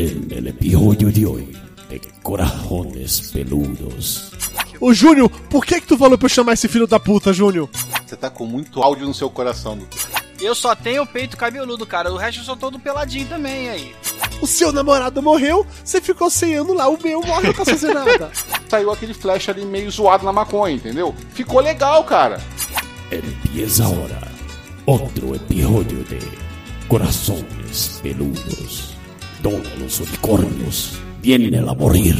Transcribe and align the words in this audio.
En 0.00 0.28
el 0.30 0.46
episodio 0.46 1.10
de 1.10 1.26
hoy 1.26 1.56
de 1.90 1.98
Corajones 2.22 3.32
Peludos. 3.32 4.30
Ô 4.80 4.94
Júnior, 4.94 5.28
por 5.50 5.66
que 5.66 5.80
que 5.80 5.88
tu 5.88 5.98
falou 5.98 6.16
pra 6.16 6.26
eu 6.26 6.30
chamar 6.30 6.52
esse 6.52 6.68
filho 6.68 6.86
da 6.86 7.00
puta, 7.00 7.32
Júnior? 7.32 7.68
Você 8.06 8.16
tá 8.16 8.30
com 8.30 8.46
muito 8.46 8.80
áudio 8.80 9.08
no 9.08 9.12
seu 9.12 9.28
coração. 9.28 9.76
Eu 10.40 10.54
só 10.54 10.76
tenho 10.76 11.02
o 11.02 11.06
peito 11.06 11.36
cabeludo, 11.36 11.84
cara. 11.84 12.12
O 12.12 12.16
resto 12.16 12.42
eu 12.42 12.44
sou 12.44 12.56
todo 12.56 12.78
peladinho 12.78 13.26
também 13.26 13.70
aí. 13.70 13.92
O 14.40 14.46
seu 14.46 14.70
namorado 14.70 15.20
morreu, 15.20 15.66
você 15.84 16.00
ficou 16.00 16.30
sem 16.30 16.54
ano 16.54 16.74
lá, 16.74 16.88
o 16.88 16.96
meu 17.02 17.20
morre, 17.20 17.48
não 17.48 17.54
posso 17.54 17.72
fazer 17.72 17.92
nada. 17.92 18.30
Saiu 18.70 18.92
aquele 18.92 19.14
flash 19.14 19.48
ali 19.48 19.64
meio 19.64 19.90
zoado 19.90 20.24
na 20.24 20.32
maconha, 20.32 20.76
entendeu? 20.76 21.12
Ficou 21.34 21.58
legal, 21.58 22.04
cara. 22.04 22.40
Empieza 23.10 23.84
ahora 23.84 24.28
otro 24.86 25.34
episodio 25.34 26.04
de 26.04 26.20
Corazones 26.86 27.98
Peludos, 28.00 28.87
donde 29.42 29.68
los 29.76 30.00
unicornios 30.00 30.98
vienen 31.20 31.68
a 31.68 31.74
morir. 31.74 32.16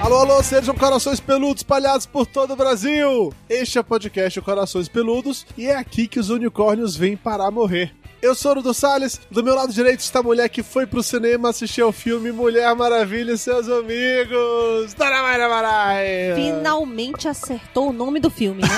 Alô, 0.00 0.18
alô, 0.18 0.42
sejam 0.42 0.74
corações 0.74 1.20
peludos 1.20 1.60
espalhados 1.60 2.04
por 2.04 2.26
todo 2.26 2.52
o 2.52 2.56
Brasil! 2.56 3.32
Este 3.48 3.78
é 3.78 3.80
o 3.80 3.84
podcast 3.84 4.40
Corações 4.42 4.88
Peludos 4.88 5.46
e 5.56 5.66
é 5.66 5.76
aqui 5.76 6.06
que 6.06 6.20
os 6.20 6.28
unicórnios 6.28 6.96
vêm 6.96 7.16
para 7.16 7.50
morrer. 7.50 8.01
Eu 8.22 8.36
sou 8.36 8.52
o 8.52 8.54
Dudu 8.54 8.72
Salles, 8.72 9.20
do 9.28 9.42
meu 9.42 9.52
lado 9.52 9.72
direito 9.72 9.98
está 9.98 10.20
a 10.20 10.22
mulher 10.22 10.48
que 10.48 10.62
foi 10.62 10.86
pro 10.86 11.02
cinema 11.02 11.48
assistir 11.48 11.80
ao 11.80 11.90
filme 11.90 12.30
Mulher 12.30 12.72
Maravilha 12.76 13.32
e 13.32 13.36
seus 13.36 13.68
amigos, 13.68 14.94
Dona 14.94 15.22
Mayra 15.22 15.48
Maraia! 15.48 16.36
Finalmente 16.36 17.26
acertou 17.26 17.90
o 17.90 17.92
nome 17.92 18.20
do 18.20 18.30
filme, 18.30 18.62
né? 18.62 18.68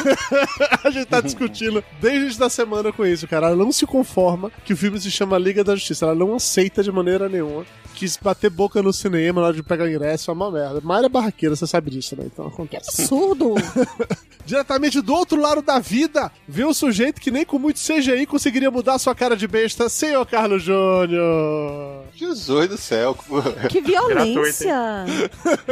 a 0.82 0.88
gente 0.88 1.04
tá 1.04 1.20
discutindo 1.20 1.84
desde 2.00 2.42
a 2.42 2.48
semana 2.48 2.90
com 2.90 3.04
isso, 3.04 3.28
cara. 3.28 3.48
Ela 3.48 3.56
não 3.56 3.70
se 3.70 3.84
conforma 3.84 4.50
que 4.64 4.72
o 4.72 4.76
filme 4.78 4.98
se 4.98 5.10
chama 5.10 5.36
Liga 5.36 5.62
da 5.62 5.74
Justiça. 5.74 6.06
Ela 6.06 6.14
não 6.14 6.34
aceita 6.34 6.82
de 6.82 6.90
maneira 6.90 7.28
nenhuma. 7.28 7.66
Quis 7.94 8.16
bater 8.16 8.48
boca 8.48 8.82
no 8.82 8.94
cinema 8.94 9.42
na 9.42 9.48
hora 9.48 9.56
de 9.56 9.62
pegar 9.62 9.84
o 9.84 9.88
ingresso, 9.90 10.30
é 10.30 10.34
uma 10.34 10.50
merda. 10.50 10.80
Mayra 10.82 11.06
é 11.06 11.08
barraqueira, 11.10 11.54
você 11.54 11.66
sabe 11.66 11.90
disso, 11.90 12.16
né? 12.16 12.24
Então 12.32 12.46
acontece. 12.46 13.02
Absurdo! 13.02 13.54
Diretamente 14.46 15.00
do 15.00 15.14
outro 15.14 15.40
lado 15.40 15.62
da 15.62 15.78
vida, 15.78 16.30
vê 16.48 16.64
um 16.64 16.74
sujeito 16.74 17.20
que 17.20 17.30
nem 17.30 17.44
com 17.44 17.58
muito 17.58 17.80
CGI 17.80 18.26
conseguiria 18.26 18.70
mudar 18.70 18.98
sua 18.98 19.14
cara 19.14 19.33
de 19.36 19.46
besta, 19.46 19.88
senhor 19.88 20.24
Carlos 20.26 20.62
Júnior. 20.62 22.04
Jesus 22.14 22.68
do 22.68 22.78
céu. 22.78 23.16
Que 23.68 23.80
violência! 23.80 25.04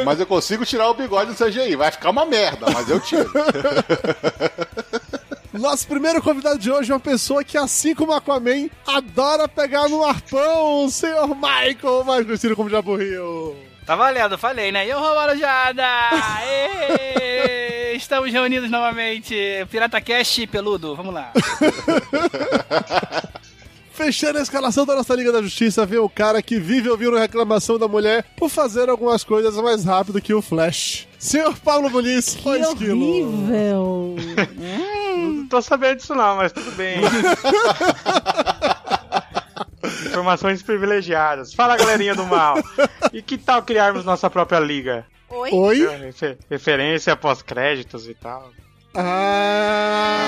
Mas 0.05 0.19
eu 0.19 0.25
consigo 0.25 0.65
tirar 0.65 0.89
o 0.89 0.93
bigode 0.93 1.33
do 1.33 1.45
CGI. 1.45 1.75
Vai 1.75 1.91
ficar 1.91 2.09
uma 2.09 2.25
merda, 2.25 2.67
mas 2.71 2.89
eu 2.89 2.99
tiro. 2.99 3.31
Nosso 5.53 5.87
primeiro 5.87 6.21
convidado 6.21 6.57
de 6.57 6.71
hoje 6.71 6.91
é 6.91 6.95
uma 6.95 6.99
pessoa 6.99 7.43
que, 7.43 7.57
assim 7.57 7.93
como 7.93 8.11
Aquaman, 8.11 8.69
adora 8.87 9.47
pegar 9.47 9.87
no 9.87 10.03
arpão, 10.03 10.85
o 10.85 10.89
senhor 10.89 11.27
Michael, 11.35 12.03
mais 12.03 12.25
conhecido 12.25 12.55
como 12.55 12.69
Jabu 12.69 12.95
Rio. 12.95 13.55
Tá 13.85 13.95
valendo, 13.95 14.37
falei, 14.37 14.71
né? 14.71 14.85
E 14.85 14.89
eu, 14.89 14.99
Romarujada! 14.99 15.83
Ê, 16.47 17.93
Estamos 17.95 18.31
reunidos 18.31 18.71
novamente. 18.71 19.35
Pirata 19.69 20.01
Cast 20.01 20.47
peludo, 20.47 20.95
vamos 20.95 21.13
lá. 21.13 21.31
Fechando 23.93 24.39
a 24.39 24.41
escalação 24.41 24.85
da 24.87 24.95
nossa 24.95 25.13
Liga 25.15 25.31
da 25.31 25.39
Justiça, 25.41 25.85
vem 25.85 25.99
o 25.99 26.09
cara 26.09 26.41
que 26.41 26.59
vive 26.59 26.89
ouvindo 26.89 27.15
reclamação 27.15 27.77
da 27.77 27.87
mulher 27.87 28.25
por 28.35 28.49
fazer 28.49 28.89
algumas 28.89 29.23
coisas 29.23 29.55
mais 29.57 29.85
rápido 29.85 30.19
que 30.19 30.33
o 30.33 30.41
Flash. 30.41 31.07
Senhor 31.19 31.55
Paulo 31.59 31.89
Muniz, 31.91 32.33
Que 32.35 32.41
foi 32.41 32.59
esquilo. 32.59 33.07
horrível! 33.07 34.15
Não 35.15 35.47
tô 35.47 35.61
sabendo 35.61 35.97
disso 35.97 36.15
não, 36.15 36.37
mas 36.37 36.51
tudo 36.51 36.71
bem. 36.71 36.97
Informações 40.07 40.63
privilegiadas. 40.63 41.53
Fala, 41.53 41.77
galerinha 41.77 42.15
do 42.15 42.25
mal. 42.25 42.55
E 43.13 43.21
que 43.21 43.37
tal 43.37 43.61
criarmos 43.61 44.03
nossa 44.03 44.27
própria 44.29 44.59
liga? 44.59 45.05
Oi? 45.29 45.51
Oi? 45.53 45.87
Refer- 45.97 46.37
Referência 46.49 47.15
pós-créditos 47.15 48.07
e 48.09 48.15
tal. 48.15 48.49
Ah! 48.95 50.19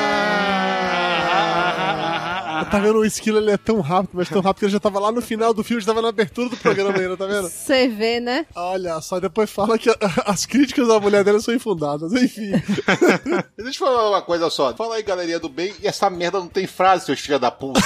Tá 2.72 2.80
vendo 2.80 3.00
o 3.00 3.06
esquilo, 3.06 3.38
ele 3.38 3.52
é 3.52 3.58
tão 3.58 3.80
rápido, 3.81 4.12
mas 4.14 4.30
tão 4.30 4.42
rápido 4.42 4.59
que 4.59 4.66
ele 4.66 4.72
já 4.74 4.80
tava 4.80 5.00
lá 5.00 5.12
no 5.12 5.22
final 5.22 5.53
do 5.53 5.64
filme, 5.64 5.81
já 5.81 5.88
tava 5.88 6.02
na 6.02 6.09
abertura 6.09 6.50
do 6.50 6.58
programa 6.58 6.98
ainda, 6.98 7.16
tá 7.16 7.26
vendo? 7.26 7.48
Você 7.50 7.88
vê, 7.88 8.20
né? 8.20 8.46
Olha 8.56 9.00
só, 9.02 9.20
depois 9.20 9.50
fala 9.50 9.78
que 9.78 9.90
a- 9.90 9.98
as 10.26 10.46
críticas 10.46 10.88
da 10.88 11.00
mulher 11.00 11.24
dele 11.24 11.40
são 11.42 11.53
infundadas, 11.53 12.12
enfim. 12.14 12.52
Deixa 13.58 13.84
eu 13.84 13.88
falar 13.88 14.09
uma 14.09 14.22
coisa 14.22 14.50
só. 14.50 14.74
Fala 14.76 14.96
aí, 14.96 15.03
galerinha 15.03 15.40
do 15.40 15.50
bem, 15.50 15.74
e 15.81 15.88
essa 15.88 16.09
merda 16.09 16.40
não 16.40 16.48
tem 16.48 16.68
frase, 16.68 17.06
seus 17.06 17.20
filha 17.20 17.40
da 17.40 17.52
puta. 17.52 17.80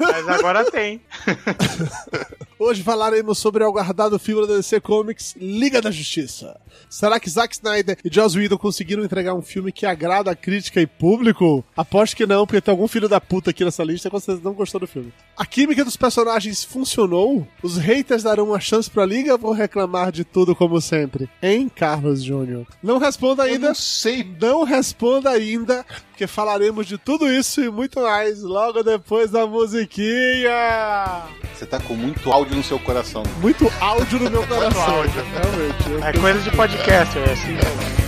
Mas 0.00 0.28
agora 0.28 0.70
tem. 0.70 1.00
Hoje 2.58 2.82
falaremos 2.82 3.36
sobre 3.36 3.62
o 3.62 3.66
aguardado 3.66 4.18
filme 4.18 4.46
da 4.46 4.56
DC 4.56 4.80
Comics, 4.80 5.34
Liga 5.38 5.82
da 5.82 5.90
Justiça. 5.90 6.58
Será 6.88 7.20
que 7.20 7.28
Zack 7.28 7.54
Snyder 7.54 7.98
e 8.02 8.08
Joss 8.10 8.34
Whedon 8.38 8.56
conseguiram 8.56 9.04
entregar 9.04 9.34
um 9.34 9.42
filme 9.42 9.70
que 9.70 9.84
agrada 9.84 10.30
a 10.30 10.34
crítica 10.34 10.80
e 10.80 10.86
público? 10.86 11.62
Aposto 11.76 12.16
que 12.16 12.24
não, 12.24 12.46
porque 12.46 12.62
tem 12.62 12.72
algum 12.72 12.88
filho 12.88 13.10
da 13.10 13.20
puta 13.20 13.50
aqui 13.50 13.62
nessa 13.62 13.84
lista 13.84 14.08
que 14.08 14.14
vocês 14.14 14.40
não 14.40 14.54
gostou 14.54 14.80
do 14.80 14.86
filme. 14.86 15.12
A 15.36 15.44
química 15.44 15.84
dos 15.84 15.98
personagens 15.98 16.64
funcionou? 16.64 17.46
Os 17.62 17.76
haters 17.76 18.22
darão 18.22 18.44
uma 18.46 18.60
chance 18.60 18.90
pra 18.90 19.04
Liga 19.04 19.32
ou 19.34 19.38
vão 19.38 19.52
reclamar 19.52 20.10
de 20.10 20.24
tudo 20.24 20.56
como 20.56 20.80
sempre? 20.80 21.28
Hein, 21.42 21.68
Carlos 21.68 22.22
Júnior? 22.22 22.66
Não 22.82 22.96
responda 22.96 23.46
Eu 23.46 23.52
ainda. 23.52 23.68
não 23.68 23.74
sei. 23.74 24.26
Não 24.40 24.64
responda 24.64 25.28
ainda, 25.28 25.84
porque 26.16 26.26
falaremos 26.26 26.86
de 26.86 26.96
tudo 26.96 27.30
isso 27.30 27.60
e 27.60 27.70
muito 27.70 28.00
mais 28.00 28.40
logo 28.42 28.82
depois 28.82 29.30
da 29.30 29.46
musiquinha. 29.46 31.24
Você 31.54 31.66
tá 31.66 31.78
com 31.78 31.92
muito 31.92 32.32
áudio 32.32 32.56
no 32.56 32.62
seu 32.62 32.78
coração. 32.78 33.22
Muito 33.42 33.70
áudio 33.78 34.20
no 34.20 34.30
meu 34.30 34.46
coração. 34.46 34.82
áudio. 34.82 35.12
Realmente. 35.12 36.16
É 36.16 36.18
coisa 36.18 36.40
de 36.40 36.50
podcast, 36.56 37.18
é 37.18 37.32
assim 37.32 37.52
mesmo. 37.52 38.05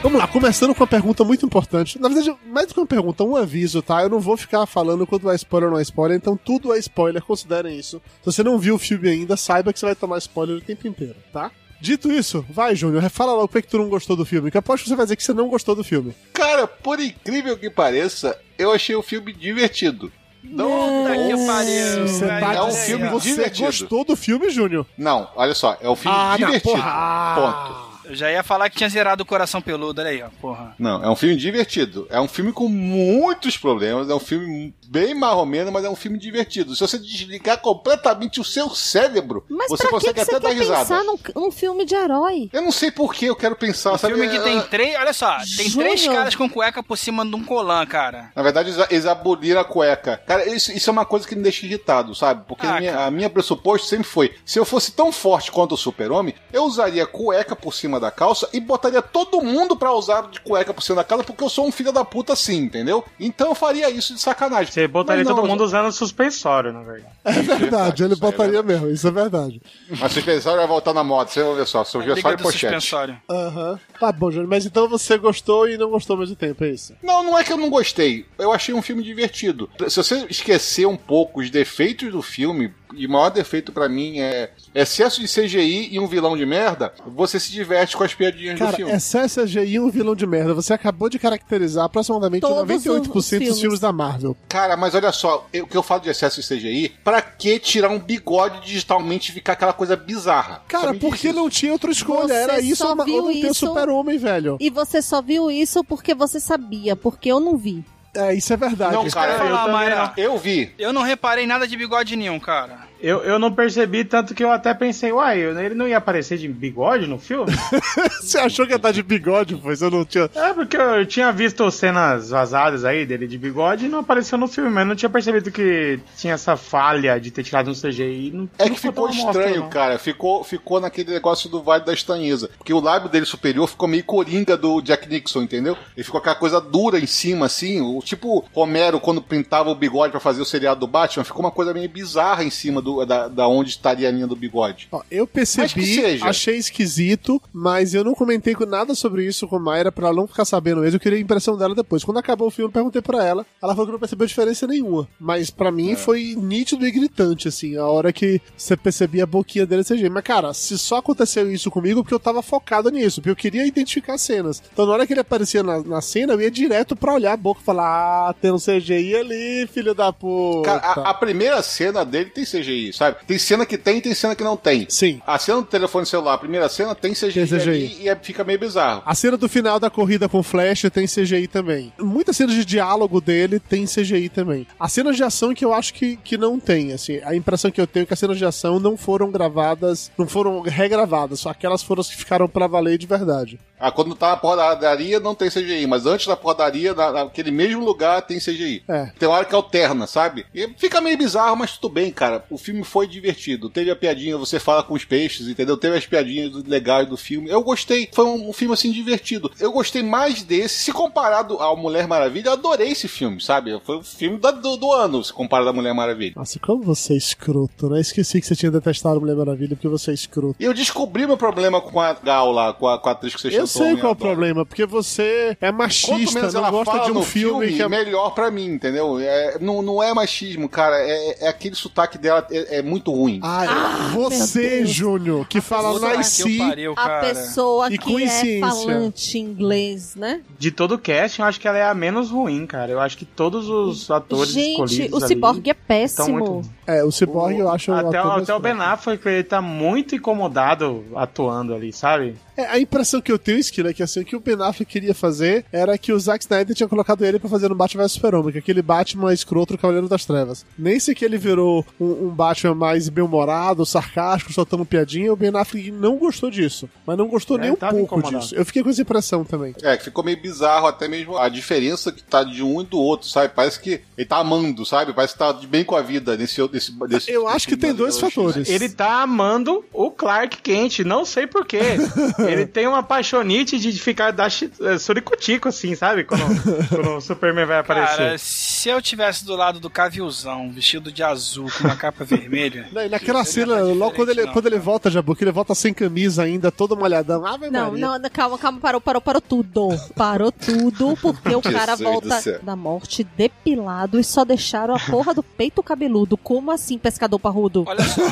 Vamos 0.00 0.18
lá, 0.20 0.28
começando 0.28 0.72
com 0.74 0.80
uma 0.82 0.86
pergunta 0.86 1.24
muito 1.24 1.44
importante. 1.44 2.00
Na 2.00 2.08
verdade, 2.08 2.34
mais 2.46 2.68
do 2.68 2.74
que 2.74 2.80
uma 2.80 2.86
pergunta, 2.86 3.24
um 3.24 3.34
aviso, 3.36 3.82
tá? 3.82 4.00
Eu 4.02 4.08
não 4.08 4.20
vou 4.20 4.36
ficar 4.36 4.64
falando 4.64 5.06
quando 5.06 5.28
é 5.30 5.34
spoiler 5.34 5.68
ou 5.68 5.72
não 5.74 5.78
é 5.80 5.82
spoiler, 5.82 6.16
então 6.16 6.36
tudo 6.36 6.72
é 6.72 6.78
spoiler, 6.78 7.20
considerem 7.22 7.76
isso. 7.76 8.00
Se 8.20 8.26
você 8.26 8.42
não 8.44 8.58
viu 8.58 8.76
o 8.76 8.78
filme 8.78 9.08
ainda, 9.08 9.36
saiba 9.36 9.72
que 9.72 9.78
você 9.78 9.86
vai 9.86 9.94
tomar 9.96 10.18
spoiler 10.18 10.56
o 10.56 10.60
tempo 10.60 10.86
inteiro, 10.86 11.16
tá? 11.32 11.50
Dito 11.80 12.10
isso, 12.12 12.44
vai, 12.48 12.74
Júnior, 12.76 13.08
fala 13.10 13.32
logo 13.32 13.44
o 13.44 13.48
que, 13.48 13.58
é 13.58 13.62
que 13.62 13.68
tu 13.68 13.78
não 13.78 13.88
gostou 13.88 14.16
do 14.16 14.24
filme, 14.24 14.50
que 14.52 14.58
aposto 14.58 14.84
que 14.84 14.88
você 14.88 14.96
vai 14.96 15.04
dizer 15.04 15.16
que 15.16 15.22
você 15.22 15.32
não 15.34 15.48
gostou 15.48 15.74
do 15.74 15.82
filme. 15.84 16.14
Cara, 16.32 16.66
por 16.66 17.00
incrível 17.00 17.56
que 17.58 17.68
pareça, 17.68 18.38
eu 18.56 18.72
achei 18.72 18.94
o 18.94 19.02
filme 19.02 19.32
divertido. 19.32 20.12
Não, 20.44 20.68
Puta 20.68 21.12
que 21.14 21.46
pariu. 21.46 22.08
Você 22.08 22.26
tá 22.26 22.54
é 22.54 22.62
um 22.62 22.68
dizendo 22.68 22.86
filme 22.86 23.04
que 23.06 23.12
você 23.12 23.28
divertido. 23.30 23.66
gostou 23.66 24.04
do 24.04 24.16
filme, 24.16 24.48
Júnior? 24.50 24.86
não, 24.96 25.28
olha 25.34 25.54
só, 25.54 25.76
é 25.80 25.90
um 25.90 25.96
filme 25.96 26.16
Ah, 26.16 26.36
não, 26.38 26.46
divertido. 26.46 26.80
Ah. 26.80 27.34
Ponto. 27.74 27.87
Eu 28.08 28.14
já 28.14 28.30
ia 28.32 28.42
falar 28.42 28.70
que 28.70 28.76
tinha 28.76 28.88
zerado 28.88 29.22
o 29.22 29.26
coração 29.26 29.60
peludo, 29.60 30.00
olha 30.00 30.10
aí, 30.10 30.22
ó, 30.22 30.28
porra. 30.40 30.74
Não, 30.78 31.02
é 31.04 31.10
um 31.10 31.16
filme 31.16 31.36
divertido. 31.36 32.06
É 32.10 32.20
um 32.20 32.28
filme 32.28 32.52
com 32.52 32.68
muitos 32.68 33.56
problemas. 33.56 34.08
É 34.08 34.14
um 34.14 34.18
filme 34.20 34.74
bem 34.86 35.14
marromeno, 35.14 35.70
mas 35.70 35.84
é 35.84 35.90
um 35.90 35.96
filme 35.96 36.18
divertido. 36.18 36.74
Se 36.74 36.80
você 36.80 36.98
desligar 36.98 37.58
completamente 37.58 38.40
o 38.40 38.44
seu 38.44 38.70
cérebro, 38.70 39.44
Mas 39.50 39.68
você 39.68 39.86
consegue 39.88 40.14
que 40.14 40.20
até 40.20 40.32
você 40.32 40.40
dar 40.40 40.48
quer 40.48 40.54
risada. 40.56 40.78
pensar 40.80 41.04
num, 41.04 41.18
num 41.36 41.50
filme 41.50 41.84
de 41.84 41.94
herói? 41.94 42.48
Eu 42.52 42.62
não 42.62 42.72
sei 42.72 42.90
por 42.90 43.12
que 43.14 43.26
eu 43.26 43.36
quero 43.36 43.54
pensar, 43.56 43.92
Um 43.92 43.98
sabe? 43.98 44.14
filme 44.14 44.30
que 44.30 44.38
tem 44.42 44.60
três. 44.62 44.96
Olha 44.98 45.12
só, 45.12 45.36
tem 45.56 45.70
três 45.70 46.00
Júnior. 46.00 46.16
caras 46.16 46.34
com 46.34 46.48
cueca 46.48 46.82
por 46.82 46.96
cima 46.96 47.24
de 47.26 47.34
um 47.34 47.44
colã, 47.44 47.84
cara. 47.86 48.30
Na 48.34 48.42
verdade, 48.42 48.70
eles- 48.70 48.86
eles 48.90 49.06
aboliram 49.06 49.60
a 49.60 49.64
cueca. 49.64 50.22
Cara, 50.26 50.46
isso, 50.48 50.72
isso 50.72 50.88
é 50.88 50.92
uma 50.92 51.04
coisa 51.04 51.26
que 51.28 51.36
me 51.36 51.42
deixa 51.42 51.66
irritado, 51.66 52.14
sabe? 52.14 52.44
Porque 52.48 52.66
Ah, 52.66 52.76
a, 52.76 52.80
minha, 52.80 52.92
cara. 52.92 53.06
a 53.06 53.10
minha 53.10 53.28
pressuposto 53.30 53.86
sempre 53.86 54.06
foi: 54.06 54.34
se 54.44 54.58
eu 54.58 54.64
fosse 54.64 54.92
tão 54.92 55.12
forte 55.12 55.52
quanto 55.52 55.72
o 55.74 55.76
super-homem, 55.78 56.34
eu 56.52 56.64
usaria 56.64 57.06
cueca 57.06 57.54
por 57.54 57.74
cima 57.74 57.97
da 58.00 58.10
calça 58.10 58.48
e 58.52 58.60
botaria 58.60 59.02
todo 59.02 59.40
mundo 59.40 59.76
pra 59.76 59.92
usar 59.92 60.28
de 60.30 60.40
cueca 60.40 60.72
por 60.72 60.82
cima 60.82 60.96
da 60.96 61.04
calça, 61.04 61.24
porque 61.24 61.42
eu 61.42 61.48
sou 61.48 61.66
um 61.66 61.72
filho 61.72 61.92
da 61.92 62.04
puta 62.04 62.32
assim, 62.32 62.56
entendeu? 62.56 63.04
Então 63.18 63.48
eu 63.48 63.54
faria 63.54 63.90
isso 63.90 64.14
de 64.14 64.20
sacanagem. 64.20 64.72
Você 64.72 64.86
botaria 64.88 65.24
não, 65.24 65.34
todo 65.34 65.46
mundo 65.46 65.64
usando 65.64 65.90
suspensório, 65.92 66.72
na 66.72 66.82
verdade. 66.82 67.12
É 67.24 67.32
verdade, 67.32 68.04
ele 68.04 68.14
é 68.14 68.16
botaria 68.16 68.62
mesmo, 68.62 68.88
isso 68.88 69.06
é 69.06 69.10
verdade. 69.10 69.60
Mas 69.98 70.12
suspensório 70.12 70.58
vai 70.58 70.66
voltar 70.66 70.92
na 70.92 71.04
moda, 71.04 71.30
você 71.30 71.42
vai 71.42 71.54
ver 71.56 71.66
só. 71.66 71.84
Suspensório 71.84 72.38
e 72.38 72.42
pochete. 72.42 72.60
suspensório. 72.60 73.20
Aham. 73.28 73.78
Tá 73.98 74.12
bom, 74.12 74.30
Júnior, 74.30 74.48
mas 74.48 74.64
então 74.66 74.88
você 74.88 75.18
gostou 75.18 75.68
e 75.68 75.76
não 75.76 75.90
gostou 75.90 76.14
ao 76.14 76.20
mesmo 76.20 76.36
tempo, 76.36 76.64
é 76.64 76.70
isso? 76.70 76.94
Não, 77.02 77.22
não 77.22 77.38
é 77.38 77.44
que 77.44 77.52
eu 77.52 77.56
não 77.56 77.70
gostei. 77.70 78.26
Eu 78.38 78.52
achei 78.52 78.74
um 78.74 78.82
filme 78.82 79.02
divertido. 79.02 79.68
Se 79.88 79.96
você 79.96 80.26
esquecer 80.28 80.86
um 80.86 80.96
pouco 80.96 81.40
os 81.40 81.50
defeitos 81.50 82.10
do 82.10 82.22
filme, 82.22 82.72
de 82.94 83.06
maior 83.08 83.30
defeito 83.30 83.72
pra 83.72 83.88
mim 83.88 84.18
é 84.18 84.50
excesso 84.74 85.20
de 85.20 85.26
CGI 85.28 85.88
e 85.92 85.98
um 85.98 86.06
vilão 86.06 86.36
de 86.36 86.44
merda, 86.46 86.92
você 87.06 87.38
se 87.38 87.50
diverte 87.52 87.96
com 87.96 88.04
as 88.04 88.14
piadinhas 88.14 88.54
do 88.54 88.58
Cara, 88.64 88.76
filme. 88.76 88.92
excesso 88.92 89.42
CGI 89.42 89.74
e 89.74 89.80
um 89.80 89.90
vilão 89.90 90.14
de 90.14 90.26
merda. 90.26 90.54
Você 90.54 90.72
acabou 90.72 91.08
de 91.08 91.18
caracterizar 91.18 91.84
aproximadamente 91.84 92.40
Todos 92.42 92.56
98% 92.84 93.00
os 93.00 93.08
dos 93.08 93.28
filmes. 93.28 93.60
filmes 93.60 93.80
da 93.80 93.92
Marvel. 93.92 94.36
Cara, 94.48 94.76
mas 94.76 94.94
olha 94.94 95.12
só, 95.12 95.46
eu- 95.52 95.64
o 95.64 95.66
que 95.66 95.76
eu 95.76 95.82
falo 95.82 96.00
de 96.02 96.08
excesso 96.10 96.40
de 96.40 96.46
CGI, 96.46 96.94
pra 97.04 97.20
que 97.20 97.58
tirar 97.58 97.88
um 97.90 97.98
bigode 97.98 98.60
digitalmente 98.64 99.30
e 99.30 99.34
ficar 99.34 99.52
aquela 99.54 99.72
coisa 99.72 99.96
bizarra? 99.96 100.62
Cara, 100.68 100.94
porque 100.94 101.32
não 101.32 101.48
tinha 101.50 101.72
outra 101.72 101.90
escolha. 101.90 102.28
Você 102.28 102.34
Era 102.34 102.60
isso 102.60 102.86
ou 102.86 102.94
não 102.94 103.04
ter 103.04 103.54
super-homem, 103.54 104.18
velho. 104.18 104.56
E 104.60 104.70
você 104.70 105.02
só 105.02 105.20
viu 105.20 105.50
isso 105.50 105.82
porque 105.84 106.14
você 106.14 106.40
sabia, 106.40 106.96
porque 106.96 107.30
eu 107.30 107.40
não 107.40 107.56
vi. 107.56 107.84
É, 108.14 108.34
isso 108.34 108.52
é 108.52 108.56
verdade. 108.56 108.94
Não, 108.94 109.08
cara, 109.10 109.32
eu 109.32 109.32
eu, 109.32 109.38
falar, 109.38 109.58
também 109.60 109.72
Mayra. 109.72 110.12
eu 110.16 110.38
vi. 110.38 110.74
Eu 110.78 110.92
não 110.92 111.02
reparei 111.02 111.46
nada 111.46 111.66
de 111.68 111.76
bigode 111.76 112.16
nenhum, 112.16 112.40
cara. 112.40 112.87
Eu, 113.00 113.22
eu 113.22 113.38
não 113.38 113.52
percebi, 113.52 114.04
tanto 114.04 114.34
que 114.34 114.42
eu 114.44 114.50
até 114.50 114.74
pensei, 114.74 115.12
uai, 115.12 115.40
ele 115.40 115.74
não 115.74 115.86
ia 115.86 115.98
aparecer 115.98 116.38
de 116.38 116.48
bigode 116.48 117.06
no 117.06 117.18
filme? 117.18 117.52
Você 118.20 118.38
achou 118.38 118.66
que 118.66 118.72
ia 118.72 118.76
estar 118.76 118.92
de 118.92 119.02
bigode, 119.02 119.56
pois 119.56 119.80
eu 119.82 119.90
não 119.90 120.04
tinha. 120.04 120.28
é, 120.34 120.52
porque 120.52 120.76
eu 120.76 121.06
tinha 121.06 121.30
visto 121.32 121.70
cenas 121.70 122.30
vazadas 122.30 122.84
aí 122.84 123.06
dele 123.06 123.26
de 123.26 123.38
bigode 123.38 123.86
e 123.86 123.88
não 123.88 124.00
apareceu 124.00 124.36
no 124.38 124.48
filme, 124.48 124.70
mas 124.70 124.86
não 124.86 124.96
tinha 124.96 125.08
percebido 125.10 125.50
que 125.50 126.00
tinha 126.16 126.34
essa 126.34 126.56
falha 126.56 127.18
de 127.20 127.30
ter 127.30 127.42
tirado 127.44 127.70
um 127.70 127.74
CGI. 127.74 128.30
Não, 128.34 128.48
É 128.58 128.66
não 128.66 128.74
que 128.74 128.80
ficou 128.80 129.06
mostra, 129.08 129.28
estranho, 129.42 129.60
não. 129.62 129.70
cara. 129.70 129.98
Ficou, 129.98 130.42
ficou 130.44 130.80
naquele 130.80 131.12
negócio 131.12 131.48
do 131.48 131.62
Vale 131.62 131.84
da 131.84 131.92
Estranheza. 131.92 132.50
Porque 132.58 132.72
o 132.72 132.80
lábio 132.80 133.08
dele 133.08 133.26
superior 133.26 133.68
ficou 133.68 133.88
meio 133.88 134.04
coringa 134.04 134.56
do 134.56 134.80
Jack 134.80 135.08
Nixon, 135.08 135.42
entendeu? 135.42 135.76
Ele 135.96 136.04
ficou 136.04 136.18
aquela 136.20 136.36
coisa 136.36 136.60
dura 136.60 136.98
em 136.98 137.06
cima, 137.06 137.46
assim. 137.46 137.80
O 137.80 138.00
tipo 138.02 138.44
Romero, 138.54 139.00
quando 139.00 139.22
pintava 139.22 139.70
o 139.70 139.74
bigode 139.74 140.10
pra 140.10 140.20
fazer 140.20 140.40
o 140.42 140.44
seriado 140.44 140.80
do 140.80 140.86
Batman, 140.86 141.24
ficou 141.24 141.40
uma 141.40 141.50
coisa 141.50 141.72
meio 141.72 141.88
bizarra 141.88 142.42
em 142.44 142.50
cima 142.50 142.80
do, 142.80 142.87
da, 143.06 143.28
da 143.28 143.48
onde 143.48 143.70
estaria 143.70 144.08
a 144.08 144.10
linha 144.10 144.26
do 144.26 144.36
bigode. 144.36 144.88
Ó, 144.92 145.02
eu 145.10 145.26
percebi, 145.26 146.20
achei 146.22 146.56
esquisito, 146.56 147.40
mas 147.52 147.94
eu 147.94 148.04
não 148.04 148.14
comentei 148.14 148.54
com 148.54 148.64
nada 148.66 148.94
sobre 148.94 149.24
isso 149.26 149.46
com 149.48 149.58
Mayra 149.58 149.90
pra 149.92 150.08
ela 150.08 150.16
não 150.16 150.26
ficar 150.26 150.44
sabendo 150.44 150.80
mesmo. 150.80 150.96
Eu 150.96 151.00
queria 151.00 151.18
a 151.18 151.20
impressão 151.20 151.56
dela 151.56 151.74
depois. 151.74 152.04
Quando 152.04 152.18
acabou 152.18 152.48
o 152.48 152.50
filme, 152.50 152.68
eu 152.68 152.72
perguntei 152.72 153.02
pra 153.02 153.24
ela. 153.24 153.46
Ela 153.62 153.72
falou 153.74 153.86
que 153.86 153.92
não 153.92 153.98
percebeu 153.98 154.26
diferença 154.26 154.66
nenhuma. 154.66 155.08
Mas 155.18 155.50
pra 155.50 155.68
É. 155.68 155.72
mim 155.72 155.96
foi 155.96 156.34
nítido 156.36 156.86
e 156.86 156.90
gritante, 156.90 157.48
assim, 157.48 157.76
a 157.76 157.86
hora 157.86 158.12
que 158.12 158.40
você 158.56 158.76
percebia 158.76 159.24
a 159.24 159.26
boquinha 159.26 159.66
dele 159.66 159.84
CG. 159.84 160.08
Mas, 160.08 160.24
cara, 160.24 160.52
se 160.54 160.78
só 160.78 160.96
aconteceu 160.98 161.50
isso 161.52 161.70
comigo, 161.70 162.02
porque 162.02 162.14
eu 162.14 162.20
tava 162.20 162.42
focado 162.42 162.90
nisso, 162.90 163.20
porque 163.20 163.30
eu 163.30 163.36
queria 163.36 163.66
identificar 163.66 164.16
cenas. 164.18 164.62
Então, 164.72 164.86
na 164.86 164.92
hora 164.92 165.06
que 165.06 165.12
ele 165.12 165.20
aparecia 165.20 165.62
na, 165.62 165.80
na 165.82 166.00
cena, 166.00 166.32
eu 166.32 166.40
ia 166.40 166.50
direto 166.50 166.94
pra 166.96 167.14
olhar 167.14 167.32
a 167.32 167.36
boca 167.36 167.60
e 167.60 167.64
falar: 167.64 168.28
Ah, 168.30 168.34
tem 168.40 168.50
um 168.52 168.58
CGI 168.58 169.16
ali, 169.16 169.66
filho 169.72 169.94
da 169.94 170.12
puta. 170.12 170.62
Cara, 170.80 171.00
a, 171.02 171.10
a 171.10 171.14
primeira 171.14 171.62
cena 171.62 172.04
dele 172.04 172.30
tem 172.30 172.44
CGI, 172.44 172.77
sabe? 172.92 173.16
Tem 173.26 173.38
cena 173.38 173.64
que 173.66 173.76
tem 173.78 173.98
e 173.98 174.00
tem 174.00 174.14
cena 174.14 174.34
que 174.34 174.44
não 174.44 174.56
tem. 174.56 174.86
Sim. 174.88 175.20
A 175.26 175.38
cena 175.38 175.58
do 175.58 175.66
telefone 175.66 176.06
celular, 176.06 176.34
a 176.34 176.38
primeira 176.38 176.68
cena 176.68 176.94
tem 176.94 177.12
CGI, 177.14 177.32
Tem 177.46 177.46
CGI. 177.58 177.96
e 178.02 178.08
é- 178.08 178.16
fica 178.16 178.44
meio 178.44 178.58
bizarro. 178.58 179.02
A 179.04 179.14
cena 179.14 179.36
do 179.36 179.48
final 179.48 179.78
da 179.80 179.90
corrida 179.90 180.28
com 180.28 180.42
Flash 180.42 180.82
tem 180.92 181.06
CGI 181.06 181.46
também. 181.48 181.92
Muitas 181.98 182.36
cenas 182.36 182.54
de 182.54 182.64
diálogo 182.64 183.20
dele 183.20 183.58
tem 183.60 183.86
CGI 183.86 184.28
também. 184.28 184.66
As 184.78 184.92
cenas 184.92 185.16
de 185.16 185.22
ação 185.24 185.54
que 185.54 185.64
eu 185.64 185.72
acho 185.72 185.94
que, 185.94 186.16
que 186.16 186.36
não 186.38 186.58
tem, 186.60 186.92
assim. 186.92 187.20
A 187.24 187.34
impressão 187.34 187.70
que 187.70 187.80
eu 187.80 187.86
tenho 187.86 188.02
é 188.04 188.06
que 188.06 188.12
as 188.12 188.18
cenas 188.18 188.38
de 188.38 188.44
ação 188.44 188.78
não 188.78 188.96
foram 188.96 189.30
gravadas, 189.30 190.10
não 190.18 190.26
foram 190.26 190.60
regravadas, 190.60 191.40
só 191.40 191.50
aquelas 191.50 191.82
foram 191.82 192.00
as 192.00 192.08
que 192.08 192.16
ficaram 192.16 192.48
pra 192.48 192.66
valer 192.66 192.98
de 192.98 193.06
verdade. 193.06 193.58
Ah, 193.80 193.92
quando 193.92 194.14
tá 194.16 194.30
na 194.30 194.36
porradaria 194.36 195.20
não 195.20 195.34
tem 195.36 195.48
CGI, 195.48 195.86
mas 195.86 196.04
antes 196.04 196.26
da 196.26 196.36
porradaria, 196.36 196.92
na- 196.94 197.12
naquele 197.12 197.50
mesmo 197.52 197.84
lugar, 197.84 198.22
tem 198.22 198.38
CGI. 198.40 198.82
É. 198.88 199.10
Tem 199.18 199.28
hora 199.28 199.44
que 199.44 199.54
alterna, 199.54 200.06
sabe? 200.06 200.44
E 200.54 200.68
fica 200.76 201.00
meio 201.00 201.16
bizarro, 201.16 201.56
mas 201.56 201.76
tudo 201.78 201.94
bem, 201.94 202.10
cara. 202.10 202.44
O 202.50 202.58
filme 202.68 202.84
foi 202.84 203.06
divertido. 203.06 203.68
Teve 203.70 203.90
a 203.90 203.96
piadinha, 203.96 204.36
você 204.36 204.58
fala 204.60 204.82
com 204.82 204.94
os 204.94 205.04
peixes, 205.04 205.48
entendeu? 205.48 205.76
Teve 205.76 205.96
as 205.96 206.06
piadinhas 206.06 206.52
legais 206.64 207.08
do 207.08 207.16
filme. 207.16 207.48
Eu 207.50 207.62
gostei. 207.62 208.08
Foi 208.12 208.24
um, 208.24 208.50
um 208.50 208.52
filme, 208.52 208.74
assim, 208.74 208.90
divertido. 208.92 209.50
Eu 209.60 209.72
gostei 209.72 210.02
mais 210.02 210.42
desse. 210.42 210.82
Se 210.84 210.92
comparado 210.92 211.54
ao 211.58 211.76
Mulher 211.76 212.06
Maravilha, 212.06 212.48
eu 212.48 212.52
adorei 212.52 212.90
esse 212.90 213.08
filme, 213.08 213.40
sabe? 213.40 213.78
Foi 213.84 213.96
o 213.98 214.02
filme 214.02 214.38
da- 214.38 214.50
do, 214.50 214.76
do 214.76 214.92
ano, 214.92 215.22
se 215.24 215.32
comparado 215.32 215.70
à 215.70 215.72
Mulher 215.72 215.94
Maravilha. 215.94 216.32
Nossa, 216.36 216.58
como 216.58 216.82
você 216.82 217.14
é 217.14 217.16
escroto, 217.16 217.88
né? 217.88 218.00
Esqueci 218.00 218.40
que 218.40 218.46
você 218.46 218.56
tinha 218.56 218.70
detestado 218.70 219.20
Mulher 219.20 219.36
Maravilha 219.36 219.74
porque 219.76 219.88
você 219.88 220.10
é 220.10 220.14
escroto. 220.14 220.56
E 220.58 220.64
eu 220.64 220.74
descobri 220.74 221.26
meu 221.26 221.36
problema 221.36 221.80
com 221.80 222.00
a 222.00 222.12
Gal 222.12 222.50
lá, 222.52 222.72
com 222.72 222.86
a, 222.88 222.98
com 222.98 223.08
a 223.08 223.12
atriz 223.12 223.34
que 223.34 223.40
você 223.40 223.48
Eu 223.58 223.66
sei 223.66 223.96
qual 223.96 224.10
é 224.10 224.12
o 224.12 224.16
problema, 224.16 224.64
porque 224.66 224.84
você 224.86 225.56
é 225.60 225.70
machista, 225.72 226.34
menos 226.40 226.54
não 226.54 226.60
ela 226.60 226.70
gosta 226.70 226.98
de 227.04 227.12
um 227.12 227.22
filme, 227.22 227.66
filme, 227.66 227.76
que 227.76 227.82
é 227.82 227.88
melhor 227.88 228.30
pra 228.34 228.50
mim, 228.50 228.66
entendeu? 228.66 229.18
É, 229.20 229.58
não, 229.60 229.82
não 229.82 230.02
é 230.02 230.12
machismo, 230.12 230.68
cara. 230.68 230.96
É, 230.98 231.44
é 231.44 231.48
aquele 231.48 231.74
sotaque 231.74 232.18
dela 232.18 232.46
é, 232.68 232.78
é 232.78 232.82
muito 232.82 233.12
ruim. 233.12 233.40
Ah, 233.42 234.10
você, 234.14 234.60
meu 234.60 234.76
Deus. 234.78 234.90
Júnior, 234.90 235.46
que 235.48 235.60
fala 235.60 235.98
nasci. 235.98 236.58
A 236.96 237.20
pessoa 237.20 237.92
E 237.92 237.98
que 237.98 238.24
é 238.24 238.60
falante 238.60 239.38
inglês, 239.38 240.14
né? 240.16 240.40
De 240.58 240.70
todo 240.70 240.92
o 240.94 240.98
casting, 240.98 241.42
eu 241.42 241.48
acho 241.48 241.60
que 241.60 241.68
ela 241.68 241.78
é 241.78 241.84
a 241.84 241.94
menos 241.94 242.30
ruim, 242.30 242.66
cara. 242.66 242.90
Eu 242.92 243.00
acho 243.00 243.16
que 243.16 243.24
todos 243.24 243.68
os 243.68 244.10
atores 244.10 244.52
Gente, 244.52 244.70
escolhidos 244.84 245.22
o 245.22 245.26
Cyborg 245.26 245.68
é 245.70 245.74
péssimo. 245.74 246.38
muito... 246.38 246.68
É, 246.86 247.04
o 247.04 247.10
Cyborg 247.10 247.58
eu 247.58 247.68
acho 247.70 247.92
Até, 247.92 248.18
ator 248.18 248.24
o- 248.26 248.28
mais 248.34 248.42
até 248.44 248.54
o 248.54 248.60
Ben. 248.60 248.72
Affleck, 248.80 249.28
ele 249.28 249.44
tá 249.44 249.60
muito 249.60 250.14
incomodado 250.14 251.04
atuando 251.14 251.74
ali, 251.74 251.92
sabe? 251.92 252.36
É, 252.58 252.66
a 252.66 252.78
impressão 252.80 253.20
que 253.20 253.30
eu 253.30 253.38
tenho, 253.38 253.58
Esquilo, 253.58 253.88
é 253.88 253.94
que 253.94 254.02
assim, 254.02 254.20
o 254.20 254.24
que 254.24 254.34
o 254.34 254.40
Ben 254.40 254.56
Affleck 254.60 254.84
queria 254.84 255.14
fazer 255.14 255.64
era 255.72 255.96
que 255.96 256.12
o 256.12 256.18
Zack 256.18 256.42
Snyder 256.42 256.74
tinha 256.74 256.88
colocado 256.88 257.24
ele 257.24 257.38
pra 257.38 257.48
fazer 257.48 257.68
no 257.68 257.74
Batman 257.76 258.02
vs 258.02 258.12
Super-Homem, 258.12 258.50
que 258.50 258.58
é 258.58 258.60
aquele 258.60 258.82
Batman 258.82 259.32
escroto 259.32 259.74
do 259.74 259.78
Cavaleiro 259.78 260.08
das 260.08 260.24
Trevas. 260.24 260.66
Nem 260.76 260.98
se 260.98 261.14
que 261.14 261.24
ele 261.24 261.38
virou 261.38 261.86
um, 262.00 262.26
um 262.26 262.28
Batman 262.30 262.74
mais 262.74 263.08
bem-humorado, 263.08 263.86
sarcástico, 263.86 264.52
soltando 264.52 264.84
piadinha, 264.84 265.32
o 265.32 265.36
Ben 265.36 265.52
Affleck 265.54 265.92
não 265.92 266.16
gostou 266.16 266.50
disso. 266.50 266.90
Mas 267.06 267.16
não 267.16 267.28
gostou 267.28 267.58
É, 267.58 267.60
nem 267.60 267.70
um 267.70 267.76
pouco 267.76 267.96
incomodado. 267.96 268.38
disso. 268.40 268.56
Eu 268.56 268.64
fiquei 268.64 268.82
com 268.82 268.90
essa 268.90 269.02
impressão 269.02 269.44
também. 269.44 269.72
É, 269.80 269.96
que 269.96 270.02
ficou 270.04 270.24
meio 270.24 270.40
bizarro, 270.42 270.88
até 270.88 271.06
mesmo 271.06 271.38
a 271.38 271.48
diferença 271.48 272.10
que 272.10 272.24
tá 272.24 272.42
de 272.42 272.62
um 272.62 272.80
e 272.80 272.84
do 272.84 272.98
outro, 272.98 273.28
sabe? 273.28 273.52
Parece 273.54 273.78
que 273.78 274.00
ele 274.16 274.26
tá 274.26 274.38
amando, 274.38 274.84
sabe? 274.84 275.12
Parece 275.12 275.34
que 275.34 275.38
tá 275.38 275.52
de 275.52 275.66
bem 275.68 275.84
com 275.84 275.94
a 275.94 276.02
vida 276.02 276.36
nesse 276.36 276.66
desse, 276.68 276.92
desse 277.06 277.30
Eu 277.30 277.46
acho 277.46 277.68
que 277.68 277.76
tem 277.76 277.94
dois 277.94 278.18
fatores. 278.18 278.68
Ele 278.68 278.88
tá 278.88 279.22
amando 279.22 279.84
o 279.92 280.10
Clark 280.10 280.60
Kent, 280.60 281.00
não 281.00 281.24
sei 281.24 281.46
porquê. 281.46 281.78
ele 282.52 282.66
tem 282.66 282.86
uma 282.86 283.02
paixonite 283.02 283.78
de 283.78 283.92
ficar 284.00 284.30
dar 284.32 284.48
eh, 284.48 284.98
suricutico, 284.98 285.68
assim, 285.68 285.94
sabe? 285.94 286.24
Quando, 286.24 286.42
quando 286.88 287.16
o 287.16 287.20
Superman 287.20 287.66
vai 287.66 287.78
aparecer. 287.78 288.16
Cara, 288.16 288.38
se 288.38 288.88
eu 288.88 289.00
tivesse 289.00 289.44
do 289.44 289.54
lado 289.56 289.80
do 289.80 289.90
Caviuzão, 289.90 290.70
vestido 290.70 291.10
de 291.12 291.22
azul, 291.22 291.68
com 291.76 291.84
uma 291.84 291.96
capa 291.96 292.24
vermelha. 292.24 292.88
Não, 292.92 293.04
e 293.04 293.08
naquela 293.08 293.44
seria 293.44 293.76
cena, 293.76 293.92
logo 293.92 294.14
quando 294.14 294.30
ele, 294.30 294.44
não, 294.44 294.52
quando 294.52 294.66
ele 294.66 294.78
volta, 294.78 295.10
Jabu, 295.10 295.34
que 295.34 295.44
ele 295.44 295.52
volta 295.52 295.74
sem 295.74 295.92
camisa 295.92 296.42
ainda, 296.42 296.70
todo 296.70 296.96
molhadão. 296.96 297.44
Ave 297.44 297.70
Não, 297.70 297.92
não, 297.92 298.20
calma, 298.30 298.58
calma, 298.58 298.80
parou, 298.80 299.00
parou, 299.00 299.20
parou 299.20 299.40
tudo. 299.40 299.88
Parou 300.14 300.52
tudo, 300.52 301.16
porque 301.20 301.54
o 301.54 301.62
cara 301.62 301.96
Jesus 301.96 302.00
volta 302.00 302.40
céu. 302.40 302.60
da 302.62 302.76
morte 302.76 303.24
depilado 303.24 304.18
e 304.18 304.24
só 304.24 304.44
deixaram 304.44 304.94
a 304.94 304.98
porra 304.98 305.34
do 305.34 305.42
peito 305.42 305.82
cabeludo. 305.82 306.36
Como 306.36 306.70
assim, 306.70 306.98
pescador 306.98 307.38
parrudo? 307.38 307.84
Olha 307.86 308.04
só, 308.04 308.22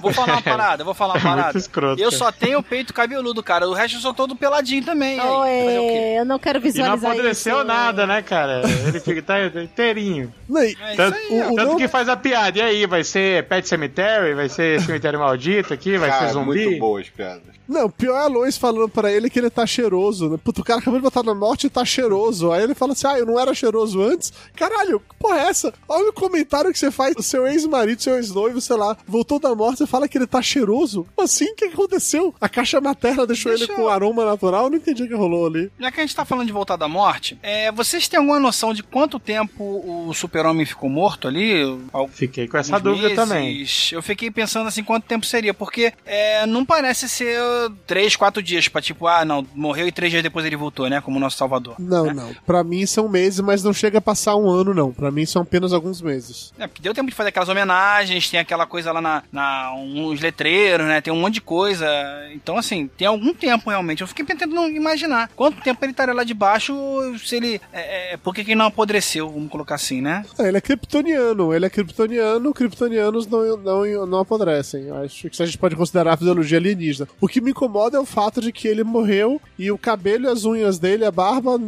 vou 0.00 0.12
falar 0.12 0.34
uma 0.34 0.42
parada, 0.42 0.84
vou 0.84 0.94
falar 0.94 1.14
uma 1.14 1.20
Muito 1.20 1.36
parada. 1.36 1.58
escroto, 1.58 2.02
Eu 2.02 2.10
só 2.10 2.30
tenho 2.32 2.58
o 2.58 2.62
peito 2.62 2.92
cabeludo, 2.92 3.42
cara. 3.48 3.68
O 3.68 3.72
resto 3.72 3.98
sou 3.98 4.12
todo 4.12 4.36
peladinho 4.36 4.84
também. 4.84 5.18
aí. 5.18 5.26
Fazer 5.64 5.78
o 5.78 5.82
quê? 5.82 5.98
Oi, 6.14 6.18
eu 6.20 6.24
não 6.24 6.38
quero 6.38 6.58
E 6.58 6.60
não 6.60 6.70
visualizar 6.70 7.10
apodreceu 7.10 7.56
isso. 7.56 7.64
nada, 7.64 8.06
né, 8.06 8.20
cara? 8.22 8.62
Ele 8.86 9.00
fica 9.00 9.22
tá 9.22 9.40
inteirinho. 9.62 10.32
Não, 10.48 10.62
e- 10.62 10.66
É 10.66 10.70
isso 10.70 10.96
Tanto, 10.96 11.16
aí, 11.16 11.40
o- 11.40 11.54
tanto 11.54 11.68
não- 11.70 11.76
que 11.76 11.88
faz 11.88 12.08
a 12.08 12.16
piada. 12.16 12.58
E 12.58 12.62
aí, 12.62 12.86
vai 12.86 13.02
ser 13.04 13.46
Pet 13.48 13.66
Cemetery? 13.68 14.34
Vai 14.34 14.48
ser 14.48 14.80
Cemitério 14.82 15.18
Maldito 15.18 15.72
aqui? 15.72 15.96
Vai 15.96 16.10
Cara, 16.10 16.26
ser 16.26 16.32
zumbi? 16.32 16.64
muito 16.66 16.78
boas 16.80 17.08
piadas. 17.08 17.42
Não, 17.68 17.90
pior 17.90 18.16
é 18.18 18.24
a 18.24 18.26
Lois 18.26 18.56
falando 18.56 18.88
pra 18.88 19.12
ele 19.12 19.28
que 19.28 19.38
ele 19.38 19.50
tá 19.50 19.66
cheiroso, 19.66 20.30
né? 20.30 20.38
Puto, 20.42 20.62
o 20.62 20.64
cara 20.64 20.80
acabou 20.80 20.98
de 20.98 21.04
botar 21.04 21.22
na 21.22 21.34
morte 21.34 21.66
e 21.66 21.70
tá 21.70 21.84
cheiroso. 21.84 22.50
Aí 22.50 22.62
ele 22.62 22.74
fala 22.74 22.92
assim: 22.92 23.06
ah, 23.06 23.18
eu 23.18 23.26
não 23.26 23.38
era 23.38 23.52
cheiroso 23.52 24.00
antes. 24.02 24.32
Caralho, 24.56 25.00
que 25.00 25.14
porra 25.18 25.38
é 25.40 25.48
essa? 25.48 25.74
Olha 25.86 26.08
o 26.08 26.12
comentário 26.14 26.72
que 26.72 26.78
você 26.78 26.90
faz. 26.90 27.14
O 27.18 27.22
seu 27.22 27.46
ex-marido, 27.46 28.02
seu 28.02 28.16
ex-noivo, 28.16 28.58
sei 28.58 28.76
lá, 28.76 28.96
voltou 29.06 29.38
da 29.38 29.54
morte 29.54 29.82
e 29.82 29.86
fala 29.86 30.08
que 30.08 30.16
ele 30.16 30.26
tá 30.26 30.40
cheiroso. 30.40 31.06
Assim? 31.18 31.44
O 31.50 31.54
que 31.54 31.66
aconteceu? 31.66 32.34
A 32.40 32.48
caixa 32.48 32.80
materna 32.80 33.26
deixou 33.28 33.52
Deixa 33.52 33.64
ele 33.64 33.72
eu- 33.72 33.76
com 33.76 33.88
aroma 33.88 34.24
natural? 34.24 34.64
Eu 34.64 34.70
não 34.70 34.76
entendi 34.78 35.02
o 35.04 35.08
que 35.08 35.14
rolou 35.14 35.46
ali. 35.46 35.70
Já 35.78 35.90
que 35.92 36.00
a 36.00 36.02
gente 36.04 36.16
tá 36.16 36.24
falando 36.24 36.46
de 36.46 36.52
voltar 36.52 36.76
da 36.76 36.88
morte, 36.88 37.38
é, 37.42 37.70
vocês 37.72 38.08
têm 38.08 38.18
alguma 38.18 38.40
noção 38.40 38.74
de 38.74 38.82
quanto 38.82 39.18
tempo 39.20 39.62
o 40.08 40.12
super-homem 40.14 40.66
ficou 40.66 40.88
morto 40.90 41.28
ali? 41.28 41.62
Al- 41.92 42.08
Fiquei 42.08 42.48
com 42.48 42.56
essa 42.58 42.78
dúvida 42.80 43.08
meses? 43.08 43.16
também. 43.16 43.66
Eu 43.92 44.02
fiquei 44.02 44.30
pensando 44.30 44.66
assim, 44.66 44.82
quanto 44.82 45.04
tempo 45.04 45.24
seria? 45.26 45.54
Porque 45.54 45.92
é, 46.04 46.46
não 46.46 46.64
parece 46.64 47.08
ser 47.08 47.38
três, 47.86 48.16
quatro 48.16 48.42
dias 48.42 48.66
pra 48.68 48.80
tipo, 48.82 49.06
ah, 49.06 49.24
não, 49.24 49.46
morreu 49.54 49.86
e 49.86 49.92
três 49.92 50.10
dias 50.10 50.22
depois 50.22 50.44
ele 50.46 50.56
voltou, 50.56 50.88
né? 50.88 51.00
Como 51.00 51.16
o 51.16 51.20
nosso 51.20 51.36
salvador. 51.36 51.74
Não, 51.78 52.06
né? 52.06 52.12
não. 52.14 52.34
Pra 52.46 52.64
mim 52.64 52.84
são 52.86 53.08
meses, 53.08 53.40
mas 53.40 53.62
não 53.62 53.72
chega 53.72 53.98
a 53.98 54.00
passar 54.00 54.36
um 54.36 54.48
ano, 54.50 54.72
não. 54.74 54.92
Pra 54.92 55.10
mim 55.10 55.26
são 55.26 55.42
apenas 55.42 55.72
alguns 55.72 56.00
meses. 56.02 56.52
É, 56.58 56.66
porque 56.66 56.82
deu 56.82 56.94
tempo 56.94 57.08
de 57.10 57.14
fazer 57.14 57.28
aquelas 57.28 57.48
homenagens, 57.48 58.28
tem 58.30 58.40
aquela 58.40 58.66
coisa 58.66 58.92
lá 58.92 59.00
na, 59.00 59.22
na 59.30 59.72
uns 59.74 60.20
letreiros, 60.20 60.86
né? 60.86 61.00
Tem 61.00 61.12
um 61.12 61.20
monte 61.20 61.34
de 61.34 61.40
coisa. 61.40 61.86
Então, 62.32 62.56
assim, 62.56 62.88
tem 62.96 63.06
algum 63.06 63.17
tempo, 63.34 63.70
realmente. 63.70 64.02
Eu 64.02 64.06
fiquei 64.06 64.24
tentando 64.24 64.68
imaginar 64.68 65.30
quanto 65.34 65.60
tempo 65.62 65.84
ele 65.84 65.92
estaria 65.92 66.14
lá 66.14 66.24
debaixo, 66.24 66.74
se 67.18 67.36
ele. 67.36 67.60
É, 67.72 68.14
é, 68.14 68.16
por 68.16 68.34
que 68.34 68.42
ele 68.42 68.54
não 68.54 68.66
apodreceu, 68.66 69.28
vamos 69.28 69.50
colocar 69.50 69.74
assim, 69.74 70.00
né? 70.00 70.24
É, 70.38 70.48
ele 70.48 70.58
é 70.58 70.60
kryptoniano, 70.60 71.54
ele 71.54 71.66
é 71.66 71.70
kryptoniano, 71.70 72.52
kryptonianos 72.52 73.26
não, 73.26 73.56
não, 73.56 74.06
não 74.06 74.18
apodrecem. 74.18 74.90
Acho 74.90 75.28
que 75.28 75.42
a 75.42 75.46
gente 75.46 75.58
pode 75.58 75.76
considerar 75.76 76.14
a 76.14 76.16
fisiologia 76.16 76.58
alienígena. 76.58 77.08
O 77.20 77.28
que 77.28 77.40
me 77.40 77.50
incomoda 77.50 77.96
é 77.96 78.00
o 78.00 78.06
fato 78.06 78.40
de 78.40 78.52
que 78.52 78.68
ele 78.68 78.84
morreu 78.84 79.40
e 79.58 79.70
o 79.70 79.78
cabelo 79.78 80.28
as 80.28 80.44
unhas 80.44 80.78
dele, 80.78 81.04
a 81.04 81.10
barba, 81.10 81.60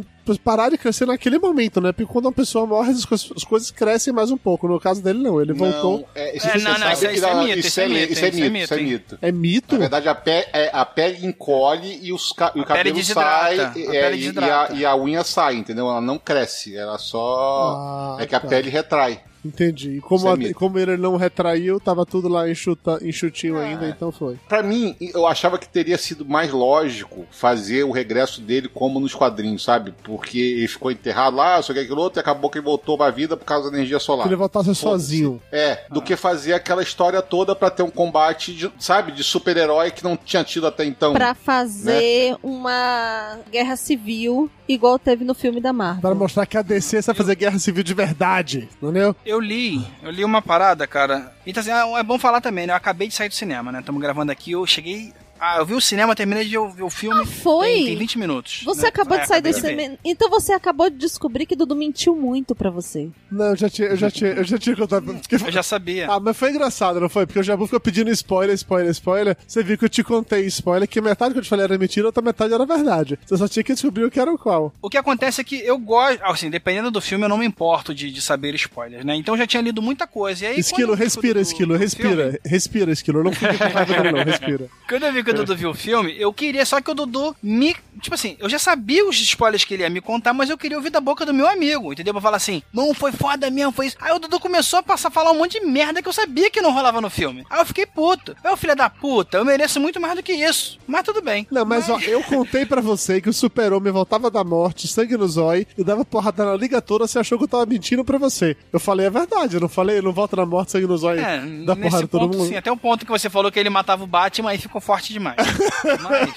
parar 0.43 0.69
de 0.69 0.77
crescer 0.77 1.05
naquele 1.05 1.37
momento, 1.39 1.79
né? 1.81 1.91
Porque 1.91 2.11
quando 2.11 2.25
uma 2.25 2.31
pessoa 2.31 2.65
morre, 2.65 2.91
as 2.91 3.05
coisas, 3.05 3.31
as 3.35 3.43
coisas 3.43 3.71
crescem 3.71 4.13
mais 4.13 4.31
um 4.31 4.37
pouco. 4.37 4.67
No 4.67 4.79
caso 4.79 5.01
dele, 5.01 5.19
não. 5.19 5.41
Ele 5.41 5.53
voltou. 5.53 5.99
Não, 5.99 6.05
é, 6.15 6.35
isso, 6.37 6.47
É, 6.47 6.57
não, 6.59 6.73
isso 6.91 7.05
é- 7.05 7.13
isso 7.13 7.25
é 7.25 7.35
mito, 7.35 7.59
isso 7.59 7.67
isso 7.67 7.81
é 7.81 7.87
mito, 7.87 8.13
isso 8.13 8.25
é 8.25 8.31
mito, 8.31 8.57
isso 8.63 8.73
é 8.73 8.77
mito. 8.81 9.19
É 9.21 9.31
mito? 9.31 9.73
Na 9.75 9.79
verdade, 9.79 10.07
a, 10.09 10.15
pe 10.15 10.31
é, 10.53 10.69
a 10.73 10.85
pele 10.85 11.25
encolhe 11.25 11.99
e, 12.01 12.13
os 12.13 12.31
ca- 12.31 12.51
e 12.55 12.59
o 12.59 12.63
A 12.63 12.65
pele 12.67 12.89
cabelo 12.91 13.03
sai 13.03 13.59
a 13.59 13.63
é, 13.63 13.69
pele 14.01 14.17
e, 14.17 14.31
e, 14.33 14.39
a, 14.49 14.69
e 14.73 14.85
a 14.85 14.95
unha 14.95 15.23
sai, 15.23 15.55
entendeu? 15.55 15.89
Ela 15.89 16.01
não 16.01 16.17
cresce, 16.17 16.75
ela 16.75 16.97
só. 16.97 18.15
Ah, 18.19 18.23
é 18.23 18.25
que 18.25 18.35
a 18.35 18.39
tá. 18.39 18.47
pele 18.47 18.69
retrai. 18.69 19.21
Entendi. 19.43 19.97
E 19.97 20.01
como, 20.01 20.27
é 20.27 20.49
a- 20.49 20.53
como 20.53 20.77
ele 20.77 20.97
não 20.97 21.15
retraiu, 21.15 21.79
tava 21.79 22.05
tudo 22.05 22.27
lá 22.27 22.49
enxuta, 22.49 22.99
enxutinho 23.01 23.57
É. 23.57 23.65
ainda, 23.69 23.87
então 23.89 24.11
foi. 24.11 24.37
Pra 24.47 24.61
mim, 24.61 24.95
eu 24.99 25.25
achava 25.25 25.57
que 25.57 25.67
teria 25.67 25.97
sido 25.97 26.25
mais 26.25 26.51
lógico 26.51 27.25
fazer 27.31 27.83
o 27.83 27.91
regresso 27.91 28.41
dele 28.41 28.67
como 28.67 28.99
nos 28.99 29.15
quadrinhos, 29.15 29.63
sabe? 29.63 29.93
Porque 30.03 30.37
ele 30.39 30.67
ficou 30.67 30.91
enterrado 30.91 31.35
lá, 31.35 31.61
só 31.61 31.73
que 31.73 31.79
aquilo 31.79 32.01
outro, 32.01 32.19
e 32.19 32.21
acabou 32.21 32.49
que 32.49 32.57
ele 32.59 32.65
voltou 32.65 32.97
pra 32.97 33.09
vida 33.09 33.35
por 33.35 33.45
causa 33.45 33.69
da 33.71 33.77
energia 33.77 33.99
solar. 33.99 34.23
Que 34.23 34.29
ele 34.29 34.35
voltasse 34.35 34.73
sozinho. 34.75 35.41
É, 35.51 35.85
do 35.89 36.01
que 36.01 36.15
fazer 36.15 36.53
aquela 36.53 36.83
história 36.83 37.21
toda 37.21 37.55
pra 37.55 37.69
ter 37.69 37.83
um 37.83 37.89
combate, 37.89 38.53
de, 38.53 38.71
sabe, 38.79 39.11
de 39.11 39.23
super-herói 39.23 39.91
que 39.91 40.03
não 40.03 40.15
tinha 40.15 40.43
tido 40.43 40.67
até 40.67 40.85
então. 40.85 41.13
Pra 41.13 41.33
fazer 41.33 42.35
uma 42.43 43.39
guerra 43.51 43.75
civil 43.75 44.49
igual 44.73 44.99
teve 44.99 45.23
no 45.23 45.33
filme 45.33 45.59
da 45.59 45.73
Marvel. 45.73 46.01
Para 46.01 46.15
mostrar 46.15 46.45
que 46.45 46.57
a 46.57 46.61
DC 46.61 47.01
sabe 47.01 47.17
fazer 47.17 47.35
guerra 47.35 47.59
civil 47.59 47.83
de 47.83 47.93
verdade, 47.93 48.69
entendeu? 48.81 49.15
Eu 49.25 49.39
li, 49.39 49.85
eu 50.01 50.11
li 50.11 50.23
uma 50.23 50.41
parada, 50.41 50.85
cara. 50.87 51.33
Então, 51.45 51.61
assim, 51.61 51.71
é 51.71 52.03
bom 52.03 52.17
falar 52.17 52.41
também, 52.41 52.67
né? 52.67 52.73
Eu 52.73 52.77
acabei 52.77 53.07
de 53.07 53.13
sair 53.13 53.29
do 53.29 53.35
cinema, 53.35 53.71
né? 53.71 53.79
Estamos 53.79 54.01
gravando 54.01 54.31
aqui, 54.31 54.51
eu 54.51 54.65
cheguei. 54.65 55.13
Ah, 55.43 55.57
eu 55.57 55.65
vi 55.65 55.73
o 55.73 55.81
cinema, 55.81 56.15
terminei 56.15 56.43
de 56.43 56.51
ver 56.51 56.83
o, 56.83 56.89
filme. 56.89 57.19
Ah, 57.19 57.25
foi? 57.25 57.67
Tem, 57.67 57.85
tem 57.85 57.97
20 57.97 58.19
minutos. 58.19 58.61
Você 58.63 58.83
né? 58.83 58.87
acabou 58.89 59.17
É, 59.17 59.21
de 59.21 59.27
sair 59.27 59.41
do 59.41 59.51
cinema. 59.51 59.97
Então 60.05 60.29
você 60.29 60.53
acabou 60.53 60.87
de 60.87 60.97
descobrir 60.97 61.47
que 61.47 61.55
Dudu 61.55 61.75
mentiu 61.75 62.15
muito 62.15 62.53
pra 62.53 62.69
você. 62.69 63.09
Não, 63.31 63.45
eu 63.47 63.55
já 63.55 63.67
tinha, 63.67 63.87
eu 63.87 63.97
já 63.97 64.11
tinha, 64.11 64.29
eu 64.33 64.43
já 64.43 64.57
tinha 64.59 64.75
contado. 64.75 65.05
Porque- 65.15 65.35
Eu 65.35 65.51
já 65.51 65.63
sabia. 65.63 66.07
Ah, 66.11 66.19
mas 66.19 66.37
foi 66.37 66.51
engraçado, 66.51 66.99
não 66.99 67.09
foi? 67.09 67.25
Porque 67.25 67.39
o 67.39 67.43
Jabu 67.43 67.65
ficou 67.65 67.79
pedindo 67.79 68.11
spoiler, 68.11 68.53
spoiler, 68.55 68.91
spoiler. 68.91 69.37
Você 69.47 69.63
viu 69.63 69.77
que 69.79 69.85
eu 69.85 69.89
te 69.89 70.03
contei 70.03 70.45
spoiler, 70.45 70.87
que 70.87 71.01
metade 71.01 71.33
que 71.33 71.39
eu 71.39 71.43
te 71.43 71.49
falei 71.49 71.65
era 71.65 71.75
mentira, 71.75 72.05
outra 72.07 72.21
metade 72.21 72.53
era 72.53 72.63
verdade. 72.63 73.17
Você 73.25 73.35
só 73.35 73.47
tinha 73.47 73.63
que 73.63 73.73
descobrir 73.73 74.03
o 74.05 74.11
que 74.11 74.19
era 74.19 74.31
o 74.31 74.37
qual. 74.37 74.71
O 74.79 74.89
que 74.91 74.97
acontece 74.97 75.41
é 75.41 75.43
que 75.43 75.55
eu 75.55 75.79
gosto, 75.79 76.19
assim, 76.23 76.51
dependendo 76.51 76.91
do 76.91 77.01
filme, 77.01 77.25
eu 77.25 77.29
não 77.29 77.37
me 77.39 77.47
importo 77.47 77.95
de, 77.95 78.11
de 78.11 78.21
saber 78.21 78.53
spoilers, 78.53 79.03
né? 79.03 79.15
Então 79.15 79.33
eu 79.33 79.39
já 79.39 79.47
tinha 79.47 79.61
lido 79.63 79.81
muita 79.81 80.05
coisa. 80.05 80.43
E 80.45 80.47
aí, 80.49 80.59
Esquilo, 80.59 80.91
eu 80.91 80.95
respira, 80.95 81.33
que 81.33 81.39
o 81.39 81.43
Dudu 81.43 81.51
esquilo, 81.51 81.67
viu 81.69 81.77
o 81.77 81.79
respira. 81.79 82.09
filme- 82.23 82.39
Respira, 82.45 82.91
esquilo. 82.91 83.23
Não 83.23 83.31
fique 83.33 83.57
com 83.57 83.63
raiva 83.63 83.85
dele, 83.85 84.11
não, 84.11 84.23
respira. 84.23 84.67
Quando 84.87 85.03
eu 85.05 85.13
vi 85.13 85.23
que 85.23 85.30
o 85.31 85.33
Dudu 85.35 85.55
viu 85.55 85.69
o 85.71 85.73
filme, 85.73 86.15
eu 86.19 86.31
queria 86.33 86.65
só 86.65 86.81
que 86.81 86.91
o 86.91 86.93
Dudu 86.93 87.35
me. 87.41 87.75
Tipo 88.01 88.15
assim, 88.15 88.35
eu 88.39 88.49
já 88.49 88.57
sabia 88.57 89.05
os 89.07 89.19
spoilers 89.19 89.63
que 89.63 89.73
ele 89.73 89.83
ia 89.83 89.89
me 89.89 90.01
contar, 90.01 90.33
mas 90.33 90.49
eu 90.49 90.57
queria 90.57 90.77
ouvir 90.77 90.89
da 90.89 90.99
boca 90.99 91.25
do 91.25 91.33
meu 91.33 91.47
amigo, 91.47 91.91
entendeu? 91.93 92.13
Pra 92.13 92.21
falar 92.21 92.37
assim, 92.37 92.63
não, 92.73 92.93
foi 92.93 93.11
foda 93.11 93.49
mesmo, 93.49 93.71
foi 93.71 93.87
isso. 93.87 93.97
Aí 93.99 94.11
o 94.13 94.19
Dudu 94.19 94.39
começou 94.39 94.79
a 94.79 94.83
passar 94.83 95.09
a 95.09 95.11
falar 95.11 95.31
um 95.31 95.37
monte 95.37 95.59
de 95.59 95.65
merda 95.65 96.01
que 96.01 96.07
eu 96.07 96.13
sabia 96.13 96.49
que 96.49 96.61
não 96.61 96.73
rolava 96.73 96.99
no 97.01 97.09
filme. 97.09 97.45
Aí 97.49 97.59
eu 97.59 97.65
fiquei 97.65 97.85
puto. 97.85 98.35
Eu, 98.43 98.57
filho 98.57 98.75
da 98.75 98.89
puta, 98.89 99.37
eu 99.37 99.45
mereço 99.45 99.79
muito 99.79 99.99
mais 99.99 100.15
do 100.15 100.23
que 100.23 100.33
isso. 100.33 100.79
Mas 100.87 101.03
tudo 101.03 101.21
bem. 101.21 101.45
Não, 101.51 101.65
mas 101.65 101.89
ó, 101.89 101.99
eu 101.99 102.23
contei 102.23 102.65
pra 102.65 102.81
você 102.81 103.21
que 103.21 103.29
o 103.29 103.33
super-homem 103.33 103.91
voltava 103.91 104.31
da 104.31 104.43
morte, 104.43 104.87
sangue 104.87 105.15
no 105.17 105.27
zóio, 105.27 105.65
e 105.77 105.83
dava 105.83 106.03
porrada 106.05 106.45
na 106.45 106.55
liga 106.55 106.81
toda, 106.81 107.05
você 107.07 107.19
achou 107.19 107.37
que 107.37 107.43
eu 107.43 107.47
tava 107.47 107.65
mentindo 107.65 108.03
pra 108.03 108.17
você. 108.17 108.55
Eu 108.73 108.79
falei, 108.79 109.05
é 109.05 109.09
verdade, 109.09 109.55
eu 109.55 109.61
não 109.61 109.69
falei, 109.69 110.01
não 110.01 110.11
volta 110.11 110.35
da 110.35 110.45
morte, 110.45 110.71
sangue 110.71 110.87
no 110.87 110.97
zóio, 110.97 111.19
É, 111.21 111.39
dá 111.65 111.75
porrada 111.75 112.03
em 112.03 112.07
todo 112.07 112.21
ponto, 112.21 112.37
mundo. 112.37 112.47
sim. 112.49 112.55
Até 112.55 112.71
o 112.71 112.77
ponto 112.77 113.05
que 113.05 113.11
você 113.11 113.29
falou 113.29 113.51
que 113.51 113.59
ele 113.59 113.69
matava 113.69 114.03
o 114.03 114.07
Batman, 114.07 114.49
aí 114.51 114.57
ficou 114.57 114.81
forte 114.81 115.13
demais. 115.13 115.20
Mas, 116.01 116.29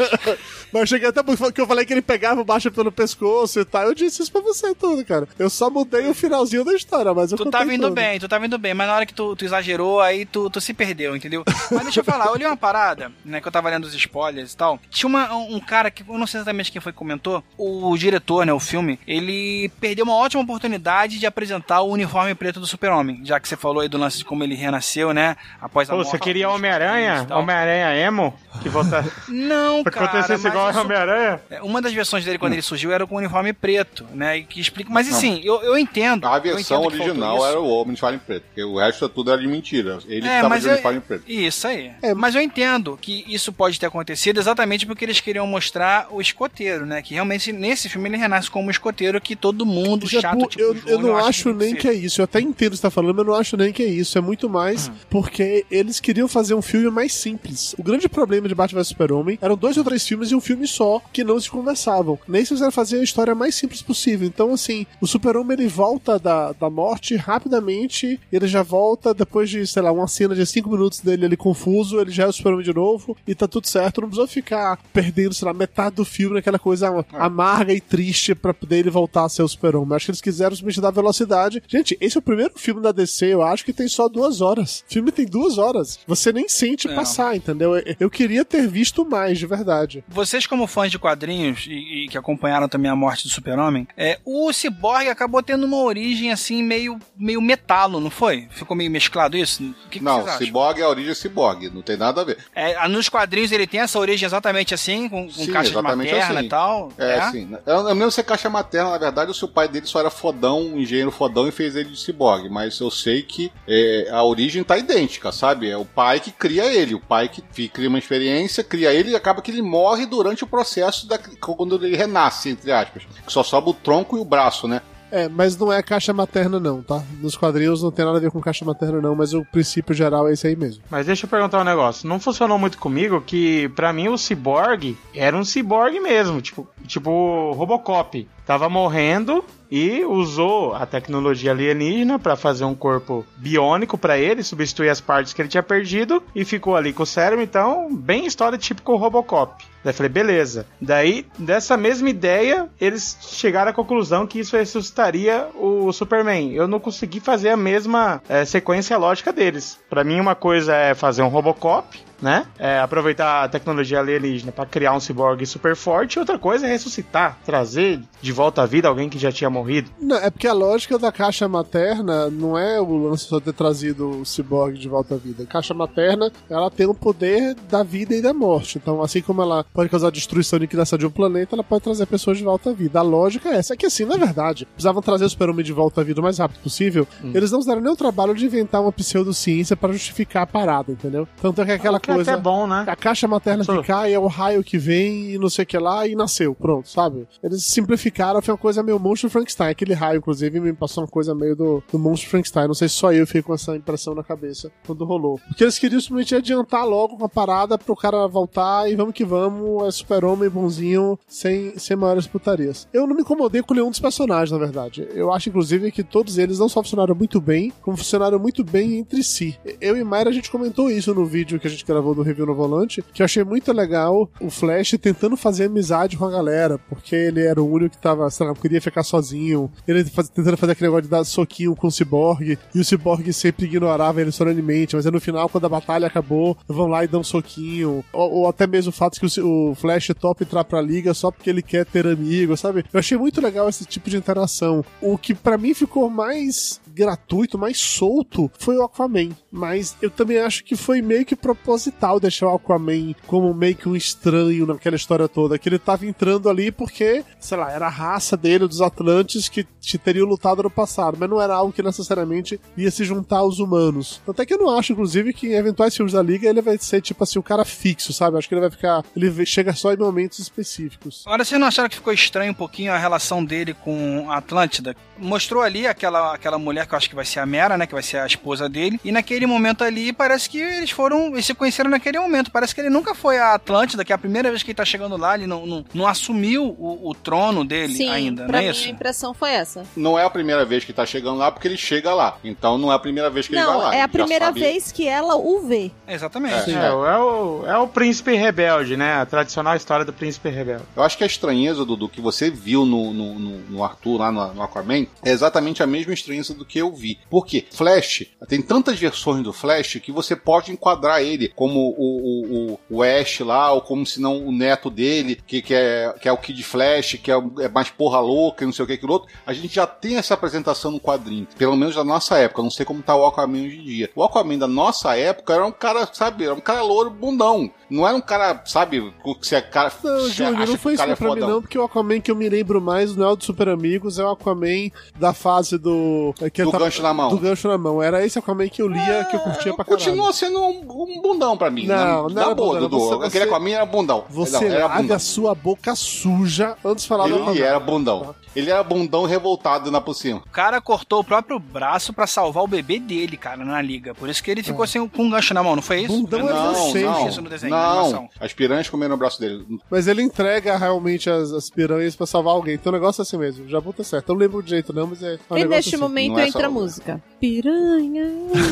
Mas 0.72 0.80
eu 0.82 0.86
cheguei 0.86 1.08
até 1.08 1.22
porque 1.22 1.60
eu 1.60 1.66
falei 1.66 1.84
que 1.84 1.92
ele 1.92 2.02
pegava 2.02 2.40
o 2.40 2.44
baixo 2.44 2.70
pelo 2.70 2.90
pescoço 2.92 3.60
e 3.60 3.64
tal. 3.64 3.82
Eu 3.84 3.94
disse 3.94 4.22
isso 4.22 4.32
pra 4.32 4.40
você 4.40 4.70
e 4.70 4.74
tudo, 4.74 5.04
cara. 5.04 5.28
Eu 5.38 5.48
só 5.48 5.70
mudei 5.70 6.08
o 6.08 6.14
finalzinho 6.14 6.64
da 6.64 6.72
história, 6.74 7.12
mas 7.14 7.30
eu 7.32 7.38
tu 7.38 7.44
contei 7.44 7.60
tava 7.60 7.74
indo 7.74 7.84
tudo. 7.88 7.94
bem, 7.94 8.18
tu 8.18 8.28
tava 8.28 8.46
indo 8.46 8.58
bem, 8.58 8.74
mas 8.74 8.86
na 8.88 8.94
hora 8.96 9.06
que 9.06 9.14
tu, 9.14 9.36
tu 9.36 9.44
exagerou, 9.44 10.00
aí 10.00 10.24
tu, 10.26 10.50
tu 10.50 10.60
se 10.60 10.74
perdeu, 10.74 11.14
entendeu? 11.16 11.44
Mas 11.70 11.82
deixa 11.84 12.00
eu 12.00 12.04
falar, 12.04 12.26
eu 12.26 12.36
li 12.36 12.44
uma 12.44 12.56
parada, 12.56 13.10
né, 13.24 13.40
que 13.40 13.46
eu 13.48 13.52
tava 13.52 13.70
lendo 13.70 13.84
os 13.84 13.94
spoilers 13.94 14.52
e 14.52 14.56
tal. 14.56 14.78
Tinha 14.90 15.08
uma- 15.08 15.32
um 15.34 15.60
cara 15.60 15.90
que, 15.90 16.02
eu 16.08 16.18
não 16.18 16.26
sei 16.26 16.38
exatamente 16.40 16.72
quem 16.72 16.80
foi 16.80 16.92
que 16.92 16.98
comentou, 16.98 17.42
o 17.56 17.96
diretor, 17.96 18.44
né, 18.44 18.52
o 18.52 18.60
filme, 18.60 18.98
ele 19.06 19.70
perdeu 19.80 20.04
uma 20.04 20.14
ótima 20.14 20.42
oportunidade 20.42 21.18
de 21.18 21.26
apresentar 21.26 21.80
o 21.82 21.90
uniforme 21.90 22.34
preto 22.34 22.58
do 22.60 22.66
super-homem, 22.66 23.20
já 23.24 23.38
que 23.38 23.48
você 23.48 23.56
falou 23.56 23.80
aí 23.82 23.88
do 23.88 23.98
lance 23.98 24.18
de 24.18 24.24
como 24.24 24.42
ele 24.42 24.54
renasceu, 24.54 25.12
né, 25.12 25.36
após 25.60 25.88
a 25.88 25.92
Pô, 25.92 25.98
morte. 25.98 26.10
você 26.10 26.18
queria 26.18 26.48
Homem-Aranha? 26.50 27.26
Homem-Aranha 27.30 27.96
emo? 28.06 28.34
Que 28.62 28.68
volta... 28.74 29.12
Não, 29.28 29.82
cara. 29.84 30.06
acontecesse 30.06 30.42
mas 30.44 30.52
igual 30.52 30.70
eu 30.72 30.80
Homem-Aranha? 30.80 31.40
É, 31.50 31.62
Uma 31.62 31.80
das 31.80 31.92
versões 31.92 32.24
dele 32.24 32.38
quando 32.38 32.52
ele 32.52 32.62
surgiu 32.62 32.92
era 32.92 33.06
com 33.06 33.14
o 33.14 33.18
uniforme 33.18 33.52
preto, 33.52 34.04
né? 34.12 34.38
E 34.38 34.44
que 34.44 34.60
explica. 34.60 34.90
Mas 34.92 35.08
assim, 35.08 35.40
eu, 35.44 35.62
eu 35.62 35.78
entendo. 35.78 36.26
A 36.26 36.36
eu 36.36 36.42
versão 36.42 36.78
entendo 36.84 36.90
que 36.96 37.02
original 37.02 37.36
isso. 37.36 37.46
era 37.46 37.60
o 37.60 37.68
Homem 37.68 37.84
de 37.84 37.90
Uniforme 37.90 38.18
Preto, 38.18 38.44
porque 38.46 38.62
o 38.62 38.78
resto 38.78 39.08
tudo 39.08 39.30
era 39.30 39.40
de 39.40 39.46
mentira. 39.46 39.98
Ele 40.06 40.26
É, 40.26 40.36
estava 40.36 40.48
mas 40.48 40.62
de 40.62 40.68
eu- 40.68 40.72
uniforme 40.74 41.00
preto. 41.00 41.22
Isso 41.26 41.66
aí. 41.66 41.92
É. 42.02 42.14
Mas 42.14 42.34
eu 42.34 42.40
entendo 42.40 42.98
que 43.00 43.24
isso 43.28 43.52
pode 43.52 43.78
ter 43.78 43.86
acontecido 43.86 44.38
exatamente 44.38 44.86
porque 44.86 45.04
eles 45.04 45.20
queriam 45.20 45.46
mostrar 45.46 46.08
o 46.10 46.20
escoteiro, 46.20 46.84
né? 46.86 47.00
Que 47.02 47.14
realmente 47.14 47.52
nesse 47.52 47.88
filme 47.88 48.08
ele 48.08 48.16
renasce 48.16 48.50
como 48.50 48.68
um 48.68 48.70
escoteiro 48.70 49.20
que 49.20 49.36
todo 49.36 49.64
mundo 49.64 50.06
Já, 50.06 50.20
chato 50.20 50.46
tipo 50.48 50.62
eu, 50.62 50.74
Júnior 50.74 50.88
eu 50.90 50.98
não 51.00 51.16
acha 51.16 51.28
acho 51.28 51.44
tem 51.44 51.54
nem 51.54 51.70
ser. 51.70 51.76
que 51.76 51.88
é 51.88 51.92
isso. 51.94 52.20
Eu 52.20 52.24
até 52.24 52.40
entendo 52.40 52.68
o 52.68 52.70
que 52.72 52.76
você 52.76 52.82
tá 52.82 52.90
falando, 52.90 53.14
mas 53.16 53.26
eu 53.26 53.32
não 53.32 53.38
acho 53.40 53.56
nem 53.56 53.72
que 53.72 53.82
é 53.82 53.86
isso. 53.86 54.16
É 54.18 54.20
muito 54.20 54.48
mais 54.48 54.88
Hum. 54.88 54.92
porque 55.10 55.64
eles 55.70 56.00
queriam 56.00 56.26
fazer 56.28 56.54
um 56.54 56.62
filme 56.62 56.90
mais 56.90 57.12
simples. 57.12 57.74
O 57.78 57.82
grande 57.82 58.08
problema 58.08 58.48
de 58.48 58.53
Batman 58.54 58.80
vs 58.80 58.88
Super-Homem 58.88 59.38
eram 59.40 59.56
dois 59.56 59.76
ou 59.76 59.84
três 59.84 60.06
filmes 60.06 60.30
e 60.30 60.34
um 60.34 60.40
filme 60.40 60.66
só 60.66 61.00
que 61.12 61.24
não 61.24 61.38
se 61.40 61.50
conversavam. 61.50 62.18
Nesse 62.28 62.44
eles 62.52 62.58
quiseram 62.60 62.72
fazer 62.72 63.00
a 63.00 63.02
história 63.02 63.34
mais 63.34 63.54
simples 63.54 63.82
possível. 63.82 64.26
Então, 64.26 64.52
assim, 64.52 64.86
o 65.00 65.06
Super-Homem 65.06 65.58
ele 65.58 65.68
volta 65.68 66.18
da, 66.18 66.52
da 66.52 66.68
morte 66.70 67.16
rapidamente, 67.16 68.20
ele 68.32 68.46
já 68.46 68.62
volta 68.62 69.14
depois 69.14 69.48
de, 69.50 69.66
sei 69.66 69.82
lá, 69.82 69.92
uma 69.92 70.06
cena 70.08 70.34
de 70.34 70.44
cinco 70.46 70.70
minutos 70.70 71.00
dele 71.00 71.26
ali 71.26 71.36
confuso, 71.36 72.00
ele 72.00 72.10
já 72.10 72.24
é 72.24 72.26
o 72.28 72.32
Super-Homem 72.32 72.64
de 72.64 72.74
novo 72.74 73.16
e 73.26 73.34
tá 73.34 73.46
tudo 73.48 73.66
certo. 73.66 74.00
Não 74.00 74.08
precisou 74.08 74.26
ficar 74.28 74.78
perdendo, 74.92 75.34
sei 75.34 75.46
lá, 75.46 75.54
metade 75.54 75.96
do 75.96 76.04
filme 76.04 76.34
naquela 76.36 76.58
coisa 76.58 77.04
amarga 77.12 77.72
e 77.72 77.80
triste 77.80 78.34
pra 78.34 78.52
poder 78.54 78.78
ele 78.78 78.90
voltar 78.90 79.24
a 79.24 79.28
ser 79.28 79.42
o 79.42 79.48
Super-Homem. 79.48 79.96
Acho 79.96 80.06
que 80.06 80.10
eles 80.12 80.20
quiseram 80.20 80.54
simplesmente 80.56 80.82
dar 80.82 80.90
velocidade. 80.90 81.62
Gente, 81.68 81.96
esse 82.00 82.16
é 82.16 82.20
o 82.20 82.22
primeiro 82.22 82.52
filme 82.56 82.80
da 82.82 82.92
DC, 82.92 83.26
eu 83.26 83.42
acho 83.42 83.64
que 83.64 83.72
tem 83.72 83.88
só 83.88 84.08
duas 84.08 84.40
horas. 84.40 84.84
O 84.88 84.92
filme 84.92 85.10
tem 85.12 85.26
duas 85.26 85.58
horas. 85.58 85.98
Você 86.06 86.32
nem 86.32 86.48
sente 86.48 86.88
É. 86.88 86.94
passar, 86.94 87.36
entendeu? 87.36 87.76
Eu- 87.76 87.94
Eu 88.00 88.10
queria 88.10 88.43
ter 88.44 88.66
visto 88.68 89.04
mais, 89.04 89.38
de 89.38 89.46
verdade. 89.46 90.04
Vocês, 90.08 90.46
como 90.46 90.66
fãs 90.66 90.90
de 90.90 90.98
quadrinhos 90.98 91.66
e, 91.68 92.04
e 92.04 92.08
que 92.08 92.18
acompanharam 92.18 92.68
também 92.68 92.90
a 92.90 92.96
morte 92.96 93.24
do 93.24 93.30
Super-Homem, 93.30 93.86
é, 93.96 94.18
o 94.24 94.52
Cyborg 94.52 95.08
acabou 95.08 95.42
tendo 95.42 95.64
uma 95.64 95.82
origem 95.82 96.30
assim, 96.30 96.62
meio, 96.62 96.98
meio 97.16 97.40
metalo, 97.40 98.00
não 98.00 98.10
foi? 98.10 98.48
Ficou 98.50 98.76
meio 98.76 98.90
mesclado 98.90 99.36
isso? 99.36 99.62
O 99.62 99.88
que, 99.88 99.98
que 99.98 100.04
Não? 100.04 100.26
Cyborg 100.38 100.80
é 100.80 100.84
a 100.84 100.88
origem 100.88 101.14
Cyborg, 101.14 101.70
não 101.70 101.82
tem 101.82 101.96
nada 101.96 102.20
a 102.20 102.24
ver. 102.24 102.38
É, 102.54 102.86
nos 102.88 103.08
quadrinhos 103.08 103.52
ele 103.52 103.66
tem 103.66 103.80
essa 103.80 103.98
origem 103.98 104.26
exatamente 104.26 104.74
assim, 104.74 105.08
com, 105.08 105.26
com 105.26 105.32
Sim, 105.32 105.52
caixa 105.52 105.80
materna 105.82 106.38
assim. 106.38 106.46
e 106.46 106.48
tal. 106.48 106.92
É, 106.98 107.14
assim. 107.20 107.48
Eu, 107.66 107.74
eu 107.74 107.82
não 107.82 107.92
lembro 107.92 108.10
se 108.10 108.20
é 108.20 108.24
caixa 108.24 108.48
materna, 108.50 108.90
na 108.90 108.98
verdade, 108.98 109.28
ou 109.28 109.34
se 109.34 109.44
o 109.44 109.48
pai 109.48 109.68
dele 109.68 109.86
só 109.86 110.00
era 110.00 110.10
fodão, 110.10 110.60
um 110.60 110.78
engenheiro 110.78 111.10
fodão 111.10 111.48
e 111.48 111.52
fez 111.52 111.76
ele 111.76 111.90
de 111.90 112.00
ciborgue. 112.00 112.48
Mas 112.48 112.78
eu 112.80 112.90
sei 112.90 113.22
que 113.22 113.50
é, 113.66 114.08
a 114.10 114.22
origem 114.22 114.62
tá 114.62 114.78
idêntica, 114.78 115.32
sabe? 115.32 115.68
É 115.70 115.76
o 115.76 115.84
pai 115.84 116.20
que 116.20 116.30
cria 116.30 116.64
ele, 116.64 116.94
o 116.94 117.00
pai 117.00 117.28
que 117.28 117.68
cria 117.68 117.88
uma 117.88 117.98
experiência, 117.98 118.33
cria 118.64 118.92
ele 118.92 119.10
e 119.10 119.16
acaba 119.16 119.42
que 119.42 119.50
ele 119.50 119.62
morre 119.62 120.06
durante 120.06 120.44
o 120.44 120.46
processo 120.46 121.06
da, 121.06 121.18
quando 121.18 121.84
ele 121.84 121.96
renasce, 121.96 122.50
entre 122.50 122.72
aspas. 122.72 123.04
Que 123.26 123.32
só 123.32 123.42
sobra 123.42 123.70
o 123.70 123.74
tronco 123.74 124.16
e 124.16 124.20
o 124.20 124.24
braço, 124.24 124.66
né? 124.68 124.82
É, 125.14 125.28
mas 125.28 125.56
não 125.56 125.72
é 125.72 125.80
caixa 125.80 126.12
materna, 126.12 126.58
não, 126.58 126.82
tá? 126.82 127.00
Nos 127.20 127.36
quadrinhos 127.36 127.80
não 127.80 127.92
tem 127.92 128.04
nada 128.04 128.18
a 128.18 128.20
ver 128.20 128.32
com 128.32 128.40
caixa 128.40 128.64
materna, 128.64 129.00
não, 129.00 129.14
mas 129.14 129.32
o 129.32 129.44
princípio 129.44 129.94
geral 129.94 130.28
é 130.28 130.32
esse 130.32 130.44
aí 130.44 130.56
mesmo. 130.56 130.82
Mas 130.90 131.06
deixa 131.06 131.24
eu 131.24 131.30
perguntar 131.30 131.60
um 131.60 131.64
negócio. 131.64 132.08
Não 132.08 132.18
funcionou 132.18 132.58
muito 132.58 132.78
comigo 132.78 133.20
que, 133.20 133.68
pra 133.76 133.92
mim, 133.92 134.08
o 134.08 134.18
Cyborg 134.18 134.98
era 135.14 135.36
um 135.36 135.44
Cyborg 135.44 136.00
mesmo. 136.00 136.42
Tipo, 136.42 136.66
tipo 136.88 137.52
Robocop. 137.52 138.28
tava 138.44 138.68
morrendo 138.68 139.44
e 139.70 140.04
usou 140.04 140.74
a 140.74 140.86
tecnologia 140.86 141.50
alienígena 141.50 142.18
para 142.18 142.36
fazer 142.36 142.64
um 142.64 142.74
corpo 142.74 143.24
biônico 143.36 143.98
para 143.98 144.18
ele, 144.18 144.42
substituir 144.42 144.88
as 144.88 145.00
partes 145.00 145.32
que 145.32 145.42
ele 145.42 145.48
tinha 145.48 145.62
perdido 145.62 146.22
e 146.34 146.44
ficou 146.44 146.76
ali 146.76 146.92
com 146.92 147.02
o 147.02 147.06
cérebro. 147.06 147.42
Então, 147.42 147.94
bem 147.94 148.26
história 148.26 148.58
típico 148.58 148.96
Robocop. 148.96 149.64
Daí 149.84 149.92
falei, 149.92 150.08
beleza. 150.08 150.66
Daí, 150.80 151.26
dessa 151.38 151.76
mesma 151.76 152.08
ideia, 152.08 152.70
eles 152.80 153.18
chegaram 153.20 153.70
à 153.70 153.74
conclusão 153.74 154.26
que 154.26 154.40
isso 154.40 154.56
ressuscitaria 154.56 155.48
o 155.54 155.92
Superman. 155.92 156.52
Eu 156.52 156.66
não 156.66 156.80
consegui 156.80 157.20
fazer 157.20 157.50
a 157.50 157.56
mesma 157.56 158.22
é, 158.26 158.46
sequência 158.46 158.96
lógica 158.96 159.30
deles. 159.30 159.78
Para 159.90 160.02
mim, 160.02 160.18
uma 160.18 160.34
coisa 160.34 160.74
é 160.74 160.94
fazer 160.94 161.22
um 161.22 161.28
Robocop, 161.28 162.02
né? 162.20 162.46
É, 162.58 162.78
aproveitar 162.78 163.44
a 163.44 163.48
tecnologia 163.48 164.00
alienígena 164.00 164.52
para 164.52 164.66
criar 164.66 164.94
um 164.94 165.00
ciborgue 165.00 165.46
super 165.46 165.76
forte. 165.76 166.18
Outra 166.18 166.38
coisa 166.38 166.66
é 166.66 166.70
ressuscitar, 166.70 167.38
trazer 167.44 168.00
de 168.20 168.32
volta 168.32 168.62
à 168.62 168.66
vida 168.66 168.88
alguém 168.88 169.08
que 169.08 169.18
já 169.18 169.30
tinha 169.30 169.50
morrido. 169.50 169.90
Não, 170.00 170.16
é 170.16 170.30
porque 170.30 170.48
a 170.48 170.52
lógica 170.52 170.98
da 170.98 171.12
caixa 171.12 171.48
materna 171.48 172.30
não 172.30 172.58
é 172.58 172.80
o 172.80 172.96
lance 172.96 173.26
só 173.26 173.40
ter 173.40 173.52
trazido 173.52 174.20
o 174.20 174.24
ciborgue 174.24 174.78
de 174.78 174.88
volta 174.88 175.14
à 175.14 175.18
vida. 175.18 175.42
A 175.42 175.46
caixa 175.46 175.74
materna, 175.74 176.30
ela 176.48 176.70
tem 176.70 176.86
o 176.86 176.94
poder 176.94 177.54
da 177.68 177.82
vida 177.82 178.14
e 178.14 178.22
da 178.22 178.32
morte. 178.32 178.78
Então, 178.78 179.02
assim 179.02 179.20
como 179.20 179.42
ela 179.42 179.64
pode 179.72 179.88
causar 179.88 180.10
destruição 180.10 180.58
e 180.58 180.60
liquidação 180.60 180.98
de 180.98 181.06
um 181.06 181.10
planeta, 181.10 181.54
ela 181.54 181.64
pode 181.64 181.84
trazer 181.84 182.06
pessoas 182.06 182.38
de 182.38 182.44
volta 182.44 182.70
à 182.70 182.72
vida. 182.72 182.98
A 182.98 183.02
lógica 183.02 183.48
é 183.50 183.56
essa. 183.56 183.74
É 183.74 183.76
que 183.76 183.86
assim, 183.86 184.04
na 184.04 184.16
verdade, 184.16 184.66
precisavam 184.66 185.02
trazer 185.02 185.24
o 185.24 185.30
super-homem 185.30 185.64
de 185.64 185.72
volta 185.72 186.00
à 186.00 186.04
vida 186.04 186.20
o 186.20 186.22
mais 186.22 186.38
rápido 186.38 186.60
possível. 186.60 187.06
Eles 187.22 187.50
não 187.50 187.60
fizeram 187.60 187.80
nem 187.80 187.92
o 187.92 187.96
trabalho 187.96 188.34
de 188.34 188.44
inventar 188.44 188.80
uma 188.80 188.92
pseudociência 188.92 189.76
para 189.76 189.92
justificar 189.92 190.44
a 190.44 190.46
parada, 190.46 190.92
entendeu? 190.92 191.26
Tanto 191.40 191.60
é 191.62 191.64
que 191.64 191.72
aquela 191.72 192.00
Que 192.04 192.10
é 192.10 192.14
coisa... 192.14 192.32
até 192.32 192.40
bom, 192.40 192.66
né? 192.66 192.84
A 192.86 192.96
caixa 192.96 193.26
materna 193.26 193.64
Só- 193.64 193.80
que 193.80 193.86
cai 193.86 194.12
é 194.12 194.18
o 194.18 194.26
raio 194.26 194.62
que 194.62 194.78
vem 194.78 195.32
e 195.32 195.38
não 195.38 195.48
sei 195.48 195.62
o 195.62 195.66
que 195.66 195.78
lá 195.78 196.06
e 196.06 196.14
nasceu. 196.14 196.54
Pronto, 196.54 196.88
sabe? 196.88 197.26
Eles 197.42 197.64
simplificaram, 197.64 198.40
foi 198.42 198.52
uma 198.52 198.58
coisa 198.58 198.82
meio 198.82 198.98
monstro 198.98 199.30
Frankenstein. 199.30 199.70
Aquele 199.70 199.94
raio, 199.94 200.18
inclusive, 200.18 200.60
me 200.60 200.72
passou 200.72 201.04
uma 201.04 201.10
coisa 201.10 201.34
meio 201.34 201.56
do, 201.56 201.82
do 201.90 201.98
monstro 201.98 202.30
Frankenstein. 202.30 202.66
Não 202.66 202.74
sei 202.74 202.88
se 202.88 202.94
só 202.94 203.12
eu 203.12 203.26
fiquei 203.26 203.42
com 203.42 203.54
essa 203.54 203.76
impressão 203.76 204.14
na 204.14 204.22
cabeça 204.22 204.70
quando 204.86 205.04
rolou. 205.04 205.40
Porque 205.48 205.64
eles 205.64 205.78
queriam 205.78 206.00
simplesmente 206.00 206.34
adiantar 206.34 206.86
logo 206.86 207.16
com 207.16 207.24
a 207.24 207.28
parada 207.28 207.78
pro 207.78 207.96
cara 207.96 208.26
voltar 208.26 208.90
e 208.90 208.94
vamos 208.96 209.14
que 209.14 209.24
vamos, 209.24 209.86
é 209.86 209.90
super-homem 209.90 210.48
bonzinho, 210.48 211.18
sem, 211.26 211.78
sem 211.78 211.96
maiores 211.96 212.26
putarias. 212.26 212.88
Eu 212.92 213.06
não 213.06 213.14
me 213.14 213.22
incomodei 213.22 213.62
com 213.62 213.74
nenhum 213.74 213.90
dos 213.90 214.00
personagens, 214.00 214.50
na 214.50 214.58
verdade. 214.58 215.06
Eu 215.14 215.32
acho, 215.32 215.48
inclusive, 215.48 215.90
que 215.90 216.02
todos 216.02 216.38
eles 216.38 216.58
não 216.58 216.68
só 216.68 216.82
funcionaram 216.82 217.14
muito 217.14 217.40
bem, 217.40 217.72
como 217.82 217.96
funcionaram 217.96 218.38
muito 218.38 218.64
bem 218.64 218.98
entre 218.98 219.22
si. 219.22 219.58
Eu 219.80 219.96
e 219.96 220.04
Mayra, 220.04 220.30
a 220.30 220.32
gente 220.32 220.50
comentou 220.50 220.90
isso 220.90 221.14
no 221.14 221.24
vídeo 221.24 221.60
que 221.60 221.66
a 221.66 221.70
gente 221.70 221.84
gravou 221.94 222.14
do 222.14 222.22
Review 222.22 222.46
no 222.46 222.54
Volante, 222.54 223.02
que 223.12 223.22
eu 223.22 223.24
achei 223.24 223.44
muito 223.44 223.72
legal 223.72 224.28
o 224.40 224.50
Flash 224.50 224.96
tentando 225.00 225.36
fazer 225.36 225.64
amizade 225.66 226.16
com 226.16 226.24
a 226.24 226.30
galera, 226.30 226.78
porque 226.88 227.14
ele 227.14 227.40
era 227.44 227.62
o 227.62 227.70
único 227.70 227.96
que 227.96 228.02
tava, 228.02 228.28
sei 228.30 228.46
lá, 228.46 228.54
queria 228.54 228.80
ficar 228.80 229.02
sozinho. 229.02 229.70
Ele 229.86 230.04
faz- 230.04 230.28
tentando 230.28 230.56
fazer 230.56 230.72
aquele 230.72 230.88
negócio 230.88 231.02
de 231.04 231.08
dar 231.08 231.24
soquinho 231.24 231.74
com 231.76 231.86
o 231.86 231.90
Cyborg, 231.90 232.58
e 232.74 232.80
o 232.80 232.84
Cyborg 232.84 233.32
sempre 233.32 233.66
ignorava 233.66 234.20
ele 234.20 234.32
solenemente, 234.32 234.96
mas 234.96 235.06
aí 235.06 235.12
no 235.12 235.20
final, 235.20 235.48
quando 235.48 235.64
a 235.66 235.68
batalha 235.68 236.06
acabou, 236.06 236.56
vão 236.66 236.86
lá 236.86 237.04
e 237.04 237.08
dão 237.08 237.20
um 237.20 237.24
soquinho. 237.24 238.04
Ou, 238.12 238.32
ou 238.32 238.48
até 238.48 238.66
mesmo 238.66 238.90
o 238.90 238.92
fato 238.92 239.18
que 239.20 239.40
o, 239.40 239.70
o 239.70 239.74
Flash 239.74 240.08
topa 240.18 240.42
entrar 240.44 240.64
pra 240.64 240.80
liga 240.80 241.14
só 241.14 241.30
porque 241.30 241.48
ele 241.50 241.62
quer 241.62 241.84
ter 241.86 242.06
amigo, 242.06 242.56
sabe? 242.56 242.84
Eu 242.92 242.98
achei 243.00 243.16
muito 243.16 243.40
legal 243.40 243.68
esse 243.68 243.84
tipo 243.84 244.10
de 244.10 244.16
interação. 244.16 244.84
O 245.00 245.16
que 245.16 245.34
pra 245.34 245.56
mim 245.58 245.74
ficou 245.74 246.08
mais 246.10 246.80
gratuito, 246.94 247.58
mais 247.58 247.78
solto, 247.78 248.50
foi 248.58 248.76
o 248.76 248.84
Aquaman. 248.84 249.30
Mas 249.50 249.96
eu 250.00 250.10
também 250.10 250.38
acho 250.38 250.64
que 250.64 250.76
foi 250.76 251.02
meio 251.02 251.26
que 251.26 251.34
proposital 251.34 252.20
deixar 252.20 252.46
o 252.46 252.54
Aquaman 252.54 253.14
como 253.26 253.52
meio 253.52 253.74
que 253.74 253.88
um 253.88 253.96
estranho 253.96 254.66
naquela 254.66 254.96
história 254.96 255.28
toda. 255.28 255.58
Que 255.58 255.68
ele 255.68 255.78
tava 255.78 256.06
entrando 256.06 256.48
ali 256.48 256.70
porque, 256.70 257.24
sei 257.40 257.58
lá, 257.58 257.72
era 257.72 257.86
a 257.86 257.90
raça 257.90 258.36
dele, 258.36 258.68
dos 258.68 258.80
Atlantes, 258.80 259.48
que 259.48 259.64
te 259.80 259.98
teriam 259.98 260.26
lutado 260.26 260.62
no 260.62 260.70
passado. 260.70 261.16
Mas 261.18 261.28
não 261.28 261.40
era 261.40 261.54
algo 261.54 261.72
que 261.72 261.82
necessariamente 261.82 262.60
ia 262.76 262.90
se 262.90 263.04
juntar 263.04 263.38
aos 263.38 263.58
humanos. 263.58 264.20
Até 264.28 264.46
que 264.46 264.54
eu 264.54 264.58
não 264.58 264.70
acho, 264.70 264.92
inclusive, 264.92 265.32
que 265.32 265.48
em 265.48 265.54
eventuais 265.54 265.94
filmes 265.96 266.12
da 266.12 266.22
Liga 266.22 266.48
ele 266.48 266.62
vai 266.62 266.78
ser, 266.78 267.00
tipo 267.00 267.24
assim, 267.24 267.38
o 267.38 267.42
cara 267.42 267.64
fixo, 267.64 268.12
sabe? 268.12 268.38
Acho 268.38 268.48
que 268.48 268.54
ele 268.54 268.60
vai 268.60 268.70
ficar. 268.70 269.04
Ele 269.16 269.44
chega 269.44 269.72
só 269.74 269.92
em 269.92 269.96
momentos 269.96 270.38
específicos. 270.38 271.24
Agora, 271.26 271.44
vocês 271.44 271.60
não 271.60 271.66
acharam 271.66 271.88
que 271.88 271.96
ficou 271.96 272.12
estranho 272.12 272.52
um 272.52 272.54
pouquinho 272.54 272.92
a 272.92 272.98
relação 272.98 273.44
dele 273.44 273.74
com 273.74 274.30
a 274.30 274.36
Atlântida? 274.36 274.96
Mostrou 275.18 275.62
ali 275.62 275.86
aquela, 275.86 276.34
aquela 276.34 276.58
mulher 276.58 276.83
que 276.86 276.94
eu 276.94 276.96
acho 276.98 277.08
que 277.08 277.14
vai 277.14 277.24
ser 277.24 277.40
a 277.40 277.46
Mera, 277.46 277.76
né? 277.76 277.86
Que 277.86 277.94
vai 277.94 278.02
ser 278.02 278.18
a 278.18 278.26
esposa 278.26 278.68
dele. 278.68 279.00
E 279.04 279.10
naquele 279.12 279.46
momento 279.46 279.82
ali, 279.84 280.12
parece 280.12 280.48
que 280.48 280.58
eles 280.60 280.90
foram. 280.90 281.28
Eles 281.32 281.46
se 281.46 281.54
conheceram 281.54 281.90
naquele 281.90 282.18
momento. 282.18 282.50
Parece 282.50 282.74
que 282.74 282.80
ele 282.80 282.90
nunca 282.90 283.14
foi 283.14 283.38
a 283.38 283.54
Atlântida, 283.54 284.04
que 284.04 284.12
é 284.12 284.14
a 284.14 284.18
primeira 284.18 284.50
vez 284.50 284.62
que 284.62 284.70
ele 284.70 284.76
tá 284.76 284.84
chegando 284.84 285.16
lá, 285.16 285.34
ele 285.34 285.46
não, 285.46 285.66
não, 285.66 285.84
não 285.94 286.06
assumiu 286.06 286.64
o, 286.78 287.10
o 287.10 287.14
trono 287.14 287.64
dele 287.64 287.94
Sim, 287.94 288.08
ainda, 288.10 288.42
não 288.42 288.48
pra 288.48 288.62
é 288.62 288.66
mim 288.66 288.70
isso? 288.70 288.86
a 288.86 288.90
impressão 288.90 289.34
foi 289.34 289.50
essa. 289.50 289.84
Não 289.96 290.18
é 290.18 290.24
a 290.24 290.30
primeira 290.30 290.64
vez 290.64 290.84
que 290.84 290.92
tá 290.92 291.04
chegando 291.06 291.38
lá, 291.38 291.50
porque 291.50 291.68
ele 291.68 291.76
chega 291.76 292.12
lá. 292.14 292.36
Então 292.44 292.78
não 292.78 292.90
é 292.92 292.94
a 292.94 292.98
primeira 292.98 293.30
vez 293.30 293.46
que 293.48 293.54
ele 293.54 293.64
vai 293.64 293.72
Não, 293.74 293.80
lá. 293.80 293.94
é 293.94 294.02
a 294.02 294.08
primeira 294.08 294.50
vez 294.50 294.90
que 294.92 295.06
ela 295.08 295.36
o 295.36 295.60
vê. 295.66 295.90
Exatamente. 296.08 296.70
É, 296.70 296.86
é, 296.86 296.92
o, 296.92 297.64
é 297.66 297.78
o 297.78 297.88
príncipe 297.88 298.34
rebelde, 298.34 298.96
né? 298.96 299.14
A 299.14 299.26
tradicional 299.26 299.74
história 299.76 300.04
do 300.04 300.12
príncipe 300.12 300.48
rebelde. 300.48 300.82
Eu 300.96 301.02
acho 301.02 301.16
que 301.18 301.24
a 301.24 301.26
estranheza, 301.26 301.84
Dudu, 301.84 302.08
que 302.08 302.20
você 302.20 302.50
viu 302.50 302.84
no, 302.84 303.12
no, 303.12 303.34
no- 303.38 303.58
no 303.70 303.84
Arthur, 303.84 304.18
lá 304.18 304.30
no, 304.32 304.54
no 304.54 304.62
Aquaman, 304.62 305.06
é 305.22 305.30
exatamente 305.30 305.82
a 305.82 305.86
mesma 305.86 306.12
estranheza 306.12 306.54
do 306.54 306.64
que 306.64 306.73
eu 306.78 306.92
vi. 306.92 307.18
Por 307.30 307.46
quê? 307.46 307.64
Flash, 307.70 308.26
tem 308.48 308.60
tantas 308.62 308.98
versões 308.98 309.42
do 309.42 309.52
Flash 309.52 310.00
que 310.02 310.12
você 310.12 310.36
pode 310.36 310.72
enquadrar 310.72 311.22
ele 311.22 311.48
como 311.48 311.94
o, 311.96 312.72
o, 312.72 312.72
o, 312.72 312.80
o 312.90 313.02
Ash 313.02 313.40
lá, 313.40 313.72
ou 313.72 313.80
como 313.80 314.04
se 314.06 314.20
não 314.20 314.46
o 314.46 314.52
neto 314.52 314.90
dele, 314.90 315.40
que, 315.46 315.62
que, 315.62 315.74
é, 315.74 316.14
que 316.20 316.28
é 316.28 316.32
o 316.32 316.38
Kid 316.38 316.62
Flash, 316.62 317.14
que 317.22 317.30
é, 317.30 317.34
é 317.60 317.68
mais 317.68 317.90
porra 317.90 318.20
louca, 318.20 318.64
e 318.64 318.66
não 318.66 318.72
sei 318.72 318.84
o 318.84 318.86
que, 318.86 318.94
aquilo 318.94 319.12
outro. 319.12 319.32
A 319.46 319.52
gente 319.52 319.74
já 319.74 319.86
tem 319.86 320.16
essa 320.16 320.34
apresentação 320.34 320.90
no 320.90 321.00
quadrinho, 321.00 321.46
pelo 321.56 321.76
menos 321.76 321.94
da 321.94 322.04
nossa 322.04 322.38
época. 322.38 322.60
Eu 322.60 322.64
não 322.64 322.70
sei 322.70 322.84
como 322.84 323.02
tá 323.02 323.14
o 323.14 323.26
Aquaman 323.26 323.64
hoje 323.64 323.78
em 323.78 323.84
dia. 323.84 324.10
O 324.14 324.22
Aquaman 324.22 324.58
da 324.58 324.68
nossa 324.68 325.16
época 325.16 325.54
era 325.54 325.66
um 325.66 325.72
cara, 325.72 326.08
sabe, 326.12 326.44
era 326.44 326.54
um 326.54 326.60
cara 326.60 326.82
louro 326.82 327.10
bundão. 327.10 327.70
Não 327.90 328.06
era 328.06 328.16
um 328.16 328.20
cara, 328.20 328.62
sabe, 328.64 329.12
que 329.22 329.46
você 329.46 329.56
é 329.56 329.60
cara. 329.60 329.92
Não, 330.02 330.26
acha 330.26 330.50
não 330.50 330.66
que 330.66 330.76
foi 330.76 330.94
isso 330.94 331.02
é 331.02 331.14
pra 331.14 331.28
mim, 331.28 331.34
fodão. 331.34 331.48
não, 331.48 331.60
porque 331.60 331.78
o 331.78 331.84
Aquaman 331.84 332.20
que 332.20 332.30
eu 332.30 332.36
me 332.36 332.48
lembro 332.48 332.80
mais 332.80 333.14
não 333.14 333.28
é 333.28 333.32
o 333.32 333.36
do 333.36 333.44
Super 333.44 333.68
Amigos, 333.68 334.18
é 334.18 334.24
o 334.24 334.30
Aquaman 334.30 334.90
da 335.18 335.32
fase 335.32 335.78
do. 335.78 336.34
é 336.40 336.50
que 336.50 336.63
Do 336.64 336.76
ele 336.76 336.78
gancho 336.84 337.02
na 337.02 337.14
mão. 337.14 337.28
Do 337.30 337.38
gancho 337.38 337.68
na 337.68 337.78
mão. 337.78 338.02
Era 338.02 338.24
esse 338.24 338.38
Aquaman 338.38 338.68
que 338.68 338.82
eu 338.82 338.88
lia, 338.88 339.24
que 339.30 339.36
eu 339.36 339.40
curtia 339.40 339.74
pra 339.74 339.84
caralho. 339.84 340.04
Continua 340.04 340.32
sendo 340.32 340.58
um, 340.60 340.80
um 340.80 341.22
bundão 341.22 341.56
pra 341.56 341.70
mim. 341.70 341.86
Não, 341.86 341.96
na, 341.96 342.14
não 342.22 342.28
na 342.28 342.42
era 342.42 342.54
boa, 342.54 342.80
Dudu. 342.80 342.98
você- 342.98 343.26
Aquele 343.26 343.44
você- 343.44 343.50
com 343.50 343.56
a 343.56 343.60
minha 343.60 343.76
era 343.76 343.86
bundão. 343.86 344.24
Você 344.28 344.52
não, 344.68 344.74
era 344.74 344.86
lave 344.86 345.02
bundão. 345.02 345.16
a 345.16 345.18
sua 345.18 345.54
boca 345.54 345.94
suja 345.94 346.76
antes 346.84 347.04
de 347.04 347.08
falar 347.08 347.28
do 347.28 347.34
Aquaman. 347.34 347.52
Ele 347.52 347.62
era 347.62 347.80
bundão. 347.80 348.34
Ele 348.54 348.70
era 348.70 348.82
bundão 348.84 349.24
revoltado 349.24 349.90
na 349.90 350.00
por 350.00 350.14
cima. 350.14 350.40
O 350.46 350.50
cara 350.50 350.80
cortou 350.80 351.20
o 351.20 351.24
próprio 351.24 351.58
braço 351.58 352.12
pra 352.12 352.24
salvar 352.24 352.62
o 352.62 352.68
bebê 352.68 353.00
dele, 353.00 353.36
cara, 353.36 353.64
na 353.64 353.82
liga. 353.82 354.14
Por 354.14 354.28
isso 354.28 354.42
que 354.42 354.50
ele 354.50 354.62
ficou 354.62 354.86
sem, 354.86 355.06
com 355.08 355.24
um 355.24 355.30
gancho 355.30 355.52
na 355.52 355.62
mão, 355.62 355.74
não 355.74 355.82
foi 355.82 356.02
isso? 356.02 356.16
Bundão 356.16 356.40
Eu 356.40 356.48
é 356.48 356.52
não, 356.52 356.92
não, 356.92 357.28
isso 357.28 357.42
no 357.42 357.50
desenho, 357.50 357.74
não. 357.74 358.28
As 358.40 358.52
piranhas 358.52 358.88
comeram 358.88 359.16
o 359.16 359.18
braço 359.18 359.40
dele. 359.40 359.66
Mas 359.90 360.06
ele 360.06 360.22
entrega 360.22 360.76
realmente 360.76 361.28
as, 361.28 361.52
as 361.52 361.68
piranhas 361.68 362.14
pra 362.14 362.26
salvar 362.26 362.54
alguém. 362.54 362.74
Então 362.74 362.92
o 362.92 362.94
negócio 362.94 363.20
é 363.20 363.22
assim 363.22 363.36
mesmo. 363.36 363.68
Já 363.68 363.80
tá 363.80 364.04
certo. 364.04 364.28
Eu 364.28 364.34
não 364.34 364.40
lembro 364.40 364.62
de 364.62 364.70
jeito 364.70 364.92
não, 364.92 365.08
mas 365.08 365.22
é 365.22 365.38
um 365.50 365.56
e 365.58 365.64
neste 365.64 365.94
assim. 365.94 366.02
momento 366.02 366.38
é 366.38 366.48
entra 366.58 366.68
a 366.68 366.70
música. 366.70 367.22
Piranha. 367.40 368.24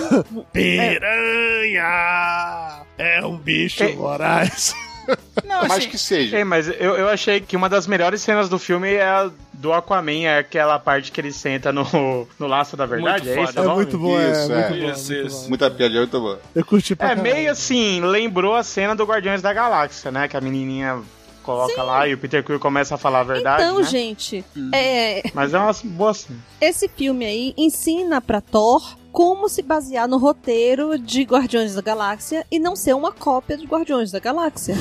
Piranha! 1.73 2.83
É 2.99 3.25
um 3.25 3.37
bicho 3.37 3.83
Ei. 3.85 3.95
voraz. 3.95 4.75
Não, 5.45 5.63
Mas 5.63 5.73
assim, 5.73 5.89
que 5.89 5.99
seja. 5.99 6.37
Ei, 6.39 6.45
mas 6.45 6.69
eu, 6.69 6.97
eu 6.97 7.09
achei 7.09 7.41
que 7.41 7.57
uma 7.57 7.69
das 7.69 7.89
melhores 7.89 8.23
cenas 8.23 8.49
do 8.49 8.57
filme 8.59 8.93
é 8.95 9.03
a 9.05 9.31
do 9.53 9.73
Aquaman, 9.73 10.23
é 10.27 10.39
aquela 10.39 10.79
parte 10.79 11.11
que 11.11 11.21
ele 11.21 11.33
senta 11.33 11.73
no, 11.73 12.27
no 12.39 12.47
laço 12.47 12.77
da 12.77 12.87
verdade, 12.87 13.27
Muito 13.27 13.39
é 13.39 13.43
isso? 13.43 13.53
foda. 13.53 13.61
o 13.61 13.65
É 13.65 13.67
nome? 13.67 13.77
muito 13.83 13.99
bom, 13.99 14.19
é. 14.21 14.31
Isso, 14.33 14.41
muito 14.49 14.55
é. 14.55 14.69
bom, 14.69 14.75
Isso, 14.93 15.13
muito 15.13 15.27
isso. 15.27 15.43
bom. 15.43 15.49
Muita 15.49 15.71
piadinha, 15.71 16.01
muito 16.01 16.21
boa. 16.21 16.41
Eu 16.55 16.65
curti 16.65 16.95
pra 16.95 17.07
É, 17.13 17.17
caralho. 17.17 17.35
meio 17.35 17.51
assim, 17.51 18.01
lembrou 18.01 18.55
a 18.55 18.63
cena 18.63 18.95
do 18.95 19.05
Guardiões 19.05 19.43
da 19.43 19.53
Galáxia, 19.53 20.11
né? 20.13 20.29
Que 20.29 20.37
a 20.37 20.41
menininha 20.41 21.01
coloca 21.43 21.83
lá 21.83 22.07
e 22.09 22.15
o 22.15 22.19
Peter 22.19 22.45
Quill 22.45 22.61
começa 22.61 22.95
a 22.95 22.99
falar 22.99 23.21
a 23.21 23.25
verdade, 23.25 23.63
então, 23.63 23.79
né? 23.79 23.85
gente, 23.85 24.45
é, 24.73 25.23
Mas 25.35 25.53
é 25.53 25.59
uma 25.59 25.73
boa 25.85 26.13
esse 26.61 26.89
filme 26.89 27.25
aí 27.25 27.55
ensina 27.57 28.21
pra 28.21 28.41
Thor 28.41 28.97
como 29.11 29.49
se 29.49 29.63
basear 29.63 30.09
no 30.09 30.17
roteiro 30.17 30.99
de 30.99 31.23
Guardiões 31.23 31.75
da 31.75 31.83
Galáxia 31.83 32.47
e 32.51 32.59
não 32.59 32.75
ser 32.75 32.95
uma 32.95 33.13
cópia 33.13 33.57
de 33.57 33.67
Guardiões 33.67 34.11
da 34.11 34.19
Galáxia. 34.19 34.75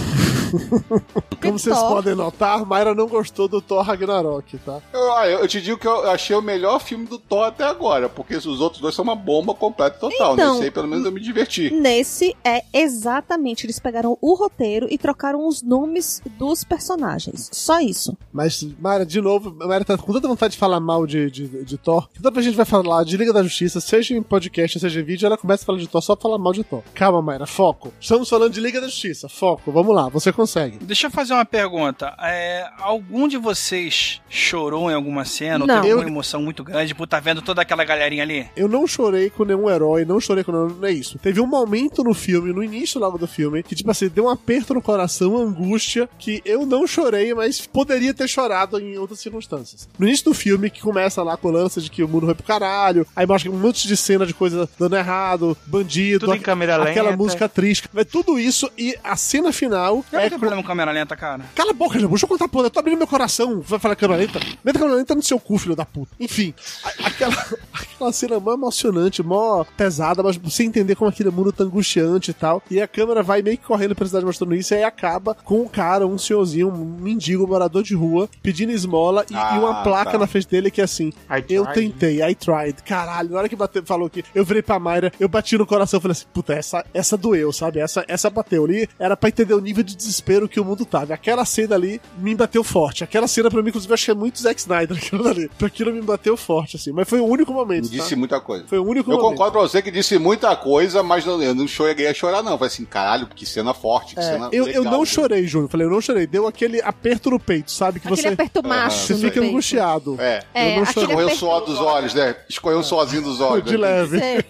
Como 1.41 1.57
vocês 1.57 1.77
podem 1.77 2.15
notar, 2.15 2.65
Mayra 2.65 2.93
não 2.93 3.07
gostou 3.07 3.47
do 3.47 3.61
Thor 3.61 3.81
Ragnarok, 3.81 4.57
tá? 4.59 4.79
Eu, 4.93 4.99
olha, 4.99 5.29
eu 5.29 5.47
te 5.47 5.61
digo 5.61 5.77
que 5.77 5.87
eu 5.87 6.09
achei 6.09 6.35
o 6.35 6.41
melhor 6.41 6.79
filme 6.79 7.05
do 7.05 7.17
Thor 7.17 7.45
até 7.45 7.63
agora, 7.63 8.07
porque 8.07 8.35
os 8.35 8.45
outros 8.61 8.81
dois 8.81 8.93
são 8.93 9.03
uma 9.03 9.15
bomba 9.15 9.53
completa 9.53 9.97
e 9.97 9.99
total. 9.99 10.33
Então, 10.33 10.53
Nesse 10.53 10.63
aí, 10.65 10.71
pelo 10.71 10.87
menos, 10.87 11.05
eu 11.05 11.11
me 11.11 11.19
diverti. 11.19 11.71
Nesse 11.73 12.35
é 12.43 12.63
exatamente, 12.73 13.65
eles 13.65 13.79
pegaram 13.79 14.17
o 14.21 14.33
roteiro 14.33 14.87
e 14.89 14.97
trocaram 14.97 15.47
os 15.47 15.61
nomes 15.61 16.21
dos 16.37 16.63
personagens. 16.63 17.49
Só 17.51 17.79
isso. 17.79 18.15
Mas, 18.31 18.65
Mayra, 18.79 19.05
de 19.05 19.19
novo, 19.21 19.55
a 19.59 19.67
Mayra 19.67 19.85
tá 19.85 19.97
com 19.97 20.13
tanta 20.13 20.27
vontade 20.27 20.53
de 20.53 20.59
falar 20.59 20.79
mal 20.79 21.07
de, 21.07 21.31
de, 21.31 21.63
de 21.63 21.77
Thor. 21.77 22.07
Toda 22.15 22.31
vez 22.31 22.45
que 22.45 22.49
a 22.49 22.51
gente 22.51 22.57
vai 22.57 22.65
falar 22.65 23.03
de 23.03 23.17
Liga 23.17 23.33
da 23.33 23.43
Justiça, 23.43 23.79
seja 23.79 24.13
em 24.15 24.21
podcast, 24.21 24.79
seja 24.79 24.99
em 24.99 25.03
vídeo, 25.03 25.25
ela 25.25 25.37
começa 25.37 25.63
a 25.63 25.65
falar 25.65 25.79
de 25.79 25.87
Thor 25.87 26.01
só 26.01 26.15
pra 26.15 26.23
falar 26.23 26.37
mal 26.37 26.53
de 26.53 26.63
Thor. 26.63 26.81
Calma, 26.93 27.21
Mayra, 27.21 27.45
foco. 27.47 27.91
Estamos 27.99 28.29
falando 28.29 28.53
de 28.53 28.59
Liga 28.59 28.79
da 28.79 28.87
Justiça, 28.87 29.27
foco. 29.27 29.71
Vamos 29.71 29.95
lá, 29.95 30.09
você 30.09 30.31
consegue. 30.41 30.77
Deixa 30.81 31.07
eu 31.07 31.11
fazer 31.11 31.33
uma 31.33 31.45
pergunta. 31.45 32.13
É, 32.21 32.67
algum 32.79 33.27
de 33.27 33.37
vocês 33.37 34.21
chorou 34.29 34.89
em 34.89 34.93
alguma 34.93 35.25
cena? 35.25 35.65
Não. 35.65 35.75
Ou 35.75 35.81
teve 35.81 35.93
Eu- 35.93 35.99
uma 35.99 36.07
emoção 36.07 36.41
muito 36.41 36.63
grande 36.63 36.93
por 36.95 37.03
estar 37.05 37.19
vendo 37.19 37.41
toda 37.41 37.61
aquela 37.61 37.83
galerinha 37.83 38.23
ali? 38.23 38.47
Eu 38.55 38.67
não 38.67 38.85
chorei 38.87 39.29
com 39.29 39.43
nenhum 39.45 39.69
herói, 39.69 40.05
não 40.05 40.19
chorei 40.19 40.43
com 40.43 40.51
nenhum. 40.51 40.69
Não 40.75 40.87
é 40.87 40.91
isso. 40.91 41.17
Teve 41.19 41.39
um 41.41 41.47
momento 41.47 42.03
no 42.03 42.13
filme, 42.13 42.51
no 42.53 42.63
início 42.63 42.99
logo 42.99 43.17
do 43.17 43.27
filme, 43.27 43.63
que, 43.63 43.75
tipo 43.75 43.89
assim, 43.91 44.07
deu 44.09 44.25
um 44.25 44.29
aperto 44.29 44.73
no 44.73 44.81
coração, 44.81 45.35
uma 45.35 45.43
angústia, 45.45 46.09
que 46.17 46.41
eu 46.45 46.65
não 46.65 46.85
chorei, 46.87 47.33
mas 47.33 47.65
poderia 47.65 48.13
ter 48.13 48.27
chorado 48.27 48.79
em 48.79 48.97
outras 48.97 49.19
circunstâncias. 49.19 49.87
No 49.97 50.07
início 50.07 50.25
do 50.25 50.33
filme, 50.33 50.69
que 50.69 50.81
começa 50.81 51.21
lá 51.23 51.37
com 51.37 51.47
o 51.49 51.51
lance 51.51 51.81
de 51.81 51.89
que 51.89 52.03
o 52.03 52.07
mundo 52.07 52.25
vai 52.25 52.35
pro 52.35 52.43
caralho, 52.45 53.05
aí 53.15 53.25
mostra 53.25 53.51
um 53.51 53.57
monte 53.57 53.87
de 53.87 53.95
cena 53.97 54.25
de 54.25 54.33
coisa 54.33 54.67
dando 54.79 54.95
errado, 54.95 55.57
bandido, 55.67 56.25
Tudo 56.25 56.35
em 56.35 56.39
câmera 56.41 56.81
aquela 56.83 57.09
lenta. 57.11 57.17
música 57.17 57.47
triste. 57.49 57.87
Mas 57.93 58.05
tudo 58.05 58.39
isso 58.39 58.69
e 58.77 58.95
a 59.03 59.15
cena 59.15 59.51
final 59.51 60.03
não 60.11 60.19
é 60.19 60.29
tenho 60.31 60.39
com- 60.39 60.45
problema 60.47 60.61
com 60.61 60.67
câmera 60.67 60.91
lenta, 60.91 61.15
cara. 61.15 61.43
Cala 61.55 61.71
a 61.71 61.73
boca, 61.73 61.95
Jambu, 61.99 62.09
deixa 62.13 62.25
eu 62.25 62.29
contar, 62.29 62.47
porra. 62.47 62.65
Eu 62.67 62.69
tô 62.71 62.79
abrindo 62.79 62.97
meu 62.97 63.07
coração. 63.07 63.61
Vai 63.61 63.79
falar 63.79 63.95
câmera 63.95 64.19
lenta? 64.21 64.39
Meta 64.63 64.79
câmera 64.79 64.97
lenta 64.97 65.15
no 65.15 65.21
seu 65.23 65.39
cu, 65.39 65.57
filho 65.57 65.75
da 65.75 65.85
puta. 65.85 66.11
Enfim, 66.19 66.53
a- 66.83 67.07
aquela, 67.07 67.33
aquela 67.73 68.11
cena 68.13 68.39
mó 68.39 68.53
emocionante, 68.53 69.21
mó 69.23 69.63
pesada, 69.77 70.23
mas 70.23 70.37
você 70.37 70.63
entender 70.63 70.95
como 70.95 71.09
aquele 71.09 71.29
mundo 71.29 71.51
tá 71.51 71.63
angustiante 71.63 72.31
e 72.31 72.33
tal. 72.33 72.61
E 72.69 72.81
a 72.81 72.87
câmera 72.87 73.21
vai 73.23 73.41
meio 73.41 73.57
que 73.57 73.65
correndo 73.65 73.95
pela 73.95 74.07
cidade 74.07 74.25
mostrando 74.25 74.55
isso, 74.55 74.73
e 74.73 74.77
aí 74.77 74.83
acaba 74.83 75.35
com 75.35 75.61
um 75.61 75.67
cara, 75.67 76.05
um 76.07 76.17
senhorzinho, 76.17 76.69
um 76.69 76.85
mendigo, 76.99 77.47
morador 77.47 77.83
de 77.83 77.93
rua, 77.95 78.29
pedindo 78.41 78.71
esmola 78.71 79.25
e, 79.29 79.35
Ah, 79.35 79.53
e 79.55 79.59
uma 79.59 79.83
placa 79.83 80.11
tá. 80.11 80.17
na 80.17 80.27
frente 80.27 80.47
dele 80.47 80.71
que 80.71 80.81
é 80.81 80.83
assim: 80.83 81.09
I 81.29 81.43
Eu 81.49 81.65
tried. 81.65 81.73
tentei, 81.91 82.23
I 82.23 82.35
tried. 82.35 82.81
Caralho, 82.83 83.31
na 83.31 83.39
hora 83.39 83.49
que 83.49 83.55
bateu, 83.55 83.83
falou 83.85 84.09
que 84.09 84.23
eu 84.33 84.43
virei 84.45 84.61
pra 84.61 84.79
Mayra, 84.79 85.11
eu 85.19 85.27
bati 85.27 85.57
no 85.57 85.65
coração 85.65 85.97
e 85.99 86.01
falei 86.01 86.13
assim: 86.13 86.25
puta, 86.33 86.53
essa, 86.53 86.85
essa 86.93 87.17
doeu, 87.17 87.51
sabe? 87.51 87.79
Essa, 87.79 88.03
essa 88.07 88.29
bateu 88.29 88.65
ali. 88.65 88.87
Era 88.99 89.15
pra 89.17 89.29
entender 89.29 89.53
o 89.53 89.59
nível 89.61 89.83
de 89.83 89.95
desespero 89.95 90.20
que 90.49 90.59
o 90.59 90.65
mundo 90.65 90.85
tava. 90.85 91.13
Aquela 91.13 91.43
cena 91.45 91.75
ali 91.75 92.01
me 92.17 92.33
bateu 92.35 92.63
forte. 92.63 93.03
Aquela 93.03 93.27
cena 93.27 93.49
pra 93.49 93.61
mim, 93.61 93.69
inclusive, 93.69 93.91
eu 93.91 93.95
achei 93.95 94.13
muito 94.13 94.39
Zack 94.39 94.59
Snyder 94.59 94.97
aquilo 94.97 95.27
ali. 95.27 95.49
Aquilo 95.61 95.93
me 95.93 96.01
bateu 96.01 96.35
forte, 96.37 96.75
assim. 96.77 96.91
Mas 96.91 97.07
foi 97.09 97.19
o 97.19 97.25
único 97.25 97.53
momento. 97.53 97.89
tá? 97.89 97.95
Disse 97.95 98.15
muita 98.15 98.39
coisa. 98.39 98.65
Foi 98.67 98.77
o 98.79 98.83
único 98.85 99.11
Eu 99.11 99.17
momento. 99.17 99.31
concordo 99.31 99.51
pra 99.53 99.61
você 99.61 99.81
que 99.81 99.91
disse 99.91 100.17
muita 100.17 100.55
coisa, 100.55 101.01
mas 101.03 101.25
não, 101.25 101.41
eu 101.41 101.53
não 101.55 101.67
cheguei 101.67 102.07
a 102.07 102.13
chorar, 102.13 102.41
não. 102.43 102.57
Falei 102.57 102.67
assim, 102.73 102.85
caralho, 102.85 103.27
que 103.27 103.45
cena 103.45 103.73
forte, 103.73 104.13
que 104.15 104.19
É, 104.21 104.23
cena 104.23 104.49
eu, 104.51 104.65
legal. 104.65 104.83
eu 104.83 104.91
não 104.91 105.05
chorei, 105.05 105.45
Júnior. 105.47 105.69
Falei, 105.69 105.87
eu 105.87 105.91
não 105.91 106.01
chorei. 106.01 106.27
Deu 106.27 106.47
aquele 106.47 106.81
aperto 106.81 107.29
no 107.29 107.39
peito, 107.39 107.71
sabe? 107.71 107.99
Que 107.99 108.07
Aquele 108.07 108.21
você, 108.21 108.27
aperto 108.29 108.61
macho 108.67 109.07
você 109.07 109.15
fica 109.15 109.39
peito. 109.39 109.49
angustiado. 109.49 110.15
É. 110.19 110.43
É, 110.53 110.75
eu 110.75 110.79
não 110.79 110.85
chorei. 110.85 111.03
Escorreu 111.09 111.27
o 111.27 111.35
suor 111.35 111.61
dos 111.65 111.79
olhos, 111.79 112.13
né? 112.13 112.35
Escorreu 112.49 112.79
o 112.79 112.83
suorzinho 112.83 113.21
dos 113.21 113.39
olhos. 113.41 113.65
De 113.65 113.77
né? 113.77 113.77
leve. 113.77 114.19
Sei. 114.19 114.45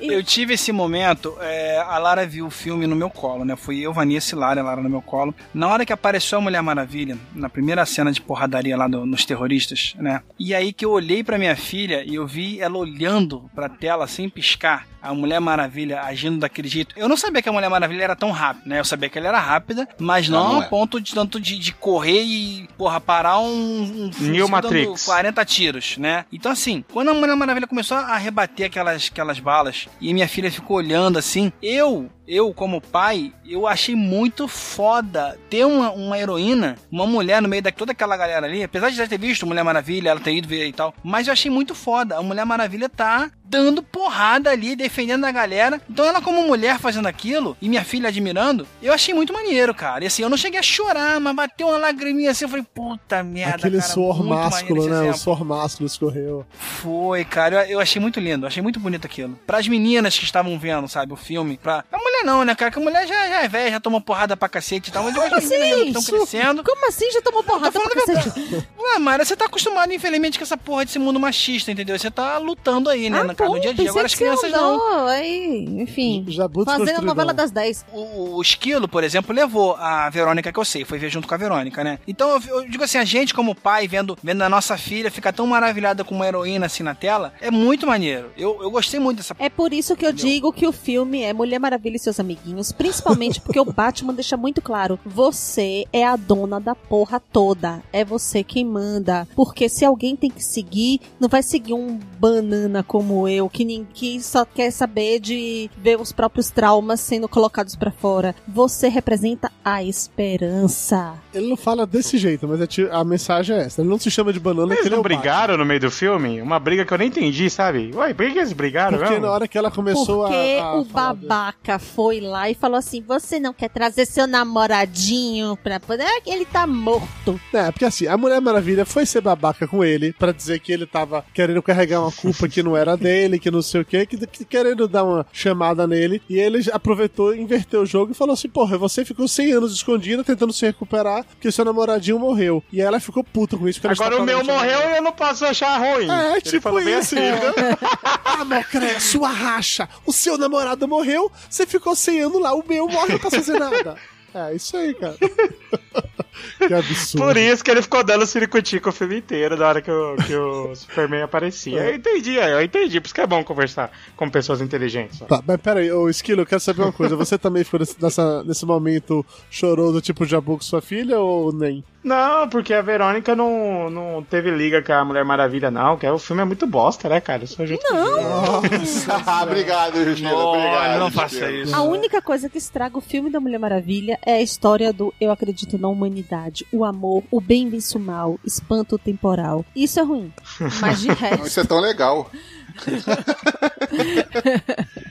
Eu 0.00 0.22
tive 0.22 0.54
esse 0.54 0.72
momento, 0.72 1.36
é, 1.40 1.78
a 1.78 1.98
Lara 1.98 2.26
viu 2.26 2.46
o 2.46 2.50
filme 2.50 2.86
no 2.86 2.96
meu 2.96 3.08
colo, 3.10 3.44
né? 3.44 3.56
Fui 3.56 3.80
eu, 3.80 3.92
Vanessa 3.92 4.34
e 4.34 4.38
Lara, 4.42 4.60
a 4.60 4.64
Lara 4.64 4.82
no 4.82 4.88
meu 4.90 5.00
colo. 5.02 5.34
Na 5.54 5.68
hora 5.68 5.86
que 5.86 5.92
apareceu 5.92 6.38
a 6.38 6.40
Mulher 6.40 6.62
Maravilha, 6.62 7.16
na 7.34 7.48
primeira 7.48 7.86
cena 7.86 8.10
de 8.12 8.20
porradaria 8.20 8.76
lá 8.76 8.88
do- 8.88 9.06
nos 9.06 9.24
terroristas, 9.24 9.94
né? 9.98 10.20
E 10.38 10.54
aí 10.54 10.72
que 10.72 10.84
eu 10.84 10.90
olhei 10.90 11.22
pra 11.22 11.38
minha 11.38 11.54
filha 11.56 12.02
e 12.04 12.14
eu 12.16 12.26
vi 12.26 12.60
ela 12.60 12.76
olhando 12.76 13.50
pra 13.54 13.68
tela 13.68 14.06
sem 14.06 14.28
piscar. 14.28 14.86
A 15.02 15.12
Mulher 15.14 15.40
Maravilha 15.40 16.00
agindo 16.02 16.38
daquele 16.38 16.68
jeito. 16.68 16.94
Eu 16.98 17.08
não 17.08 17.16
sabia 17.16 17.42
que 17.42 17.48
a 17.48 17.52
Mulher 17.52 17.68
Maravilha 17.68 18.04
era 18.04 18.16
tão 18.16 18.30
rápida, 18.30 18.68
né? 18.68 18.78
Eu 18.80 18.84
sabia 18.84 19.08
que 19.08 19.18
ela 19.18 19.28
era 19.28 19.40
rápida, 19.40 19.88
mas 19.98 20.28
Não, 20.28 20.44
não, 20.44 20.52
não 20.54 20.60
a 20.60 20.64
é. 20.64 20.68
ponto 20.68 21.00
de 21.00 21.14
tanto 21.14 21.40
de, 21.40 21.58
de 21.58 21.72
correr 21.72 22.22
e, 22.22 22.68
porra, 22.76 23.00
parar 23.00 23.38
um, 23.38 23.82
um 23.82 24.10
dando 24.10 24.48
Matrix. 24.48 25.04
40 25.04 25.44
tiros, 25.44 25.96
né? 25.98 26.24
Então, 26.32 26.52
assim, 26.52 26.84
quando 26.92 27.10
a 27.10 27.14
Mulher 27.14 27.36
Maravilha 27.36 27.66
começou 27.66 27.96
a 27.96 28.16
rebater 28.16 28.66
aquelas, 28.66 29.08
aquelas 29.10 29.40
balas 29.40 29.88
e 30.00 30.12
minha 30.14 30.28
filha 30.28 30.50
ficou 30.50 30.76
olhando 30.76 31.18
assim, 31.18 31.52
eu, 31.62 32.10
eu 32.26 32.52
como 32.54 32.80
pai, 32.80 33.32
eu 33.44 33.66
achei 33.66 33.94
muito 33.94 34.46
foda 34.48 35.38
ter 35.50 35.64
uma, 35.64 35.90
uma 35.90 36.18
heroína, 36.18 36.76
uma 36.90 37.06
mulher 37.06 37.42
no 37.42 37.48
meio 37.48 37.62
de 37.62 37.72
toda 37.72 37.92
aquela 37.92 38.16
galera 38.16 38.46
ali, 38.46 38.62
apesar 38.62 38.90
de 38.90 38.96
já 38.96 39.06
ter 39.06 39.18
visto 39.18 39.46
Mulher 39.46 39.64
Maravilha, 39.64 40.10
ela 40.10 40.20
ter 40.20 40.34
ido 40.34 40.48
ver 40.48 40.66
e 40.66 40.72
tal, 40.72 40.94
mas 41.02 41.26
eu 41.26 41.32
achei 41.32 41.50
muito 41.50 41.74
foda. 41.74 42.16
A 42.16 42.22
Mulher 42.22 42.44
Maravilha 42.44 42.88
tá 42.88 43.30
dando 43.44 43.82
porrada 43.82 44.50
ali, 44.50 44.74
defendendo 44.92 45.24
a 45.24 45.32
galera. 45.32 45.80
Então 45.88 46.04
ela 46.04 46.20
como 46.20 46.42
mulher 46.46 46.78
fazendo 46.78 47.06
aquilo 47.06 47.56
e 47.60 47.68
minha 47.68 47.82
filha 47.82 48.08
admirando, 48.08 48.66
eu 48.82 48.92
achei 48.92 49.14
muito 49.14 49.32
maneiro, 49.32 49.74
cara. 49.74 50.04
E 50.04 50.06
assim, 50.06 50.22
eu 50.22 50.28
não 50.28 50.36
cheguei 50.36 50.60
a 50.60 50.62
chorar, 50.62 51.18
mas 51.18 51.34
bateu 51.34 51.68
uma 51.68 51.78
lagriminha 51.78 52.30
assim, 52.30 52.44
eu 52.44 52.48
falei, 52.48 52.64
puta 52.74 53.22
merda, 53.22 53.56
Aquele 53.56 53.78
cara, 53.78 53.88
suor 53.90 54.22
másculo, 54.22 54.86
né? 54.86 54.98
O 54.98 55.02
exemplo. 55.02 55.18
suor 55.18 55.44
másculo 55.44 55.86
escorreu. 55.86 56.46
Foi, 56.58 57.24
cara, 57.24 57.64
eu, 57.64 57.72
eu 57.72 57.80
achei 57.80 58.00
muito 58.00 58.20
lindo, 58.20 58.46
achei 58.46 58.62
muito 58.62 58.78
bonito 58.78 59.06
aquilo. 59.06 59.38
Pras 59.46 59.66
meninas 59.66 60.18
que 60.18 60.24
estavam 60.24 60.58
vendo, 60.58 60.86
sabe, 60.88 61.12
o 61.12 61.16
filme, 61.16 61.56
pra. 61.56 61.84
A 61.90 61.98
mulher 61.98 62.22
não, 62.24 62.44
né, 62.44 62.54
cara? 62.54 62.70
Que 62.70 62.78
a 62.78 62.82
mulher 62.82 63.06
já, 63.06 63.14
já 63.28 63.42
é 63.42 63.48
velha, 63.48 63.70
já 63.72 63.80
tomou 63.80 64.00
porrada 64.00 64.36
pra 64.36 64.48
cacete 64.48 64.90
e 64.90 64.92
tal, 64.92 65.04
mas 65.04 65.16
eu 65.16 65.22
acho 65.22 65.30
que 65.30 65.36
as 65.38 65.48
meninas 65.48 65.86
estão 65.96 66.02
crescendo. 66.02 66.62
Como 66.62 66.88
assim 66.88 67.10
já 67.10 67.22
tomou 67.22 67.42
porrada 67.42 67.72
pra 67.72 67.90
cacete? 67.90 68.66
Ah, 68.94 68.98
Mara, 68.98 69.24
você 69.24 69.34
tá 69.34 69.46
acostumado, 69.46 69.90
infelizmente, 69.92 70.36
com 70.38 70.44
essa 70.44 70.56
porra 70.56 70.84
desse 70.84 70.98
mundo 70.98 71.18
machista, 71.18 71.70
entendeu? 71.70 71.98
Você 71.98 72.10
tá 72.10 72.36
lutando 72.36 72.90
aí, 72.90 73.08
né, 73.08 73.20
Ah, 73.20 73.24
no, 73.24 73.34
cara, 73.34 73.48
no 73.48 73.58
dia 73.58 73.70
a 73.70 73.72
dia. 73.72 73.88
Agora 73.88 74.04
as 74.04 74.14
crianças 74.14 74.50
não. 74.50 74.78
Aí, 75.08 75.64
enfim. 75.80 76.24
Fazendo 76.64 76.98
a 76.98 77.02
novela 77.02 77.32
das 77.34 77.50
10. 77.50 77.86
O, 77.92 78.36
o 78.36 78.42
Esquilo, 78.42 78.88
por 78.88 79.04
exemplo, 79.04 79.34
levou 79.34 79.74
a 79.76 80.08
Verônica, 80.10 80.52
que 80.52 80.58
eu 80.58 80.64
sei, 80.64 80.84
foi 80.84 80.98
ver 80.98 81.10
junto 81.10 81.26
com 81.28 81.34
a 81.34 81.38
Verônica, 81.38 81.82
né? 81.84 81.98
Então 82.06 82.30
eu, 82.30 82.42
eu 82.62 82.68
digo 82.68 82.84
assim, 82.84 82.98
a 82.98 83.04
gente 83.04 83.34
como 83.34 83.54
pai, 83.54 83.86
vendo, 83.88 84.16
vendo 84.22 84.42
a 84.42 84.48
nossa 84.48 84.76
filha 84.76 85.10
ficar 85.10 85.32
tão 85.32 85.46
maravilhada 85.46 86.04
com 86.04 86.14
uma 86.14 86.26
heroína 86.26 86.66
assim 86.66 86.82
na 86.82 86.94
tela, 86.94 87.32
é 87.40 87.50
muito 87.50 87.86
maneiro. 87.86 88.30
Eu, 88.36 88.62
eu 88.62 88.70
gostei 88.70 88.98
muito 89.00 89.18
dessa 89.18 89.34
É 89.38 89.48
por 89.48 89.72
isso 89.72 89.96
que 89.96 90.06
eu 90.06 90.12
digo 90.12 90.52
que 90.52 90.66
o 90.66 90.72
filme 90.72 91.22
é 91.22 91.32
Mulher 91.32 91.58
Maravilha 91.58 91.96
e 91.96 91.98
seus 91.98 92.18
amiguinhos, 92.20 92.72
principalmente 92.72 93.40
porque 93.40 93.60
o 93.60 93.64
Batman 93.64 94.12
deixa 94.14 94.36
muito 94.36 94.60
claro: 94.62 94.98
você 95.04 95.84
é 95.92 96.04
a 96.04 96.16
dona 96.16 96.58
da 96.60 96.74
porra 96.74 97.20
toda, 97.20 97.82
é 97.92 98.04
você 98.04 98.42
quem 98.42 98.64
manda. 98.64 99.26
Porque 99.34 99.68
se 99.68 99.84
alguém 99.84 100.16
tem 100.16 100.30
que 100.30 100.42
seguir, 100.42 101.00
não 101.20 101.28
vai 101.28 101.42
seguir 101.42 101.74
um 101.74 101.98
banana 102.18 102.82
como 102.82 103.28
eu, 103.28 103.48
que, 103.48 103.64
nin- 103.64 103.86
que 103.92 104.20
só 104.22 104.44
quer 104.44 104.71
saber 104.72 105.20
de 105.20 105.70
ver 105.78 106.00
os 106.00 106.10
próprios 106.12 106.50
traumas 106.50 107.00
sendo 107.00 107.28
colocados 107.28 107.76
pra 107.76 107.90
fora. 107.90 108.34
Você 108.48 108.88
representa 108.88 109.50
a 109.64 109.82
esperança. 109.82 111.14
Ele 111.32 111.48
não 111.48 111.56
fala 111.56 111.86
desse 111.86 112.18
jeito, 112.18 112.48
mas 112.48 112.60
é 112.60 112.66
a 112.90 113.04
mensagem 113.04 113.56
é 113.56 113.60
essa. 113.62 113.80
Ele 113.82 113.88
não 113.88 113.98
se 113.98 114.10
chama 114.10 114.32
de 114.32 114.40
banana 114.40 114.72
Eles 114.72 114.80
que 114.82 114.88
ele 114.88 114.94
é 114.94 114.96
não 114.96 115.02
Batman. 115.02 115.20
brigaram 115.20 115.56
no 115.56 115.64
meio 115.64 115.80
do 115.80 115.90
filme? 115.90 116.40
Uma 116.40 116.58
briga 116.58 116.84
que 116.84 116.92
eu 116.92 116.98
nem 116.98 117.08
entendi, 117.08 117.48
sabe? 117.48 117.90
Ué, 117.94 118.12
por 118.14 118.30
que 118.30 118.38
eles 118.38 118.52
brigaram 118.52 118.96
Porque 118.98 119.10
mesmo? 119.12 119.26
na 119.26 119.32
hora 119.32 119.46
que 119.48 119.56
ela 119.56 119.70
começou 119.70 120.22
Porque 120.24 120.58
a, 120.60 120.64
a 120.64 120.76
o 120.80 120.84
falar 120.84 121.14
dele- 121.14 121.26
babaca 121.28 121.78
foi 121.78 122.20
lá 122.20 122.50
e 122.50 122.54
falou 122.54 122.76
assim: 122.78 123.02
você 123.06 123.38
não 123.38 123.52
quer 123.52 123.68
trazer 123.68 124.06
seu 124.06 124.26
namoradinho 124.26 125.56
pra 125.62 125.78
poder. 125.78 126.04
Ah, 126.04 126.20
Ele 126.26 126.44
tá 126.44 126.66
morto. 126.66 127.38
É, 127.52 127.70
porque 127.70 127.84
assim, 127.84 128.06
a 128.06 128.16
Mulher 128.16 128.40
Maravilha 128.40 128.84
foi 128.84 129.06
ser 129.06 129.20
babaca 129.20 129.66
com 129.66 129.84
ele 129.84 130.12
pra 130.12 130.32
dizer 130.32 130.58
que 130.60 130.72
ele 130.72 130.86
tava 130.86 131.24
querendo 131.34 131.62
carregar 131.62 132.00
uma 132.00 132.12
culpa 132.12 132.48
que 132.48 132.62
não 132.62 132.76
era 132.76 132.96
dele, 132.96 133.38
que 133.38 133.50
não 133.50 133.62
sei 133.62 133.80
o 133.80 133.84
quê, 133.84 134.06
que, 134.06 134.16
que 134.26 134.44
querendo 134.62 134.86
dar 134.86 135.04
uma 135.04 135.26
chamada 135.32 135.86
nele. 135.86 136.22
E 136.28 136.38
ele 136.38 136.62
aproveitou, 136.72 137.34
inverteu 137.34 137.82
o 137.82 137.86
jogo 137.86 138.12
e 138.12 138.14
falou 138.14 138.34
assim: 138.34 138.48
Porra, 138.48 138.78
você 138.78 139.04
ficou 139.04 139.26
100 139.26 139.52
anos 139.52 139.72
escondida 139.72 140.22
tentando 140.22 140.52
se 140.52 140.64
recuperar 140.64 141.24
porque 141.24 141.50
seu 141.50 141.64
namoradinho 141.64 142.18
morreu. 142.18 142.62
E 142.72 142.80
ela 142.80 143.00
ficou 143.00 143.24
puta 143.24 143.56
com 143.56 143.68
isso. 143.68 143.80
Agora 143.86 144.20
o 144.20 144.24
meu 144.24 144.44
morreu 144.44 144.90
e 144.90 144.96
eu 144.96 145.02
não 145.02 145.12
posso 145.12 145.44
achar 145.44 145.76
ruim. 145.78 146.08
É, 146.10 146.32
Ele 146.32 146.40
tipo 146.40 146.72
bem 146.72 146.98
isso, 146.98 147.16
assim. 147.16 147.16
entendeu? 147.28 147.78
ah, 148.24 148.44
Mocré, 148.44 149.00
sua 149.00 149.28
racha. 149.28 149.88
O 150.06 150.12
seu 150.12 150.38
namorado 150.38 150.86
morreu, 150.86 151.30
você 151.48 151.66
ficou 151.66 151.96
100 151.96 152.20
anos 152.22 152.40
lá, 152.40 152.54
o 152.54 152.64
meu 152.66 152.86
morre, 152.88 153.12
não 153.12 153.18
posso 153.18 153.36
fazer 153.36 153.58
nada. 153.58 153.96
É, 154.34 154.54
isso 154.54 154.76
aí, 154.76 154.94
cara. 154.94 155.16
que 156.66 156.74
absurdo. 156.74 157.24
Por 157.24 157.36
isso 157.36 157.62
que 157.62 157.70
ele 157.70 157.82
ficou 157.82 158.02
dando 158.02 158.26
ciricutico 158.26 158.88
o 158.88 158.92
filme 158.92 159.18
inteiro 159.18 159.56
na 159.56 159.68
hora 159.68 159.82
que 159.82 159.90
o, 159.90 160.16
que 160.16 160.34
o 160.34 160.74
Superman 160.76 161.22
aparecia. 161.22 161.78
Eu 161.78 161.94
entendi, 161.94 162.34
eu 162.34 162.62
entendi. 162.62 163.00
Por 163.00 163.06
isso 163.06 163.14
que 163.14 163.20
é 163.20 163.26
bom 163.26 163.44
conversar 163.44 163.90
com 164.16 164.30
pessoas 164.30 164.60
inteligentes. 164.60 165.20
ó. 165.22 165.26
Tá, 165.26 165.42
mas 165.46 165.60
peraí, 165.60 165.90
ô 165.92 166.08
Esquilo, 166.08 166.42
eu 166.42 166.46
quero 166.46 166.60
saber 166.60 166.82
uma 166.82 166.92
coisa. 166.92 167.16
Você 167.16 167.36
também 167.36 167.64
ficou 167.64 167.80
nesse, 167.80 168.00
nessa, 168.00 168.42
nesse 168.44 168.64
momento 168.64 169.24
chorou 169.50 169.92
do 169.92 170.00
tipo 170.00 170.24
Jabu 170.24 170.56
com 170.56 170.62
sua 170.62 170.80
filha 170.80 171.18
ou 171.18 171.52
nem? 171.52 171.84
Não, 172.04 172.48
porque 172.48 172.74
a 172.74 172.82
Verônica 172.82 173.36
não, 173.36 173.88
não 173.88 174.22
teve 174.24 174.50
liga 174.50 174.82
com 174.82 174.92
a 174.92 175.04
Mulher 175.04 175.24
Maravilha, 175.24 175.70
não. 175.70 175.96
Que 175.96 176.06
o 176.06 176.18
filme 176.18 176.42
é 176.42 176.44
muito 176.44 176.66
bosta, 176.66 177.08
né, 177.08 177.20
cara? 177.20 177.44
Eu 177.44 177.46
sou 177.46 177.64
jeito 177.66 177.84
Ah, 177.92 179.42
obrigado, 179.44 180.04
Justino. 180.04 180.34
Obrigado. 180.36 180.98
não 180.98 181.10
faça 181.12 181.50
isso. 181.50 181.74
A 181.74 181.82
única 181.82 182.20
coisa 182.20 182.48
que 182.48 182.58
estraga 182.58 182.98
o 182.98 183.00
filme 183.00 183.30
da 183.30 183.38
Mulher 183.38 183.58
Maravilha 183.58 184.18
é 184.26 184.34
a 184.34 184.42
história 184.42 184.92
do 184.92 185.14
eu 185.20 185.30
acredito 185.30 185.78
na 185.78 185.86
humanidade, 185.88 186.66
o 186.72 186.84
amor, 186.84 187.22
o 187.30 187.40
bem 187.40 187.70
vence 187.70 187.96
o 187.96 188.00
mal, 188.00 188.38
espanto 188.44 188.98
temporal. 188.98 189.64
Isso 189.74 190.00
é 190.00 190.02
ruim. 190.02 190.32
Mas 190.80 191.00
de 191.00 191.06
Não, 191.12 191.14
resto. 191.14 191.46
Isso 191.46 191.60
é 191.60 191.64
tão 191.64 191.78
legal. 191.80 192.28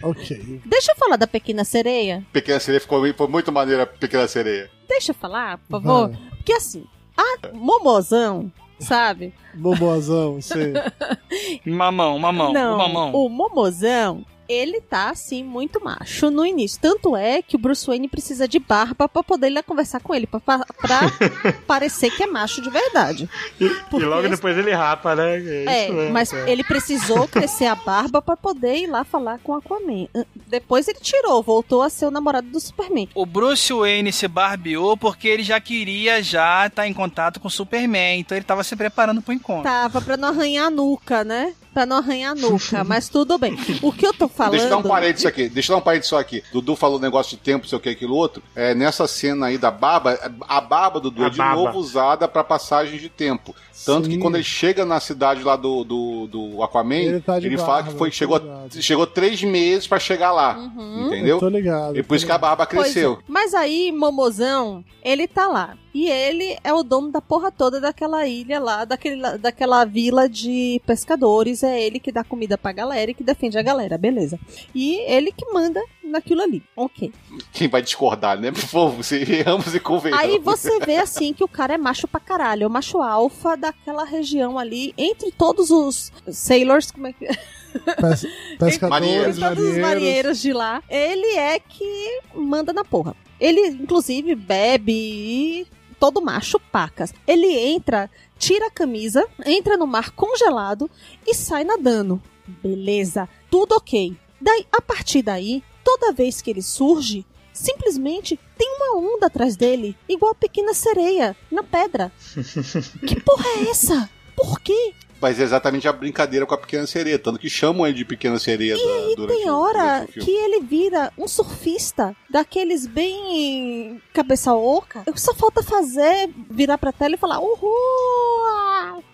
Ok. 0.04 0.62
Deixa 0.66 0.92
eu 0.92 0.96
falar 0.96 1.16
da 1.16 1.28
Pequena 1.28 1.64
Sereia. 1.64 2.24
Pequena 2.34 2.60
Sereia 2.60 2.82
ficou 2.82 3.02
foi 3.14 3.28
muito 3.28 3.52
maneira, 3.52 3.86
Pequena 3.86 4.28
Sereia. 4.28 4.70
Deixa 4.90 5.12
eu 5.12 5.16
falar, 5.16 5.60
por 5.60 5.80
favor. 5.82 6.10
Vai. 6.10 6.31
Porque 6.42 6.54
assim, 6.54 6.86
a 7.16 7.54
Momozão, 7.54 8.52
sabe? 8.80 9.32
Momozão, 9.54 10.42
sei. 10.42 10.74
Mamão, 11.66 12.18
mamão, 12.18 12.52
Não, 12.52 12.74
o 12.74 12.78
mamão. 12.80 13.14
o 13.14 13.30
Momozão, 13.30 14.26
ele 14.52 14.82
tá, 14.82 15.10
assim, 15.10 15.44
muito 15.44 15.84
macho 15.84 16.30
no 16.30 16.46
início. 16.46 16.80
Tanto 16.82 17.16
é 17.16 17.42
que 17.42 17.56
o 17.56 17.60
Bruce 17.60 17.86
Wayne 17.88 18.08
precisa 18.08 18.48
de 18.48 18.60
barba 18.60 19.08
pra 19.08 19.24
poder 19.24 19.48
ir 19.48 19.54
lá 19.54 19.64
conversar 19.64 20.00
com 20.02 20.14
ele, 20.14 20.28
pra, 20.28 20.40
pra- 20.40 20.62
parecer 21.68 22.12
que 22.12 22.24
é 22.24 22.28
macho 22.28 22.62
de 22.62 22.70
verdade. 22.70 23.30
E, 23.60 23.70
Porque 23.90 24.06
e 24.06 24.10
logo 24.10 24.28
depois 24.28 24.58
ele 24.58 24.72
rapa, 24.74 25.16
né? 25.16 25.38
É, 25.66 25.90
mesmo, 25.92 26.12
mas 26.14 26.34
é. 26.34 26.50
ele 26.52 26.64
precisou 26.64 27.28
crescer 27.28 27.66
a 27.66 27.76
barba 27.76 28.22
pra 28.22 28.36
poder 28.38 28.76
ir 28.78 28.88
lá 28.88 29.04
falar 29.04 29.40
com 29.40 29.52
o 29.54 29.56
Aquaman. 29.56 30.08
Ah, 30.16 30.24
Depois 30.48 30.88
ele 30.88 31.00
tirou, 31.00 31.42
voltou 31.42 31.82
a 31.82 31.90
ser 31.90 32.06
o 32.06 32.12
namorado 32.12 32.48
do 32.48 32.60
Superman. 32.60 33.08
O 33.16 33.26
Bruce 33.26 33.72
Wayne 33.74 34.12
se 34.12 34.28
barbeou 34.28 34.98
porque 34.98 35.28
ele 35.28 35.44
já 35.44 35.60
queria 35.60 36.22
já 36.22 36.68
estar 36.68 36.88
em 36.88 36.94
contato 36.94 37.40
com 37.40 37.48
o 37.48 37.52
Superman, 37.52 38.20
então 38.20 38.38
ele 38.38 38.46
tava 38.46 38.64
se 38.64 38.76
preparando 38.76 39.22
pro 39.22 39.34
encontro. 39.34 39.64
Tava 39.64 40.02
pra 40.02 40.18
não 40.18 40.30
arranhar 40.30 40.68
a 40.68 40.70
nuca, 40.70 41.24
né? 41.24 41.54
Pra 41.74 41.86
não 41.86 41.98
arranhar 41.98 42.32
a 42.34 42.36
nuca, 42.36 42.84
mas 42.86 43.08
tudo 43.08 43.38
bem. 43.38 43.58
O 43.82 43.94
que 43.94 44.06
eu 44.06 44.14
tô 44.14 44.28
falando... 44.46 44.52
Deixa 44.52 44.66
eu 44.66 44.70
dar 44.70 44.78
um 44.78 44.84
parênteses 44.84 45.26
aqui. 45.26 45.50
Deixa 45.50 45.72
eu 45.72 45.76
dar 45.76 45.82
um 45.82 45.84
parênteses 45.84 46.10
só 46.10 46.20
aqui. 46.20 46.44
Dudu 46.52 46.76
falou 46.76 47.00
negócio 47.00 47.38
de 47.38 47.44
tempo, 47.44 47.68
sei 47.68 47.78
o 47.78 47.82
que, 47.82 47.90
aquilo 47.90 48.16
outro. 48.16 48.42
É, 48.56 48.74
nessa 48.74 49.08
cena 49.08 49.48
aí 49.48 49.58
da 49.58 49.70
barba, 49.72 50.18
a 50.48 50.62
barba 50.62 51.00
do 51.00 51.10
Dudu 51.12 51.24
A 51.24 51.28
é 51.28 51.30
de 51.30 51.38
barba. 51.38 51.56
novo 51.64 51.78
usada 51.80 52.28
pra 52.28 52.44
passagem 52.44 53.00
de 53.00 53.10
tempo. 53.10 53.56
Tanto 53.86 54.06
Sim. 54.06 54.12
que 54.12 54.18
quando 54.20 54.36
ele 54.36 54.44
chega 54.44 54.86
na 54.86 55.00
cidade 55.00 55.44
lá 55.44 55.56
do, 55.56 55.84
do, 55.84 56.28
do 56.28 56.64
Aquaman, 56.64 56.96
Ele 56.96 57.08
ele, 57.16 57.22
tá 57.22 57.34
fala 57.66 57.78
barba, 57.78 57.92
que 57.92 57.98
foi, 57.98 58.12
chegou, 58.12 58.38
ligado. 58.38 58.82
chegou 58.82 59.08
três 59.08 59.42
meses 59.44 59.88
pra 59.88 59.98
chegar 60.00 60.32
lá. 60.32 60.56
Uhum. 60.58 61.08
Entendeu? 61.08 61.38
Eu 61.38 61.40
tô 61.40 61.50
ligado. 61.50 61.98
E 61.98 62.04
por 62.04 62.16
isso 62.16 62.26
que 62.26 62.32
a 62.32 62.38
barba 62.38 62.66
Pois 62.66 62.84
cresceu. 62.84 63.14
é. 63.14 63.24
Mas 63.28 63.54
aí, 63.54 63.92
Momozão, 63.92 64.84
ele 65.04 65.28
tá 65.28 65.48
lá. 65.48 65.76
E 65.94 66.08
ele 66.10 66.58
é 66.64 66.74
o 66.74 66.84
dono 66.84 67.12
da 67.12 67.22
porra 67.22 67.52
toda 67.52 67.80
daquela 67.82 68.26
ilha 68.26 68.60
lá, 68.60 68.86
daquele, 68.86 69.22
daquela 69.38 69.84
vila 69.84 70.30
de 70.30 70.82
pescadores. 70.86 71.64
É 71.64 71.82
ele 71.82 72.00
que 72.00 72.12
dá 72.12 72.24
comida 72.24 72.58
pra 72.58 72.72
galera 72.72 73.12
e 73.12 73.14
que 73.14 73.24
defende 73.24 73.58
a 73.58 73.62
galera, 73.62 73.98
beleza. 73.98 74.40
E 74.74 74.96
ele 75.12 75.32
que 75.32 75.46
manda 75.52 75.82
naquilo 76.04 76.42
ali. 76.42 76.64
Ok. 76.76 77.12
Quem 77.52 77.68
vai 77.68 77.82
discordar, 77.82 78.40
né? 78.40 78.52
Por 78.52 78.62
favor, 78.62 79.02
venhamos 79.02 79.76
e 79.76 79.80
convenhamos. 79.80 80.24
Aí 80.26 80.40
você 80.40 80.80
vê 80.80 80.96
assim 80.98 81.34
que 81.34 81.44
o 81.44 81.48
cara 81.48 81.74
é 81.74 81.78
macho 81.78 82.08
pra 82.08 82.20
caralho. 82.20 82.64
É 82.64 82.68
o 82.68 82.70
macho 82.70 83.02
alfa 83.02 83.58
daquela 83.58 84.06
região 84.06 84.58
ali. 84.58 84.94
Entre 84.98 85.32
todos 85.32 85.72
os 85.72 86.12
sailors, 86.32 86.90
como 86.92 87.08
é 87.08 87.14
que 87.14 87.26
Pes- 87.26 88.28
Pescadores, 88.60 88.80
Marinheiros. 88.90 89.40
todos 89.40 89.64
os 89.72 89.78
marinheiros 89.78 90.40
de 90.42 90.54
lá, 90.54 90.82
ele 90.90 91.36
é 91.38 91.60
que 91.60 92.20
manda 92.36 92.72
na 92.74 92.84
porra. 92.86 93.16
Ele, 93.40 93.60
inclusive, 93.70 94.36
bebe 94.36 94.92
e 94.94 95.68
todo 96.02 96.20
macho 96.20 96.60
pacas. 96.60 97.14
Ele 97.28 97.48
entra, 97.48 98.10
tira 98.40 98.66
a 98.66 98.72
camisa, 98.72 99.24
entra 99.46 99.78
no 99.78 99.86
mar 99.86 100.10
congelado 100.10 100.90
e 101.28 101.36
sai 101.36 101.64
nadando. 101.64 102.20
Beleza, 102.48 103.30
tudo 103.52 103.76
ok. 103.76 104.18
Daí, 104.42 104.66
a 104.72 104.82
partir 104.82 105.22
daí, 105.22 105.64
toda 105.84 106.12
vez 106.12 106.42
que 106.42 106.50
ele 106.50 106.64
surge, 106.64 107.24
simplesmente 107.54 108.40
tem 108.58 108.68
uma 108.78 108.98
onda 108.98 109.28
atrás 109.28 109.56
dele, 109.56 109.96
igual 110.10 110.32
a 110.32 110.36
pequena 110.36 110.74
sereia 110.74 111.38
na 111.52 111.62
pedra. 111.62 112.12
que 113.06 113.22
porra 113.22 113.46
é 113.60 113.70
essa? 113.70 114.10
Por 114.36 114.60
quê? 114.60 114.96
Mas 115.22 115.40
é 115.40 115.44
exatamente 115.44 115.88
a 115.88 115.94
brincadeira 115.94 116.46
com 116.46 116.54
a 116.56 116.58
pequena 116.58 116.88
sereia. 116.88 117.20
Tanto 117.20 117.38
que 117.40 117.50
chamam 117.50 117.86
ele 117.86 117.98
de 117.98 118.06
pequena 118.06 118.40
sereia 118.40 118.76
da, 118.76 119.16
durante, 119.16 119.38
Tem 119.38 119.50
o- 119.50 119.56
hora 119.56 120.08
que 120.12 120.32
ele 120.32 120.62
vira 120.62 121.12
um 121.18 121.28
surfista, 121.28 122.16
daqueles 122.30 122.88
bem 122.88 124.02
cabeça 124.14 124.54
oca. 124.54 125.04
Só 125.16 125.34
falta 125.36 125.62
fazer, 125.62 126.30
virar 126.50 126.78
pra 126.78 126.92
tela 126.92 127.14
e 127.16 127.18
falar, 127.18 127.40
uhul, 127.40 127.70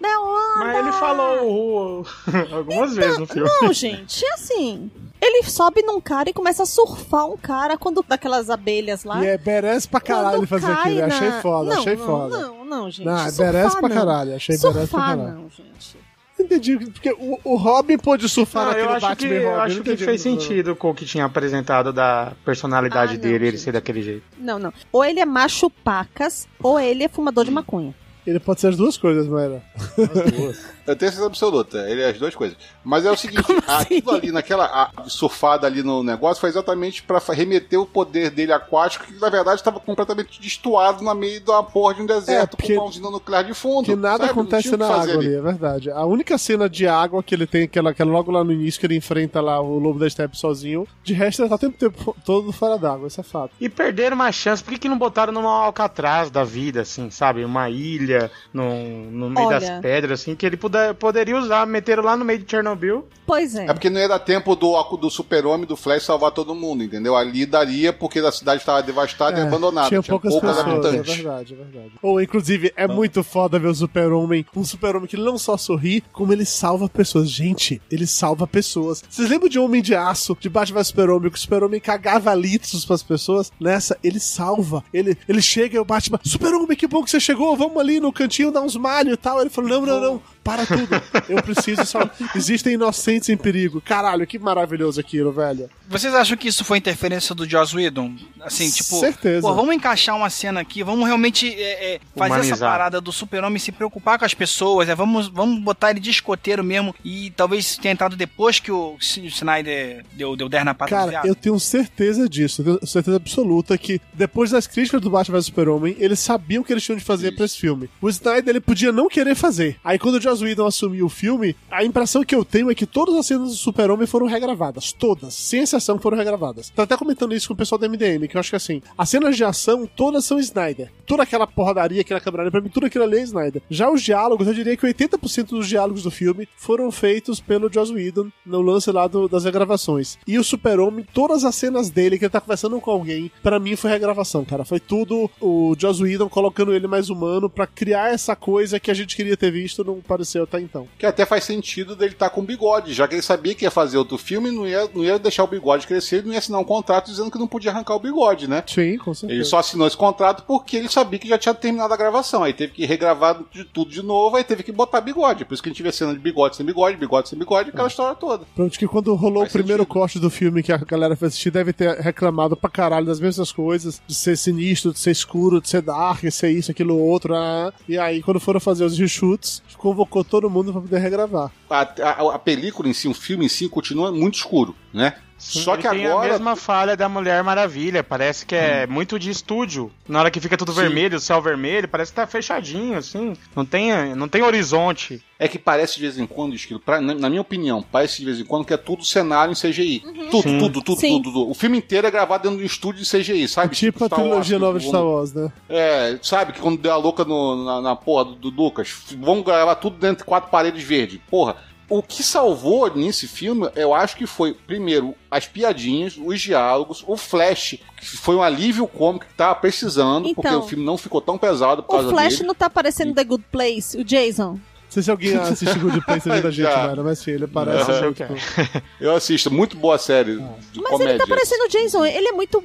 onda. 0.02 0.58
Mas 0.60 0.78
ele 0.78 0.92
falou 0.94 2.02
uh, 2.02 2.06
algumas 2.56 2.96
vezes 2.96 3.18
no 3.18 3.28
filme. 3.28 3.50
Não, 3.62 3.74
gente, 3.74 4.24
é 4.26 4.34
assim. 4.34 4.90
Ele 5.20 5.44
sobe 5.44 5.82
num 5.82 6.00
cara 6.00 6.30
e 6.30 6.34
começa 6.34 6.64
a 6.64 6.66
surfar 6.66 7.26
um 7.28 7.36
cara 7.38 7.78
quando 7.78 8.04
daquelas 8.08 8.50
abelhas 8.50 9.04
lá. 9.04 9.24
E 9.24 9.28
é 9.28 9.40
merece 9.44 9.88
pra 9.88 10.00
caralho 10.00 10.30
quando 10.30 10.38
ele 10.40 10.48
fazer 10.48 10.68
cai 10.68 10.82
aquilo. 10.82 11.00
na- 11.00 11.16
Achei 11.16 11.32
foda, 11.42 11.70
não, 11.74 11.80
achei 11.82 11.96
não, 11.96 12.06
foda. 12.06 12.38
Não, 12.40 12.66
não, 12.66 12.92
gente. 12.92 13.06
Não, 13.06 13.18
é 13.18 13.32
merece 13.32 13.80
pra 13.80 13.90
caralho. 13.90 14.36
Achei 14.36 14.58
merece 14.62 14.88
pra 14.92 15.00
caralho. 15.00 15.34
não, 15.34 15.50
gente. 15.50 15.98
Entendi, 16.40 16.78
porque 16.78 17.12
o, 17.14 17.40
o 17.44 17.56
Robin 17.56 17.98
pôde 17.98 18.30
surfar 18.30 18.66
Não, 18.66 18.70
naquele 18.70 18.88
eu 18.88 18.92
acho 18.94 19.08
Batman 19.08 19.28
que, 19.30 19.34
eu 19.36 19.50
Robin. 19.50 19.62
acho 19.62 19.76
não 19.78 19.84
que 19.84 19.90
entendi 19.90 20.06
fez 20.06 20.22
sentido 20.22 20.76
com 20.76 20.90
o 20.92 20.94
que 20.94 21.04
tinha 21.04 21.26
apresentado 21.26 21.92
da 21.92 22.34
personalidade 22.46 23.14
Ah, 23.14 23.16
não, 23.16 23.22
dele, 23.22 23.36
ele 23.48 23.52
gente. 23.58 23.62
ser 23.64 23.72
daquele 23.72 24.04
jeito. 24.04 24.24
Não, 24.38 24.60
não. 24.60 24.72
Ou 24.92 25.04
ele 25.04 25.20
é 25.20 25.26
macho 25.26 25.68
pacas, 25.68 26.48
ou 26.62 26.80
ele 26.80 27.04
é 27.04 27.08
fumador 27.08 27.44
de 27.44 27.50
maconha. 27.50 27.96
Ele 28.26 28.40
pode 28.40 28.62
ser 28.62 28.68
as 28.68 28.78
duas 28.78 28.96
coisas, 28.98 29.26
Mayra. 29.28 29.64
Eu 30.88 30.96
tenho 30.96 31.12
certeza 31.12 31.28
absoluta, 31.28 31.80
ele 31.90 32.02
é 32.02 32.10
as 32.10 32.18
duas 32.18 32.34
coisas. 32.34 32.58
Mas 32.84 33.06
é 33.06 33.12
o 33.12 33.16
seguinte, 33.18 33.44
Como 33.46 33.62
assim? 33.68 33.98
aquilo 33.98 34.12
ali, 34.12 34.32
naquela 34.32 34.66
a- 34.66 35.04
surfada 35.10 35.68
ali 35.68 35.84
no 35.84 36.02
negócio, 36.04 36.40
foi 36.42 36.50
exatamente 36.50 37.04
pra 37.04 37.20
fa- 37.20 37.34
remeter 37.34 37.80
o 37.80 37.86
poder 37.86 38.30
dele 38.32 38.54
aquático, 38.54 39.06
que 39.06 39.20
na 39.20 39.30
verdade 39.30 39.58
estava 39.60 39.80
completamente 39.80 40.42
destoado 40.42 41.04
na 41.04 41.14
meio 41.14 41.42
da 41.42 41.62
porra 41.62 41.94
de 41.96 42.02
um 42.02 42.06
deserto, 42.06 42.54
É, 42.54 42.56
porque- 42.58 42.74
com 42.76 42.82
uma 42.82 42.90
usina 42.90 43.10
nuclear 43.12 43.44
de 43.44 43.54
fundo. 43.54 43.86
Que 43.86 43.96
nada 43.96 44.20
sabe? 44.20 44.32
Acontece 44.32 44.78
na 44.78 44.88
água 44.88 45.14
ali, 45.16 45.36
é 45.36 45.42
verdade. 45.42 45.92
A 45.92 46.06
única 46.06 46.38
cena 46.38 46.70
de 46.70 46.88
água 46.88 47.22
que 47.22 47.36
ele 47.36 47.46
tem, 47.46 47.64
aquela, 47.64 47.90
aquela 47.92 48.12
logo 48.12 48.32
lá 48.32 48.44
no 48.44 48.52
início, 48.54 48.80
que 48.80 48.86
ele 48.86 48.96
enfrenta 48.96 49.42
lá 49.42 49.60
o 49.60 49.78
Lobo 49.78 50.00
da 50.00 50.10
Steppe 50.10 50.38
sozinho, 50.38 50.88
de 51.04 51.14
resto 51.14 51.42
ele 51.42 51.50
tá 51.50 51.56
o 51.56 51.60
tempo, 51.60 51.78
tempo 51.78 52.16
todo 52.26 52.52
fora 52.54 52.78
d'água, 52.78 53.08
isso 53.08 53.20
é 53.20 53.24
fato. 53.24 53.52
E 53.60 53.68
perderam 53.68 54.16
uma 54.16 54.32
chance, 54.32 54.64
por 54.64 54.72
que, 54.72 54.80
que 54.80 54.90
não 54.90 54.98
botaram 54.98 55.34
numa 55.34 55.66
Alcatraz 55.66 56.30
da 56.32 56.44
vida, 56.46 56.82
assim, 56.82 57.10
sabe? 57.10 57.44
Uma 57.44 57.70
ilha 57.70 58.32
no, 58.54 58.64
no 59.12 59.30
meio 59.30 59.48
Olha. 59.48 59.60
das 59.60 59.80
pedras, 59.82 60.22
assim, 60.22 60.36
que 60.36 60.46
ele 60.46 60.56
poderia 61.00 61.38
usar, 61.38 61.66
meteram 61.66 62.04
lá 62.04 62.16
no 62.16 62.26
meio 62.26 62.40
de 62.40 62.50
Chernobyl. 62.50 63.08
Pois 63.26 63.56
é. 63.56 63.66
É 63.66 63.74
porque 63.74 63.90
não 63.90 64.00
ia 64.00 64.08
dar 64.08 64.20
tempo 64.20 64.56
do, 64.56 64.82
do 64.96 65.10
super-homem, 65.10 65.68
do 65.68 65.76
Flash 65.76 66.04
salvar 66.04 66.32
todo 66.32 66.56
mundo, 66.56 66.82
entendeu? 66.82 67.14
Ali 67.14 67.46
daria 67.46 67.92
porque 67.92 68.20
a 68.20 68.32
cidade 68.32 68.62
estava 68.62 68.82
devastada 68.82 69.38
e 69.38 69.44
abandonada. 69.44 69.90
Tinha 69.90 70.02
Tinha, 70.02 70.14
poucas 70.14 70.32
poucos 70.32 70.50
pessoas, 70.50 70.66
é 70.68 70.72
habitantes. 70.72 71.16
verdade, 71.16 71.54
é 71.54 71.58
verdade. 71.58 71.92
Ou, 72.02 72.22
inclusive, 72.22 72.72
é 72.78 72.88
muito 72.88 73.22
foda 73.24 73.60
ver 73.60 73.68
o 73.68 73.76
super-homem, 73.76 74.46
um 74.56 74.64
super-homem 74.64 75.08
que 75.08 75.18
ele 75.18 75.26
não 75.26 75.38
só 75.38 75.58
sorri, 75.58 76.02
como 76.14 76.32
ele 76.32 76.46
salva 76.46 76.88
pessoas. 76.88 77.30
Gente, 77.30 77.82
ele 77.92 78.08
salva 78.08 78.48
pessoas. 78.48 79.04
Vocês 79.10 79.30
lembram 79.30 79.50
de 79.50 79.60
Homem 79.60 79.82
de 79.82 79.94
Aço, 79.94 80.38
de 80.40 80.48
Batman 80.48 80.84
Super-Homem, 80.84 81.30
que 81.30 81.38
o 81.38 81.42
super-homem 81.42 81.82
cagava 81.82 82.34
litros 82.34 82.86
pras 82.86 83.04
pessoas? 83.04 83.52
Nessa, 83.60 83.98
ele 84.02 84.22
salva. 84.22 84.84
Ele, 84.94 85.18
ele 85.28 85.42
chega 85.42 85.76
e 85.76 85.80
o 85.80 85.86
Batman, 85.86 86.20
super-homem, 86.24 86.78
que 86.78 86.88
bom 86.88 87.04
que 87.04 87.12
você 87.12 87.20
chegou, 87.20 87.58
vamos 87.58 87.78
ali 87.78 88.00
no 88.00 88.14
cantinho 88.14 88.52
dar 88.52 88.62
uns 88.62 88.78
malhos 88.78 89.16
e 89.16 89.18
tal. 89.18 89.42
Ele 89.42 89.50
falou, 89.50 89.70
não, 89.70 89.86
não, 89.86 90.00
não, 90.00 90.22
para 90.44 90.66
tudo. 90.68 91.02
Eu 91.30 91.42
preciso 91.42 91.86
salvar. 91.86 92.12
Existem 92.36 92.74
inocentes 92.74 93.30
em 93.30 93.38
perigo. 93.38 93.82
Caralho, 93.82 94.26
que 94.28 94.38
maravilhoso 94.38 95.00
aquilo, 95.00 95.32
velho. 95.32 95.70
Vocês 95.88 96.14
acham 96.14 96.36
que 96.38 96.48
isso 96.48 96.66
foi 96.66 96.78
interferência 96.78 97.34
do 97.34 97.48
Joss 97.50 97.76
Whedon? 97.76 98.16
Assim, 98.42 98.70
tipo, 98.70 99.00
Certeza. 99.00 99.42
pô, 99.42 99.54
vamos 99.54 99.74
encaixar 99.74 100.16
uma 100.16 100.30
cena 100.30 100.60
aqui, 100.60 100.84
vamos 100.84 101.06
realmente 101.06 101.54
é, 101.54 101.96
é, 101.96 102.00
fazer 102.16 102.34
essa 102.34 102.42
Humanizar. 102.46 102.72
parada 102.72 103.02
do 103.02 103.12
super-homem 103.12 103.58
se 103.60 103.72
preocupar 103.72 104.20
com 104.20 104.26
as 104.26 104.34
pessoas, 104.34 104.90
é, 104.90 104.96
vamos, 104.96 105.28
vamos 105.28 105.62
botar 105.62 105.92
ele 105.92 106.00
de 106.00 106.10
escoteiro 106.10 106.64
mesmo 106.64 106.94
e 107.04 107.32
talvez 107.32 107.78
tenha 107.78 107.94
entrado 107.94 108.16
depois 108.16 108.60
que 108.60 108.72
o 108.72 108.98
Snyder 109.00 110.06
deu, 110.14 110.36
deu 110.36 110.50
10 110.50 110.66
na 110.66 110.74
pata 110.74 111.06
do 111.06 111.12
Cara, 111.12 111.28
eu 111.28 111.36
tenho 111.36 111.60
certeza 111.60 112.28
disso, 112.28 112.62
eu 112.62 112.78
tenho 112.78 112.88
certeza 112.88 113.18
absoluta 113.18 113.78
que 113.78 114.02
depois 114.14 114.52
das 114.52 114.68
críticas 114.68 115.02
do 115.02 115.10
Batman 115.10 115.38
vs 115.38 115.46
Super-Homem, 115.46 115.96
eles 116.00 116.20
sabiam 116.20 116.62
o 116.62 116.66
que 116.66 116.74
eles 116.74 116.84
tinham 116.84 116.98
de 116.98 117.04
fazer 117.04 117.34
pra 117.36 117.46
esse 117.46 117.58
filme. 117.58 117.90
O 118.02 118.10
Snyder, 118.10 118.50
ele 118.50 118.60
podia 118.60 118.92
não 118.92 119.08
querer 119.08 119.36
fazer. 119.36 119.78
Aí 119.84 119.98
quando 119.98 120.16
o 120.16 120.22
Joss 120.22 120.44
Whedon 120.48 120.66
assumiu 120.66 121.06
o 121.06 121.10
filme, 121.10 121.56
a 121.70 121.84
impressão 121.84 122.24
que 122.24 122.34
eu 122.36 122.44
tenho 122.46 122.72
é 122.72 122.76
que 122.76 122.86
todas 122.86 123.16
as 123.16 123.26
cenas 123.26 123.50
do 123.50 123.56
Super-Homem 123.56 124.08
foram 124.08 124.26
regravadas. 124.28 124.92
Todas, 124.92 125.34
sem 125.34 125.62
exceção, 125.62 126.00
foram 126.00 126.18
regravadas. 126.18 126.70
Tô 126.76 126.82
até 126.82 126.96
comentando 126.98 127.34
isso 127.36 127.48
com 127.48 127.54
o 127.54 127.58
pessoal 127.58 127.78
do 127.80 127.86
MDM, 127.90 128.28
que 128.28 128.36
eu 128.36 128.40
acho 128.40 128.50
que 128.50 128.56
assim, 128.56 128.82
as 128.98 129.10
cenas 129.10 129.36
de 129.36 129.44
ação, 129.44 129.86
todas 129.86 130.26
são 130.26 130.40
Snyder. 130.40 130.92
Toda 131.06 131.24
aquela 131.24 131.46
porradaria, 131.48 132.02
aquela 132.02 132.20
câmera, 132.20 132.50
pra 132.52 132.62
mim, 132.62 132.70
tudo 132.70 132.86
aquilo 132.86 133.04
ali 133.04 133.18
é 133.18 133.24
Snyder. 133.24 133.62
Já 133.70 133.90
os 133.90 134.02
diálogos, 134.02 134.48
eu 134.48 134.54
diria 134.54 134.76
que 134.76 134.86
80% 134.86 135.48
dos 135.50 135.68
diálogos 135.68 136.04
do 136.04 136.12
filme 136.12 136.48
foram 136.58 136.92
feitos 136.92 137.40
pelo 137.40 137.72
Joss 137.72 137.92
Whedon 137.94 138.30
no 138.46 138.62
lance 138.62 138.92
lá 138.92 139.08
do- 139.08 139.28
das 139.28 139.44
regravações. 139.44 140.18
E 140.28 140.38
o 140.38 140.44
Super-Homem, 140.44 141.06
todas 141.14 141.44
as 141.44 141.56
cenas 141.56 141.90
dele 141.90 142.18
que 142.18 142.26
ele 142.26 142.32
tá 142.32 142.42
conversando 142.42 142.80
com 142.82 142.92
alguém, 142.92 143.32
pra 143.44 143.60
mim 143.60 143.76
foi 143.76 143.90
regravação, 143.92 144.44
cara. 144.46 144.66
Foi 144.66 144.80
tudo 144.80 145.30
o 145.40 145.76
Joss 145.78 146.02
Whedon 146.02 146.30
colocando 146.30 146.74
ele 146.74 146.88
mais 146.88 147.10
humano 147.10 147.50
pra 147.50 147.66
criar 147.68 148.12
essa 148.14 148.36
coisa 148.36 148.80
que 148.80 148.92
a 148.92 148.94
gente 148.94 149.16
queria 149.16 149.38
ter 149.38 149.52
visto, 149.52 149.84
não 149.84 150.02
pareceu 150.38 150.44
até 150.44 150.60
então. 150.60 150.88
Que 150.98 151.06
até 151.06 151.26
faz 151.26 151.44
sentido 151.44 151.96
dele 151.96 152.14
estar 152.14 152.30
com 152.30 152.44
bigode, 152.44 152.94
já 152.94 153.08
que 153.08 153.16
ele 153.16 153.22
sabia 153.22 153.56
que 153.56 153.66
ia 153.66 153.72
fazer 153.72 153.98
outro 153.98 154.18
filme, 154.18 154.52
não 154.52 154.68
ia, 154.68 154.90
não 154.94 155.04
ia 155.04 155.18
deixar 155.18 155.44
o 155.44 155.48
bigode 155.48 155.88
crescer, 155.88 156.18
ele 156.18 156.28
não 156.28 156.34
ia 156.34 156.40
assinar 156.40 156.62
um 156.62 156.66
contrato 156.66 157.10
dizendo 157.10 157.32
que 157.32 157.38
não 157.38 157.48
podia 157.48 157.72
arrancar 157.72 157.96
o 157.96 158.00
bigode, 158.00 158.48
né? 158.48 158.64
Sim, 158.68 158.98
com 158.98 159.14
certeza. 159.14 159.34
Ele 159.34 159.46
só 159.46 159.60
assinou 159.60 159.88
esse 159.88 159.98
contrato 159.98 160.44
porque 160.46 160.78
ele 160.78 160.90
sabia 160.90 161.20
que 161.20 161.28
já 161.28 161.38
tinha 161.38 161.54
terminado 161.54 161.94
a 161.94 161.98
gravação. 161.98 162.44
Aí 162.44 162.54
teve 162.54 162.74
que 162.74 162.86
regravar 162.86 163.42
de 163.52 163.64
tudo 163.64 163.92
de 163.92 164.02
novo, 164.02 164.36
aí 164.36 164.44
teve 164.44 164.64
que 164.64 164.72
botar 164.72 165.02
bigode. 165.02 165.46
Por 165.46 165.54
isso 165.54 165.64
que 165.64 165.70
a 165.70 165.72
gente 165.72 165.84
vê 165.84 165.92
cena 165.92 166.14
de 166.14 166.20
bigode 166.20 166.56
sem 166.56 166.66
bigode, 166.66 166.98
bigode 166.98 167.30
sem 167.30 167.40
bigode, 167.40 167.70
aquela 167.70 167.88
história 167.88 168.16
toda. 168.16 168.46
Pronto, 168.56 168.78
que 168.78 168.88
quando 168.88 169.14
rolou 169.16 169.44
Faz 169.44 169.52
o 169.52 169.58
primeiro 169.58 169.84
sentido. 169.84 169.94
corte 169.94 170.20
do 170.20 170.30
filme 170.30 170.62
que 170.64 170.72
a 170.72 170.78
galera 170.78 171.16
foi 171.16 171.28
assistir, 171.28 171.52
deve 171.52 171.74
ter 171.74 171.98
reclamado 172.00 172.56
pra 172.56 172.70
caralho 172.70 173.06
das 173.06 173.20
mesmas 173.20 173.52
coisas, 173.52 174.02
de 174.06 174.14
ser 174.14 174.38
sinistro, 174.38 174.92
de 174.92 175.00
ser 175.00 175.12
escuro, 175.12 175.62
de 175.62 175.70
ser 175.70 175.82
dark, 175.82 176.22
de 176.22 176.32
ser 176.32 176.50
isso, 176.50 176.72
aquilo, 176.72 176.98
outro, 176.98 177.36
ah, 177.36 177.74
e 177.88 177.98
aí 177.98 178.22
quando 178.22 178.40
foram 178.40 178.60
fazer 178.60 178.84
os 178.84 178.98
reshoots, 178.98 179.62
convocou 179.78 180.24
todo 180.28 180.50
mundo 180.50 180.72
pra 180.72 180.82
poder 180.82 181.00
regravar. 181.00 181.52
A, 181.70 181.82
a, 181.82 182.36
a 182.36 182.40
película 182.40 182.88
em 182.88 182.94
si, 182.94 183.08
o 183.08 183.14
filme 183.14 183.46
em 183.46 183.50
si, 183.50 183.68
continua 183.70 184.12
muito 184.12 184.36
escuro, 184.36 184.76
né? 184.94 185.16
Só 185.38 185.74
Ele 185.76 185.84
que 185.84 185.90
tem 185.90 186.06
agora. 186.08 186.30
a 186.30 186.32
mesma 186.32 186.56
falha 186.56 186.98
da 186.98 187.08
Mulher 187.08 187.44
Maravilha. 187.44 188.04
Parece 188.04 188.44
que 188.46 188.56
é 188.56 188.88
muito 188.88 189.20
de 189.20 189.30
estúdio. 189.30 189.92
Na 190.08 190.20
hora 190.20 190.32
que 190.32 190.40
fica 190.40 190.58
tudo 190.58 190.74
Sim. 190.74 190.82
vermelho, 190.82 191.18
o 191.18 191.20
céu 191.20 191.40
vermelho, 191.42 191.88
parece 191.88 192.12
que 192.12 192.16
tá 192.16 192.26
fechadinho, 192.26 192.98
assim. 192.98 193.36
Não 193.56 193.64
tem, 193.64 194.16
não 194.16 194.28
tem 194.28 194.42
horizonte. 194.42 195.24
É 195.40 195.48
que 195.48 195.60
parece 195.60 195.96
de 195.98 196.02
vez 196.02 196.18
em 196.18 196.26
quando, 196.26 196.56
Esquilo, 196.56 196.80
pra- 196.80 197.00
na, 197.00 197.30
minha 197.30 197.42
opinião, 197.42 197.84
parece 197.84 198.18
de 198.18 198.26
vez 198.26 198.40
em 198.40 198.44
quando 198.44 198.66
que 198.66 198.74
é 198.74 198.78
tudo 198.78 199.06
cenário 199.06 199.52
em 199.52 199.56
CGI. 199.56 200.00
Tudo, 200.32 200.50
Sim. 200.50 200.58
tudo, 200.58 200.82
tudo, 200.82 201.00
Sim. 201.00 201.22
tudo, 201.22 201.32
tudo. 201.32 201.52
O 201.52 201.54
filme 201.54 201.78
inteiro 201.78 202.08
é 202.08 202.12
gravado 202.12 202.42
dentro 202.44 202.58
de 202.58 202.64
um 202.64 202.66
estúdio 202.66 203.04
de 203.04 203.08
CGI, 203.08 203.48
sabe? 203.48 203.76
Tipo 203.76 204.04
a 204.06 204.08
Star 204.08 204.20
Wars, 204.20 204.30
trilogia 204.48 204.58
nova 204.60 204.80
de 204.80 204.88
Star 204.88 205.04
Wars, 205.06 205.34
né? 205.34 205.52
É, 205.70 206.18
sabe 206.24 206.54
que 206.54 206.60
quando 206.60 206.80
deu 206.82 206.92
a 206.92 206.98
louca 206.98 207.24
no- 207.24 207.64
na, 207.64 207.82
na 207.82 207.96
porra 207.96 208.26
do, 208.26 208.36
do 208.36 208.50
Lucas, 208.50 208.92
vamos 209.20 209.46
gravar 209.46 209.76
tudo 209.76 209.98
dentro 209.98 210.18
de 210.18 210.24
quatro 210.24 210.50
paredes 210.50 210.84
verdes. 210.84 211.20
Porra, 211.30 211.56
o 211.90 212.04
que 212.04 212.22
salvou 212.22 212.94
nesse 212.94 213.28
filme, 213.28 213.70
eu 213.76 213.94
acho 213.94 214.16
que 214.18 214.26
foi, 214.26 214.54
primeiro, 214.54 215.16
as 215.32 215.46
piadinhas, 215.48 216.18
os 216.18 216.42
diálogos, 216.42 217.04
o 217.08 217.16
Flash, 217.16 217.78
que 217.98 218.06
foi 218.18 218.36
um 218.36 218.44
alívio 218.44 218.86
cômico 218.88 219.26
que 219.26 219.34
tava 219.34 219.56
precisando, 219.56 220.34
porque 220.36 220.48
Então, 220.48 220.60
o 220.60 220.68
filme 220.68 220.84
não 220.84 220.98
ficou 220.98 221.22
tão 221.22 221.38
pesado 221.38 221.82
por 221.84 221.92
causa 221.92 222.08
O 222.08 222.10
Flash 222.12 222.36
dele. 222.36 222.48
não 222.48 222.56
tá 222.56 222.70
parecendo 222.70 223.14
The 223.14 223.24
Good 223.24 223.46
Place, 223.52 223.98
o 223.98 224.04
Jason. 224.04 224.52
Não 224.54 224.60
sei 224.90 225.04
se 225.04 225.12
alguém 225.12 225.36
assiste 225.36 225.78
Good 225.80 226.02
Place 226.06 226.30
ali 226.30 226.42
da 226.42 226.50
gente, 226.52 226.68
mano, 226.76 227.04
mas 227.04 227.20
sim, 227.20 227.32
ele 227.32 227.48
parece. 227.48 227.92
Aham. 227.92 228.14
tipo, 228.14 228.34
Eu 229.00 229.16
assisto, 229.16 229.50
muito 229.52 229.78
boa 229.78 229.98
série 229.98 230.36
de 230.38 230.80
Mas 230.82 230.92
comédia. 230.92 231.12
ele 231.14 231.20
tá 231.20 231.28
parecendo 231.28 231.64
o 231.66 231.68
Jason, 231.70 232.06
ele 232.06 232.28
é 232.28 232.32
muito 232.34 232.62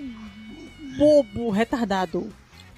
bobo, 0.96 1.50
retardado. 1.50 2.28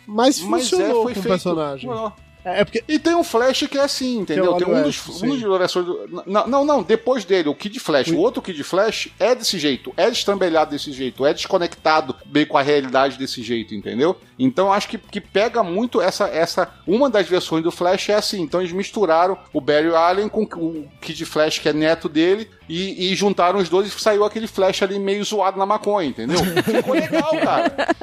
Mas 0.06 0.40
Mas 0.40 0.68
funcionou 0.68 1.00
é, 1.00 1.02
foi 1.04 1.14
com 1.14 1.20
o 1.20 1.22
personagem. 1.22 1.88
Não. 1.90 2.12
É 2.44 2.54
é 2.60 2.64
porque. 2.64 2.84
E 2.86 2.98
tem 2.98 3.14
um 3.14 3.24
Flash 3.24 3.66
que 3.70 3.78
é 3.78 3.82
assim, 3.82 4.18
entendeu? 4.18 4.54
Tem 4.54 4.68
um 4.68 4.82
dos, 4.82 4.96
sim. 4.96 5.26
um 5.26 5.30
dos 5.30 5.58
versões 5.58 5.86
do. 5.86 6.24
Não, 6.26 6.46
não, 6.46 6.64
não, 6.64 6.82
depois 6.82 7.24
dele, 7.24 7.48
o 7.48 7.54
Kid 7.54 7.78
Flash. 7.80 8.08
O 8.08 8.18
outro 8.18 8.42
Kid 8.42 8.62
Flash 8.62 9.08
é 9.18 9.34
desse 9.34 9.58
jeito, 9.58 9.92
é 9.96 10.10
destrambelhado 10.10 10.70
desse 10.70 10.92
jeito, 10.92 11.26
é 11.26 11.32
desconectado 11.32 12.14
bem 12.26 12.46
com 12.46 12.56
a 12.56 12.62
realidade 12.62 13.18
desse 13.18 13.42
jeito, 13.42 13.74
entendeu? 13.74 14.16
Então 14.38 14.66
eu 14.66 14.72
acho 14.72 14.88
que, 14.88 14.98
que 14.98 15.20
pega 15.20 15.62
muito 15.62 16.00
essa, 16.00 16.26
essa. 16.28 16.72
Uma 16.86 17.10
das 17.10 17.28
versões 17.28 17.62
do 17.62 17.70
Flash 17.70 18.08
é 18.10 18.14
assim. 18.14 18.42
Então 18.42 18.60
eles 18.60 18.72
misturaram 18.72 19.36
o 19.52 19.60
Barry 19.60 19.94
Allen 19.94 20.28
com 20.28 20.42
o 20.42 20.88
Kid 21.00 21.24
Flash, 21.24 21.58
que 21.58 21.68
é 21.68 21.72
neto 21.72 22.08
dele, 22.08 22.48
e, 22.68 23.10
e 23.10 23.14
juntaram 23.14 23.58
os 23.58 23.68
dois 23.68 23.88
e 23.88 24.00
saiu 24.00 24.24
aquele 24.24 24.46
Flash 24.46 24.82
ali 24.82 24.98
meio 24.98 25.24
zoado 25.24 25.58
na 25.58 25.66
maconha, 25.66 26.08
entendeu? 26.08 26.38
Ficou 26.62 26.94
legal, 26.94 27.36
cara. 27.42 27.94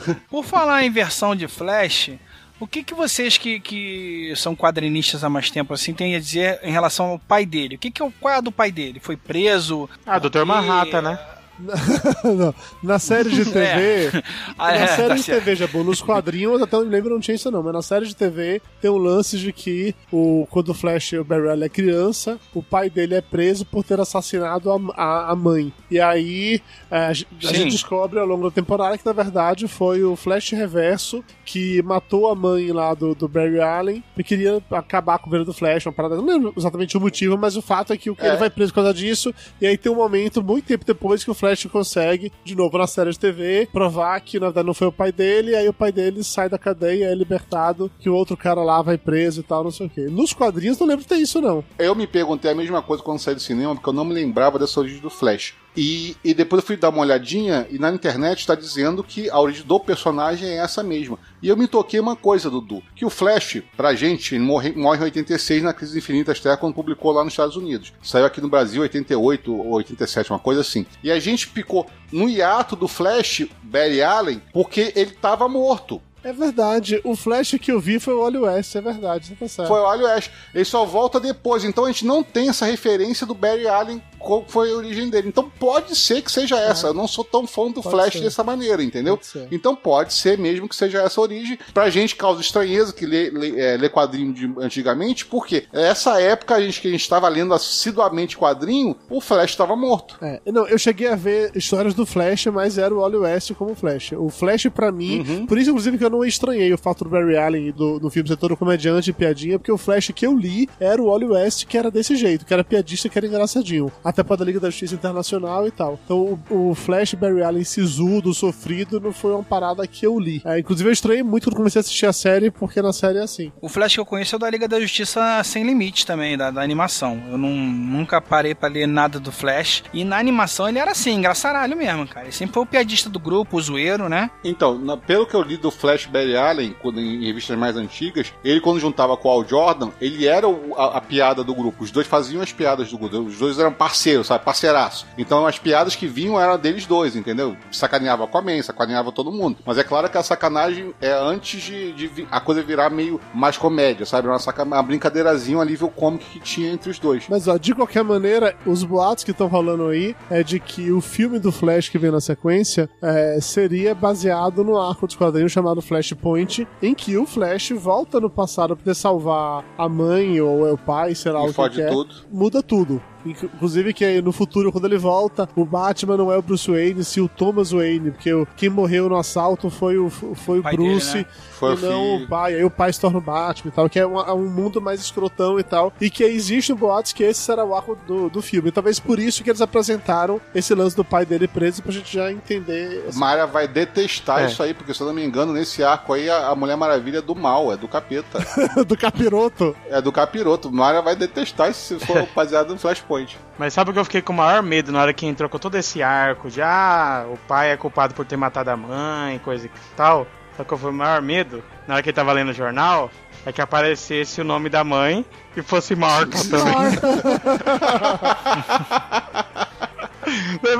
Por 0.30 0.44
falar 0.44 0.84
em 0.84 0.90
versão 0.90 1.36
de 1.36 1.46
Flash, 1.46 2.12
o 2.60 2.66
que, 2.66 2.84
que 2.84 2.94
vocês 2.94 3.38
que, 3.38 3.58
que 3.58 4.32
são 4.36 4.54
quadrinistas 4.54 5.24
há 5.24 5.30
mais 5.30 5.50
tempo 5.50 5.72
assim 5.72 5.94
têm 5.94 6.14
a 6.14 6.20
dizer 6.20 6.60
em 6.62 6.70
relação 6.70 7.06
ao 7.06 7.18
pai 7.18 7.46
dele? 7.46 7.76
O 7.76 7.78
que, 7.78 7.90
que 7.90 8.02
é 8.02 8.04
o 8.04 8.12
qual 8.12 8.34
é 8.34 8.36
a 8.36 8.40
do 8.40 8.52
pai 8.52 8.70
dele? 8.70 9.00
Foi 9.00 9.16
preso? 9.16 9.88
Ah, 10.06 10.18
Dr. 10.18 10.44
Manhattan, 10.44 11.00
né? 11.00 11.18
não, 12.24 12.54
na 12.82 12.98
série 12.98 13.30
de 13.30 13.44
TV. 13.50 14.22
Ah, 14.58 14.72
na 14.72 14.74
é, 14.74 14.86
série 14.86 15.08
tá 15.08 15.14
de 15.14 15.22
certo. 15.22 15.44
TV, 15.44 15.56
já 15.56 15.66
bom, 15.66 15.84
nos 15.84 16.00
quadrinhos, 16.00 16.60
até 16.62 16.76
eu 16.76 16.84
me 16.84 16.90
lembro, 16.90 17.10
não 17.10 17.20
tinha 17.20 17.34
isso 17.34 17.50
não, 17.50 17.62
mas 17.62 17.72
na 17.72 17.82
série 17.82 18.06
de 18.06 18.16
TV 18.16 18.60
tem 18.80 18.90
um 18.90 18.96
lance 18.96 19.38
de 19.38 19.52
que 19.52 19.94
o, 20.10 20.46
quando 20.50 20.70
o 20.70 20.74
Flash, 20.74 21.12
o 21.14 21.24
Barry 21.24 21.48
Allen 21.48 21.64
é 21.64 21.68
criança, 21.68 22.38
o 22.54 22.62
pai 22.62 22.88
dele 22.88 23.14
é 23.14 23.20
preso 23.20 23.64
por 23.64 23.84
ter 23.84 24.00
assassinado 24.00 24.70
a, 24.70 24.78
a, 24.94 25.32
a 25.32 25.36
mãe. 25.36 25.72
E 25.90 26.00
aí 26.00 26.60
é, 26.90 26.96
a, 26.98 27.08
a 27.08 27.12
gente 27.12 27.70
descobre 27.70 28.18
ao 28.18 28.26
longo 28.26 28.44
da 28.44 28.50
temporada 28.50 28.96
que 28.96 29.06
na 29.06 29.12
verdade 29.12 29.68
foi 29.68 30.02
o 30.02 30.16
Flash 30.16 30.50
Reverso 30.50 31.24
que 31.50 31.82
matou 31.82 32.28
a 32.30 32.34
mãe 32.34 32.70
lá 32.70 32.94
do, 32.94 33.12
do 33.14 33.26
Barry 33.26 33.60
Allen 33.60 34.04
e 34.16 34.22
queria 34.22 34.62
acabar 34.70 35.18
com 35.18 35.24
o 35.24 35.26
governo 35.26 35.46
do 35.46 35.52
Flash, 35.52 35.84
uma 35.86 35.92
parada, 35.92 36.14
não 36.16 36.24
lembro 36.24 36.52
exatamente 36.56 36.96
o 36.96 37.00
motivo, 37.00 37.36
mas 37.36 37.56
o 37.56 37.62
fato 37.62 37.92
é 37.92 37.96
que 37.96 38.08
o- 38.10 38.16
É. 38.20 38.28
ele 38.28 38.36
vai 38.36 38.48
preso 38.50 38.70
por 38.72 38.76
causa 38.76 38.94
disso, 38.94 39.34
e 39.60 39.66
aí 39.66 39.76
tem 39.76 39.90
um 39.90 39.96
momento, 39.96 40.42
muito 40.42 40.66
tempo 40.66 40.84
depois, 40.84 41.24
que 41.24 41.30
o 41.30 41.34
Flash 41.34 41.66
consegue, 41.66 42.30
de 42.44 42.54
novo 42.54 42.78
na 42.78 42.86
série 42.86 43.10
de 43.10 43.18
TV, 43.18 43.68
provar 43.72 44.20
que 44.20 44.38
na 44.38 44.46
verdade 44.46 44.66
não 44.66 44.74
foi 44.74 44.86
o 44.86 44.92
pai 44.92 45.10
dele, 45.10 45.50
e 45.52 45.56
aí 45.56 45.68
o 45.68 45.72
pai 45.72 45.90
dele 45.90 46.22
sai 46.22 46.48
da 46.48 46.58
cadeia, 46.58 47.06
é 47.06 47.14
libertado, 47.14 47.90
que 47.98 48.08
o 48.08 48.14
outro 48.14 48.36
cara 48.36 48.62
lá 48.62 48.80
vai 48.82 48.96
preso 48.96 49.40
e 49.40 49.42
tal, 49.42 49.64
não 49.64 49.70
sei 49.72 49.86
o 49.86 49.90
quê. 49.90 50.02
Nos 50.02 50.32
quadrinhos 50.32 50.78
não 50.78 50.86
lembro 50.86 51.02
de 51.02 51.08
ter 51.08 51.16
isso, 51.16 51.40
não. 51.40 51.64
Eu 51.78 51.94
me 51.94 52.06
perguntei 52.06 52.50
a 52.50 52.54
mesma 52.54 52.80
coisa 52.82 53.02
quando 53.02 53.18
saí 53.18 53.34
do 53.34 53.40
cinema, 53.40 53.74
porque 53.74 53.88
eu 53.88 53.92
não 53.92 54.04
me 54.04 54.14
lembrava 54.14 54.58
dessa 54.58 54.78
origem 54.78 55.00
do 55.00 55.10
Flash. 55.10 55.54
E, 55.76 56.16
e 56.24 56.34
depois 56.34 56.62
eu 56.62 56.66
fui 56.66 56.76
dar 56.76 56.88
uma 56.88 57.00
olhadinha 57.02 57.66
e 57.70 57.78
na 57.78 57.90
internet 57.90 58.40
está 58.40 58.54
dizendo 58.54 59.04
que 59.04 59.30
a 59.30 59.38
origem 59.38 59.64
do 59.64 59.78
personagem 59.78 60.48
é 60.48 60.56
essa 60.56 60.82
mesma. 60.82 61.18
E 61.42 61.48
eu 61.48 61.56
me 61.56 61.66
toquei 61.66 61.98
uma 61.98 62.16
coisa, 62.16 62.50
Dudu, 62.50 62.82
que 62.94 63.04
o 63.04 63.10
Flash, 63.10 63.62
pra 63.76 63.94
gente, 63.94 64.38
morre, 64.38 64.72
morre 64.72 64.98
em 64.98 65.04
86 65.04 65.62
na 65.62 65.72
Crise 65.72 65.98
Infinitas 65.98 66.40
Terra, 66.40 66.56
quando 66.56 66.74
publicou 66.74 67.12
lá 67.12 67.24
nos 67.24 67.32
Estados 67.32 67.56
Unidos. 67.56 67.92
Saiu 68.02 68.26
aqui 68.26 68.40
no 68.40 68.48
Brasil 68.48 68.82
88 68.82 69.54
ou 69.54 69.72
87, 69.74 70.30
uma 70.30 70.38
coisa 70.38 70.60
assim. 70.60 70.84
E 71.02 71.10
a 71.10 71.18
gente 71.18 71.46
ficou 71.46 71.86
no 72.12 72.28
hiato 72.28 72.76
do 72.76 72.88
Flash, 72.88 73.46
Barry 73.62 74.02
Allen, 74.02 74.42
porque 74.52 74.92
ele 74.94 75.12
estava 75.12 75.48
morto. 75.48 76.02
É 76.22 76.32
verdade, 76.32 77.00
o 77.04 77.16
Flash 77.16 77.54
que 77.60 77.72
eu 77.72 77.80
vi 77.80 77.98
foi 77.98 78.14
o 78.14 78.20
Wally 78.20 78.38
West, 78.38 78.74
é 78.76 78.80
verdade, 78.80 79.26
você 79.26 79.34
tá 79.34 79.48
certo. 79.48 79.68
Foi 79.68 79.80
o 79.80 79.82
Wally 79.84 80.04
West. 80.04 80.30
Ele 80.54 80.64
só 80.64 80.84
volta 80.84 81.18
depois. 81.18 81.64
Então 81.64 81.84
a 81.84 81.88
gente 81.90 82.04
não 82.04 82.22
tem 82.22 82.48
essa 82.48 82.66
referência 82.66 83.26
do 83.26 83.34
Barry 83.34 83.66
Allen, 83.66 84.02
qual 84.18 84.44
foi 84.46 84.70
a 84.70 84.74
origem 84.76 85.08
dele. 85.08 85.28
Então 85.28 85.50
pode 85.58 85.96
ser 85.96 86.20
que 86.22 86.30
seja 86.30 86.58
essa. 86.58 86.88
Eu 86.88 86.94
não 86.94 87.08
sou 87.08 87.24
tão 87.24 87.46
fã 87.46 87.68
do 87.70 87.80
Pode 87.82 87.88
Flash 87.90 88.12
ser. 88.14 88.20
dessa 88.20 88.44
maneira, 88.44 88.82
entendeu? 88.82 89.16
Pode. 89.16 89.48
Então 89.50 89.74
pode 89.74 90.12
ser 90.12 90.36
mesmo 90.36 90.68
que 90.68 90.76
seja 90.76 91.00
essa 91.02 91.18
a 91.20 91.22
origem. 91.22 91.58
Pra 91.72 91.88
gente 91.88 92.14
causa 92.16 92.40
estranheza 92.40 92.92
que 92.92 93.06
lê, 93.06 93.30
lê, 93.30 93.58
é, 93.58 93.76
lê 93.78 93.88
quadrinho 93.88 94.32
de 94.34 94.52
antigamente, 94.58 95.24
porque 95.24 95.64
essa 95.72 96.20
época 96.20 96.54
a 96.54 96.60
gente 96.60 96.80
que 96.80 96.88
a 96.88 96.90
gente 96.90 97.00
estava 97.00 97.28
lendo 97.28 97.54
assiduamente 97.54 98.36
quadrinho, 98.36 98.94
o 99.08 99.20
Flash 99.20 99.50
estava 99.50 99.74
morto. 99.74 100.18
É, 100.20 100.40
não, 100.52 100.66
eu 100.68 100.78
cheguei 100.78 101.08
a 101.08 101.16
ver 101.16 101.52
histórias 101.54 101.94
do 101.94 102.04
Flash, 102.04 102.46
mas 102.46 102.76
era 102.76 102.94
o 102.94 102.98
Wally 103.00 103.16
West 103.16 103.52
como 103.54 103.74
Flash. 103.74 104.12
O 104.12 104.28
Flash, 104.28 104.66
pra 104.74 104.92
mim, 104.92 105.20
Uhum. 105.20 105.46
por 105.46 105.56
isso, 105.58 105.70
inclusive, 105.70 105.96
que 105.98 106.04
eu 106.04 106.09
não 106.10 106.24
estranhei 106.24 106.72
o 106.72 106.78
fato 106.78 107.04
do 107.04 107.10
Barry 107.10 107.36
Allen 107.36 107.68
e 107.68 107.72
do, 107.72 107.98
do 107.98 108.10
filme 108.10 108.28
ser 108.28 108.36
todo 108.36 108.56
comediante 108.56 109.10
e 109.10 109.12
piadinha, 109.12 109.58
porque 109.58 109.72
o 109.72 109.78
Flash 109.78 110.10
que 110.14 110.26
eu 110.26 110.36
li 110.36 110.68
era 110.78 111.00
o 111.00 111.06
Wally 111.06 111.26
West, 111.26 111.66
que 111.66 111.78
era 111.78 111.90
desse 111.90 112.16
jeito, 112.16 112.44
que 112.44 112.52
era 112.52 112.64
piadista, 112.64 113.08
que 113.08 113.16
era 113.18 113.26
engraçadinho. 113.26 113.90
Até 114.04 114.22
para 114.22 114.36
da 114.36 114.44
Liga 114.44 114.60
da 114.60 114.68
Justiça 114.70 114.94
Internacional 114.94 115.66
e 115.66 115.70
tal. 115.70 115.98
Então, 116.04 116.38
o, 116.50 116.70
o 116.70 116.74
Flash 116.74 117.14
Barry 117.14 117.42
Allen 117.42 117.64
sisudo, 117.64 118.32
sofrido, 118.34 119.00
não 119.00 119.12
foi 119.12 119.32
uma 119.32 119.42
parada 119.42 119.86
que 119.86 120.06
eu 120.06 120.18
li. 120.18 120.42
É, 120.44 120.58
inclusive, 120.58 120.88
eu 120.88 120.92
estranhei 120.92 121.22
muito 121.22 121.44
quando 121.44 121.56
comecei 121.56 121.78
a 121.78 121.82
assistir 121.82 122.06
a 122.06 122.12
série, 122.12 122.50
porque 122.50 122.80
na 122.82 122.92
série 122.92 123.18
é 123.18 123.22
assim. 123.22 123.52
O 123.60 123.68
Flash 123.68 123.94
que 123.94 124.00
eu 124.00 124.06
conheço 124.06 124.34
é 124.34 124.36
o 124.36 124.38
da 124.38 124.50
Liga 124.50 124.66
da 124.68 124.80
Justiça 124.80 125.42
Sem 125.44 125.64
Limite 125.64 126.06
também, 126.06 126.36
da, 126.36 126.50
da 126.50 126.62
animação. 126.62 127.20
Eu 127.30 127.38
não, 127.38 127.50
nunca 127.50 128.20
parei 128.20 128.54
pra 128.54 128.68
ler 128.68 128.86
nada 128.86 129.18
do 129.20 129.30
Flash. 129.32 129.82
E 129.92 130.04
na 130.04 130.18
animação 130.18 130.68
ele 130.68 130.78
era 130.78 130.90
assim, 130.92 131.12
engraçaralho 131.14 131.76
mesmo, 131.76 132.06
cara. 132.06 132.26
Ele 132.26 132.32
sempre 132.32 132.54
foi 132.54 132.62
o 132.62 132.66
piadista 132.66 133.08
do 133.10 133.18
grupo, 133.18 133.56
o 133.56 133.60
zoeiro, 133.60 134.08
né? 134.08 134.30
Então, 134.44 134.78
na- 134.78 134.96
pelo 134.96 135.26
que 135.26 135.34
eu 135.34 135.42
li 135.42 135.56
do 135.56 135.70
Flash 135.70 135.99
Barry 136.06 136.36
Allen, 136.36 136.74
quando, 136.80 137.00
em 137.00 137.24
revistas 137.24 137.56
mais 137.58 137.76
antigas, 137.76 138.32
ele 138.44 138.60
quando 138.60 138.80
juntava 138.80 139.16
com 139.16 139.28
o 139.28 139.30
Al 139.30 139.44
Jordan, 139.46 139.90
ele 140.00 140.26
era 140.26 140.48
o- 140.48 140.74
a, 140.76 140.98
a 140.98 141.00
piada 141.00 141.42
do 141.44 141.54
grupo. 141.54 141.82
Os 141.84 141.90
dois 141.90 142.06
faziam 142.06 142.42
as 142.42 142.52
piadas 142.52 142.90
do 142.90 142.98
grupo. 142.98 143.18
Os 143.18 143.38
dois 143.38 143.58
eram 143.58 143.72
parceiros, 143.72 144.26
sabe? 144.26 144.44
Parceiraço. 144.44 145.06
Então 145.18 145.46
as 145.46 145.58
piadas 145.58 145.94
que 145.96 146.06
vinham 146.06 146.40
eram 146.40 146.58
deles 146.58 146.86
dois, 146.86 147.16
entendeu? 147.16 147.56
Sacaneava 147.72 148.26
com 148.26 148.38
a 148.38 148.42
Man, 148.42 148.62
sacaneava 148.62 149.12
todo 149.12 149.32
mundo. 149.32 149.58
Mas 149.64 149.78
é 149.78 149.84
claro 149.84 150.08
que 150.08 150.18
a 150.18 150.22
sacanagem 150.22 150.94
é 151.00 151.12
antes 151.12 151.62
de, 151.62 151.92
de 151.92 152.26
a 152.30 152.40
coisa 152.40 152.62
virar 152.62 152.90
meio 152.90 153.20
mais 153.34 153.56
comédia, 153.56 154.04
sabe? 154.06 154.28
Uma, 154.28 154.38
saca, 154.38 154.62
uma 154.64 154.82
brincadeirazinha, 154.82 155.58
um 155.58 155.60
alívio 155.60 155.88
cômico 155.88 156.24
que 156.24 156.40
tinha 156.40 156.70
entre 156.72 156.90
os 156.90 156.98
dois. 156.98 157.24
Mas, 157.28 157.48
ó, 157.48 157.56
de 157.56 157.74
qualquer 157.74 158.02
maneira, 158.04 158.56
os 158.66 158.84
boatos 158.84 159.24
que 159.24 159.30
estão 159.30 159.46
rolando 159.46 159.86
aí 159.88 160.14
é 160.30 160.42
de 160.42 160.58
que 160.60 160.90
o 160.92 161.00
filme 161.00 161.38
do 161.38 161.50
Flash 161.52 161.88
que 161.88 161.98
vem 161.98 162.10
na 162.10 162.20
sequência 162.20 162.88
é, 163.02 163.38
seria 163.40 163.94
baseado 163.94 164.62
no 164.64 164.78
arco 164.78 165.06
dos 165.06 165.16
quadrinhos 165.16 165.52
chamado 165.52 165.80
Flashpoint, 165.90 166.68
em 166.80 166.94
que 166.94 167.16
o 167.16 167.26
Flash 167.26 167.70
volta 167.72 168.20
no 168.20 168.30
passado 168.30 168.68
pra 168.68 168.84
poder 168.84 168.94
salvar 168.94 169.64
a 169.76 169.88
mãe 169.88 170.40
ou 170.40 170.66
é 170.66 170.72
o 170.72 170.78
pai, 170.78 171.16
sei 171.16 171.32
lá 171.32 171.40
E 171.40 171.46
o 171.46 171.48
que 171.48 171.54
fode 171.54 171.74
que 171.74 171.82
é. 171.82 171.88
tudo. 171.88 172.14
Muda 172.30 172.62
tudo. 172.62 173.02
Inclusive 173.26 173.92
que 173.92 174.04
aí 174.04 174.22
no 174.22 174.32
futuro, 174.32 174.70
quando 174.70 174.84
ele 174.86 174.96
volta, 174.96 175.48
o 175.56 175.64
Batman 175.64 176.16
não 176.16 176.32
é 176.32 176.38
o 176.38 176.42
Bruce 176.42 176.70
Wayne, 176.70 177.04
sim 177.04 177.20
o 177.20 177.28
Thomas 177.28 177.72
Wayne, 177.72 178.12
porque 178.12 178.30
quem 178.56 178.70
morreu 178.70 179.08
no 179.08 179.16
assalto 179.16 179.68
foi 179.68 179.98
o, 179.98 180.08
foi 180.08 180.60
o 180.60 180.62
pai 180.62 180.76
dele, 180.76 180.90
Bruce 180.90 181.18
né? 181.18 181.26
Foi 181.60 181.74
e 181.74 181.76
o 181.76 181.80
não 181.80 182.02
filho. 182.14 182.24
o 182.24 182.28
pai. 182.28 182.54
Aí 182.54 182.64
o 182.64 182.70
pai 182.70 182.92
se 182.92 183.00
torna 183.00 183.18
o 183.18 183.20
Batman 183.20 183.70
e 183.70 183.74
tal, 183.74 183.88
que 183.88 183.98
é 184.00 184.06
um, 184.06 184.18
é 184.18 184.32
um 184.32 184.48
mundo 184.48 184.80
mais 184.80 185.00
escrotão 185.00 185.58
e 185.60 185.62
tal. 185.62 185.92
E 186.00 186.08
que 186.10 186.24
existe 186.24 186.72
boatos 186.74 187.12
que 187.12 187.22
esse 187.22 187.40
será 187.40 187.64
o 187.64 187.74
arco 187.74 187.96
do, 188.06 188.28
do 188.30 188.40
filme. 188.42 188.68
E 188.70 188.72
talvez 188.72 188.98
por 188.98 189.18
isso 189.18 189.44
que 189.44 189.50
eles 189.50 189.60
apresentaram 189.60 190.40
esse 190.54 190.74
lance 190.74 190.96
do 190.96 191.04
pai 191.04 191.24
dele 191.26 191.46
preso 191.46 191.82
pra 191.82 191.92
gente 191.92 192.12
já 192.12 192.32
entender. 192.32 193.04
Mayra 193.14 193.46
vai 193.46 193.68
detestar 193.68 194.42
É. 194.42 194.46
isso 194.46 194.62
aí, 194.62 194.72
porque 194.74 194.94
se 194.94 195.00
eu 195.00 195.06
não 195.06 195.14
me 195.14 195.24
engano, 195.24 195.52
nesse 195.52 195.84
arco 195.84 196.12
aí 196.14 196.28
a, 196.30 196.48
a 196.48 196.54
Mulher 196.54 196.76
Maravilha 196.76 197.18
é 197.18 197.22
do 197.22 197.34
mal, 197.36 197.72
é 197.72 197.76
do 197.76 197.86
capeta. 197.86 198.38
do 198.84 198.96
capiroto. 198.96 199.76
é 199.88 200.00
do 200.00 200.10
capiroto. 200.10 200.70
Mayra 200.72 201.02
vai 201.02 201.14
detestar 201.14 201.70
isso 201.70 201.98
se 201.98 202.06
for 202.06 202.26
baseado 202.34 202.70
no 202.70 202.78
Flashpoint. 202.78 203.36
Mas 203.58 203.74
sabe 203.74 203.90
o 203.90 203.92
que 203.92 203.98
eu 203.98 204.04
fiquei 204.04 204.22
com 204.22 204.32
o 204.32 204.36
maior 204.36 204.62
medo 204.62 204.90
na 204.90 205.02
hora 205.02 205.12
que 205.12 205.26
entrou 205.26 205.48
com 205.50 205.58
todo 205.58 205.74
esse 205.76 206.02
arco 206.02 206.48
de 206.48 206.62
ah, 206.62 207.26
o 207.30 207.36
pai 207.46 207.72
é 207.72 207.76
culpado 207.76 208.14
por 208.14 208.24
ter 208.24 208.36
matado 208.36 208.70
a 208.70 208.76
mãe, 208.76 209.38
coisa 209.40 209.66
e 209.66 209.70
tal. 209.96 210.26
Qual 210.66 210.78
foi 210.78 210.90
o 210.90 210.94
maior 210.94 211.22
medo? 211.22 211.62
Na 211.88 211.94
hora 211.94 212.02
que 212.02 212.10
ele 212.10 212.16
tava 212.16 212.32
lendo 212.32 212.50
o 212.50 212.54
jornal, 212.54 213.10
é 213.46 213.52
que 213.52 213.60
aparecesse 213.62 214.40
o 214.40 214.44
nome 214.44 214.68
da 214.68 214.84
mãe 214.84 215.24
e 215.56 215.62
fosse 215.62 215.96
Marta 215.96 216.36
também. 216.50 216.74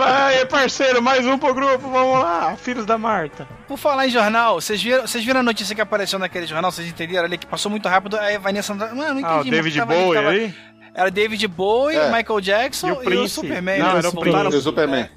Aí, 0.05 0.45
parceiro, 0.47 1.03
mais 1.03 1.27
um 1.27 1.37
pro 1.39 1.55
grupo, 1.55 1.89
vamos 1.91 2.21
lá, 2.21 2.55
filhos 2.57 2.85
da 2.87 2.97
Marta. 2.99 3.49
Por 3.67 3.79
falar 3.79 4.07
em 4.07 4.11
jornal, 4.11 4.61
vocês 4.61 4.81
viram, 4.83 5.07
vocês 5.07 5.25
viram 5.25 5.41
a 5.41 5.43
notícia 5.43 5.75
que 5.75 5.81
apareceu 5.81 6.19
naquele 6.19 6.47
jornal? 6.47 6.71
Vocês 6.71 6.87
entenderam 6.87 7.25
ali 7.25 7.39
que 7.39 7.47
passou 7.47 7.71
muito 7.71 7.89
rápido? 7.89 8.17
Aí 8.19 8.37
a 8.37 8.39
Vanessa 8.39 8.75
Mano, 8.75 8.95
não 8.95 9.19
entendi. 9.19 9.25
Ah, 9.27 9.41
o 9.41 9.45
David 9.51 9.85
Bowie 9.85 10.15
tava- 10.15 10.29
aí? 10.31 10.55
Era 10.95 11.11
David 11.11 11.49
Bowie, 11.49 11.97
É. 11.97 12.13
Michael 12.13 12.41
Jackson 12.41 12.89
E 12.89 12.91
e 12.91 12.93
o 12.93 12.97
o, 12.97 13.05
Prince. 13.05 13.35
Superman. 13.35 13.79
Não, 13.79 13.93
né? 13.93 13.99
era 13.99 14.09
o 14.09 14.13
Voltaram- 14.13 14.51
E 14.51 14.55
o 14.57 14.61
Superman. 14.61 15.09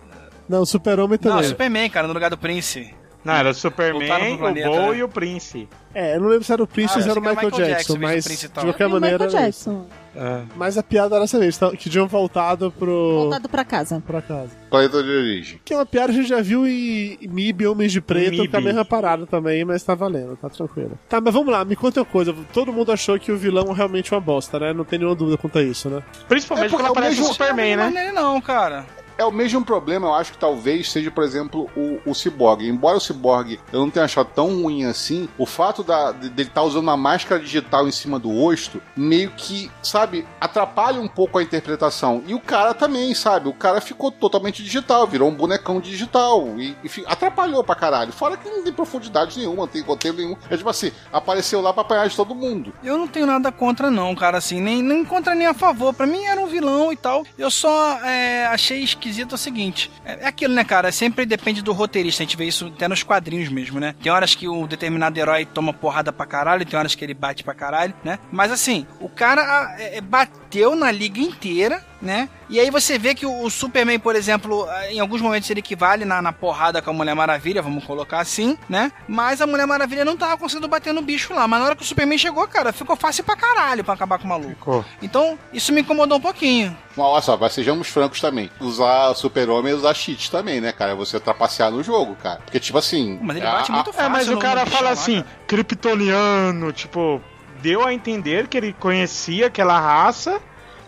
Não, 0.47 0.61
o 0.61 0.65
Super-Homem 0.65 1.19
Não, 1.21 1.31
também. 1.31 1.49
Superman, 1.49 1.89
cara, 1.89 2.07
no 2.07 2.13
lugar 2.13 2.29
do 2.29 2.37
Prince. 2.37 2.93
Não, 3.23 3.33
era 3.33 3.49
o 3.51 3.53
Superman, 3.53 4.35
o 4.35 4.39
Bowie 4.39 4.91
né? 4.91 4.97
e 4.97 5.03
o 5.03 5.07
Prince. 5.09 5.67
É, 5.95 6.15
eu 6.15 6.21
não 6.21 6.27
lembro 6.27 6.43
se 6.43 6.51
era 6.51 6.61
o 6.63 6.67
Prince 6.67 6.93
Ah, 6.93 6.97
ou 6.97 7.03
se 7.03 7.09
era 7.09 7.19
o 7.19 7.21
Michael, 7.21 7.35
Michael 7.51 7.67
Jackson, 7.67 7.93
Jackson, 7.93 7.97
mas 7.99 8.25
Prince 8.25 8.47
de 8.47 8.53
qualquer 8.53 8.89
maneira. 8.89 9.25
Michael. 9.25 9.45
Jackson. 9.45 9.85
É. 10.15 10.41
Mas 10.55 10.77
a 10.77 10.83
piada 10.83 11.15
era 11.15 11.23
essa 11.23 11.39
vez, 11.39 11.57
tá- 11.57 11.71
que 11.71 11.89
tinham 11.89 12.07
voltado 12.07 12.71
pro. 12.71 13.15
Voltado 13.21 13.47
pra 13.49 13.63
casa. 13.63 14.01
pra 14.05 14.21
casa. 14.21 14.49
Planeta 14.69 15.01
de 15.01 15.09
origem. 15.09 15.61
Que 15.63 15.73
é 15.73 15.77
uma 15.77 15.85
piada 15.85 16.11
que 16.11 16.19
a 16.19 16.21
gente 16.21 16.29
já 16.29 16.41
viu 16.41 16.67
em 16.67 17.17
MIB 17.21 17.65
Homens 17.67 17.91
de 17.91 18.01
Preto, 18.01 18.31
MIB. 18.31 18.47
com 18.49 18.57
a 18.57 18.61
mesma 18.61 18.83
parada 18.85 19.25
também, 19.25 19.63
mas 19.65 19.81
tá 19.83 19.95
valendo, 19.95 20.35
tá 20.35 20.49
tranquilo. 20.49 20.97
Tá, 21.07 21.21
mas 21.21 21.33
vamos 21.33 21.51
lá, 21.51 21.63
me 21.63 21.75
conta 21.75 22.01
uma 22.01 22.05
coisa. 22.05 22.35
Todo 22.53 22.73
mundo 22.73 22.91
achou 22.91 23.17
que 23.19 23.31
o 23.31 23.37
vilão 23.37 23.71
é 23.71 23.73
realmente 23.73 24.13
uma 24.13 24.21
bosta, 24.21 24.59
né? 24.59 24.73
Não 24.73 24.83
tem 24.83 24.99
nenhuma 24.99 25.15
dúvida 25.15 25.37
quanto 25.37 25.57
a 25.59 25.63
isso, 25.63 25.89
né? 25.89 26.03
Principalmente 26.27 26.67
É 26.67 26.69
porque 26.69 26.83
quando 26.83 26.87
é 26.87 26.89
o 26.89 26.91
aparece 27.05 27.21
o 27.21 27.25
Superman, 27.25 27.75
né? 27.77 27.89
não 27.89 27.99
é 28.01 28.11
não, 28.11 28.41
cara. 28.41 28.85
É 29.17 29.23
o 29.25 29.31
mesmo 29.31 29.63
problema, 29.63 30.07
eu 30.07 30.13
acho 30.13 30.31
que 30.31 30.37
talvez 30.37 30.91
seja, 30.91 31.11
por 31.11 31.23
exemplo, 31.23 31.69
o, 31.75 31.99
o 32.09 32.13
Cyborg. 32.15 32.67
Embora 32.67 32.97
o 32.97 33.01
Cyborg 33.01 33.59
eu 33.71 33.79
não 33.81 33.89
tenha 33.89 34.05
achado 34.05 34.29
tão 34.33 34.61
ruim 34.61 34.85
assim, 34.85 35.29
o 35.37 35.45
fato 35.45 35.83
da, 35.83 36.11
de- 36.11 36.29
dele 36.29 36.49
estar 36.49 36.63
usando 36.63 36.83
uma 36.83 36.97
máscara 36.97 37.39
digital 37.39 37.87
em 37.87 37.91
cima 37.91 38.17
do 38.17 38.29
rosto, 38.29 38.81
meio 38.95 39.31
que, 39.31 39.71
sabe, 39.81 40.25
atrapalha 40.41 40.99
um 40.99 41.07
pouco 41.07 41.37
a 41.37 41.43
interpretação. 41.43 42.23
E 42.25 42.33
o 42.33 42.39
cara 42.39 42.73
também, 42.73 43.13
sabe? 43.13 43.47
O 43.49 43.53
cara 43.53 43.79
ficou 43.79 44.11
totalmente 44.11 44.63
digital, 44.63 45.05
virou 45.07 45.29
um 45.29 45.35
bonecão 45.35 45.79
digital. 45.79 46.47
E, 46.57 46.75
e 46.83 46.89
fi- 46.89 47.03
atrapalhou 47.07 47.63
pra 47.63 47.75
caralho. 47.75 48.11
Fora 48.11 48.35
que 48.35 48.49
não 48.49 48.63
tem 48.63 48.73
profundidade 48.73 49.37
nenhuma, 49.37 49.57
não 49.63 49.67
tem 49.67 49.81
roteiro 49.83 50.17
nenhum. 50.17 50.35
É 50.49 50.57
tipo 50.57 50.69
assim, 50.69 50.91
apareceu 51.11 51.61
lá 51.61 51.71
pra 51.71 51.81
apanhar 51.83 52.07
de 52.09 52.15
todo 52.15 52.33
mundo. 52.35 52.73
Eu 52.83 52.97
não 52.97 53.07
tenho 53.07 53.25
nada 53.27 53.51
contra, 53.51 53.91
não, 53.91 54.15
cara, 54.15 54.39
assim, 54.39 54.59
nem, 54.59 54.81
nem 54.81 55.05
contra 55.05 55.35
nem 55.35 55.47
a 55.47 55.53
favor. 55.53 55.93
Pra 55.93 56.07
mim 56.07 56.23
era 56.25 56.41
um 56.41 56.47
vilão 56.47 56.91
e 56.91 56.95
tal. 56.97 57.23
Eu 57.37 57.51
só 57.51 57.99
é, 58.03 58.45
achei 58.47 58.79
esquisito 58.83 59.02
o 59.09 59.37
seguinte: 59.37 59.91
é, 60.05 60.25
é 60.25 60.27
aquilo, 60.27 60.53
né, 60.53 60.63
cara? 60.63 60.91
Sempre 60.91 61.25
depende 61.25 61.61
do 61.61 61.71
roteirista. 61.71 62.23
A 62.23 62.25
gente 62.25 62.37
vê 62.37 62.45
isso 62.45 62.67
até 62.67 62.87
nos 62.87 63.03
quadrinhos 63.03 63.49
mesmo, 63.49 63.79
né? 63.79 63.95
Tem 64.01 64.11
horas 64.11 64.35
que 64.35 64.47
um 64.47 64.65
determinado 64.65 65.19
herói 65.19 65.45
toma 65.45 65.73
porrada 65.73 66.11
pra 66.11 66.25
caralho, 66.25 66.65
tem 66.65 66.77
horas 66.77 66.95
que 66.95 67.03
ele 67.03 67.13
bate 67.13 67.43
pra 67.43 67.53
caralho, 67.53 67.93
né? 68.03 68.19
Mas 68.31 68.51
assim, 68.51 68.85
o 68.99 69.09
cara 69.09 69.41
ah, 69.41 69.75
é, 69.79 69.97
é, 69.97 70.01
bateu 70.01 70.75
na 70.75 70.91
liga 70.91 71.19
inteira. 71.19 71.83
Né? 72.03 72.27
E 72.49 72.59
aí 72.59 72.69
você 72.69 72.99
vê 72.99 73.15
que 73.15 73.25
o, 73.25 73.43
o 73.43 73.49
Superman, 73.49 73.97
por 73.97 74.13
exemplo, 74.13 74.67
ah, 74.69 74.91
em 74.91 74.99
alguns 74.99 75.21
momentos 75.21 75.49
ele 75.49 75.61
equivale 75.61 76.03
na, 76.03 76.21
na 76.21 76.33
porrada 76.33 76.81
com 76.81 76.89
a 76.89 76.93
Mulher 76.93 77.15
Maravilha, 77.15 77.61
vamos 77.61 77.85
colocar 77.85 78.19
assim, 78.19 78.57
né? 78.67 78.91
Mas 79.07 79.39
a 79.39 79.47
Mulher 79.47 79.65
Maravilha 79.65 80.03
não 80.03 80.17
tava 80.17 80.35
conseguindo 80.37 80.67
bater 80.67 80.93
no 80.93 81.01
bicho 81.01 81.33
lá. 81.33 81.47
Mas 81.47 81.59
na 81.61 81.65
hora 81.67 81.75
que 81.77 81.81
o 81.81 81.85
Superman 81.85 82.17
chegou, 82.17 82.45
cara, 82.45 82.73
ficou 82.73 82.97
fácil 82.97 83.23
pra 83.23 83.37
caralho 83.37 83.85
pra 83.85 83.93
acabar 83.93 84.17
com 84.19 84.25
o 84.25 84.27
maluco. 84.27 84.49
Ficou. 84.49 84.85
Então, 85.01 85.39
isso 85.53 85.71
me 85.71 85.79
incomodou 85.79 86.17
um 86.17 86.21
pouquinho. 86.21 86.75
Mas 86.95 87.05
olha 87.05 87.21
só, 87.21 87.37
mas 87.37 87.53
sejamos 87.53 87.87
francos 87.87 88.19
também. 88.19 88.51
Usar 88.59 89.07
o 89.11 89.15
super-homem 89.15 89.71
é 89.71 89.75
usar 89.75 89.93
cheat 89.93 90.29
também, 90.29 90.59
né, 90.59 90.73
cara? 90.73 90.95
Você 90.95 91.17
trapacear 91.21 91.71
no 91.71 91.81
jogo, 91.81 92.15
cara. 92.17 92.41
Porque, 92.43 92.59
tipo 92.59 92.77
assim. 92.77 93.17
Mas 93.21 93.37
ele 93.37 93.45
bate 93.45 93.71
a- 93.71 93.75
muito 93.75 93.93
fácil. 93.93 94.05
É, 94.05 94.09
mas 94.09 94.27
no- 94.27 94.35
o 94.35 94.39
cara 94.39 94.65
fala 94.65 94.67
bichão 94.67 94.83
lá, 94.83 94.91
assim, 94.91 95.21
cara. 95.21 95.27
kryptoniano, 95.47 96.71
tipo, 96.73 97.21
deu 97.61 97.85
a 97.85 97.93
entender 97.93 98.47
que 98.47 98.57
ele 98.57 98.73
conhecia 98.77 99.47
aquela 99.47 99.79
raça 99.79 100.41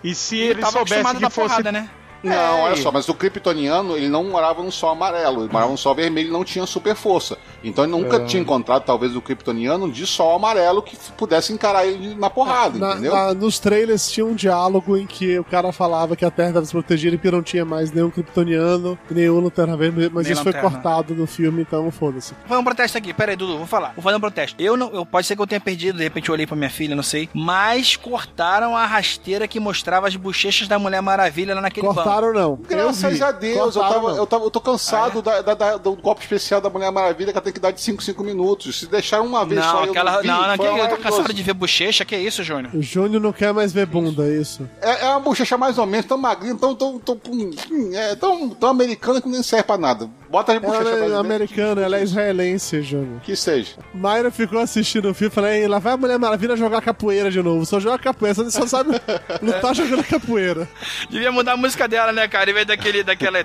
e 0.06 0.14
se 0.14 0.38
Ele 0.38 0.62
ele, 0.62 0.66
soubesse 0.68 1.16
que 1.16 1.30
fosse 1.32 1.50
porrada, 1.50 1.72
né? 1.72 1.90
Não, 2.26 2.34
É, 2.34 2.64
olha 2.64 2.74
e- 2.74 2.82
só, 2.82 2.92
mas 2.92 3.08
o 3.08 3.14
Kryptoniano, 3.14 3.96
ele 3.96 4.10
não 4.10 4.24
morava 4.24 4.62
no 4.64 4.72
sol 4.72 4.90
amarelo, 4.92 5.44
ele 5.44 5.52
morava 5.54 5.72
no 5.72 5.78
sol 5.78 5.94
vermelho 5.96 6.30
e 6.30 6.32
não 6.32 6.44
tinha 6.44 6.66
super 6.66 6.96
força. 6.96 7.38
Então 7.64 7.84
ele 7.84 7.92
nunca 7.92 8.18
É. 8.18 8.26
tinha 8.26 8.42
encontrado, 8.42 8.84
talvez, 8.84 9.16
o 9.16 9.22
Kryptoniano 9.22 9.92
de 9.92 10.06
sol 10.06 10.36
amarelo 10.36 10.82
que 10.82 10.96
pudesse 11.18 11.54
encarar 11.54 11.86
ele 11.86 12.16
na 12.16 12.30
porrada, 12.30 12.78
Na- 12.80 12.92
entendeu? 12.94 13.14
na- 13.14 13.34
nos 13.34 13.60
trailers 13.60 14.10
tinha 14.12 14.26
um 14.26 14.34
diálogo 14.36 14.98
em 14.98 15.06
que 15.06 15.38
o 15.40 15.44
cara 15.44 15.72
falava 15.72 16.16
que 16.16 16.26
a 16.26 16.32
Terra 16.32 16.50
estava 16.50 16.64
desprotegida 16.64 17.16
e 17.16 17.20
que 17.20 17.30
não 17.32 17.42
tinha 17.44 17.66
mais 17.66 17.92
nenhum 17.92 18.10
kryptoniano 18.10 18.98
nenhum 19.10 19.40
lanterna 19.40 19.76
verde, 19.78 20.10
mas 20.14 20.26
Nem 20.26 20.34
isso 20.34 20.44
foi 20.44 20.52
lanterna. 20.52 20.70
cortado 20.82 21.16
no 21.16 21.26
filme, 21.28 21.62
então 21.62 21.90
foda-se. 21.92 22.34
Vou 22.42 22.50
fazer 22.50 22.62
um 22.62 22.64
protesto 22.64 22.98
aqui, 22.98 23.14
pera 23.14 23.32
aí, 23.32 23.36
Dudu, 23.38 23.58
vou 23.58 23.68
falar. 23.68 23.94
Vou 23.96 24.04
fazer 24.04 24.16
um 24.18 24.20
protesto. 24.20 24.62
Eu 24.62 24.76
não, 24.78 24.92
eu, 24.94 25.06
pode 25.06 25.26
ser 25.28 25.36
que 25.36 25.42
eu 25.42 25.48
tenha 25.48 25.62
perdido, 25.62 25.98
de 25.98 26.04
repente 26.04 26.30
eu 26.30 26.34
olhei 26.34 26.46
pra 26.48 26.56
minha 26.56 26.70
filha, 26.70 26.96
não 26.96 27.04
sei. 27.04 27.30
Mas 27.34 27.96
cortaram 27.96 28.76
a 28.76 28.86
rasteira 28.86 29.48
que 29.48 29.60
mostrava 29.60 30.08
as 30.08 30.16
bochechas 30.16 30.68
da 30.68 30.78
Mulher 30.80 31.02
Maravilha 31.02 31.56
lá 31.56 31.62
naquele 31.62 31.88
banco. 31.88 32.00
Cortaram 32.16 32.34
não. 32.34 32.56
Graças 32.68 33.20
Eu 33.20 33.28
a 33.28 33.32
Deus, 33.32 33.76
eu, 33.76 33.82
tava, 33.82 34.12
eu, 34.12 34.28
tava, 34.28 34.44
eu 34.46 34.52
tô 34.52 34.60
Ah, 34.60 34.62
cansado 34.62 35.20
é? 35.20 35.22
da- 35.22 35.42
da- 35.42 35.54
da- 35.54 35.78
do 35.78 35.96
golpe 35.96 36.22
especial 36.22 36.62
da 36.62 36.70
Mulher 36.70 36.92
Maravilha 36.92 37.32
que 37.32 37.38
ela 37.38 37.44
tem 37.44 37.54
que 37.54 37.60
dar 37.60 37.72
de 37.72 37.82
5, 37.82 38.02
5 38.04 38.24
minutos. 38.24 38.80
Se 38.80 38.88
deixaram 38.88 39.26
uma 39.26 39.46
vez 39.46 39.60
Não, 39.62 39.72
só, 39.72 39.84
eu 39.86 39.92
aquela. 39.92 40.12
não 40.14 40.22
vi, 40.22 40.28
Não, 40.28 40.48
não, 40.48 40.58
que, 40.58 40.64
eu 40.66 40.88
tô 40.90 40.98
cansado 40.98 41.34
de 41.34 41.44
ver 41.44 41.54
bochecha, 41.54 42.06
que 42.06 42.16
isso, 42.16 42.44
Júnior? 42.44 42.74
O 42.76 42.82
Júnior 42.82 43.22
não 43.22 43.32
quer 43.34 43.54
mais 43.54 43.72
ver 43.74 43.86
bunda, 43.86 44.24
é 44.24 44.40
isso. 44.42 44.68
É, 44.82 45.06
é 45.06 45.10
uma 45.10 45.20
bochecha 45.20 45.58
mais 45.58 45.78
ou 45.78 45.86
menos, 45.86 46.06
tão 46.06 46.18
magrinha, 46.18 46.56
tão, 46.56 46.76
tão, 46.76 47.00
tão, 47.00 47.20
hum, 47.30 47.52
é, 47.94 48.16
tão, 48.16 48.50
tão 48.50 48.70
americana 48.70 49.22
que 49.22 49.28
nem 49.28 49.44
serve 49.44 49.64
pra 49.66 49.78
nada. 49.78 50.10
Bota 50.30 50.54
as 50.54 50.60
bochechas 50.60 50.88
Ela 51.02 51.16
é 51.16 51.18
americana, 51.20 51.82
ela 51.82 51.98
é 51.98 52.04
israelense, 52.04 52.82
Júnior. 52.82 53.22
Que 53.22 53.36
seja. 53.36 53.74
Mayra 53.94 54.32
ficou 54.32 54.60
assistindo 54.60 55.10
o 55.10 55.14
filme 55.14 55.32
e 55.32 55.34
falei, 55.36 55.62
"Ei, 55.62 55.68
lá 55.68 55.80
vai 55.80 55.94
a 55.94 55.98
Mulher 55.98 56.20
Maravilha 56.20 56.56
jogar 56.58 56.82
capoeira 56.82 57.32
de 57.32 57.42
novo. 57.42 57.66
Só 57.66 57.80
joga 57.80 57.98
capoeira, 58.00 58.34
você 58.36 58.52
só 58.52 58.66
sabe 58.68 58.90
lutar 59.42 59.74
jogando 59.76 60.04
capoeira. 60.04 60.68
Devia 61.10 61.32
mudar 61.32 61.54
a 61.54 61.58
música 61.58 61.88
dela, 61.96 62.12
né, 62.12 62.28
cara? 62.28 62.50
Em 62.50 62.54
vez 62.54 62.66
daquele. 62.66 63.04
daquela. 63.04 63.40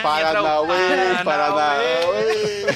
Paranauê. 0.00 1.24
Paranauê. 1.24 2.66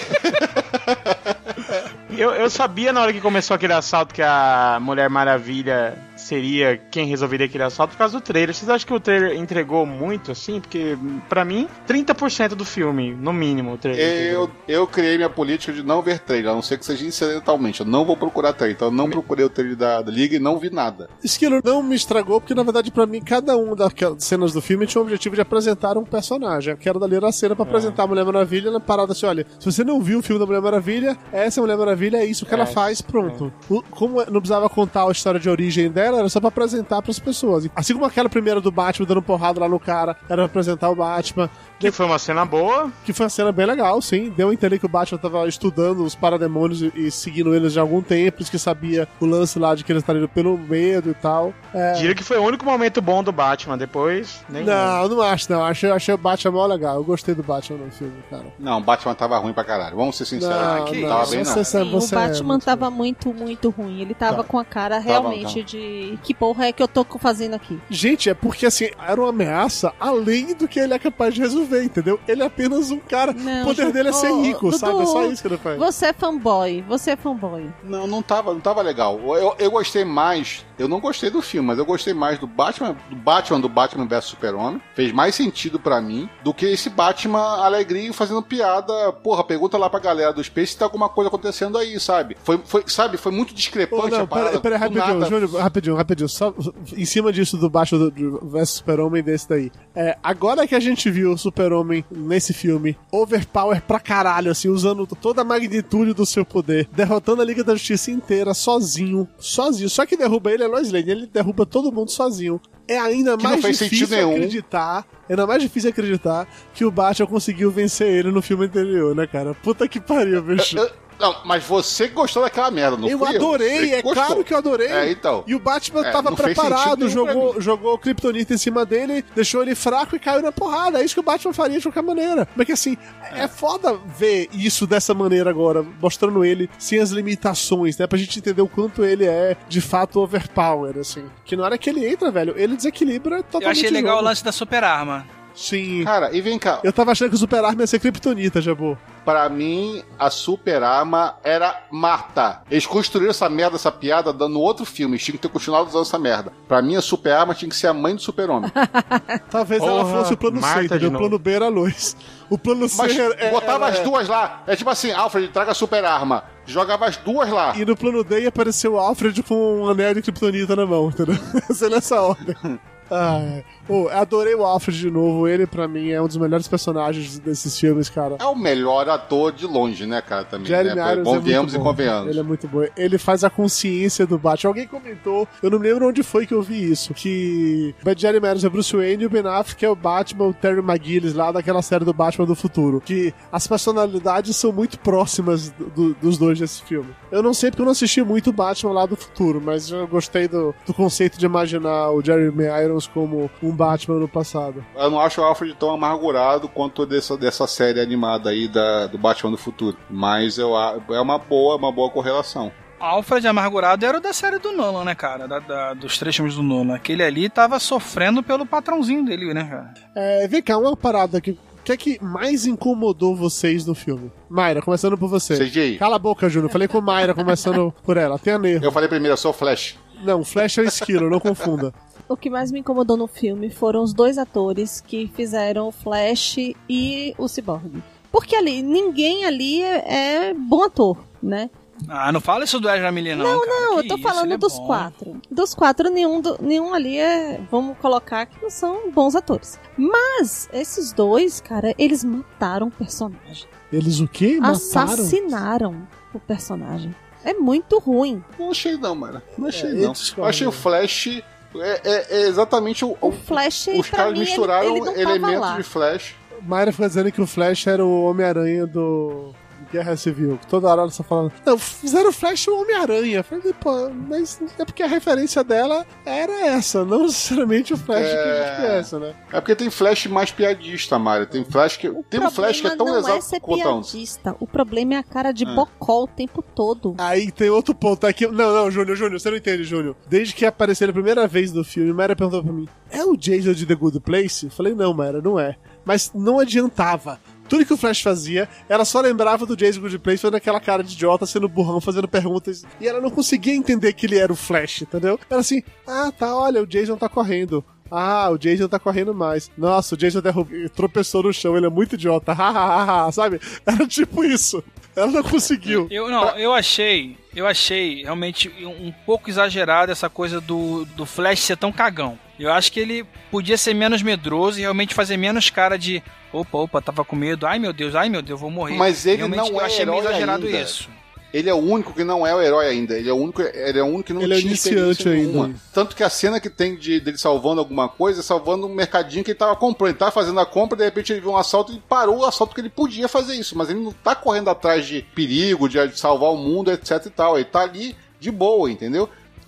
Eu, 2.17 2.31
eu 2.33 2.49
sabia 2.49 2.93
na 2.93 3.03
hora 3.03 3.13
que 3.13 3.21
começou 3.21 3.55
aquele 3.55 3.75
assalto 3.75 4.15
que 4.15 4.23
a 4.23 4.79
Mulher 4.81 5.11
Maravilha 5.11 5.99
seria 6.17 6.77
quem 6.91 7.07
resolveria 7.07 7.47
aquele 7.47 7.65
assalto 7.65 7.93
por 7.93 7.99
causa 7.99 8.19
do 8.19 8.21
trailer. 8.21 8.55
Vocês 8.55 8.69
acham 8.69 8.87
que 8.87 8.95
o 8.95 9.01
trailer 9.01 9.37
entregou 9.39 9.85
muito, 9.87 10.33
assim? 10.33 10.61
Porque, 10.61 10.97
pra 11.29 11.45
mim, 11.45 11.69
30% 11.87 12.49
do 12.55 12.65
filme, 12.65 13.15
no 13.15 13.33
mínimo, 13.33 13.75
o 13.75 13.79
trailer. 13.79 14.33
Eu, 14.33 14.51
eu 14.67 14.87
criei 14.87 15.17
minha 15.17 15.31
política 15.31 15.73
de 15.73 15.83
não 15.83 16.03
ver 16.03 16.19
trailer, 16.21 16.51
a 16.51 16.55
não 16.55 16.63
ser 16.63 16.79
que 16.79 16.85
seja 16.87 17.05
incidentalmente. 17.07 17.81
Eu 17.81 17.87
não 17.87 18.05
vou 18.05 18.17
procurar 18.17 18.53
trailer. 18.53 18.77
Então 18.77 18.89
eu 18.89 18.93
não 18.93 19.09
procurei 19.11 19.45
o 19.45 19.49
trailer 19.51 19.77
da, 19.77 20.03
da 20.03 20.11
Liga 20.11 20.37
e 20.37 20.39
não 20.39 20.59
vi 20.59 20.71
nada. 20.71 21.09
Esquilo 21.23 21.61
não 21.65 21.83
me 21.83 21.95
estragou, 21.95 22.41
porque 22.41 22.55
na 22.55 22.63
verdade, 22.63 22.91
pra 22.91 23.07
mim, 23.07 23.21
cada 23.21 23.57
uma 23.57 23.77
das 23.77 23.93
cenas 24.19 24.53
do 24.53 24.61
filme 24.63 24.87
tinha 24.87 25.01
o 25.01 25.05
objetivo 25.05 25.35
de 25.35 25.41
apresentar 25.41 25.97
um 25.99 26.05
personagem. 26.05 26.73
Eu 26.73 26.79
quero 26.79 26.99
dali 26.99 27.17
era 27.17 27.29
a 27.29 27.33
cena 27.33 27.55
pra 27.55 27.65
apresentar 27.65 28.05
a 28.05 28.07
Mulher 28.07 28.25
Maravilha 28.25 28.71
na 28.71 28.81
parada 28.81 29.13
assim: 29.13 29.27
olha, 29.27 29.47
se 29.59 29.71
você 29.71 29.85
não 29.85 30.01
viu 30.01 30.19
o 30.19 30.23
filme 30.23 30.39
da 30.41 30.47
Mulher 30.47 30.61
Maravilha, 30.61 31.17
essa 31.33 31.59
é 31.59 31.61
a 31.61 31.65
Mulher 31.65 31.77
Maravilha, 31.79 32.17
é 32.19 32.25
isso 32.25 32.45
que 32.47 32.55
ela 32.55 32.65
É, 32.65 32.67
faz, 32.67 33.01
pronto. 33.01 33.53
O- 33.69 33.83
como 33.91 34.17
não 34.27 34.41
precisava 34.41 34.69
contar 34.69 35.07
a 35.09 35.11
história 35.13 35.39
de 35.41 35.49
origem 35.49 35.91
dela, 35.91 36.06
era 36.15 36.29
só 36.29 36.41
pra 36.41 36.49
apresentar 36.49 37.03
pras 37.03 37.19
pessoas. 37.19 37.69
Assim 37.75 37.95
como 37.95 38.05
aquela 38.05 38.29
primeira 38.29 38.61
do 38.61 38.71
Batman 38.71 39.07
dando 39.07 39.23
porrada 39.23 39.61
lá 39.61 39.69
no 39.69 39.81
cara, 39.81 40.17
era 40.29 40.37
pra 40.37 40.45
apresentar 40.45 40.91
o 40.91 40.95
Batman. 40.95 41.51
Que 41.79 41.91
foi 41.91 42.07
uma 42.07 42.19
cena 42.19 42.45
boa. 42.45 42.91
Que 43.05 43.13
foi 43.13 43.25
uma 43.25 43.31
cena 43.31 43.53
bem 43.53 43.67
legal, 43.67 44.01
sim. 44.01 44.33
Deu 44.37 44.49
a 44.49 44.53
entender 44.55 44.79
que 44.79 44.87
o 44.87 44.89
Batman 44.89 45.19
tava 45.19 45.47
estudando 45.47 46.05
os 46.05 46.15
parademônios 46.15 46.81
e, 46.83 46.93
e 46.95 47.11
seguindo 47.11 47.55
eles 47.55 47.73
já 47.73 47.81
há 47.81 47.85
algum 47.85 48.01
tempo, 48.01 48.43
que 48.45 48.59
sabia 48.59 49.07
o 49.21 49.27
lance 49.27 49.59
lá 49.59 49.75
de 49.75 49.85
que 49.85 49.93
eles 49.93 50.03
estariam 50.03 50.23
indo 50.25 50.29
pelo 50.29 50.57
medo 50.57 51.11
e 51.11 51.15
tal. 51.15 51.53
É, 51.75 51.93
Diria 51.93 52.15
que 52.15 52.23
foi 52.23 52.39
o 52.39 52.43
único 52.43 52.65
momento 52.65 53.03
bom 53.03 53.23
do 53.23 53.31
Batman. 53.33 53.77
Depois, 53.77 54.43
nem. 54.49 54.65
Não, 54.65 55.09
não 55.09 55.21
acho, 55.23 55.53
não. 55.53 55.63
Achei, 55.65 55.91
achei 55.91 56.15
o 56.15 56.19
Batman 56.19 56.53
mó 56.53 56.67
legal. 56.67 56.97
Eu 56.97 57.05
gostei 57.05 57.35
do 57.35 57.43
Batman 57.43 57.79
no 57.85 57.91
filme, 57.91 58.15
cara. 58.31 58.45
Não, 58.59 58.81
Batman 58.81 59.15
tava 59.15 59.37
ruim 59.39 59.53
pra 59.53 59.65
caralho. 59.65 59.97
Vamos 59.97 60.17
ser 60.17 60.25
sinceros. 60.25 60.57
Não, 60.57 60.83
aqui. 60.83 61.03
não, 61.03 61.09
tava 61.09 61.27
bem, 61.31 61.39
não. 61.39 61.45
Sim, 61.45 61.63
você 61.65 61.79
o 62.15 62.19
é 62.19 62.27
Batman 62.29 62.53
muito- 62.55 62.65
tava 62.65 62.91
muito, 62.91 63.35
muito 63.35 63.69
ruim. 63.71 64.01
Ele 64.01 64.15
tava 64.15 64.39
Tá. 64.39 64.45
com 64.45 64.59
a 64.59 64.65
cara 64.65 64.99
realmente 64.99 65.63
de 65.63 66.19
que 66.23 66.33
porra 66.33 66.67
é 66.67 66.73
que 66.73 66.83
eu 66.83 66.89
tô 66.89 67.05
fazendo 67.19 67.55
aqui? 67.55 67.79
Gente, 67.91 68.31
é 68.31 68.35
porque 68.35 68.65
assim, 68.67 68.89
era 69.07 69.21
uma 69.21 69.29
ameaça 69.31 69.93
além 70.01 70.55
do 70.55 70.67
que 70.67 70.79
ele 70.81 70.95
é 70.95 70.99
capaz 70.99 71.35
de 71.35 71.41
resolver, 71.41 71.66
entendeu? 71.85 72.19
Ele 72.27 72.43
é 72.43 72.47
apenas 72.47 72.91
um 72.91 72.99
cara. 72.99 73.33
Não, 73.33 73.63
o 73.63 73.65
poder 73.67 73.93
dele 73.93 74.09
é 74.09 74.13
ser 74.13 74.33
rico, 74.33 74.67
Dudu, 74.67 74.79
sabe? 74.79 75.03
É 75.03 75.07
só 75.07 75.27
isso 75.27 75.43
que 75.43 75.49
ele 75.49 75.59
faz. 75.59 75.79
Você 75.79 76.07
é 76.07 76.13
fanboy, 76.13 76.85
você 76.89 77.11
é 77.13 77.17
fanboy. 77.17 77.71
Não, 77.83 78.07
não 78.07 78.23
tava, 78.23 78.53
não 78.53 78.61
tava 78.61 78.83
legal. 78.83 79.19
Eu, 79.37 79.55
eu 79.59 79.71
gostei 79.71 80.05
mais. 80.05 80.65
Eu 80.79 80.89
não 80.89 81.01
gostei 81.01 81.31
do 81.31 81.41
filme, 81.41 81.69
mas 81.69 81.79
eu 81.79 81.87
gostei 81.87 82.13
mais 82.13 82.39
do 82.39 82.47
Batman, 82.47 82.97
do 83.09 83.17
Batman 83.17 83.61
do 83.61 83.69
Batman 83.69 84.07
vs 84.07 84.25
Super-Homem. 84.25 84.81
Fez 84.95 85.13
mais 85.13 85.35
sentido 85.35 85.81
pra 85.81 86.01
mim 86.01 86.29
do 86.45 86.53
que 86.53 86.67
esse 86.67 86.91
Batman 86.91 87.65
alegria 87.65 88.13
fazendo 88.13 88.43
piada. 88.43 89.13
Porra, 89.13 89.43
pergunta 89.45 89.79
lá 89.79 89.89
pra 89.89 90.01
galera 90.01 90.33
do 90.33 90.45
Space 90.45 90.73
se 90.73 90.79
tá 90.79 90.85
alguma 90.85 91.09
coisa 91.09 91.29
acontecendo 91.29 91.79
aí, 91.79 91.99
sabe? 91.99 92.37
Foi, 92.43 92.61
foi 92.65 92.85
sabe, 92.87 93.17
foi 93.17 93.33
muito 93.33 93.55
discrepante 93.55 94.11
não, 94.11 94.23
a 94.23 94.27
parada. 94.27 94.61
pera, 94.61 94.77
rapidinho, 94.77 95.15
nada. 95.15 95.27
Júnior, 95.27 95.55
rapidinho, 95.61 95.97
rapidinho. 95.97 96.29
Só 96.29 96.55
em 96.95 97.05
cima 97.05 97.33
disso 97.33 97.57
do 97.57 97.71
Batman 97.71 97.99
do, 97.99 98.11
do 98.11 98.49
versus 98.49 98.77
Super-Homem 98.77 99.23
desse 99.23 99.49
daí. 99.49 99.73
É, 99.95 100.17
agora 100.23 100.67
que 100.67 100.75
a 100.75 100.81
gente 100.81 101.11
viu 101.11 101.33
o 101.33 101.39
Super-Homem 101.57 102.05
nesse 102.11 102.53
filme, 102.53 102.99
overpower 103.11 103.81
pra 103.81 103.99
caralho, 103.99 104.51
assim, 104.51 104.69
usando 104.69 105.07
toda 105.07 105.41
a 105.41 105.45
magnitude 105.45 106.13
do 106.13 106.27
seu 106.27 106.45
poder, 106.45 106.87
derrotando 106.93 107.41
a 107.41 107.45
Liga 107.45 107.65
da 107.65 107.73
Justiça 107.73 108.11
inteira, 108.11 108.53
sozinho, 108.53 109.27
sozinho. 109.39 109.89
Só 109.89 110.05
que 110.05 110.19
derruba 110.19 110.53
ele 110.53 110.63
é 110.63 110.67
Lois 110.67 110.93
Lane, 110.93 111.11
ele 111.11 111.27
derruba 111.27 111.65
todo 111.65 111.91
mundo 111.91 112.11
sozinho. 112.11 112.61
é 112.87 112.99
ainda 112.99 113.39
Que 113.39 113.43
mais 113.45 113.63
difícil 113.65 114.07
acreditar. 114.31 115.07
É 115.29 115.33
ainda 115.33 115.47
mais 115.47 115.63
difícil 115.63 115.91
acreditar 115.91 116.47
que 116.75 116.85
o 116.85 116.91
Batman 116.91 117.27
conseguiu 117.27 117.71
vencer 117.71 118.07
ele 118.07 118.31
no 118.31 118.43
filme 118.43 118.67
anterior, 118.67 119.15
né, 119.17 119.27
cara? 119.27 119.55
Puta 119.55 119.89
que 119.89 119.99
pariu, 119.99 120.43
bicho. 120.43 120.77
Eu- 121.19 121.27
não, 121.27 121.37
mas 121.45 121.65
você 121.65 122.09
que 122.09 122.15
gostou 122.15 122.43
daquela 122.43 122.71
merda, 122.71 122.97
não 122.97 123.09
Eu 123.09 123.19
fui 123.19 123.37
adorei, 123.37 123.79
Você 123.89 123.95
é 123.95 124.03
gostou. 124.03 124.25
claro 124.27 124.45
que 124.45 124.53
eu 124.55 124.59
adorei. 124.59 124.89
É, 124.89 125.11
então. 125.11 125.45
E 125.47 125.55
o 125.55 125.59
Batman 125.59 126.07
É, 126.07 126.11
tava 126.11 126.33
preparado, 126.33 127.09
jogou, 127.09 127.61
jogou 127.61 127.97
Kryptonita 127.99 128.55
em 128.55 128.59
cima 128.59 128.85
dele, 128.85 129.25
deixou 129.35 129.63
ele 129.63 129.75
fraco 129.75 130.15
e 130.17 130.19
caiu 130.19 130.43
na 130.43 130.53
porrada. 130.53 131.01
É 131.01 131.05
isso 131.05 131.15
que 131.15 131.21
o 131.21 131.23
Batman 131.23 131.53
faria 131.53 131.79
de 131.79 131.83
qualquer 131.85 132.03
maneira. 132.03 132.47
Porque 132.55 132.73
assim, 132.73 132.97
é, 133.33 133.49
foda 133.49 133.99
ver 134.19 134.49
isso 134.53 134.87
dessa 134.87 135.15
maneira 135.15 135.51
agora, 135.51 135.85
mostrando 136.01 136.45
ele 136.45 136.69
sem 136.79 136.99
as 137.01 137.11
limitações, 137.11 137.97
né? 137.99 138.07
Pra 138.07 138.19
gente 138.19 138.39
entender 138.39 138.63
o 138.63 138.69
quanto 138.69 139.05
ele 139.05 139.25
é 139.25 139.57
de 139.69 139.81
fato 139.81 140.21
overpower, 140.21 140.99
assim. 140.99 141.25
Que 141.45 141.57
na 141.57 141.65
hora 141.65 141.79
que 141.79 141.89
ele 141.91 142.07
entra, 142.07 142.31
velho, 142.31 142.55
ele 142.57 142.77
desequilibra 142.77 143.43
totalmente. 143.43 143.65
Eu 143.65 143.71
achei 143.71 143.91
o 143.91 143.93
legal 143.93 144.15
o 144.15 144.19
jogo. 144.19 144.29
lance 144.29 144.45
da 144.45 144.53
super 144.53 144.85
arma. 144.85 145.27
Sim. 145.55 146.05
Cara, 146.05 146.37
e 146.37 146.41
vem 146.43 146.59
cá. 146.59 146.81
Eu 146.85 146.93
tava 146.93 147.13
achando 147.13 147.31
que 147.31 147.35
o 147.35 147.39
Super 147.39 147.65
Arma 147.65 147.83
ia 147.83 147.87
ser 147.87 147.99
Kryptonita, 147.99 148.61
Jabu. 148.61 148.99
Pra 149.27 149.49
mim, 149.49 150.05
a 150.17 150.31
super 150.31 150.85
arma 150.85 151.35
era 151.43 151.83
Marta. 151.91 152.63
Eles 152.71 152.87
construíram 152.87 153.33
essa 153.33 153.49
merda, 153.49 153.75
essa 153.75 153.91
piada, 153.91 154.33
dando 154.33 154.61
outro 154.61 154.85
filme. 154.87 155.17
Eles 155.17 155.25
tinham 155.25 155.37
que 155.37 155.43
ter 155.43 155.49
continuado 155.49 155.89
usando 155.89 156.03
essa 156.03 156.17
merda. 156.17 156.53
Pra 156.69 156.81
mim, 156.81 156.95
a 156.95 157.03
super 157.03 157.33
arma 157.33 157.53
tinha 157.53 157.69
que 157.69 157.75
ser 157.75 157.89
a 157.89 157.93
mãe 157.93 158.15
do 158.15 158.23
super-homem. 158.23 158.71
Talvez 159.51 159.83
ela 159.83 160.05
Porra, 160.05 160.19
fosse 160.19 160.35
o 160.35 160.37
plano 160.37 160.61
Marta 160.61 160.99
C? 160.99 161.07
O 161.07 161.11
plano 161.11 161.39
B 161.41 161.51
era 161.53 161.65
a 161.67 161.69
luz. 161.69 162.17
O 162.49 162.57
plano 162.57 162.89
C 162.89 162.97
Mas 162.97 163.19
é, 163.19 163.51
botava 163.51 163.89
era- 163.89 163.99
as 163.99 164.05
duas 164.05 164.29
lá. 164.29 164.63
É 164.65 164.77
tipo 164.77 164.89
assim, 164.91 165.11
Alfred, 165.11 165.49
traga 165.49 165.73
a 165.73 165.75
super 165.75 166.05
arma. 166.05 166.45
Jogava 166.65 167.07
as 167.07 167.17
duas 167.17 167.51
lá. 167.51 167.75
E 167.77 167.85
no 167.85 167.97
plano 167.97 168.23
D 168.23 168.43
ia 168.43 168.49
aparecer 168.49 168.87
o 168.87 168.97
Alfred 168.97 169.43
com 169.43 169.81
um 169.83 169.89
anel 169.89 170.15
de 170.15 170.23
Kryptonita 170.23 170.77
na 170.77 170.87
mão, 170.87 171.09
entendeu? 171.09 171.35
Ser 171.75 171.91
nessa 171.91 172.21
ordem. 172.21 172.55
Ah, 173.11 173.63
eu 173.89 174.09
adorei 174.11 174.55
o 174.55 174.65
Alfred 174.65 174.99
de 174.99 175.11
novo. 175.11 175.47
Ele, 175.47 175.67
pra 175.67 175.87
mim, 175.87 176.11
é 176.11 176.21
um 176.21 176.27
dos 176.27 176.37
melhores 176.37 176.67
personagens 176.69 177.39
desses 177.39 177.79
filmes, 177.79 178.09
cara. 178.09 178.37
É 178.41 178.45
o 178.47 178.55
melhor 178.57 179.09
ator 179.09 179.53
de 179.53 179.67
longe, 179.67 180.07
né, 180.07 180.21
cara, 180.21 180.45
também. 180.45 180.67
Jeremy 180.67 180.97
né? 180.97 181.13
Irons 181.13 181.29
é 181.29 181.31
e 181.75 181.79
bom. 181.79 181.85
convenhamos. 181.85 182.31
Ele 182.31 182.41
é 182.41 182.43
muito 182.43 182.67
bom. 182.69 182.85
Ele 182.97 183.19
faz 183.19 183.45
a 183.45 183.51
consciência 183.51 184.27
do 184.27 184.39
Batman. 184.39 184.71
Alguém 184.71 184.87
comentou, 184.87 185.47
eu 185.63 185.71
não 185.71 185.79
me 185.79 185.89
lembro 185.89 186.09
onde 186.09 186.23
foi 186.23 186.47
que 186.47 186.55
eu 186.55 186.63
vi 186.63 186.91
isso, 186.91 187.15
que 187.15 187.95
Jeremy 188.17 188.47
Irons 188.49 188.65
é 188.65 188.69
Bruce 188.69 188.97
Wayne 188.97 189.23
e 189.23 189.27
o 189.27 189.31
Ben 189.31 189.47
Affleck 189.47 189.85
é 189.85 189.89
o 189.91 189.95
Batman, 189.97 190.47
o 190.47 190.55
Terry 190.55 190.81
McGillis 190.81 191.35
lá 191.35 191.53
daquela 191.53 191.83
série 191.83 192.05
do 192.05 192.13
Batman 192.13 192.47
do 192.47 192.55
futuro. 192.55 193.01
Que 193.01 193.33
as 193.53 193.67
personalidades 193.67 194.57
são 194.57 194.73
muito 194.73 194.99
próximas 194.99 195.71
do- 195.71 195.87
do- 195.91 196.15
dos 196.15 196.39
dois 196.39 196.59
desse 196.59 196.83
filme. 196.83 197.11
Eu 197.31 197.43
não 197.43 197.55
sei 197.55 197.71
porque 197.71 197.83
eu 197.83 197.87
não 197.87 197.93
assisti 197.93 198.23
muito 198.23 198.51
o 198.51 198.53
Batman 198.53 198.93
lá 198.93 199.07
do 199.07 199.17
futuro, 199.17 199.61
mas 199.65 199.91
eu 199.91 200.07
gostei 200.07 200.49
do, 200.49 200.75
do 200.87 200.93
conceito 200.95 201.39
de 201.39 201.47
imaginar 201.47 202.11
o 202.11 202.23
Jeremy 202.23 202.65
Irons 202.85 202.96
como 203.05 203.51
um 203.61 203.73
Batman 203.73 204.21
no 204.21 204.29
passado. 204.29 204.85
Eu 204.97 205.11
não 205.11 205.19
acho 205.21 205.41
o 205.41 205.45
Alfred 205.45 205.75
tão 205.75 205.91
amargurado 205.91 206.69
quanto 206.69 207.05
dessa, 207.05 207.37
dessa 207.37 207.67
série 207.67 208.01
animada 208.01 208.51
aí 208.51 208.69
da, 208.69 209.09
do 209.09 209.19
Batman 209.19 209.51
do 209.51 209.59
Futuro. 209.59 209.97
Mas 210.09 210.57
eu, 210.59 210.77
a- 210.77 210.99
é 211.11 211.21
uma 211.21 211.37
boa, 211.39 211.75
uma 211.77 211.91
boa 211.91 212.09
correlação. 212.11 212.71
Alfred 212.99 213.47
Amargurado 213.47 214.07
era 214.07 214.17
o 214.19 214.21
da 214.21 214.33
série 214.33 214.59
do 214.59 214.73
Nolan, 214.73 215.05
né, 215.05 215.15
cara? 215.15 215.47
Da- 215.47 215.59
da- 215.59 215.95
dos 215.95 216.17
três 216.19 216.35
filmes 216.35 216.55
do 216.55 216.63
Nolan. 216.63 216.95
Aquele 216.95 217.23
ali 217.23 217.49
tava 217.51 217.79
sofrendo 217.79 218.43
pelo 218.43 218.65
patrãozinho 218.65 219.25
dele, 219.25 219.53
né, 219.53 219.65
cara? 219.65 219.95
É, 220.15 220.49
vem 220.49 220.63
cá, 220.63 220.79
uma 220.79 220.97
parada 220.97 221.37
aqui. 221.39 221.51
O 221.51 221.83
que 221.87 221.93
é 221.93 221.97
que 221.97 222.19
mais 222.25 222.67
incomodou 222.67 223.37
vocês 223.37 223.87
no 223.87 223.95
filme? 223.95 224.33
Mayra, 224.49 224.83
começando 224.83 225.17
por 225.17 225.29
você. 225.29 225.57
CGI. 225.57 225.99
Cala 225.99 226.17
a 226.17 226.19
boca, 226.19 226.49
Júnior. 226.49 226.71
Falei 226.73 226.89
com 226.89 227.01
Mayra, 227.01 227.33
começando 227.35 227.95
por 228.03 228.17
ela. 228.17 228.39
Tem 228.41 228.55
a 228.55 228.59
Eu 228.83 228.91
falei 228.91 229.09
primeiro, 229.09 229.35
eu 229.35 229.37
sou 229.37 229.53
o 229.53 229.55
Flash. 229.55 229.97
Não, 230.25 230.43
Flash 230.43 230.79
é 230.79 230.81
o 230.83 230.85
esquilo, 230.85 231.31
não 231.31 231.39
confunda. 231.39 231.93
O 232.29 232.37
que 232.37 232.51
mais 232.51 232.73
me 232.73 232.81
incomodou 232.81 233.17
no 233.17 233.27
filme 233.27 233.71
foram 233.71 234.03
os 234.03 234.13
dois 234.13 234.37
atores 234.39 235.01
que 235.01 235.31
fizeram 235.35 235.89
o 235.89 235.93
Flash 235.93 236.57
e 236.89 237.35
o 237.39 237.47
Cyborg. 237.49 238.03
Porque 238.33 238.55
ali, 238.57 238.83
ninguém 238.83 239.45
ali 239.45 239.83
é, 239.83 240.49
é 240.51 240.55
bom 240.55 240.83
ator, 240.85 241.17
né? 241.43 241.71
Ah, 242.09 242.31
não 242.31 242.41
fala 242.43 242.65
isso 242.65 242.79
do 242.79 242.91
Ezra 242.91 243.11
Miller, 243.11 243.37
não. 243.37 243.45
Não, 243.45 243.61
cara. 243.61 243.81
não, 243.81 243.95
Que 243.95 244.01
eu 244.01 244.09
tô 244.09 244.15
isso, 244.17 244.23
falando 244.29 244.53
é 244.53 244.57
dos 244.59 244.77
bom. 244.79 244.87
quatro. 244.87 245.41
Dos 245.51 245.75
quatro, 245.75 246.11
nenhum, 246.11 246.41
do- 246.43 246.59
nenhum 246.61 246.93
ali 246.93 247.17
é. 247.17 247.59
Vamos 247.71 247.97
colocar 247.99 248.45
que 248.45 248.61
não 248.63 248.69
são 248.69 249.11
bons 249.13 249.35
atores. 249.35 249.81
Mas 249.97 250.69
esses 250.75 251.13
dois, 251.13 251.59
cara, 251.61 251.95
eles 251.97 252.23
mataram 252.23 252.89
o 252.89 252.91
personagem. 252.91 253.67
Eles 253.91 254.21
o 254.21 254.29
quê? 254.29 254.59
Mataram? 254.61 254.73
Assassinaram 254.75 256.09
o 256.35 256.39
personagem. 256.41 257.15
É 257.43 257.55
muito 257.55 257.99
ruim. 257.99 258.45
Não 258.59 258.73
achei 258.73 258.97
não, 258.99 259.15
mano. 259.15 259.41
Não 259.57 259.69
achei 259.69 259.91
É, 259.91 259.95
não. 259.95 260.13
Eu 260.37 260.45
achei 260.45 260.67
o 260.67 260.73
Flash... 260.73 261.41
É, 261.83 262.01
é- 262.05 262.27
é 262.31 262.41
exatamente 262.49 263.05
o... 263.05 263.17
O 263.21 263.31
Flash, 263.33 263.89
os 263.89 264.09
caras 264.11 264.33
mim, 264.33 264.39
ele- 264.41 264.47
misturaram 264.47 264.97
ele, 264.97 265.05
tava 265.05 265.21
elementos 265.21 265.61
lá. 265.61 265.77
de 265.77 265.83
Flash. 265.83 266.35
Mayra 266.63 266.93
fica 266.93 267.07
dizendo 267.09 267.31
que 267.33 267.41
o 267.41 267.47
Flash 267.47 267.87
era 267.87 268.05
o 268.05 268.25
Homem-Aranha 268.25 268.87
do 268.87 269.53
Guerra 269.93 270.17
Civil. 270.17 270.59
Toda 270.69 270.89
hora 270.89 271.03
ela 271.03 271.11
só 271.11 271.23
falando. 271.23 271.53
Não, 271.65 271.79
fizeram 271.79 272.33
Flash 272.33 272.67
o 272.69 272.81
Homem-Aranha. 272.81 273.43
Falei, 273.43 273.73
pô, 273.81 274.11
mas 274.11 274.61
é 274.79 274.85
porque 274.85 275.03
a 275.03 275.07
referência 275.07 275.63
dela 275.65 276.07
era 276.25 276.67
essa, 276.67 277.05
não 277.05 277.23
necessariamente 277.23 277.93
o 277.95 277.97
Flash 277.97 278.27
que 278.29 278.35
a 278.35 278.57
gente 278.57 278.71
É. 278.71 278.77
conhece, 278.77 279.17
né? 279.17 279.35
É 279.53 279.61
porque 279.61 279.75
tem 279.77 279.91
Flash 279.91 280.27
mais 280.27 280.51
piadista, 280.51 281.19
Mário. 281.19 281.47
Tem 281.47 281.65
Flash 281.65 281.97
que... 281.97 282.09
O 282.09 282.23
tem 282.29 282.41
um 282.41 282.51
Flash 282.51 282.81
que 282.81 282.87
é 282.89 282.97
tão 282.97 283.07
não 283.07 283.17
é 283.17 283.19
exato 283.21 283.43
ser 283.45 283.61
quanto 283.61 283.89
antes. 283.89 284.11
piadista. 284.13 284.57
O 284.61 284.67
problema 284.67 285.15
é 285.15 285.17
a 285.19 285.23
cara 285.23 285.53
de 285.53 285.65
Ah. 285.65 285.75
bocó 285.75 286.25
o 286.25 286.27
tempo 286.27 286.63
todo. 286.63 287.15
Aí 287.19 287.51
tem 287.51 287.71
outro 287.71 287.95
ponto 287.95 288.27
aqui. 288.27 288.47
Não, 288.47 288.73
não, 288.75 288.91
Júnior, 288.91 289.17
Júnior, 289.17 289.41
você 289.41 289.51
não 289.51 289.57
entende, 289.57 289.85
Júnior. 289.85 290.17
Desde 290.29 290.55
que 290.55 290.65
apareceu 290.67 291.09
a 291.09 291.13
primeira 291.13 291.47
vez 291.47 291.73
no 291.73 291.85
filme, 291.85 292.13
Mayra 292.13 292.35
perguntou 292.37 292.63
pra 292.63 292.73
mim: 292.73 292.89
é 293.11 293.25
o 293.25 293.37
Jason 293.37 293.73
de 293.73 293.87
The 293.87 293.95
Good 293.95 294.21
Place? 294.21 294.67
Eu 294.67 294.71
falei, 294.71 294.95
não, 294.95 295.13
Mayra, 295.15 295.41
não 295.41 295.59
é. 295.59 295.77
Mas 296.05 296.31
não 296.35 296.61
adiantava. 296.61 297.41
Tudo 297.69 297.85
que 297.85 297.93
o 297.93 297.97
Flash 297.97 298.23
fazia, 298.23 298.69
ela 298.89 299.05
só 299.05 299.21
lembrava 299.21 299.67
do 299.67 299.77
Jason 299.77 300.01
Good 300.01 300.19
Place 300.19 300.43
fazendo 300.43 300.57
aquela 300.57 300.81
cara 300.81 301.03
de 301.03 301.15
idiota, 301.15 301.47
sendo 301.47 301.69
burrão, 301.69 302.01
fazendo 302.01 302.29
perguntas. 302.29 302.85
E 303.01 303.09
ela 303.09 303.21
não 303.21 303.31
conseguia 303.31 303.75
entender 303.75 304.13
que 304.13 304.27
ele 304.27 304.39
era 304.39 304.53
o 304.53 304.57
Flash, 304.57 305.03
entendeu? 305.03 305.39
Era 305.49 305.61
assim: 305.61 305.83
ah, 306.07 306.33
tá, 306.37 306.57
olha, 306.57 306.83
o 306.83 306.87
Jason 306.87 307.17
tá 307.17 307.29
correndo. 307.29 307.85
Ah, 308.11 308.51
o 308.51 308.59
Jason 308.59 308.89
tá 308.89 308.99
correndo 308.99 309.35
mais. 309.35 309.71
Nossa, 309.77 310.15
o 310.15 310.19
Jason 310.19 310.41
derrub... 310.41 310.71
tropeçou 310.91 311.43
no 311.43 311.53
chão, 311.53 311.77
ele 311.77 311.87
é 311.87 311.91
muito 311.91 312.15
idiota. 312.15 312.53
Hahaha, 312.55 313.33
sabe? 313.33 313.61
Era 313.85 314.07
tipo 314.07 314.45
isso. 314.45 314.83
Ela 315.15 315.29
não 315.29 315.43
conseguiu. 315.43 316.07
Eu 316.11 316.29
não, 316.31 316.57
eu 316.57 316.73
achei, 316.73 317.37
eu 317.57 317.67
achei 317.67 318.23
realmente 318.23 318.71
um 318.85 319.11
pouco 319.25 319.49
exagerado 319.49 320.13
essa 320.13 320.29
coisa 320.29 320.61
do, 320.61 321.07
do 321.07 321.25
Flash 321.25 321.61
ser 321.61 321.77
tão 321.79 321.91
cagão. 321.91 322.39
Eu 322.61 322.71
acho 322.71 322.93
que 322.93 323.01
ele 323.01 323.25
podia 323.51 323.79
ser 323.79 323.95
menos 323.95 324.21
medroso 324.21 324.79
e 324.79 324.83
realmente 324.83 325.15
fazer 325.15 325.39
menos 325.39 325.71
cara 325.71 325.99
de 325.99 326.23
opa, 326.53 326.77
opa, 326.77 327.01
tava 327.01 327.25
com 327.25 327.35
medo, 327.35 327.67
ai 327.67 327.79
meu 327.79 327.95
Deus, 327.95 328.15
ai 328.15 328.29
meu 328.29 328.43
Deus, 328.43 328.61
vou 328.61 328.71
morrer. 328.71 328.97
Mas 328.97 329.25
ele 329.25 329.39
realmente, 329.39 329.59
não 329.59 329.69
eu 329.69 329.81
é 329.81 329.85
achei 329.87 330.05
meio 330.05 330.21
exagerado 330.21 330.67
ainda. 330.67 330.81
isso. 330.83 331.09
Ele 331.57 331.71
é 331.71 331.75
o 331.75 331.79
único 331.79 332.13
que 332.13 332.23
não 332.23 332.47
é 332.47 332.55
o 332.55 332.61
herói 332.61 332.87
ainda. 332.87 333.19
Ele 333.19 333.31
é 333.31 333.33
o 333.33 333.37
único, 333.37 333.63
ele 333.63 333.99
é 333.99 334.03
o 334.03 334.07
único 334.07 334.25
que 334.25 334.33
não 334.35 334.43
Ele 334.43 334.53
é 334.53 334.59
tinha 334.59 334.69
iniciante 334.69 335.13
experiência 335.13 335.33
nenhuma. 335.33 335.67
ainda. 335.67 335.79
Tanto 335.91 336.15
que 336.15 336.23
a 336.23 336.29
cena 336.29 336.61
que 336.61 336.69
tem 336.69 336.97
de, 336.97 337.19
dele 337.19 337.39
salvando 337.39 337.81
alguma 337.81 338.11
coisa 338.11 338.41
é 338.41 338.43
salvando 338.43 338.87
um 338.87 338.95
mercadinho 338.95 339.43
que 339.43 339.53
ele 339.53 339.59
tava 339.59 339.75
comprando. 339.75 340.11
Ele 340.11 340.19
tava 340.19 340.31
fazendo 340.31 340.61
a 340.61 340.67
compra, 340.67 340.99
de 340.99 341.05
repente 341.05 341.33
ele 341.33 341.41
viu 341.41 341.53
um 341.53 341.57
assalto 341.57 341.95
e 341.95 341.99
parou 341.99 342.41
o 342.41 342.45
assalto 342.45 342.75
que 342.75 342.81
ele 342.83 342.91
podia 342.91 343.27
fazer 343.27 343.55
isso. 343.55 343.77
Mas 343.77 343.89
ele 343.89 344.01
não 344.01 344.13
tá 344.13 344.35
correndo 344.35 344.69
atrás 344.69 345.07
de 345.07 345.23
perigo, 345.35 345.89
de, 345.89 346.07
de 346.09 346.21
salvar 346.21 346.51
o 346.51 346.59
mundo, 346.59 346.93
etc 346.93 347.25
e 347.25 347.31
tal. 347.31 347.57
Ele 347.57 347.65
tá 347.65 347.81
ali 347.81 348.15
de 348.39 348.51
boa, 348.51 348.91
entendeu? 348.91 349.27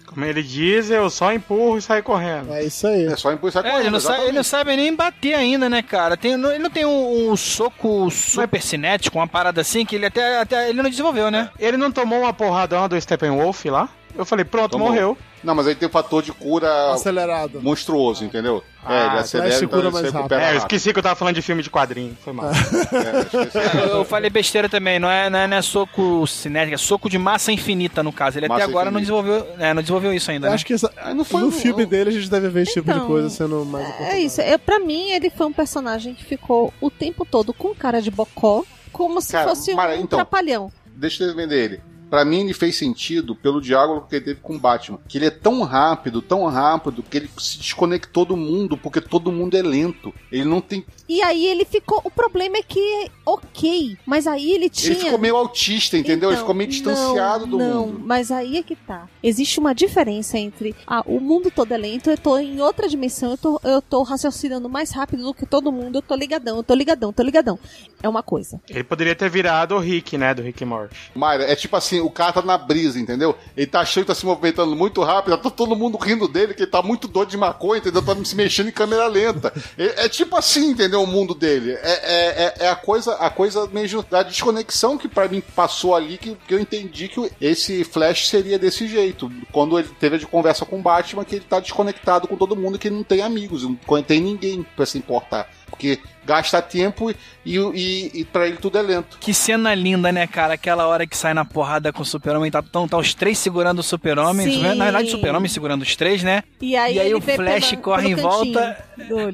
Como 0.09 0.25
ele 0.25 0.43
diz, 0.43 0.91
eu 0.91 1.09
só 1.11 1.33
empurro 1.33 1.79
e 1.79 1.83
saio 1.83 2.03
correndo. 2.03 2.53
É 2.53 2.65
isso 2.65 2.87
aí. 2.87 3.05
É 3.07 3.17
só 3.17 3.33
impulsar 3.33 3.65
É, 3.65 3.79
ele, 3.81 3.91
não 3.91 4.01
sabe, 4.01 4.23
ele 4.25 4.33
não 4.33 4.43
sabe 4.43 4.77
nem 4.77 4.95
bater 4.95 5.35
ainda, 5.35 5.69
né, 5.69 5.83
cara? 5.83 6.17
Tem, 6.17 6.37
não- 6.37 6.51
ele 6.51 6.63
não 6.63 6.71
tem 6.71 6.85
um, 6.85 7.31
um 7.31 7.37
soco 7.37 8.11
super 8.11 8.61
cinético, 8.63 9.19
uma 9.19 9.29
parada 9.29 9.61
assim, 9.61 9.85
que 9.85 9.95
ele 9.97 10.07
até, 10.07 10.41
até 10.41 10.69
ele 10.69 10.83
não 10.83 10.91
desenvolveu, 10.91 11.31
né? 11.31 11.51
Ele 11.59 11.77
não 11.77 11.93
tomou 11.93 12.21
uma 12.21 12.33
porradão 12.33 12.89
do 12.89 13.01
Steppenwolf 13.01 13.65
lá? 13.67 13.89
Eu 14.19 14.27
falei, 14.27 14.45
pronto, 14.45 14.73
Tomou. 14.73 14.89
morreu. 14.89 15.17
Não, 15.45 15.55
mas 15.55 15.69
aí 15.69 15.75
tem 15.77 15.87
um 15.89 15.91
fator 15.93 16.21
de 16.21 16.33
cura 16.33 16.93
Acelerado. 16.93 17.63
monstruoso, 17.63 18.25
entendeu? 18.25 18.65
Ah, 18.85 18.93
é, 18.95 19.07
ele 19.07 19.19
acelera, 19.21 19.55
então 19.55 19.69
cura 19.69 19.83
ele 19.83 19.97
se 19.97 20.03
mais 20.03 20.13
rápido. 20.13 20.33
É, 20.35 20.53
eu 20.55 20.59
esqueci 20.59 20.93
que 20.93 20.99
eu 20.99 21.03
tava 21.03 21.15
falando 21.15 21.37
de 21.37 21.43
filme 21.43 21.63
de 21.63 21.71
quadrinho. 21.71 22.17
Foi 22.25 22.33
mal. 22.33 22.51
É. 22.51 23.79
Eu, 23.85 23.99
eu 23.99 24.05
falei 24.05 24.29
besteira 24.29 24.69
também, 24.69 24.99
não 24.99 25.09
é, 25.09 25.31
não 25.31 25.39
é, 25.39 25.47
não 25.47 25.57
é 25.57 25.63
soco 25.63 26.27
cinético, 26.27 26.75
é 26.75 26.79
soco 26.79 27.09
de 27.09 27.17
massa 27.19 27.53
infinita, 27.53 28.03
no 28.03 28.13
caso. 28.13 28.39
Ele 28.39 28.49
Massa 28.49 28.65
até 28.65 28.71
agora 28.73 28.91
não 28.91 28.99
infinita. 29.01 29.23
desenvolveu, 29.23 29.55
é, 29.65 29.73
não 29.75 29.83
desenvolveu 29.83 30.13
isso 30.13 30.31
ainda, 30.31 30.49
né? 30.49 30.55
acho 30.55 30.67
que 30.67 30.73
essa- 30.75 30.93
Ah, 30.97 31.15
não 31.15 31.25
foi 31.25 31.41
no 31.43 31.47
um- 31.49 31.53
filme 31.53 31.87
dele 31.87 32.11
a 32.11 32.13
gente 32.13 32.29
deve 32.29 32.49
ver 32.49 32.63
esse 32.63 32.75
tipo 32.75 32.91
de 32.91 32.97
Então, 32.97 33.07
coisa 33.07 33.31
sendo 33.31 33.65
mais 33.65 33.87
É 34.01 34.19
isso. 34.19 34.41
Eu, 34.41 34.59
pra 34.59 34.81
mim, 34.81 35.11
ele 35.13 35.31
foi 35.31 35.47
um 35.47 35.53
personagem 35.53 36.15
que 36.15 36.25
ficou 36.25 36.75
o 36.81 36.91
tempo 36.91 37.25
todo 37.25 37.53
com 37.53 37.73
cara 37.75 38.03
de 38.03 38.11
bocó, 38.11 38.65
como 38.93 39.21
se 39.21 39.31
Cara, 39.33 39.49
fosse 39.49 39.73
um 39.73 39.77
Mara, 39.77 39.95
então, 39.97 40.19
trapalhão. 40.19 40.73
Deixa 40.87 41.23
eu 41.23 41.37
vender 41.37 41.63
ele. 41.65 41.81
Pra 42.09 42.25
mim 42.25 42.41
ele 42.41 42.55
fez 42.55 42.77
sentido 42.77 43.35
pelo 43.35 43.61
diálogo 43.61 44.07
que 44.09 44.17
ele 44.17 44.25
teve 44.25 44.41
com 44.41 44.57
o 44.57 44.59
Batman. 44.59 44.99
Que 45.09 45.19
ele 45.19 45.27
é 45.27 45.31
tão 45.31 45.63
rápido, 45.63 46.23
tão 46.23 46.45
rápido, 46.47 47.03
que 47.03 47.17
ele 47.17 47.31
se 47.39 47.59
desconectou 47.59 48.25
do 48.25 48.37
mundo, 48.37 48.77
porque 48.77 49.01
todo 49.01 49.33
mundo 49.33 49.57
é 49.57 49.63
lento. 49.63 50.13
Ele 50.31 50.45
não 50.45 50.61
tem. 50.61 50.85
E 51.09 51.23
aí 51.23 51.47
ele 51.47 51.65
ficou. 51.65 52.01
O 52.05 52.11
problema 52.11 52.57
é 52.59 52.63
que, 52.63 53.11
ok, 53.25 53.97
mas 54.07 54.27
aí 54.27 54.53
ele 54.53 54.69
tinha. 54.69 54.93
Ele 54.93 55.01
ficou 55.01 55.19
meio 55.19 55.37
autista, 55.37 55.97
entendeu? 55.97 56.31
ele 56.31 56.37
Então, 56.37 56.45
ficou 56.45 56.55
meio 56.55 56.71
distanciado 56.71 57.47
não, 57.47 57.51
do 57.51 57.59
não, 57.59 57.87
mundo. 57.87 58.01
Mas 58.05 58.31
aí 58.31 58.59
é 58.59 58.63
que 58.63 58.77
tá. 58.77 59.09
Existe 59.23 59.59
uma 59.59 59.75
diferença 59.75 60.39
entre 60.39 60.75
ah, 60.87 61.03
o 61.07 61.21
mundo 61.21 61.51
todo 61.51 61.73
é 61.73 61.77
lento, 61.77 62.11
eu 62.11 62.19
tô 62.19 62.39
em 62.39 62.61
outra 62.61 62.89
dimensão, 62.89 63.33
eu 63.33 63.39
tô, 63.39 63.61
eu 63.65 63.83
tô 63.83 64.03
raciocinando 64.03 64.69
mais 64.69 64.91
rápido 64.91 65.23
do 65.23 65.35
que 65.35 65.47
todo 65.47 65.73
mundo, 65.73 65.99
eu 65.99 66.03
tô 66.03 66.15
ligadão, 66.15 66.59
eu 66.59 66.63
tô 66.63 66.75
ligadão, 66.75 67.13
tô 67.13 67.23
ligadão. 67.23 67.59
É 68.03 68.09
uma 68.09 68.23
coisa. 68.23 68.61
Ele 68.69 68.85
poderia 68.85 69.15
ter 69.15 69.29
virado 69.29 69.75
o 69.75 69.79
Rick, 69.79 70.17
né? 70.17 70.35
Do 70.35 70.43
Rick 70.43 70.65
Morty. 70.65 70.97
Mayra, 71.15 71.45
é 71.45 71.57
tipo 71.57 71.77
assim, 71.77 71.98
o 72.01 72.11
cara 72.11 72.33
tá 72.33 72.43
na 72.43 72.57
brisa, 72.59 72.99
entendeu? 72.99 73.37
Ele 73.57 73.67
tá 73.67 73.81
achando 73.81 74.05
que 74.05 74.09
tá 74.09 74.15
se 74.15 74.25
movimentando 74.27 74.75
muito 74.77 75.03
rápido, 75.03 75.37
tá 75.39 75.51
todo 75.51 75.77
mundo 75.77 75.97
rindo 75.99 76.27
dele, 76.29 76.55
que 76.55 76.63
ele 76.63 76.71
tá 76.71 76.83
muito 76.83 77.09
doido 77.09 77.31
de 77.31 77.37
maconha, 77.37 77.79
entendeu? 77.81 78.03
Tá 78.03 78.15
se 78.25 78.35
mexendo 78.37 78.69
em 78.69 78.73
câmera 78.73 79.07
lenta. 79.07 79.53
É, 79.77 80.05
é 80.05 80.09
tipo 80.09 80.37
assim, 80.37 80.71
entendeu? 80.71 81.03
O 81.03 81.07
mundo 81.07 81.35
dele. 81.35 81.73
É, 81.73 81.79
é, 81.83 82.45
é- 82.45 82.55
é 82.67 82.69
a 82.69 82.77
coisa, 82.77 83.15
a 83.15 83.31
coisa 83.31 83.67
mesmo 83.69 84.03
da 84.03 84.23
desconexão 84.23 84.97
que 84.99 85.09
pra 85.09 85.29
mim 85.29 85.43
passou 85.55 85.95
ali, 85.95 86.19
que, 86.19 86.37
que 86.47 86.55
eu 86.55 86.61
entendi 86.61 87.09
que 87.09 87.31
esse 87.41 87.85
Flash 87.85 88.29
seria 88.29 88.59
desse 88.59 88.87
jeito. 88.89 89.31
Quando 89.53 89.79
ele 89.79 89.89
teve 90.01 90.17
a 90.17 90.27
conversa 90.27 90.65
com 90.65 90.79
o 90.79 90.83
Batman, 90.83 91.25
que 91.25 91.37
ele 91.37 91.45
tá 91.45 91.61
desconectado 91.61 92.27
com 92.29 92.37
todo 92.37 92.57
mundo, 92.57 92.79
que 92.79 92.89
ele 92.89 92.97
não 92.97 93.05
tem 93.05 93.23
amigos, 93.23 93.63
não 93.63 93.77
tem 94.03 94.21
ninguém 94.21 94.65
pra 94.77 94.87
se 94.87 94.99
importar. 94.99 95.49
Porque 95.71 95.99
gasta 96.25 96.61
tempo 96.61 97.11
e, 97.11 97.57
e, 97.57 98.11
e 98.21 98.25
pra 98.25 98.47
ele 98.47 98.59
tudo 98.59 98.77
é 98.77 98.83
lento. 98.83 99.17
Que 99.19 99.33
cena 99.33 99.75
linda, 99.75 100.13
né, 100.13 100.27
cara? 100.27 100.55
Aquela 100.55 100.87
hora 100.87 101.07
que 101.07 101.17
sai 101.17 101.33
na 101.33 101.43
porrada 101.45 101.91
com 101.91 102.03
o 102.03 102.05
super-homem, 102.05 102.51
tá, 102.51 102.61
tão, 102.63 102.87
tá 102.87 102.99
os 102.99 103.15
três 103.15 103.39
segurando 103.39 103.79
o 103.79 103.83
super-homem. 103.83 104.47
Sim. 104.51 104.63
Na 104.75 104.85
verdade, 104.85 105.09
o 105.09 105.11
super-homem 105.11 105.49
segurando 105.49 105.81
os 105.83 105.97
três, 105.97 106.23
né? 106.23 106.43
E 106.61 106.77
aí, 106.77 106.97
E 106.97 107.01
aí 107.01 107.07
ele 107.07 107.15
o 107.15 107.21
Flash 107.23 107.71
pela- 107.71 107.83
corre 107.83 108.11
em 108.11 108.15
volta. 108.15 108.85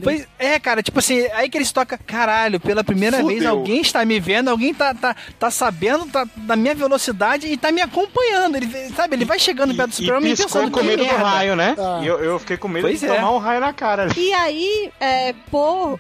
Pois 0.04 0.28
é, 0.38 0.58
cara, 0.60 0.82
tipo 0.82 0.98
assim, 1.00 1.26
aí 1.34 1.48
que 1.48 1.58
eles 1.58 1.72
tocam, 1.72 1.98
caralho, 2.06 2.60
pela 2.60 2.84
primeira 2.84 3.16
Fudeu. 3.16 3.28
vez 3.28 3.46
alguém 3.46 3.80
está 3.80 4.04
me 4.04 4.20
vendo, 4.20 4.48
alguém 4.48 4.72
tá, 4.72 4.94
tá, 4.94 5.16
tá 5.38 5.50
sabendo 5.50 6.06
tá, 6.06 6.26
da 6.36 6.54
minha 6.54 6.74
velocidade 6.76 7.48
e 7.48 7.56
tá 7.56 7.72
me 7.72 7.80
acompanhando. 7.80 8.56
Ele, 8.56 8.68
sabe, 8.94 9.16
ele 9.16 9.24
vai 9.24 9.38
chegando 9.40 9.74
perto 9.74 9.88
do 9.90 9.92
E 9.94 9.96
super-homem 9.96 10.32
e 10.32 10.36
piscou 10.36 10.46
pensando 10.62 10.70
com 10.70 10.80
que 10.80 10.86
medo 10.86 11.04
do 11.04 11.14
raio, 11.16 11.56
né? 11.56 11.74
Ah. 11.76 12.00
E 12.02 12.06
eu, 12.06 12.18
eu 12.22 12.38
fiquei 12.38 12.56
com 12.56 12.68
medo 12.68 12.86
Pois 12.86 13.00
de 13.00 13.06
é. 13.06 13.14
tomar 13.16 13.32
um 13.32 13.38
raio 13.38 13.60
na 13.60 13.72
cara. 13.72 14.06
E 14.16 14.32
aí, 14.32 14.90
é, 15.00 15.34
por. 15.50 15.98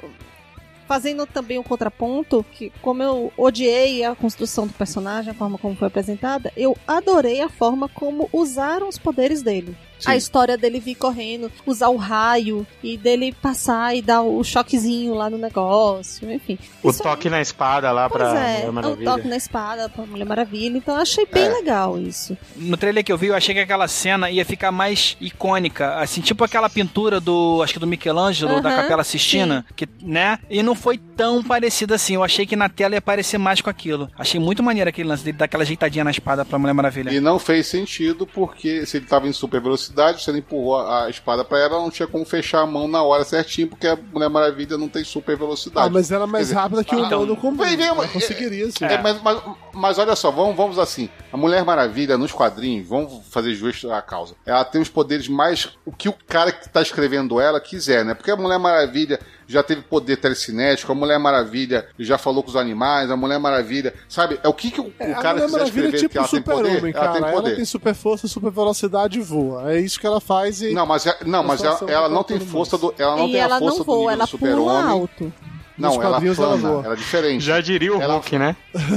Fazendo 0.86 1.26
também 1.26 1.58
um 1.58 1.62
contraponto, 1.62 2.44
que 2.52 2.70
como 2.82 3.02
eu 3.02 3.32
odiei 3.36 4.04
a 4.04 4.14
construção 4.14 4.66
do 4.66 4.72
personagem, 4.74 5.30
a 5.30 5.34
forma 5.34 5.56
como 5.56 5.74
foi 5.74 5.88
apresentada, 5.88 6.52
eu 6.56 6.76
adorei 6.86 7.40
a 7.40 7.48
forma 7.48 7.88
como 7.88 8.28
usaram 8.32 8.88
os 8.88 8.98
poderes 8.98 9.42
dele. 9.42 9.74
Sim. 9.98 10.10
A 10.10 10.16
história 10.16 10.56
dele 10.58 10.80
vir 10.80 10.94
correndo, 10.96 11.50
usar 11.66 11.88
o 11.88 11.96
raio 11.96 12.66
e 12.82 12.96
dele 12.96 13.34
passar 13.40 13.94
e 13.96 14.02
dar 14.02 14.22
o 14.22 14.42
choquezinho 14.44 15.14
lá 15.14 15.30
no 15.30 15.38
negócio, 15.38 16.30
enfim. 16.30 16.58
O 16.82 16.90
Isso 16.90 17.02
toque 17.02 17.30
na 17.30 17.40
espada 17.40 17.90
lá 17.92 18.08
Pois 18.08 18.22
pra 18.22 18.38
é, 18.38 18.56
Mulher 18.56 18.68
o 18.68 18.72
Maravilha. 18.72 19.10
toque 19.10 19.28
na 19.28 19.36
espada 19.36 19.88
pra 19.88 20.04
Mulher 20.06 20.24
Maravilha. 20.24 20.76
Então 20.78 20.94
eu 20.96 21.00
achei 21.02 21.26
bem 21.26 21.44
É. 21.44 21.48
legal 21.48 21.98
isso. 21.98 22.36
No 22.56 22.76
trailer 22.76 23.02
que 23.04 23.12
eu 23.12 23.18
vi, 23.18 23.28
eu 23.28 23.34
achei 23.34 23.54
que 23.54 23.60
aquela 23.60 23.88
cena 23.88 24.30
ia 24.30 24.44
ficar 24.44 24.70
mais 24.72 25.16
icônica, 25.20 25.96
assim, 25.98 26.20
tipo 26.20 26.44
aquela 26.44 26.68
pintura 26.70 27.20
do, 27.20 27.60
acho 27.62 27.72
que 27.72 27.78
do 27.78 27.86
Michelangelo, 27.86 28.60
da 28.60 28.70
Aham, 28.70 28.82
Capela 28.82 29.04
Sistina, 29.04 29.64
que, 29.76 29.88
né? 30.02 30.38
E 30.50 30.62
não 30.62 30.74
foi 30.74 30.98
tão 30.98 31.42
parecida 31.42 31.94
assim. 31.94 32.14
Eu 32.14 32.24
achei 32.24 32.46
que 32.46 32.56
na 32.56 32.68
tela 32.68 32.94
ia 32.94 33.02
parecer 33.02 33.38
mais 33.38 33.60
com 33.60 33.70
aquilo. 33.70 34.10
Achei 34.18 34.40
muito 34.40 34.62
maneiro 34.62 34.88
aquele 34.90 35.08
lance 35.08 35.24
dele 35.24 35.38
dar 35.38 35.44
aquela 35.46 35.62
ajeitadinha 35.62 36.04
na 36.04 36.10
espada 36.10 36.44
pra 36.44 36.58
Mulher 36.58 36.72
Maravilha. 36.72 37.10
E 37.10 37.20
não 37.20 37.38
fez 37.38 37.66
sentido 37.66 38.26
porque 38.26 38.84
se 38.86 38.96
ele 38.98 39.06
tava 39.06 39.28
em 39.28 39.32
super 39.32 39.60
velocidade, 39.60 39.83
se 40.18 40.30
ele 40.30 40.38
empurrou 40.38 40.76
a 40.78 41.04
a 41.04 41.10
espada 41.10 41.44
pra 41.44 41.58
ela, 41.58 41.78
não 41.78 41.90
tinha 41.90 42.06
como 42.06 42.24
fechar 42.24 42.60
a 42.60 42.66
mão 42.66 42.86
na 42.86 43.02
hora 43.02 43.24
certinho, 43.24 43.68
porque 43.68 43.86
a 43.86 43.96
Mulher 43.96 44.28
Maravilha 44.28 44.78
não 44.78 44.88
tem 44.88 45.02
super 45.04 45.36
velocidade. 45.36 45.86
Ah, 45.86 45.90
mas 45.90 46.10
ela 46.10 46.24
é 46.24 46.26
mais 46.26 46.46
dizer, 46.48 46.58
rápida 46.58 46.84
que 46.84 46.94
o 46.94 47.04
então, 47.04 47.22
humano 47.22 47.36
comum. 47.36 47.64
Ela 47.64 47.94
mas- 47.94 48.12
conseguiria, 48.12 48.70
sim. 48.70 48.84
É, 48.84 49.00
mas, 49.00 49.20
mas, 49.22 49.42
mas 49.72 49.98
olha 49.98 50.14
só, 50.14 50.30
vamos, 50.30 50.56
vamos 50.56 50.78
assim. 50.78 51.08
A 51.32 51.36
Mulher 51.36 51.64
Maravilha, 51.64 52.16
nos 52.16 52.32
quadrinhos, 52.32 52.88
vamos 52.88 53.26
fazer 53.30 53.54
justo 53.54 53.90
à 53.90 54.00
causa. 54.00 54.34
Ela 54.46 54.64
tem 54.64 54.80
os 54.80 54.88
poderes 54.88 55.28
mais. 55.28 55.70
O 55.84 55.92
que 55.92 56.08
o 56.08 56.14
cara 56.26 56.52
que 56.52 56.68
tá 56.68 56.80
escrevendo 56.80 57.40
ela 57.40 57.60
quiser, 57.60 58.04
né? 58.04 58.14
Porque 58.14 58.30
a 58.30 58.36
Mulher 58.36 58.58
Maravilha 58.58 59.18
já 59.46 59.62
teve 59.62 59.82
poder 59.82 60.16
telecinético, 60.16 60.90
a 60.92 60.94
Mulher 60.94 61.18
Maravilha 61.18 61.86
já 61.98 62.18
falou 62.18 62.42
com 62.42 62.50
os 62.50 62.56
animais, 62.56 63.10
a 63.10 63.16
Mulher 63.16 63.38
Maravilha. 63.38 63.94
Sabe? 64.08 64.38
É 64.42 64.48
o 64.48 64.52
que, 64.54 64.70
que 64.70 64.80
o, 64.80 64.92
É, 64.98 65.08
o 65.08 65.12
a 65.12 65.14
cara 65.22 65.34
Mulher 65.34 65.46
quiser 65.46 65.58
Maravilha 65.58 65.84
é 65.84 65.88
escrever 65.88 65.98
tipo 65.98 66.12
que 66.12 66.18
ela 66.18 66.28
tem 66.28 66.42
poder. 66.42 66.56
super-homem, 66.64 66.92
ela 66.94 67.04
cara. 67.04 67.12
tem 67.12 67.22
Ela 67.22 67.32
poder. 67.32 67.56
tem 67.56 67.64
super 67.64 67.94
força, 67.94 68.28
super 68.28 68.50
velocidade 68.50 69.18
e 69.18 69.22
voa. 69.22 69.72
É 69.72 69.80
isso 69.80 69.98
que 70.00 70.06
ela 70.06 70.20
faz 70.20 70.62
e. 70.62 70.72
Não, 70.72 70.86
mas, 70.86 71.06
é- 71.06 71.16
não, 71.24 71.42
mas 71.42 71.62
ela, 71.62 71.72
situação 71.74 71.88
ela 71.96 72.08
que 72.08 72.14
não 72.14 72.22
tá 72.22 72.28
tem 72.28 72.40
força 72.40 72.78
do. 72.78 72.94
Ela 72.98 73.16
não 73.16 73.28
e 73.28 73.32
tem 73.32 73.40
ela 73.40 73.56
a 73.56 73.58
força 73.58 73.78
não 73.78 73.84
do 73.84 73.84
voa, 73.84 74.12
ela 74.12 74.24
do 74.24 74.38
pula 74.38 74.50
super-homem. 74.50 74.90
alto. 74.90 75.32
Não, 75.76 75.94
ela 76.02 76.16
ela 76.18 76.34
plana, 76.34 76.56
voa. 76.56 76.84
ela 76.84 76.94
é 76.94 76.96
diferente. 76.96 77.44
Já 77.44 77.60
diria 77.60 77.96
o 77.96 78.00
Ela- 78.00 78.14
Hulk, 78.14 78.38
né? 78.38 78.56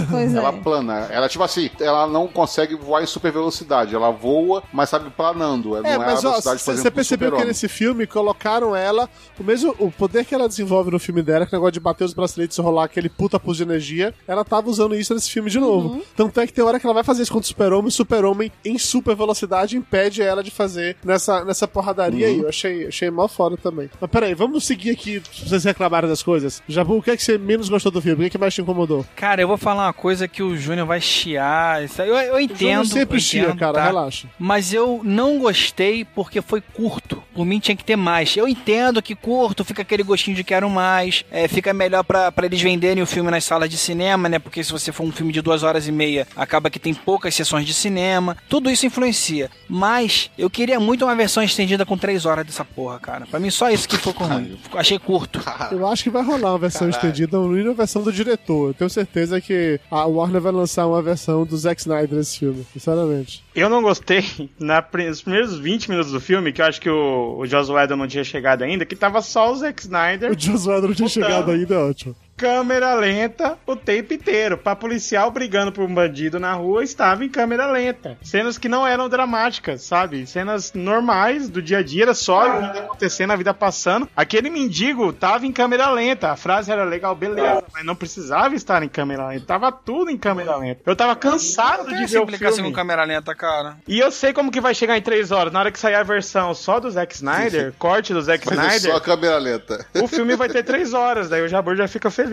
Pois 0.09 0.34
Ela 0.36 0.49
é. 0.49 0.51
plana. 0.51 1.07
Ela, 1.11 1.28
tipo 1.30 1.43
assim, 1.43 1.69
ela 1.80 2.05
não 2.07 2.28
consegue 2.28 2.75
voar 2.75 3.01
em 3.03 3.05
super 3.05 3.32
velocidade. 3.32 3.95
Ela 3.95 4.11
voa, 4.11 4.63
mas 4.71 4.89
sabe, 4.89 5.09
planando. 5.09 5.69
Não 5.69 5.86
É, 5.86 5.93
é, 5.93 5.97
mas 5.97 6.23
a 6.23 6.28
ó, 6.30 6.32
velocidade, 6.32 6.63
por 6.63 6.75
você 6.78 6.91
percebeu 6.91 7.32
que 7.32 7.45
nesse 7.45 7.67
filme 7.67 8.05
colocaram 8.05 8.75
ela, 8.75 9.09
o 9.39 9.43
mesmo 9.43 9.75
o 9.80 9.91
poder 9.91 10.25
que 10.25 10.36
ela 10.36 10.47
desenvolve 10.47 10.91
no 10.91 10.99
filme 10.99 11.21
dela, 11.21 11.45
que 11.45 11.53
é 11.53 11.57
o 11.57 11.59
negócio 11.59 11.73
de 11.73 11.80
bater 11.80 12.03
os 12.03 12.13
braceletes 12.13 12.57
e 12.57 12.61
rolar 12.61 12.86
aquele 12.86 13.09
puta 13.09 13.39
pulso 13.39 13.57
de 13.57 13.63
energia, 13.63 14.13
ela 14.28 14.43
tava 14.45 14.69
usando 14.69 14.95
isso 14.95 15.13
nesse 15.13 15.32
filme 15.32 15.49
de 15.49 15.59
novo. 15.59 15.89
Uhum. 15.89 16.01
Tanto 16.15 16.39
é 16.39 16.47
que 16.47 16.53
tem 16.53 16.63
hora 16.63 16.80
que 16.80 16.86
ela 16.86 16.93
vai 16.93 17.03
fazer 17.03 17.23
isso 17.23 17.32
contra 17.32 17.45
o 17.45 17.47
super-homem, 17.47 17.88
o 17.88 17.91
super-homem 17.91 18.51
em 18.63 18.78
super 18.78 19.15
velocidade 19.15 19.75
impede 19.78 20.21
ela 20.21 20.43
de 20.43 20.51
fazer 20.51 20.95
nessa, 21.03 21.43
nessa 21.43 21.67
porradaria 21.67 22.28
Uhum. 22.28 22.34
aí. 22.34 22.39
Eu 22.41 22.49
achei, 22.49 22.88
achei 22.88 23.09
mal 23.09 23.28
foda 23.28 23.57
também. 23.57 23.89
Mas 23.99 24.09
peraí, 24.09 24.34
vamos 24.34 24.65
seguir 24.65 24.91
aqui, 24.91 25.21
vocês 25.45 25.63
reclamarem 25.63 26.09
das 26.09 26.21
coisas. 26.23 26.61
Jabu, 26.68 26.97
o 26.97 27.01
que 27.01 27.11
é 27.11 27.18
que 27.18 27.24
você 27.24 27.38
menos 27.38 27.70
gostou 27.70 27.91
do 27.91 28.01
filme? 28.01 28.18
O 28.18 28.20
que, 28.20 28.26
é 28.26 28.30
que 28.30 28.38
mais 28.38 28.53
te 28.53 28.61
incomodou? 28.61 29.05
Cara, 29.15 29.41
eu 29.41 29.47
vou 29.47 29.57
falar 29.57 29.86
uma 29.88 29.93
coisa 29.93 30.28
que 30.28 30.43
o 30.43 30.57
Júnior 30.57 30.86
vai 30.86 30.99
chiar. 30.99 31.84
isso 31.84 32.01
Eu, 32.01 32.15
eu 32.15 32.36
O 32.36 32.39
entendo. 32.39 32.59
Júnior 32.59 32.86
sempre 32.86 33.18
eu 33.18 33.22
chia, 33.22 33.43
entendo, 33.43 33.57
cara, 33.57 33.74
tá? 33.74 33.86
relaxa. 33.86 34.28
Mas 34.38 34.74
eu 34.74 35.01
não 35.03 35.39
gostei 35.39 36.03
porque 36.03 36.41
foi 36.41 36.59
curto. 36.61 37.16
Por 37.38 37.46
mim 37.46 37.60
tinha 37.60 37.78
que 37.78 37.84
ter 37.84 37.96
mais. 37.96 38.36
Eu 38.36 38.48
entendo 38.48 39.00
que 39.00 39.14
curto, 39.14 39.64
fica 39.64 39.84
aquele 39.84 40.02
gostinho 40.02 40.36
de 40.36 40.44
quero 40.44 40.68
mais. 40.72 41.24
É, 41.30 41.48
fica 41.48 41.72
melhor 41.72 42.04
pra 42.04 42.32
pra 42.32 42.48
eles 42.48 42.60
venderem 42.60 43.04
o 43.04 43.06
filme 43.06 43.30
nas 43.30 43.44
salas 43.44 43.70
de 43.70 43.78
cinema, 43.78 44.28
né? 44.28 44.40
Porque 44.40 44.64
se 44.64 44.72
você 44.72 44.92
for 44.92 45.04
um 45.04 45.12
filme 45.12 45.32
de 45.32 45.40
duas 45.40 45.62
horas 45.62 45.88
e 45.88 45.92
meia, 45.92 46.28
acaba 46.36 46.68
que 46.68 46.80
tem 46.80 46.96
poucas 46.96 47.36
sessões 47.36 47.64
de 47.64 47.76
cinema. 47.76 48.36
Tudo 48.50 48.72
isso 48.72 48.88
influencia. 48.88 49.52
Mas 49.70 50.32
eu 50.36 50.50
queria 50.50 50.80
muito 50.80 51.06
uma 51.06 51.16
versão 51.16 51.44
estendida 51.44 51.86
com 51.86 51.96
três 51.96 52.26
horas 52.26 52.44
dessa 52.44 52.66
porra, 52.66 53.00
cara. 53.00 53.28
Pra 53.28 53.40
mim 53.40 53.52
só 53.52 53.70
isso 53.70 53.88
que 53.88 53.98
ficou 53.98 54.14
ruim. 54.14 54.58
Achei 54.74 54.98
curto. 54.98 55.40
Eu 55.72 55.88
acho 55.88 56.04
que 56.04 56.10
vai 56.10 56.24
rolar 56.24 56.54
uma 56.54 56.58
versão 56.58 56.90
estendida, 56.90 57.38
não 57.38 57.52
uma 57.52 57.74
versão 57.76 58.02
do 58.02 58.12
diretor. 58.12 58.70
Eu 58.70 58.74
tenho 58.74 58.90
certeza 58.90 59.40
que 59.40 59.80
a 59.92 60.06
Warner 60.06 60.42
vai 60.42 60.52
lançar 60.52 60.88
uma 60.88 61.04
versão 61.04 61.46
do 61.46 61.56
Zack 61.56 61.82
Snyder 61.82 62.18
nesse 62.18 62.40
filme, 62.40 62.66
sinceramente. 62.74 63.44
Eu 63.58 63.70
não 63.70 63.82
gostei 63.82 64.24
na, 64.60 64.86
nos 65.08 65.24
primeiros 65.24 65.58
20 65.58 65.89
minutos 65.89 66.12
do 66.12 66.22
filme, 66.22 66.53
que 66.53 66.62
eu 66.62 66.66
acho 66.66 66.80
que 66.80 66.88
o, 66.88 67.39
o 67.39 67.45
Joss 67.47 67.72
Whedon 67.72 67.95
não 67.95 68.08
tinha 68.08 68.24
chegado 68.24 68.62
ainda, 68.64 68.86
que 68.86 68.95
tava 68.95 69.20
só 69.20 69.51
o 69.51 69.55
Zack 69.55 69.82
Snyder, 69.82 70.32
O 70.32 70.39
Josué 70.39 70.80
não 70.80 70.93
tinha 70.93 71.10
Puta. 71.10 71.10
chegado 71.10 71.49
ainda, 71.49 71.74
é 71.74 71.78
ótimo. 71.80 72.16
Câmera 72.38 72.94
lenta 72.94 73.58
o 73.66 73.76
tempo 73.76 74.14
inteiro. 74.14 74.58
Pra 74.58 74.76
policial 74.76 75.32
brigando 75.32 75.72
por 75.72 75.84
um 75.84 75.94
bandido 75.94 76.40
na 76.40 76.54
rua, 76.54 76.84
estava 76.84 77.26
em 77.26 77.30
câmera 77.30 77.66
lenta. 77.72 78.16
Cenas 78.22 78.58
que 78.58 78.70
não 78.70 78.86
eram 78.86 79.10
dramáticas, 79.10 79.82
sabe? 79.82 80.26
Cenas 80.28 80.72
normais 80.74 81.50
do 81.50 81.62
dia 81.62 81.80
a 81.80 81.84
dia, 81.84 82.04
era 82.04 82.14
só 82.14 82.42
a 82.42 82.60
vida 82.60 82.80
acontecendo, 82.80 83.32
a 83.32 83.36
vida 83.36 83.54
passando. 83.54 84.08
Aquele 84.16 84.50
mendigo 84.52 85.12
tava 85.12 85.48
em 85.48 85.52
câmera 85.52 85.90
lenta. 85.90 86.32
A 86.32 86.36
frase 86.36 86.72
era 86.72 86.84
legal, 86.84 87.16
beleza, 87.16 87.64
mas 87.74 87.84
não 87.84 87.96
precisava 87.96 88.54
estar 88.56 88.84
em 88.84 88.88
câmera 88.90 89.28
lenta. 89.30 89.46
Tava 89.48 89.72
tudo 89.72 90.12
em 90.12 90.18
câmera 90.18 90.56
lenta. 90.58 90.82
Eu 90.86 90.96
tava 90.96 91.16
cansado 91.16 91.86
Tem 91.86 91.98
de 91.98 92.04
essa 92.04 92.14
ver 92.14 92.20
o 92.20 92.24
implicação 92.24 92.56
filme. 92.58 92.70
com 92.70 92.76
câmera 92.76 93.04
lenta, 93.04 93.34
cara. 93.34 93.78
E 93.88 93.98
eu 93.98 94.12
sei 94.12 94.32
como 94.32 94.52
que 94.52 94.62
vai 94.62 94.76
chegar 94.76 94.96
em 94.96 95.02
3 95.02 95.32
horas. 95.32 95.52
Na 95.52 95.60
hora 95.60 95.72
que 95.72 95.80
sair 95.80 95.96
a 95.96 96.04
versão 96.04 96.54
só 96.54 96.80
do 96.80 96.92
Zack 96.92 97.16
Snyder, 97.16 97.74
corte 97.80 98.14
do 98.14 98.22
Zack 98.22 98.46
Mas 98.46 98.58
é 98.60 98.62
Snyder, 98.62 98.92
só 98.92 98.98
a 98.98 99.02
câmera 99.02 99.38
lenta. 99.40 99.86
o 100.00 100.08
filme 100.08 100.36
vai 100.36 100.50
ter 100.50 100.62
3 100.64 100.94
horas. 100.94 101.30
Daí 101.30 101.42
o 101.42 101.48
Jabor 101.48 101.76
já 101.76 101.88
fica 101.88 102.12
feliz. 102.12 102.26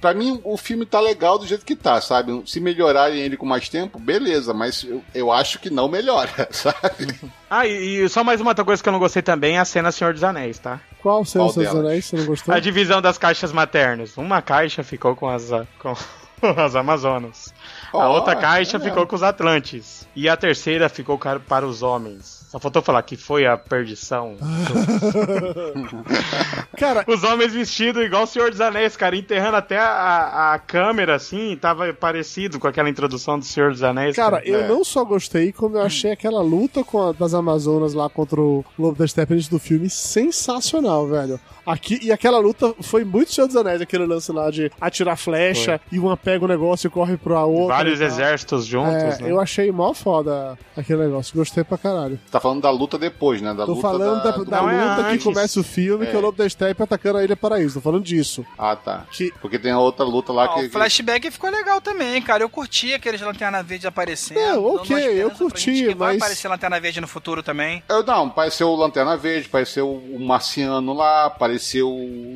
Pra 0.00 0.14
mim, 0.14 0.40
o 0.44 0.56
filme 0.56 0.86
tá 0.86 1.00
legal 1.00 1.38
do 1.38 1.46
jeito 1.46 1.64
que 1.64 1.76
tá, 1.76 2.00
sabe? 2.00 2.42
Se 2.46 2.60
melhorarem 2.60 3.18
ele 3.18 3.36
com 3.36 3.46
mais 3.46 3.68
tempo, 3.68 3.98
beleza, 3.98 4.54
mas 4.54 4.84
eu, 4.84 5.02
eu 5.14 5.32
acho 5.32 5.58
que 5.58 5.70
não 5.70 5.88
melhora, 5.88 6.48
sabe? 6.52 7.14
Ah, 7.50 7.66
e, 7.66 8.00
e 8.04 8.08
só 8.08 8.22
mais 8.24 8.40
uma 8.40 8.50
outra 8.50 8.64
coisa 8.64 8.82
que 8.82 8.88
eu 8.88 8.92
não 8.92 8.98
gostei 9.00 9.22
também 9.22 9.56
é 9.56 9.60
a 9.60 9.64
cena 9.64 9.92
Senhor 9.92 10.12
dos 10.12 10.24
Anéis, 10.24 10.58
tá? 10.58 10.80
Qual 11.02 11.24
são 11.24 11.40
Qual 11.42 11.48
os 11.48 11.54
seus 11.54 11.66
delas? 11.66 11.86
anéis? 11.86 12.04
Você 12.06 12.16
não 12.16 12.26
gostou? 12.26 12.54
A 12.54 12.60
divisão 12.60 13.00
das 13.00 13.18
caixas 13.18 13.52
maternas. 13.52 14.16
Uma 14.16 14.42
caixa 14.42 14.82
ficou 14.82 15.14
com 15.14 15.28
as. 15.28 15.50
Com... 15.78 15.94
as 16.56 16.74
Amazonas. 16.76 17.52
A 17.92 17.98
Ó, 17.98 18.14
outra 18.14 18.36
caixa 18.36 18.76
é. 18.76 18.80
ficou 18.80 19.06
com 19.06 19.16
os 19.16 19.22
Atlantes. 19.22 20.06
E 20.14 20.28
a 20.28 20.36
terceira 20.36 20.88
ficou 20.88 21.18
para 21.18 21.66
os 21.66 21.82
homens. 21.82 22.37
Só 22.50 22.58
faltou 22.58 22.80
falar 22.80 23.02
que 23.02 23.14
foi 23.14 23.46
a 23.46 23.58
perdição. 23.58 24.36
Cara, 26.78 27.04
Os 27.06 27.22
homens 27.22 27.52
vestidos 27.52 28.02
igual 28.04 28.22
o 28.22 28.26
Senhor 28.26 28.50
dos 28.50 28.60
Anéis, 28.60 28.96
cara, 28.96 29.16
enterrando 29.16 29.56
até 29.56 29.78
a, 29.78 30.52
a, 30.54 30.58
câmera, 30.58 31.16
assim, 31.16 31.56
tava 31.60 31.92
parecido 31.92 32.58
com 32.58 32.66
aquela 32.66 32.88
introdução 32.88 33.38
do 33.38 33.44
Senhor 33.44 33.70
dos 33.72 33.82
Anéis. 33.82 34.16
Cara, 34.16 34.40
eu 34.44 34.60
É. 34.60 34.68
não 34.68 34.82
só 34.84 35.04
gostei, 35.04 35.52
como 35.52 35.76
eu 35.76 35.82
achei 35.82 36.12
aquela 36.12 36.40
luta 36.40 36.82
com 36.84 37.08
a- 37.08 37.12
das 37.12 37.34
Amazonas 37.34 37.94
lá 37.94 38.08
contra 38.08 38.40
o 38.40 38.64
Lobo 38.78 38.96
da 38.98 39.06
Steppe 39.06 39.34
antes 39.34 39.48
do 39.48 39.58
filme 39.58 39.90
sensacional, 39.90 41.06
velho. 41.06 41.38
Aqui, 41.66 41.98
e 42.02 42.10
aquela 42.10 42.38
luta 42.38 42.74
foi 42.80 43.04
muito 43.04 43.32
Senhor 43.34 43.46
dos 43.46 43.56
Anéis, 43.56 43.82
aquele 43.82 44.06
lance 44.06 44.32
lá 44.32 44.50
de 44.50 44.70
atirar 44.80 45.16
flecha 45.18 45.78
e 45.92 45.98
uma 45.98 46.16
pega 46.16 46.42
o 46.44 46.48
negócio 46.48 46.86
e 46.86 46.90
corre 46.90 47.18
pra 47.18 47.44
outra. 47.44 47.76
Vários 47.76 48.00
exércitos 48.00 48.64
juntos, 48.64 48.94
É, 48.94 49.22
né? 49.22 49.30
eu 49.30 49.38
achei 49.38 49.70
mó 49.70 49.92
foda 49.92 50.56
aquele 50.74 51.00
negócio, 51.04 51.36
gostei 51.36 51.62
pra 51.64 51.76
caralho. 51.76 52.18
Tá 52.30 52.37
falando 52.40 52.62
da 52.62 52.70
luta 52.70 52.98
depois, 52.98 53.40
né? 53.42 53.52
Da 53.54 53.64
Tô 53.66 53.72
luta 53.72 53.82
falando 53.82 54.22
da, 54.22 54.30
da, 54.30 54.44
da 54.44 54.72
é 54.72 54.84
luta 54.90 55.02
que 55.04 55.10
antes. 55.14 55.24
começa 55.24 55.60
o 55.60 55.62
filme, 55.62 56.06
que 56.06 56.14
é 56.14 56.18
o 56.18 56.20
Lobo 56.20 56.38
da 56.38 56.48
Steppe 56.48 56.82
atacando 56.82 57.18
a 57.18 57.24
Ilha 57.24 57.36
Paraíso. 57.36 57.74
Tô 57.74 57.80
falando 57.80 58.04
disso. 58.04 58.44
Ah, 58.58 58.76
tá. 58.76 59.06
Que 59.10 59.32
Porque 59.40 59.58
tem 59.58 59.72
a 59.72 59.78
outra 59.78 60.04
luta 60.04 60.32
lá 60.32 60.44
Ah, 60.44 60.48
que. 60.48 60.66
o 60.66 60.70
flashback 60.70 61.30
ficou 61.30 61.50
legal 61.50 61.80
também, 61.80 62.20
cara. 62.22 62.42
Eu 62.42 62.48
curti 62.48 62.92
aqueles 62.94 63.20
Lanterna 63.20 63.62
Verde 63.62 63.86
aparecendo. 63.86 64.38
Não, 64.40 64.64
ok, 64.76 64.96
eu 64.96 65.30
curti, 65.30 65.72
que 65.88 65.94
Vai 65.94 66.14
mas- 66.14 66.16
aparecer 66.22 66.48
Lanterna 66.48 66.80
Verde 66.80 67.00
no 67.00 67.08
futuro 67.08 67.42
também. 67.42 67.82
Eu, 67.88 68.02
não, 68.04 68.26
apareceu 68.26 68.68
o 68.68 68.76
Lanterna 68.76 69.16
Verde, 69.16 69.46
apareceu 69.48 69.88
o 69.90 70.18
Marciano 70.20 70.92
lá, 70.92 71.24
apareceu 71.26 71.88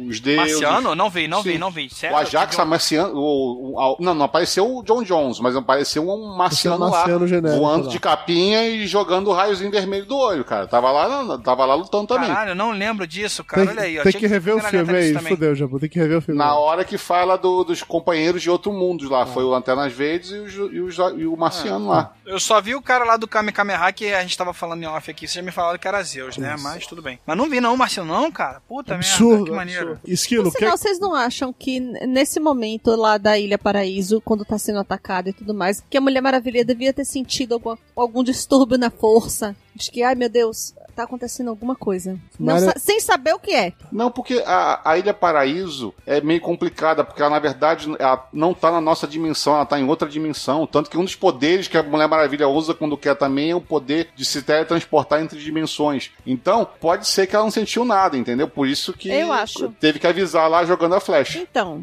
os 0.08 0.20
deuses. 0.20 0.60
Marciano? 0.60 0.94
Não 0.94 1.10
vi, 1.10 1.28
não 1.28 1.42
Sim. 1.42 1.52
vi, 1.52 1.58
não 1.58 1.70
vi. 1.70 1.88
Sério? 1.90 2.16
O 2.16 2.18
Ajax 2.18 2.58
um- 2.58 2.64
Marciano. 2.64 3.14
O, 3.14 3.74
o- 3.78 3.96
não, 4.00 4.14
não 4.14 4.24
apareceu 4.26 4.76
o 4.78 4.82
John 4.82 5.02
Jones, 5.02 5.38
mas 5.40 5.54
apareceu 5.56 6.08
um 6.08 6.36
Marciano, 6.36 6.78
Marciano 6.90 7.20
lá. 7.20 7.26
genérico 7.26 7.60
voando 7.60 7.86
lá. 7.86 7.90
de 7.92 8.00
capinha 8.00 8.66
e 8.68 8.86
jogando 8.86 9.28
o 9.28 9.32
raiozinho 9.32 9.70
vermelho 9.70 9.91
do 10.00 10.16
olho, 10.16 10.44
cara. 10.44 10.66
Tava 10.66 10.90
lá, 10.90 11.38
tava 11.38 11.66
lá 11.66 11.74
lutando 11.74 12.06
também. 12.06 12.28
Caralho, 12.28 12.50
eu 12.52 12.54
não 12.54 12.70
lembro 12.70 13.06
disso, 13.06 13.44
cara. 13.44 13.66
tem, 13.66 13.70
Olha 13.76 13.82
aí, 13.82 13.98
ó. 13.98 14.02
tem 14.02 14.12
Tinha 14.12 14.20
que 14.20 14.26
rever 14.26 14.56
o 14.56 14.60
filme 14.60 14.92
lista 14.92 15.18
aí, 15.18 15.26
fudeu, 15.26 15.54
Jabu, 15.54 15.78
tem 15.78 15.88
que 15.90 15.98
rever 15.98 16.18
o 16.18 16.22
filme. 16.22 16.38
Na 16.38 16.54
hora 16.54 16.84
que 16.84 16.96
fala 16.96 17.36
do- 17.36 17.64
dos 17.64 17.82
companheiros 17.82 18.40
de 18.40 18.48
outro 18.48 18.72
mundo 18.72 19.08
lá. 19.10 19.26
Foi 19.26 19.44
o 19.44 19.48
Lanternas 19.50 19.92
Verdes 19.92 20.30
e, 20.30 20.38
os- 20.38 20.54
e 20.72 20.80
os- 20.80 20.96
e 21.18 21.26
o 21.26 21.36
Marciano 21.36 21.88
lá. 21.88 22.14
Eu 22.24 22.40
só 22.40 22.60
vi 22.60 22.74
o 22.74 22.80
cara 22.80 23.04
lá 23.04 23.16
do 23.18 23.28
Kame 23.28 23.52
Kameha 23.52 23.92
que 23.92 24.14
a 24.14 24.22
gente 24.22 24.38
tava 24.38 24.54
falando 24.54 24.82
em 24.82 24.86
off 24.86 25.10
aqui. 25.10 25.26
Vocês 25.26 25.34
já 25.34 25.42
me 25.42 25.50
falaram 25.50 25.78
que 25.78 25.86
era 25.88 26.02
Zeus, 26.02 26.36
né? 26.38 26.56
Mas 26.58 26.86
tudo 26.86 27.02
bem. 27.02 27.18
Mas 27.26 27.36
não 27.36 27.50
vi 27.50 27.60
não, 27.60 27.76
Marciano, 27.76 28.12
não, 28.12 28.30
cara. 28.30 28.62
Puta 28.68 28.94
Absurdo, 28.94 29.28
merda, 29.30 29.44
que 29.50 29.56
maneiro. 29.56 29.88
absurdo. 29.92 30.00
Esquilo, 30.06 30.44
Por 30.44 30.52
que... 30.52 30.58
sinal, 30.60 30.76
vocês 30.78 31.00
não 31.00 31.14
acham 31.14 31.52
que 31.52 31.80
nesse 31.80 32.38
momento 32.38 32.94
lá 32.94 33.18
da 33.18 33.36
Ilha 33.38 33.58
Paraíso, 33.58 34.20
quando 34.20 34.44
tá 34.44 34.56
sendo 34.58 34.78
atacada 34.78 35.28
e 35.30 35.32
tudo 35.32 35.52
mais, 35.52 35.82
que 35.90 35.96
a 35.96 36.00
Mulher 36.00 36.20
Maravilha 36.20 36.64
devia 36.64 36.92
ter 36.92 37.04
sentido 37.04 37.54
alguma- 37.54 37.78
algum 37.96 38.22
distúrbio 38.22 38.78
na 38.78 38.90
força? 38.90 39.56
De 39.74 39.90
que, 39.90 40.02
ai 40.02 40.14
meu 40.14 40.28
Deus, 40.28 40.74
tá 40.94 41.04
acontecendo 41.04 41.48
alguma 41.48 41.74
coisa. 41.74 42.18
Não 42.38 42.58
sa- 42.58 42.74
sem 42.78 43.00
saber 43.00 43.32
o 43.34 43.38
que 43.38 43.54
é. 43.54 43.72
Não, 43.90 44.10
porque 44.10 44.42
a, 44.46 44.80
a 44.90 44.98
Ilha 44.98 45.14
Paraíso 45.14 45.94
é 46.06 46.20
meio 46.20 46.40
complicada, 46.42 47.02
porque 47.02 47.22
ela, 47.22 47.30
na 47.30 47.38
verdade, 47.38 47.88
ela 47.98 48.28
não 48.32 48.52
tá 48.52 48.70
na 48.70 48.80
nossa 48.82 49.06
dimensão, 49.06 49.54
ela 49.54 49.64
tá 49.64 49.80
em 49.80 49.88
outra 49.88 50.06
dimensão. 50.08 50.66
Tanto 50.66 50.90
que 50.90 50.98
um 50.98 51.04
dos 51.04 51.14
poderes 51.16 51.68
que 51.68 51.78
a 51.78 51.82
Mulher 51.82 52.06
Maravilha 52.06 52.46
usa 52.48 52.74
quando 52.74 52.98
quer 52.98 53.14
também 53.16 53.50
é 53.50 53.56
o 53.56 53.60
poder 53.62 54.10
de 54.14 54.24
se 54.26 54.42
teletransportar 54.42 55.22
entre 55.22 55.38
dimensões. 55.38 56.10
Então, 56.26 56.66
pode 56.78 57.08
ser 57.08 57.26
que 57.26 57.34
ela 57.34 57.44
não 57.44 57.50
sentiu 57.50 57.84
nada, 57.84 58.16
entendeu? 58.18 58.46
Por 58.48 58.68
isso 58.68 58.92
que 58.92 59.10
Eu 59.10 59.32
acho. 59.32 59.70
teve 59.80 59.98
que 59.98 60.06
avisar 60.06 60.50
lá 60.50 60.64
jogando 60.66 60.94
a 60.94 61.00
flecha. 61.00 61.38
Então, 61.38 61.82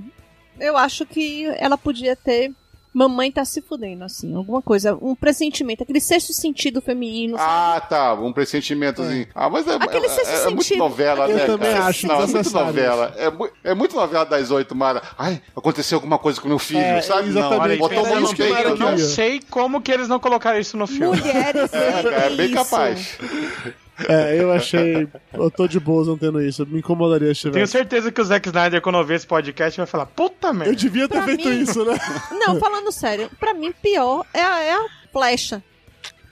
eu 0.59 0.77
acho 0.77 1.05
que 1.07 1.45
ela 1.57 1.77
podia 1.77 2.15
ter. 2.15 2.51
Mamãe 2.91 3.31
tá 3.31 3.45
se 3.45 3.61
fudendo, 3.61 4.03
assim, 4.03 4.35
alguma 4.35 4.61
coisa, 4.63 4.97
um 4.99 5.13
pressentimento, 5.13 5.83
aquele 5.83 5.99
sexto 6.01 6.33
sentido 6.33 6.81
feminino. 6.81 7.37
sabe? 7.37 7.49
Ah, 7.49 7.81
tá, 7.81 8.13
um 8.15 8.33
pressentimentozinho. 8.33 9.27
Ah, 9.35 9.47
mas 9.49 9.67
é, 9.67 9.75
Aquele 9.75 10.07
é, 10.07 10.09
sexto 10.09 10.29
é, 10.29 10.41
é 10.41 10.45
muito 10.45 10.63
sentido. 10.63 10.79
novela, 10.79 11.29
Eu 11.29 11.35
né, 11.37 11.45
também 11.45 11.71
cara? 11.71 11.85
acho 11.85 12.07
Não, 12.07 12.21
é 12.23 12.25
muito 12.27 12.51
novela. 12.51 13.13
É, 13.17 13.29
mu- 13.29 13.49
é 13.63 13.73
muito 13.75 13.95
novela 13.95 14.25
das 14.25 14.49
oito, 14.49 14.75
Mara. 14.75 15.03
Ai, 15.17 15.39
aconteceu 15.55 15.97
alguma 15.97 16.17
coisa 16.17 16.41
com 16.41 16.47
meu 16.47 16.57
filho, 16.59 16.79
É, 16.79 17.01
sabe? 17.01 17.29
exatamente. 17.29 17.55
Não, 17.55 17.61
Olha, 17.61 17.77
botou 17.77 18.01
isso 18.07 18.19
no 18.21 18.35
peito. 18.35 18.53
eu 18.57 18.69
não 18.77 18.87
queria. 18.89 19.05
sei 19.05 19.39
como 19.51 19.81
que 19.81 19.91
eles 19.91 20.07
não 20.07 20.19
colocaram 20.19 20.59
isso 20.59 20.75
no 20.75 20.87
filme. 20.87 21.15
Mulheres 21.17 21.71
É, 21.73 22.25
é 22.25 22.29
bem 22.35 22.47
isso. 22.47 22.55
capaz. 22.55 23.17
É, 24.07 24.41
eu 24.41 24.51
achei. 24.51 25.07
Eu 25.33 25.49
tô 25.51 25.67
de 25.67 25.79
boas 25.79 26.07
não 26.07 26.17
tendo 26.17 26.41
isso. 26.41 26.65
Me 26.65 26.79
incomodaria 26.79 27.33
se 27.35 27.41
Tenho 27.43 27.53
tivesse. 27.53 27.71
certeza 27.73 28.11
que 28.11 28.21
o 28.21 28.23
Zack 28.23 28.47
Snyder, 28.47 28.81
quando 28.81 28.95
ouvir 28.95 29.15
esse 29.15 29.27
podcast, 29.27 29.77
vai 29.77 29.87
falar: 29.87 30.05
Puta 30.05 30.47
Eu 30.49 30.53
merda. 30.53 30.75
devia 30.75 31.07
ter 31.07 31.15
Pra 31.15 31.23
feito 31.25 31.49
mim- 31.49 31.61
isso, 31.61 31.83
né? 31.83 31.97
Não, 32.31 32.59
falando 32.59 32.91
sério, 32.91 33.29
pra 33.39 33.53
mim 33.53 33.73
pior 33.81 34.25
é 34.33 34.41
a, 34.41 34.59
é 34.63 34.73
a 34.73 34.85
flecha. 35.11 35.63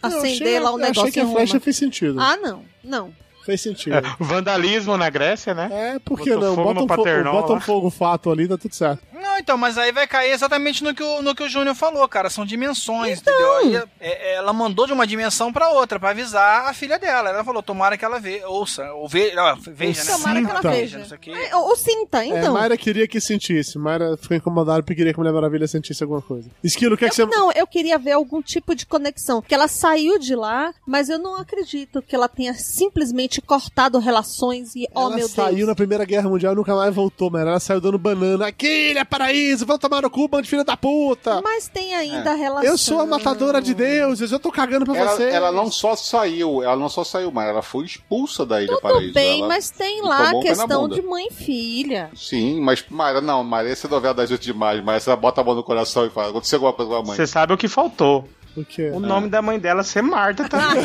Eu 0.03 0.09
achei- 0.09 0.19
Acender 0.35 0.61
lá 0.61 0.71
o 0.71 0.75
eu 0.75 0.77
negócio 0.77 1.01
achei 1.01 1.11
que 1.11 1.19
a 1.19 1.27
flecha 1.27 1.59
fez 1.59 1.75
sentido. 1.75 2.19
Ah, 2.19 2.37
não, 2.37 2.63
não. 2.83 3.13
Fez 3.47 3.61
sentido. 3.61 3.95
Vandalismo 4.19 4.97
na 4.97 5.09
Grécia, 5.09 5.53
né? 5.53 5.69
É, 5.95 5.99
por 5.99 6.19
que 6.19 6.35
não? 6.35 6.53
fogo 6.53 6.73
Bota 6.73 6.79
um, 6.83 6.87
fogo, 6.87 7.03
paternal 7.03 7.33
bota 7.33 7.53
um 7.53 7.61
fogo 7.61 7.89
fato 7.89 8.29
ali, 8.29 8.45
tá 8.45 8.57
tudo 8.57 8.75
certo. 8.75 9.01
Não, 9.13 9.37
então, 9.37 9.57
mas 9.57 9.77
aí 9.77 9.91
vai 9.93 10.05
cair 10.05 10.31
exatamente 10.31 10.83
no 10.83 10.93
que 10.93 11.01
o, 11.01 11.21
no 11.21 11.33
que 11.33 11.43
o 11.43 11.47
Júnior 11.49 11.73
falou, 11.73 12.05
cara. 12.09 12.29
São 12.29 12.45
dimensões, 12.45 13.19
Então. 13.21 13.33
entendeu? 13.33 13.81
Aí, 13.81 13.89
é- 14.01 14.33
é, 14.33 14.35
ela 14.35 14.51
mandou 14.51 14.85
de 14.85 14.91
uma 14.91 15.07
dimensão 15.07 15.53
pra 15.53 15.69
outra, 15.69 15.97
pra 15.97 16.09
avisar 16.09 16.67
a 16.67 16.73
filha 16.73 16.99
dela. 16.99 17.29
Ela 17.29 17.43
falou, 17.43 17.63
tomara 17.63 17.97
que 17.97 18.03
ela 18.03 18.19
ve, 18.19 18.43
ouça, 18.45 18.91
ou 18.93 19.07
ve, 19.07 19.33
ó, 19.37 19.55
veja, 19.65 20.03
né? 20.03 20.11
Tomara 20.11 20.43
que 20.43 20.51
ela 20.51 20.61
veja. 20.61 20.97
Não 20.99 21.05
sei 21.05 21.17
o 21.17 21.19
quê. 21.21 21.31
É, 21.31 21.55
Ou, 21.55 21.69
ou 21.69 21.75
sinta, 21.77 22.23
É, 22.23 22.27
então. 22.27 22.53
Mayra 22.53 22.75
queria 22.77 23.07
que 23.07 23.21
sentisse. 23.21 23.77
Mayra 23.79 24.17
ficou 24.17 24.35
incomodada 24.35 24.83
porque 24.83 24.95
queria 24.95 25.13
que 25.13 25.19
a 25.19 25.23
Mulher 25.23 25.33
Maravilha 25.33 25.67
sentisse 25.67 26.03
alguma 26.03 26.21
coisa. 26.21 26.49
Esquilo, 26.61 26.95
o 26.95 26.97
que 26.97 27.05
é 27.05 27.09
que 27.09 27.15
você. 27.15 27.25
Não, 27.25 27.49
eu 27.53 27.65
queria 27.65 27.97
ver 27.97 28.11
algum 28.11 28.41
tipo 28.41 28.75
de 28.75 28.85
conexão. 28.85 29.41
Que 29.41 29.55
ela 29.55 29.67
saiu 29.69 30.19
de 30.19 30.35
lá, 30.35 30.73
mas 30.85 31.09
eu 31.09 31.17
não 31.17 31.35
acredito 31.39 32.01
que 32.01 32.13
ela 32.15 32.27
tenha 32.27 32.53
simplesmente 32.53 33.36
cortado 33.41 33.99
relações 33.99 34.75
e, 34.75 34.87
oh 34.93 35.01
ela 35.01 35.15
meu 35.15 35.27
saiu 35.27 35.55
Deus. 35.57 35.67
na 35.69 35.75
Primeira 35.75 36.05
Guerra 36.05 36.29
Mundial 36.29 36.53
e 36.53 36.55
nunca 36.55 36.75
mais 36.75 36.93
voltou, 36.93 37.29
mano. 37.29 37.49
Ela 37.49 37.59
saiu 37.59 37.79
dando 37.81 37.97
banana. 37.97 38.47
Aqui, 38.47 38.91
ilha 38.91 39.05
paraíso, 39.05 39.65
vão 39.65 39.77
tomar 39.77 40.01
no 40.01 40.09
cu, 40.09 40.27
bando 40.27 40.43
de 40.43 40.49
filha 40.49 40.63
da 40.63 40.75
puta. 40.77 41.41
Mas 41.41 41.67
tem 41.67 41.93
ainda 41.95 42.31
a 42.31 42.35
relação. 42.35 42.69
Eu 42.69 42.77
sou 42.77 42.99
a 42.99 43.05
matadora 43.05 43.61
de 43.61 43.73
deuses, 43.73 44.31
eu 44.31 44.39
tô 44.39 44.51
cagando 44.51 44.85
pra 44.85 44.97
Ela, 44.97 45.15
você. 45.15 45.29
ela 45.29 45.51
não 45.51 45.71
só 45.71 45.95
saiu, 45.95 46.63
ela 46.63 46.75
não 46.75 46.89
só 46.89 47.03
saiu, 47.03 47.31
mas 47.31 47.47
ela 47.49 47.61
foi 47.61 47.85
expulsa 47.85 48.45
da 48.45 48.61
Ilha 48.61 48.69
Tudo 48.73 48.81
Paraíso. 48.81 49.13
bem, 49.13 49.39
ela... 49.39 49.47
mas 49.47 49.69
tem 49.69 50.01
lá 50.01 50.29
a 50.29 50.39
questão 50.41 50.87
de 50.87 51.01
mãe 51.01 51.27
e 51.29 51.33
filha. 51.33 52.09
Sim, 52.15 52.59
mas 52.61 52.83
Mara, 52.89 53.21
não, 53.21 53.43
Mara, 53.43 53.69
essa 53.69 53.87
é 53.87 53.89
novela 53.89 54.13
das 54.13 54.31
oito 54.31 54.41
demais, 54.43 54.83
mas 54.83 55.07
ela 55.07 55.15
bota 55.15 55.41
a 55.41 55.43
mão 55.43 55.55
no 55.55 55.63
coração 55.63 56.05
e 56.05 56.09
fala, 56.09 56.29
aconteceu 56.29 56.57
alguma 56.57 56.73
coisa 56.73 56.91
com 56.91 56.97
a 56.97 57.03
mãe. 57.03 57.15
Você 57.15 57.27
sabe 57.27 57.53
o 57.53 57.57
que 57.57 57.67
faltou. 57.67 58.27
O 58.57 58.65
quê? 58.65 58.89
O 58.91 58.99
nome 58.99 59.29
da 59.29 59.39
mãe 59.39 59.59
dela 59.59 59.83
ser 59.83 60.01
Marta 60.01 60.49
também. 60.49 60.83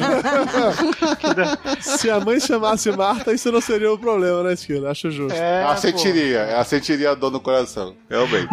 Se 1.81 2.11
a 2.11 2.20
mãe 2.20 2.39
chamasse 2.39 2.93
Marta, 2.93 3.33
isso 3.33 3.51
não 3.51 3.62
seria 3.62 3.91
um 3.91 3.97
problema, 3.97 4.43
né, 4.43 4.53
Esquilo? 4.53 4.87
Acho 4.87 5.11
justo. 5.11 5.35
É, 5.35 5.62
ela 5.62 5.75
pô. 5.75 5.81
sentiria, 5.81 6.41
ela 6.41 6.64
sentiria 6.64 7.12
a 7.12 7.14
dor 7.14 7.31
no 7.31 7.41
coração, 7.41 7.97
realmente. 8.11 8.51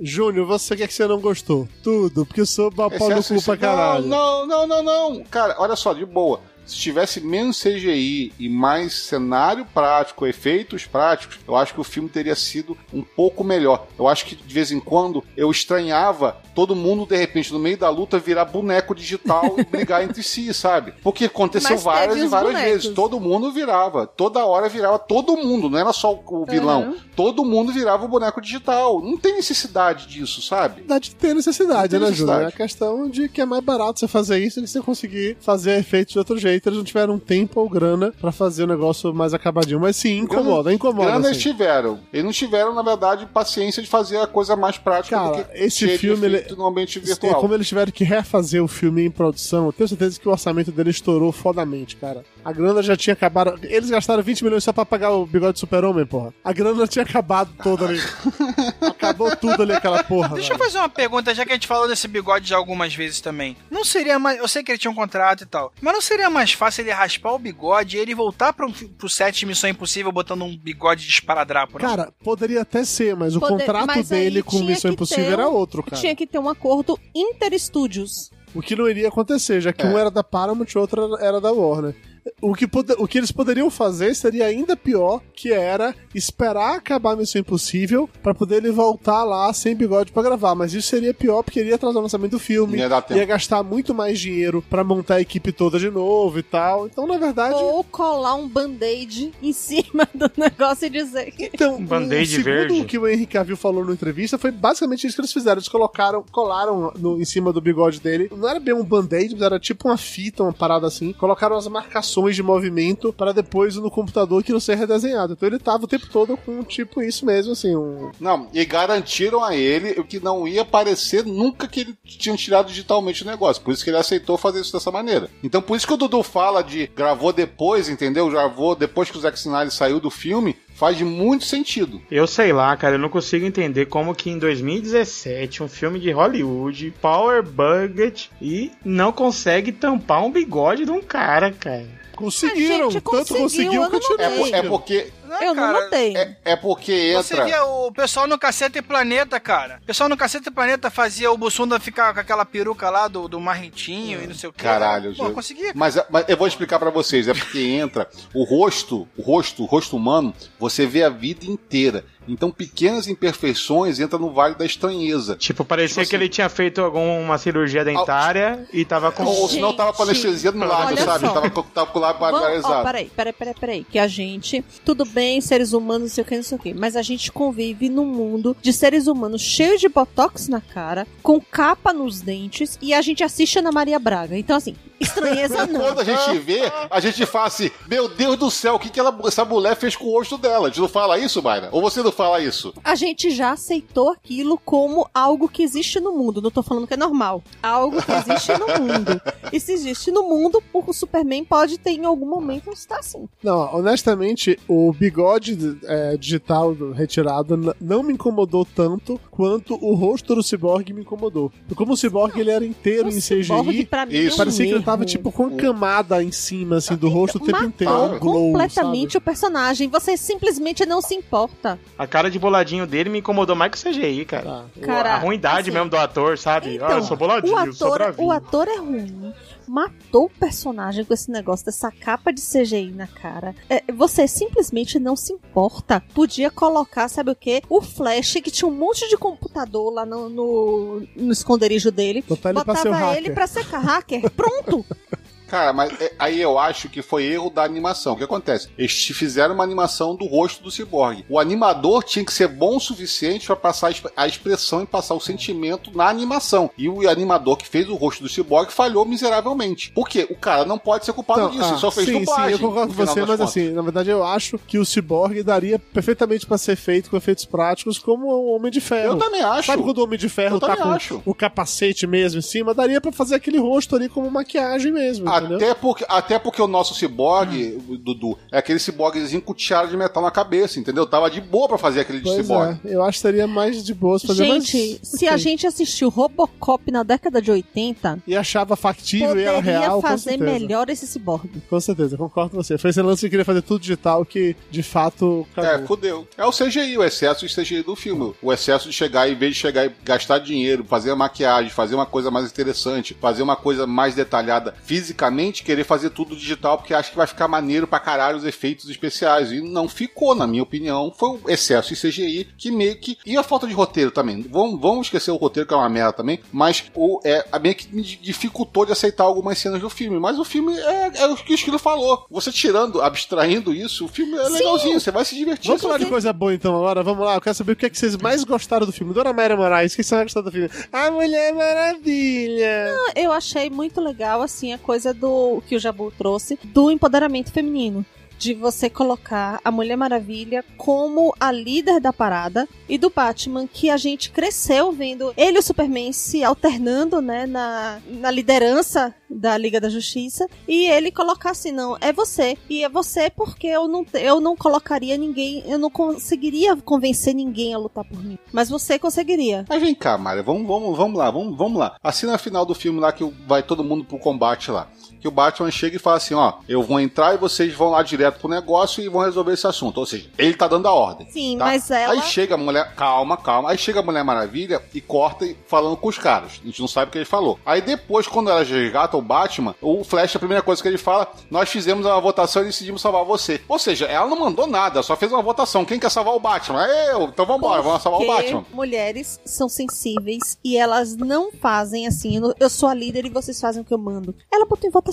Júnior, 0.00 0.46
você 0.46 0.74
o 0.74 0.76
que 0.76 0.84
é 0.84 0.86
que 0.86 0.94
você 0.94 1.08
não 1.08 1.20
gostou? 1.20 1.68
Tudo, 1.82 2.24
porque 2.24 2.40
eu 2.40 2.46
sou 2.46 2.70
pau 2.70 2.88
no 2.88 3.24
cu 3.24 3.42
pra 3.42 3.56
caralho. 3.56 4.06
Não, 4.06 4.46
não, 4.46 4.64
não, 4.64 4.82
não, 4.82 5.10
não. 5.10 5.24
Cara, 5.24 5.56
olha 5.58 5.74
só, 5.74 5.92
de 5.92 6.06
boa. 6.06 6.40
Se 6.64 6.76
tivesse 6.76 7.20
menos 7.20 7.60
CGI 7.60 8.32
e 8.38 8.48
mais 8.48 8.92
cenário 8.92 9.66
prático, 9.74 10.26
efeitos 10.26 10.86
práticos, 10.86 11.38
eu 11.46 11.56
acho 11.56 11.74
que 11.74 11.80
o 11.80 11.84
filme 11.84 12.08
teria 12.08 12.34
sido 12.34 12.76
um 12.92 13.02
pouco 13.02 13.42
melhor. 13.42 13.86
Eu 13.98 14.08
acho 14.08 14.24
que 14.26 14.36
de 14.36 14.54
vez 14.54 14.70
em 14.70 14.80
quando 14.80 15.24
eu 15.36 15.50
estranhava 15.50 16.36
todo 16.54 16.76
mundo, 16.76 17.06
de 17.06 17.16
repente, 17.16 17.52
no 17.52 17.58
meio 17.58 17.76
da 17.76 17.88
luta, 17.88 18.18
virar 18.18 18.44
boneco 18.44 18.94
digital 18.94 19.54
e 19.58 19.64
brigar 19.64 20.02
entre 20.04 20.22
si, 20.22 20.52
sabe? 20.54 20.94
Porque 21.02 21.24
aconteceu 21.24 21.72
Mas 21.72 21.82
várias 21.82 22.18
e 22.18 22.26
várias 22.26 22.52
bonecos. 22.52 22.82
vezes. 22.82 22.94
Todo 22.94 23.18
mundo 23.18 23.50
virava. 23.50 24.06
Toda 24.06 24.44
hora 24.44 24.68
virava 24.68 24.98
todo 24.98 25.36
mundo, 25.36 25.68
não 25.68 25.78
era 25.78 25.92
só 25.92 26.12
o 26.26 26.46
vilão. 26.46 26.90
Uhum. 26.90 26.96
Todo 27.16 27.44
mundo 27.44 27.72
virava 27.72 28.04
o 28.04 28.08
boneco 28.08 28.40
digital. 28.40 29.02
Não 29.02 29.16
tem 29.16 29.34
necessidade 29.34 30.06
disso, 30.06 30.42
sabe? 30.42 30.82
verdade 30.92 31.14
tem 31.14 31.34
necessidade, 31.34 31.88
Tem 31.90 32.00
né, 32.00 32.06
necessidade. 32.06 32.38
Júnior? 32.38 32.50
É 32.50 32.54
a 32.54 32.56
questão 32.56 33.08
de 33.08 33.28
que 33.28 33.40
é 33.40 33.44
mais 33.44 33.62
barato 33.64 33.98
você 33.98 34.08
fazer 34.08 34.38
isso 34.38 34.60
do 34.60 34.64
que 34.64 34.70
você 34.70 34.80
conseguir 34.80 35.36
fazer 35.40 35.78
efeitos 35.78 36.12
de 36.12 36.18
outro 36.18 36.38
jeito. 36.38 36.51
Eles 36.56 36.76
não 36.78 36.84
tiveram 36.84 37.18
tempo 37.18 37.60
ou 37.60 37.68
grana 37.68 38.12
pra 38.20 38.32
fazer 38.32 38.64
o 38.64 38.66
negócio 38.66 39.12
mais 39.14 39.32
acabadinho. 39.34 39.80
Mas 39.80 39.96
sim, 39.96 40.18
incomoda, 40.18 40.72
incomoda. 40.72 41.10
Grana 41.10 41.26
eles 41.28 41.38
assim. 41.38 41.50
tiveram. 41.52 42.00
Eles 42.12 42.24
não 42.24 42.32
tiveram, 42.32 42.74
na 42.74 42.82
verdade, 42.82 43.26
paciência 43.26 43.82
de 43.82 43.88
fazer 43.88 44.18
a 44.18 44.26
coisa 44.26 44.56
mais 44.56 44.76
prática 44.78 45.16
Cara, 45.16 45.36
do 45.36 45.44
que 45.44 45.58
esse 45.58 45.96
filme, 45.98 46.26
ele- 46.26 46.54
no 46.56 46.66
ambiente 46.66 46.98
É, 46.98 47.02
virtual. 47.02 47.40
Como 47.40 47.54
eles 47.54 47.68
tiveram 47.68 47.92
que 47.92 48.04
refazer 48.04 48.62
o 48.62 48.68
filme 48.68 49.04
em 49.04 49.10
produção, 49.10 49.66
eu 49.66 49.72
tenho 49.72 49.88
certeza 49.88 50.18
que 50.20 50.28
o 50.28 50.32
orçamento 50.32 50.70
dele 50.72 50.90
estourou 50.90 51.32
fodamente, 51.32 51.96
cara. 51.96 52.24
A 52.44 52.52
grana 52.52 52.82
já 52.82 52.96
tinha 52.96 53.14
acabado. 53.14 53.58
Eles 53.62 53.88
gastaram 53.90 54.22
20 54.22 54.42
milhões 54.44 54.64
só 54.64 54.72
pra 54.72 54.84
pagar 54.84 55.10
o 55.12 55.24
bigode 55.24 55.52
do 55.54 55.58
super-homem, 55.60 56.04
porra. 56.04 56.34
A 56.42 56.52
grana 56.52 56.86
tinha 56.86 57.04
acabado 57.04 57.50
toda 57.62 57.86
ali. 57.86 58.00
Acabou 58.80 59.34
tudo 59.36 59.62
ali 59.62 59.72
aquela 59.72 60.02
porra. 60.04 60.34
Deixa 60.34 60.52
eu 60.54 60.58
fazer 60.58 60.78
uma 60.78 60.88
pergunta, 60.88 61.34
já 61.34 61.44
que 61.44 61.52
a 61.52 61.54
gente 61.54 61.66
falou 61.66 61.88
desse 61.88 62.06
bigode 62.08 62.48
já 62.48 62.56
algumas 62.56 62.94
vezes 62.94 63.20
também. 63.20 63.56
Não 63.70 63.84
seria 63.84 64.18
mais. 64.18 64.38
Eu 64.38 64.48
sei 64.48 64.62
que 64.62 64.70
ele 64.72 64.78
tinha 64.78 64.90
um 64.90 64.94
contrato 64.94 65.42
e 65.42 65.46
tal, 65.46 65.72
mas 65.80 65.92
não 65.94 66.00
seria 66.00 66.28
mais 66.30 66.41
fácil 66.50 66.82
ele 66.82 66.90
raspar 66.90 67.32
o 67.34 67.38
bigode 67.38 67.96
e 67.96 68.00
ele 68.00 68.14
voltar 68.14 68.52
pro, 68.52 68.72
pro 68.72 69.08
set 69.08 69.38
de 69.38 69.46
Missão 69.46 69.70
Impossível 69.70 70.10
botando 70.10 70.42
um 70.42 70.56
bigode 70.56 71.04
de 71.04 71.10
esparadrapo, 71.10 71.78
né? 71.78 71.84
Cara, 71.84 72.12
poderia 72.24 72.62
até 72.62 72.82
ser, 72.84 73.14
mas 73.14 73.36
o 73.36 73.40
Poder- 73.40 73.58
contrato 73.66 73.86
mas 73.86 74.08
dele 74.08 74.42
com 74.42 74.56
tinha 74.56 74.64
Missão 74.70 74.90
que 74.90 74.94
Impossível 74.94 75.24
ter 75.26 75.32
era 75.32 75.48
um- 75.48 75.54
outro, 75.54 75.82
cara. 75.82 76.00
Tinha 76.00 76.16
que 76.16 76.26
ter 76.26 76.38
um 76.38 76.48
acordo 76.48 76.98
interestúdios. 77.14 78.30
O 78.54 78.60
que 78.60 78.76
não 78.76 78.88
iria 78.88 79.08
acontecer, 79.08 79.60
já 79.60 79.72
que 79.72 79.82
É. 79.84 79.88
um 79.88 79.96
era 79.96 80.10
da 80.10 80.22
Paramount 80.24 80.66
e 80.74 80.76
o 80.76 80.80
outro 80.80 81.16
era 81.18 81.40
da 81.40 81.52
Warner. 81.52 81.94
O 82.40 82.54
que, 82.54 82.68
o 82.98 83.06
que 83.08 83.18
eles 83.18 83.32
poderiam 83.32 83.68
fazer 83.70 84.14
seria 84.14 84.46
ainda 84.46 84.76
pior, 84.76 85.20
que 85.34 85.52
era 85.52 85.92
esperar 86.14 86.76
acabar 86.76 87.12
a 87.12 87.16
Missão 87.16 87.40
Impossível 87.40 88.08
pra 88.22 88.32
poder 88.34 88.56
ele 88.56 88.70
voltar 88.70 89.24
lá 89.24 89.52
sem 89.52 89.74
bigode 89.74 90.12
pra 90.12 90.22
gravar. 90.22 90.54
Mas 90.54 90.72
isso 90.72 90.88
seria 90.88 91.12
pior 91.12 91.42
porque 91.42 91.58
iria 91.60 91.74
atrasar 91.74 91.98
o 91.98 92.02
lançamento 92.02 92.32
do 92.32 92.38
filme, 92.38 92.78
Ia 92.78 92.88
dar 92.88 93.02
tempo. 93.02 93.18
ia 93.18 93.26
gastar 93.26 93.62
muito 93.64 93.92
mais 93.92 94.20
dinheiro 94.20 94.62
pra 94.70 94.84
montar 94.84 95.16
a 95.16 95.20
equipe 95.20 95.50
toda 95.50 95.80
de 95.80 95.90
novo 95.90 96.38
e 96.38 96.42
tal. 96.44 96.86
Então, 96.86 97.06
na 97.08 97.18
verdade, 97.18 97.54
Ou 97.56 97.82
colar 97.82 98.34
um 98.36 98.46
band-aid 98.48 99.32
em 99.42 99.52
cima 99.52 100.08
do 100.14 100.30
negócio 100.36 100.86
e 100.86 100.90
dizer 100.90 101.32
que. 101.32 101.50
Então, 101.52 101.76
Um 101.76 101.84
band-aid 101.84 102.40
o 102.40 102.44
verde. 102.44 102.84
que 102.84 102.98
o 102.98 103.08
Henry 103.08 103.26
Cavill 103.26 103.56
falou 103.56 103.84
na 103.84 103.92
entrevista 103.94 104.38
foi 104.38 104.52
basicamente 104.52 105.06
isso 105.08 105.16
que 105.16 105.22
eles 105.22 105.32
fizeram. 105.32 105.58
Eles 105.58 105.68
colocaram, 105.68 106.24
colaram 106.30 106.92
no- 106.96 107.20
em 107.20 107.24
cima 107.24 107.52
do 107.52 107.60
bigode 107.60 108.00
dele. 108.00 108.30
Não 108.36 108.48
era 108.48 108.60
bem 108.60 108.74
um 108.74 108.84
band-aid, 108.84 109.32
mas 109.34 109.42
era 109.42 109.58
tipo 109.58 109.88
uma 109.88 109.96
fita, 109.96 110.44
uma 110.44 110.52
parada 110.52 110.86
assim. 110.86 111.12
Colocaram 111.12 111.56
as 111.56 111.66
marcações 111.66 112.11
de 112.36 112.42
movimento 112.42 113.12
para 113.12 113.32
depois 113.32 113.76
no 113.76 113.90
computador 113.90 114.42
que 114.42 114.52
não 114.52 114.60
ser 114.60 114.76
redesenhado. 114.76 115.32
Então 115.32 115.48
ele 115.48 115.58
tava 115.58 115.84
o 115.84 115.88
tempo 115.88 116.06
todo 116.10 116.36
com 116.36 116.62
tipo 116.62 117.02
isso 117.02 117.24
mesmo, 117.24 117.52
assim, 117.52 117.74
um... 117.74 118.10
Não, 118.20 118.48
e 118.52 118.64
garantiram 118.64 119.42
a 119.42 119.56
ele 119.56 120.02
que 120.04 120.22
não 120.22 120.46
ia 120.46 120.64
parecer 120.64 121.24
nunca 121.24 121.66
que 121.66 121.80
ele 121.80 121.94
tinha 122.04 122.36
tirado 122.36 122.68
digitalmente 122.68 123.22
o 123.22 123.26
negócio. 123.26 123.62
Por 123.62 123.72
isso 123.72 123.84
que 123.84 123.90
ele 123.90 123.96
aceitou 123.96 124.36
fazer 124.36 124.60
isso 124.60 124.72
dessa 124.72 124.90
maneira. 124.90 125.28
Então, 125.42 125.62
por 125.62 125.76
isso 125.76 125.86
que 125.86 125.94
o 125.94 125.96
Dudu 125.96 126.22
fala 126.22 126.62
de 126.62 126.88
gravou 126.94 127.32
depois, 127.32 127.88
entendeu? 127.88 128.28
Gravou 128.28 128.74
depois 128.74 129.10
que 129.10 129.16
o 129.16 129.20
Zack 129.20 129.38
Snyder 129.38 129.72
saiu 129.72 130.00
do 130.00 130.10
filme, 130.10 130.56
faz 130.74 131.00
muito 131.00 131.44
sentido. 131.44 132.02
Eu 132.10 132.26
sei 132.26 132.52
lá, 132.52 132.76
cara, 132.76 132.96
eu 132.96 132.98
não 132.98 133.08
consigo 133.08 133.46
entender 133.46 133.86
como 133.86 134.14
que 134.14 134.30
em 134.30 134.38
2017 134.38 135.62
um 135.62 135.68
filme 135.68 136.00
de 136.00 136.10
Hollywood, 136.10 136.92
Power 137.00 137.42
Budget, 137.42 138.30
e 138.40 138.72
não 138.84 139.12
consegue 139.12 139.72
tampar 139.72 140.24
um 140.24 140.30
bigode 140.30 140.84
de 140.84 140.90
um 140.90 141.00
cara, 141.00 141.52
cara. 141.52 142.01
Conseguiram, 142.22 142.86
A 142.86 142.90
gente 142.90 143.02
tanto 143.02 143.34
conseguiu, 143.34 143.42
conseguiu 143.42 143.82
eu 143.82 143.86
que 143.88 143.92
não 143.94 144.00
tirou. 144.00 144.46
É, 144.46 144.58
é 144.58 144.62
porque 144.62 145.12
Né, 145.32 145.48
Eu 145.48 145.54
não 145.54 145.62
cara? 145.62 145.80
notei. 145.84 146.16
é, 146.16 146.36
é 146.44 146.56
porque 146.56 147.12
Você 147.16 147.34
entra. 147.34 147.46
via 147.46 147.64
o 147.64 147.90
pessoal 147.92 148.26
no 148.26 148.38
Caceta 148.38 148.78
e 148.78 148.82
Planeta, 148.82 149.38
cara. 149.40 149.78
O 149.82 149.86
pessoal 149.86 150.08
no 150.08 150.16
Caceta 150.16 150.48
e 150.48 150.52
Planeta 150.52 150.90
fazia 150.90 151.30
o 151.30 151.36
Bussunda 151.36 151.78
ficar 151.80 152.12
com 152.14 152.20
aquela 152.20 152.44
peruca 152.44 152.90
lá 152.90 153.08
do, 153.08 153.28
do 153.28 153.40
Marritinho 153.40 154.22
e 154.22 154.26
não 154.26 154.34
sei 154.34 154.48
o 154.48 154.52
que. 154.52 154.62
Caralho, 154.62 155.14
Pô, 155.16 155.24
Gil. 155.26 155.34
conseguia. 155.34 155.72
Mas, 155.74 155.98
mas 156.10 156.28
eu 156.28 156.36
vou 156.36 156.46
explicar 156.46 156.78
pra 156.78 156.90
vocês, 156.90 157.28
é 157.28 157.34
porque 157.34 157.58
entra 157.60 158.08
o 158.34 158.44
rosto, 158.44 159.08
o 159.16 159.22
rosto, 159.22 159.62
o 159.62 159.66
rosto 159.66 159.96
humano, 159.96 160.34
você 160.58 160.86
vê 160.86 161.02
a 161.02 161.08
vida 161.08 161.44
inteira. 161.46 162.04
Então 162.28 162.52
pequenas 162.52 163.08
imperfeições 163.08 163.98
entram 163.98 164.18
no 164.20 164.32
vale 164.32 164.54
da 164.54 164.64
estranheza. 164.64 165.34
Tipo, 165.36 165.64
parecia 165.64 166.02
Tipo 166.04 166.10
que 166.10 166.14
assim- 166.16 166.22
ele 166.24 166.28
tinha 166.28 166.48
feito 166.48 166.80
alguma 166.80 167.36
cirurgia 167.36 167.84
dentária 167.84 168.64
e 168.72 168.84
tava 168.84 169.10
com. 169.10 169.24
Ou 169.24 169.48
senão 169.48 169.72
tava 169.74 169.92
com 169.92 170.04
anestesia 170.04 170.52
no 170.52 170.64
lábio, 170.64 170.96
sabe? 170.98 171.24
Tava, 171.32 171.50
com- 171.50 171.62
tava 171.62 171.86
com 171.90 171.98
o 171.98 172.02
lábio 172.02 172.22
ó, 172.24 172.30
paralisado. 172.30 172.84
peraí, 172.84 173.10
peraí, 173.16 173.32
peraí, 173.32 173.54
peraí. 173.58 173.84
Que 173.90 173.98
a 173.98 174.06
gente, 174.06 174.62
tudo 174.84 175.04
bem, 175.04 175.21
seres 175.40 175.72
humanos, 175.72 176.02
não 176.02 176.08
sei 176.08 176.22
o 176.22 176.26
que, 176.26 176.36
não 176.36 176.42
sei 176.42 176.58
o 176.58 176.60
que, 176.60 176.74
mas 176.74 176.96
a 176.96 177.02
gente 177.02 177.30
convive 177.30 177.88
num 177.88 178.06
mundo 178.06 178.56
de 178.60 178.72
seres 178.72 179.06
humanos 179.06 179.42
cheios 179.42 179.80
de 179.80 179.88
botox 179.88 180.48
na 180.48 180.60
cara, 180.60 181.06
com 181.22 181.40
capa 181.40 181.92
nos 181.92 182.20
dentes, 182.20 182.78
e 182.80 182.94
a 182.94 183.02
gente 183.02 183.22
assiste 183.22 183.58
Ana 183.58 183.72
Maria 183.72 183.98
Braga. 183.98 184.36
Então, 184.36 184.56
assim, 184.56 184.74
estranheza 185.02 185.66
não. 185.66 185.80
Quando 185.80 186.00
a 186.00 186.04
gente 186.04 186.38
vê, 186.38 186.60
a 186.90 187.00
gente 187.00 187.26
fala 187.26 187.46
assim: 187.46 187.70
Meu 187.88 188.08
Deus 188.08 188.36
do 188.36 188.50
céu, 188.50 188.76
o 188.76 188.78
que, 188.78 188.88
que 188.88 188.98
ela, 188.98 189.16
essa 189.24 189.44
mulher 189.44 189.76
fez 189.76 189.96
com 189.96 190.06
o 190.06 190.12
rosto 190.12 190.38
dela? 190.38 190.66
A 190.66 190.70
gente 190.70 190.80
não 190.80 190.88
fala 190.88 191.18
isso, 191.18 191.42
Mayra? 191.42 191.68
Ou 191.72 191.82
você 191.82 192.02
não 192.02 192.12
fala 192.12 192.42
isso? 192.42 192.72
A 192.82 192.94
gente 192.94 193.30
já 193.30 193.52
aceitou 193.52 194.10
aquilo 194.10 194.58
como 194.58 195.08
algo 195.12 195.48
que 195.48 195.62
existe 195.62 196.00
no 196.00 196.12
mundo. 196.12 196.40
Não 196.40 196.50
tô 196.50 196.62
falando 196.62 196.86
que 196.86 196.94
é 196.94 196.96
normal. 196.96 197.42
Algo 197.62 198.00
que 198.02 198.12
existe 198.12 198.52
no 198.52 198.66
mundo. 198.66 199.20
E 199.52 199.60
se 199.60 199.72
existe 199.72 200.10
no 200.10 200.22
mundo, 200.22 200.62
o 200.72 200.92
Superman 200.92 201.44
pode 201.44 201.78
ter 201.78 201.90
em 201.90 202.04
algum 202.04 202.26
momento 202.26 202.70
estar 202.70 202.98
assim. 202.98 203.28
Não, 203.42 203.74
honestamente, 203.74 204.58
o 204.68 204.92
bigode 205.12 205.78
é, 205.84 206.16
digital 206.16 206.74
do- 206.74 206.92
retirado 206.92 207.74
não 207.80 208.02
me 208.02 208.14
incomodou 208.14 208.64
tanto 208.64 209.20
quanto 209.30 209.74
o 209.74 209.94
rosto 209.94 210.34
do 210.34 210.42
Cyborg 210.42 210.90
me 210.92 211.02
incomodou. 211.02 211.52
Porque 211.68 211.74
Como 211.82 211.92
o 211.92 211.96
Cyborg 211.96 212.38
ele 212.40 212.50
era 212.50 212.64
inteiro 212.64 213.08
O 213.08 213.10
em 213.10 213.20
CGI, 213.20 213.84
pra 213.86 214.06
mim, 214.06 214.14
isso. 214.14 214.34
é 214.34 214.36
parecia 214.38 214.66
que 214.66 214.72
ele 214.72 214.82
tava 214.82 215.04
tipo 215.04 215.30
com 215.30 215.50
camada 215.56 216.22
em 216.22 216.32
cima 216.32 216.76
assim 216.76 216.96
do 216.96 217.08
rosto 217.08 217.36
o 217.36 217.40
tempo 217.40 217.62
inteiro. 217.64 218.18
glow, 218.18 218.52
completamente 218.52 219.12
sabe? 219.12 219.18
o 219.18 219.20
personagem. 219.20 219.88
Você 219.88 220.16
simplesmente 220.16 220.86
não 220.86 221.02
se 221.02 221.14
importa. 221.14 221.78
A 221.98 222.06
cara 222.06 222.30
de 222.30 222.38
boladinho 222.38 222.86
dele 222.86 223.10
me 223.10 223.18
incomodou 223.18 223.54
mais 223.54 223.70
que 223.72 223.78
o 223.88 223.92
CGI, 223.92 224.24
cara. 224.24 224.44
Tá. 224.44 224.64
Cara, 224.80 225.14
a 225.14 225.18
ruindade 225.18 225.68
assim, 225.68 225.70
mesmo 225.72 225.90
do 225.90 225.96
ator, 225.96 226.38
sabe? 226.38 226.78
ah, 226.82 226.92
eu 226.92 227.02
sou 227.02 227.16
boladinho, 227.16 227.54
o 227.54 227.66
eu 227.66 227.72
sou 227.72 227.88
ator, 227.88 227.98
bravinho. 227.98 228.28
o 228.28 228.30
ator 228.30 228.68
é 228.68 228.78
ruim. 228.78 229.32
Matou 229.72 230.26
o 230.26 230.28
personagem 230.28 231.02
com 231.02 231.14
esse 231.14 231.30
negócio 231.30 231.64
dessa 231.64 231.90
capa 231.90 232.30
de 232.30 232.42
CGI 232.42 232.90
na 232.90 233.06
cara. 233.06 233.54
É, 233.70 233.82
você 233.90 234.28
simplesmente 234.28 234.98
não 234.98 235.16
se 235.16 235.32
importa. 235.32 236.02
Podia 236.12 236.50
colocar, 236.50 237.08
sabe 237.08 237.30
o 237.30 237.34
quê? 237.34 237.62
O 237.70 237.80
Flash, 237.80 238.34
que 238.34 238.50
tinha 238.50 238.68
um 238.68 238.74
monte 238.74 239.08
de 239.08 239.16
computador 239.16 239.90
lá 239.90 240.04
no, 240.04 240.28
no, 240.28 241.08
no 241.16 241.32
esconderijo 241.32 241.90
dele. 241.90 242.22
Botar 242.28 242.50
ele 242.50 242.62
pra 242.62 242.74
ser 242.74 242.88
Botava 242.90 243.06
hacker. 243.06 243.16
ele 243.24 243.30
pra 243.30 243.46
ser 243.46 243.62
hacker. 243.62 244.30
Pronto! 244.32 244.84
Cara, 245.52 245.70
mas 245.72 245.92
é- 246.00 246.12
aí 246.18 246.40
eu 246.40 246.58
acho 246.58 246.88
que 246.88 247.02
foi 247.02 247.24
erro 247.26 247.50
da 247.50 247.62
animação. 247.62 248.14
O 248.14 248.16
que 248.16 248.24
acontece? 248.24 248.68
Eles 248.78 248.92
fizeram 249.08 249.54
uma 249.54 249.62
animação 249.62 250.16
do 250.16 250.24
rosto 250.24 250.62
do 250.62 250.70
ciborgue. 250.70 251.26
O 251.28 251.38
animador 251.38 252.02
tinha 252.04 252.24
que 252.24 252.32
ser 252.32 252.48
bom 252.48 252.76
o 252.76 252.80
suficiente 252.80 253.46
pra 253.46 253.54
passar 253.54 253.88
a 253.88 253.90
exp- 253.90 254.06
a 254.16 254.26
expressão 254.26 254.82
e 254.82 254.86
passar 254.86 255.14
o 255.14 255.20
sentimento 255.20 255.94
na 255.94 256.08
animação. 256.08 256.70
E 256.78 256.88
o 256.88 257.06
animador 257.06 257.58
que 257.58 257.68
fez 257.68 257.86
o 257.90 257.94
rosto 257.96 258.22
do 258.22 258.30
ciborgue 258.30 258.72
falhou 258.72 259.04
miseravelmente. 259.04 259.92
Por 259.92 260.08
quê? 260.08 260.26
O 260.30 260.34
cara 260.36 260.64
não 260.64 260.78
pode 260.78 261.04
ser 261.04 261.12
culpado 261.12 261.40
Não, 261.42 261.50
disso. 261.50 261.64
ah, 261.64 261.68
ele 261.68 261.78
só 261.78 261.90
fez 261.90 262.06
sim, 262.06 262.18
dublagem. 262.20 262.46
sim, 262.56 262.62
eu 262.62 262.68
concordo 262.70 262.94
com 262.94 263.06
você, 263.06 263.20
mas 263.20 263.30
contas. 263.30 263.40
assim, 263.50 263.70
na 263.72 263.82
verdade 263.82 264.08
eu 264.08 264.24
acho 264.24 264.58
que 264.58 264.78
o 264.78 264.86
Cyborg 264.86 265.42
daria 265.42 265.78
perfeitamente 265.78 266.46
pra 266.46 266.56
ser 266.56 266.76
feito 266.76 267.10
com 267.10 267.16
efeitos 267.18 267.44
práticos 267.44 267.98
como 267.98 268.26
o 268.26 268.56
Homem 268.56 268.70
de 268.72 268.80
Ferro. 268.80 269.14
Eu 269.14 269.18
também 269.18 269.42
acho. 269.42 269.66
Sabe 269.66 269.82
quando 269.82 269.98
o 269.98 270.04
Homem 270.04 270.18
de 270.18 270.30
Ferro 270.30 270.56
Eu 270.56 270.60
tá 270.60 270.76
com 270.78 270.88
acho. 270.90 271.22
o 271.26 271.34
capacete 271.34 272.06
mesmo 272.06 272.38
em 272.38 272.42
cima? 272.42 272.72
Daria 272.72 273.00
pra 273.02 273.12
fazer 273.12 273.34
aquele 273.34 273.58
rosto 273.58 273.94
ali 273.94 274.08
como 274.08 274.30
maquiagem 274.30 274.90
mesmo, 274.92 275.28
entendeu? 275.28 275.41
Até 275.56 275.74
porque, 275.74 276.04
até 276.08 276.38
porque 276.38 276.60
o 276.62 276.66
nosso 276.66 276.94
ciborgue, 276.94 277.78
Dudu, 278.00 278.38
é 278.50 278.58
aquele 278.58 278.78
ciborguezinho 278.78 279.42
com 279.42 279.54
tiara 279.54 279.86
de 279.86 279.96
metal 279.96 280.22
na 280.22 280.30
cabeça, 280.30 280.78
entendeu? 280.78 281.06
Tava 281.06 281.30
de 281.30 281.40
boa 281.40 281.68
pra 281.68 281.78
fazer 281.78 282.00
aquele 282.00 282.20
Pois 282.20 282.36
ciborgue. 282.36 282.80
é, 282.84 282.94
eu 282.94 283.02
acho 283.02 283.18
que 283.18 283.22
seria 283.22 283.46
mais 283.46 283.82
de 283.84 283.94
boa 283.94 284.18
se 284.18 284.26
fazer 284.26 284.44
gente, 284.44 284.76
mais... 284.76 285.00
se 285.02 285.26
a 285.28 285.34
Enfim, 285.34 285.42
gente 285.42 285.66
assistiu 285.66 286.08
Robocop 286.08 286.90
na 286.90 287.02
década 287.02 287.40
de 287.40 287.50
80, 287.50 288.20
E 288.26 288.36
achava 288.36 288.76
factível 288.76 289.36
e 289.38 289.42
era 289.42 289.56
poderia 289.56 289.80
real, 289.80 290.00
fazer 290.00 290.36
melhor 290.36 290.88
esse 290.88 291.06
ciborgue. 291.06 291.62
Com 291.68 291.80
certeza, 291.80 292.16
concordo 292.16 292.50
com 292.50 292.62
você. 292.62 292.78
Foi 292.78 292.90
esse 292.90 293.00
lance 293.02 293.22
que 293.22 293.30
queria 293.30 293.44
fazer 293.44 293.62
tudo 293.62 293.80
digital 293.80 294.24
que, 294.24 294.56
de 294.70 294.82
fato, 294.82 295.46
É, 295.56 295.62
cagou. 295.62 295.86
fudeu. 295.86 296.28
É 296.36 296.44
o 296.44 296.50
CGI, 296.50 296.96
o 296.98 297.04
excesso 297.04 297.46
de 297.46 297.54
CGI 297.54 297.82
do 297.82 297.96
filme. 297.96 298.34
O 298.42 298.52
excesso 298.52 298.88
de 298.88 298.94
chegar, 298.94 299.28
em 299.28 299.34
vez 299.34 299.54
de 299.54 299.60
chegar 299.60 299.86
e 299.86 299.92
gastar 300.04 300.38
dinheiro, 300.38 300.84
fazer 300.84 301.10
a 301.10 301.16
maquiagem, 301.16 301.70
fazer 301.70 301.94
uma 301.94 302.06
coisa 302.06 302.30
mais 302.30 302.46
interessante, 302.50 303.14
fazer 303.20 303.42
uma 303.42 303.56
coisa 303.56 303.86
mais 303.86 304.14
detalhada 304.14 304.74
fisicamente, 305.22 305.62
querer 305.62 305.84
fazer 305.84 306.10
tudo 306.10 306.34
digital 306.34 306.78
porque 306.78 306.92
acha 306.92 307.10
que 307.10 307.16
vai 307.16 307.26
ficar 307.26 307.46
maneiro 307.46 307.86
pra 307.86 308.00
caralho 308.00 308.36
os 308.36 308.44
efeitos 308.44 308.88
especiais. 308.88 309.52
E 309.52 309.60
não 309.60 309.88
ficou, 309.88 310.34
na 310.34 310.46
minha 310.46 310.62
opinião. 310.62 311.12
Foi 311.16 311.30
o 311.30 311.50
excesso 311.50 311.94
de 311.94 312.00
CGI 312.00 312.48
que 312.56 312.70
meio 312.70 312.96
que. 312.96 313.16
E 313.24 313.36
a 313.36 313.42
falta 313.42 313.66
de 313.66 313.74
roteiro 313.74 314.10
também. 314.10 314.42
Vamos, 314.50 314.80
vamos 314.80 315.06
esquecer 315.06 315.30
o 315.30 315.36
roteiro, 315.36 315.68
que 315.68 315.74
é 315.74 315.76
uma 315.76 315.88
merda 315.88 316.12
também. 316.12 316.40
Mas 316.50 316.84
o, 316.94 317.20
é, 317.24 317.46
a 317.52 317.58
meio 317.58 317.74
que 317.74 317.94
me 317.94 318.02
dificultou 318.02 318.84
de 318.84 318.92
aceitar 318.92 319.24
algumas 319.24 319.58
cenas 319.58 319.80
do 319.80 319.90
filme. 319.90 320.18
Mas 320.18 320.38
o 320.38 320.44
filme 320.44 320.76
é, 320.76 321.22
é 321.22 321.26
o 321.26 321.36
que 321.36 321.52
o 321.52 321.54
Esquilo 321.54 321.78
falou. 321.78 322.26
Você 322.30 322.50
tirando, 322.50 323.00
abstraindo 323.00 323.72
isso, 323.72 324.06
o 324.06 324.08
filme 324.08 324.36
é 324.36 324.44
Sim. 324.44 324.52
legalzinho. 324.54 325.00
Você 325.00 325.10
vai 325.10 325.24
se 325.24 325.36
divertir. 325.36 325.68
Vamos 325.68 325.82
falar 325.82 325.98
de 325.98 326.06
coisa 326.06 326.32
boa 326.32 326.54
então 326.54 326.74
agora? 326.76 327.02
Vamos 327.02 327.24
lá, 327.24 327.34
eu 327.34 327.40
quero 327.40 327.54
saber 327.54 327.72
o 327.72 327.76
que, 327.76 327.86
é 327.86 327.90
que 327.90 327.98
vocês 327.98 328.16
mais 328.16 328.42
gostaram 328.44 328.86
do 328.86 328.92
filme. 328.92 329.14
Dona 329.14 329.32
Mayra 329.32 329.56
Moraes, 329.56 329.92
o 329.92 329.96
que 329.96 330.02
vocês 330.02 330.16
mais 330.16 330.24
gostaram 330.24 330.44
do 330.46 330.52
filme? 330.52 330.70
A 330.92 331.10
Mulher 331.10 331.54
Maravilha! 331.54 332.96
Eu 333.14 333.32
achei 333.32 333.70
muito 333.70 334.00
legal, 334.00 334.42
assim, 334.42 334.72
a 334.72 334.78
coisa 334.78 335.11
do 335.12 335.62
que 335.66 335.76
o 335.76 335.80
Jabu 335.80 336.12
trouxe, 336.16 336.58
do 336.64 336.90
empoderamento 336.90 337.52
feminino. 337.52 338.04
De 338.38 338.54
você 338.54 338.90
colocar 338.90 339.60
a 339.64 339.70
Mulher 339.70 339.94
Maravilha 339.96 340.64
como 340.76 341.32
a 341.38 341.52
líder 341.52 342.00
da 342.00 342.12
parada 342.12 342.68
e 342.88 342.98
do 342.98 343.08
Batman, 343.08 343.68
que 343.68 343.88
a 343.88 343.96
gente 343.96 344.32
cresceu 344.32 344.90
vendo 344.90 345.32
ele 345.36 345.58
e 345.58 345.60
o 345.60 345.62
Superman 345.62 346.12
se 346.12 346.42
alternando, 346.42 347.22
né, 347.22 347.46
na, 347.46 348.00
na 348.08 348.32
liderança 348.32 349.14
da 349.30 349.56
Liga 349.56 349.80
da 349.80 349.88
Justiça 349.88 350.48
e 350.66 350.88
ele 350.90 351.12
colocar 351.12 351.50
assim, 351.52 351.70
não, 351.70 351.96
é 352.00 352.12
você. 352.12 352.58
E 352.68 352.82
é 352.82 352.88
você 352.88 353.30
porque 353.30 353.68
eu 353.68 353.86
não, 353.86 354.04
eu 354.14 354.40
não 354.40 354.56
colocaria 354.56 355.16
ninguém, 355.16 355.62
eu 355.66 355.78
não 355.78 355.88
conseguiria 355.88 356.76
convencer 356.76 357.34
ninguém 357.34 357.72
a 357.74 357.78
lutar 357.78 358.04
por 358.04 358.22
mim. 358.24 358.38
Mas 358.52 358.68
você 358.68 358.98
conseguiria. 358.98 359.64
Mas 359.68 359.80
vem 359.80 359.94
cá, 359.94 360.18
Mário, 360.18 360.42
vamos, 360.42 360.66
vamos, 360.66 360.96
vamos 360.96 361.16
lá, 361.16 361.30
vamos, 361.30 361.56
vamos 361.56 361.78
lá. 361.78 361.96
A 362.02 362.12
final 362.38 362.66
do 362.66 362.74
filme 362.74 362.98
lá 362.98 363.12
que 363.12 363.24
vai 363.46 363.62
todo 363.62 363.84
mundo 363.84 364.04
pro 364.04 364.18
combate 364.18 364.70
lá. 364.70 364.88
Que 365.22 365.28
o 365.28 365.30
Batman 365.30 365.70
chega 365.70 365.94
e 365.96 365.98
fala 366.00 366.16
assim: 366.16 366.34
ó, 366.34 366.54
eu 366.68 366.82
vou 366.82 366.98
entrar 367.00 367.32
e 367.34 367.38
vocês 367.38 367.72
vão 367.72 367.90
lá 367.90 368.02
direto 368.02 368.40
pro 368.40 368.48
negócio 368.48 369.02
e 369.02 369.08
vão 369.08 369.22
resolver 369.22 369.52
esse 369.52 369.66
assunto. 369.66 369.98
Ou 369.98 370.04
seja, 370.06 370.28
ele 370.36 370.52
tá 370.54 370.66
dando 370.66 370.88
a 370.88 370.92
ordem. 370.92 371.30
Sim, 371.30 371.56
tá? 371.56 371.66
mas 371.66 371.88
ela. 371.90 372.14
Aí 372.14 372.22
chega 372.22 372.54
a 372.56 372.58
mulher, 372.58 372.92
calma, 372.96 373.36
calma. 373.36 373.70
Aí 373.70 373.78
chega 373.78 374.00
a 374.00 374.02
Mulher 374.02 374.24
Maravilha 374.24 374.82
e 374.92 375.00
corta 375.00 375.48
falando 375.68 375.96
com 375.96 376.08
os 376.08 376.18
caras. 376.18 376.60
A 376.62 376.66
gente 376.66 376.80
não 376.80 376.88
sabe 376.88 377.08
o 377.08 377.12
que 377.12 377.18
ele 377.18 377.24
falou. 377.24 377.56
Aí 377.64 377.80
depois, 377.80 378.26
quando 378.26 378.50
ela 378.50 378.64
resgata 378.64 379.16
o 379.16 379.22
Batman, 379.22 379.74
o 379.80 380.02
Flash, 380.02 380.34
a 380.34 380.40
primeira 380.40 380.60
coisa 380.62 380.82
que 380.82 380.88
ele 380.88 380.98
fala, 380.98 381.32
nós 381.48 381.68
fizemos 381.68 382.04
uma 382.04 382.20
votação 382.20 382.62
e 382.62 382.66
decidimos 382.66 383.00
salvar 383.00 383.24
você. 383.24 383.60
Ou 383.68 383.78
seja, 383.78 384.06
ela 384.06 384.26
não 384.26 384.40
mandou 384.40 384.66
nada, 384.66 385.02
só 385.04 385.14
fez 385.14 385.30
uma 385.30 385.40
votação. 385.42 385.84
Quem 385.84 386.00
quer 386.00 386.10
salvar 386.10 386.34
o 386.34 386.40
Batman? 386.40 386.84
É 386.84 387.12
eu. 387.12 387.24
Então 387.24 387.46
vambora, 387.46 387.80
vamos 387.80 388.02
salvar 388.02 388.20
o 388.22 388.26
Batman. 388.26 388.64
mulheres 388.72 389.38
são 389.44 389.68
sensíveis 389.68 390.58
e 390.64 390.76
elas 390.76 391.16
não 391.16 391.52
fazem 391.52 392.06
assim, 392.08 392.38
eu- 392.38 392.54
eu 392.58 392.68
sou 392.68 392.88
a 392.88 392.94
líder 392.94 393.24
e 393.26 393.30
vocês 393.30 393.60
fazem 393.60 393.82
o 393.82 393.84
que 393.84 393.94
eu 393.94 393.98
mando. 393.98 394.34
Ela 394.52 394.66
botou 394.66 394.88
em 394.88 394.90
votação. 394.92 395.11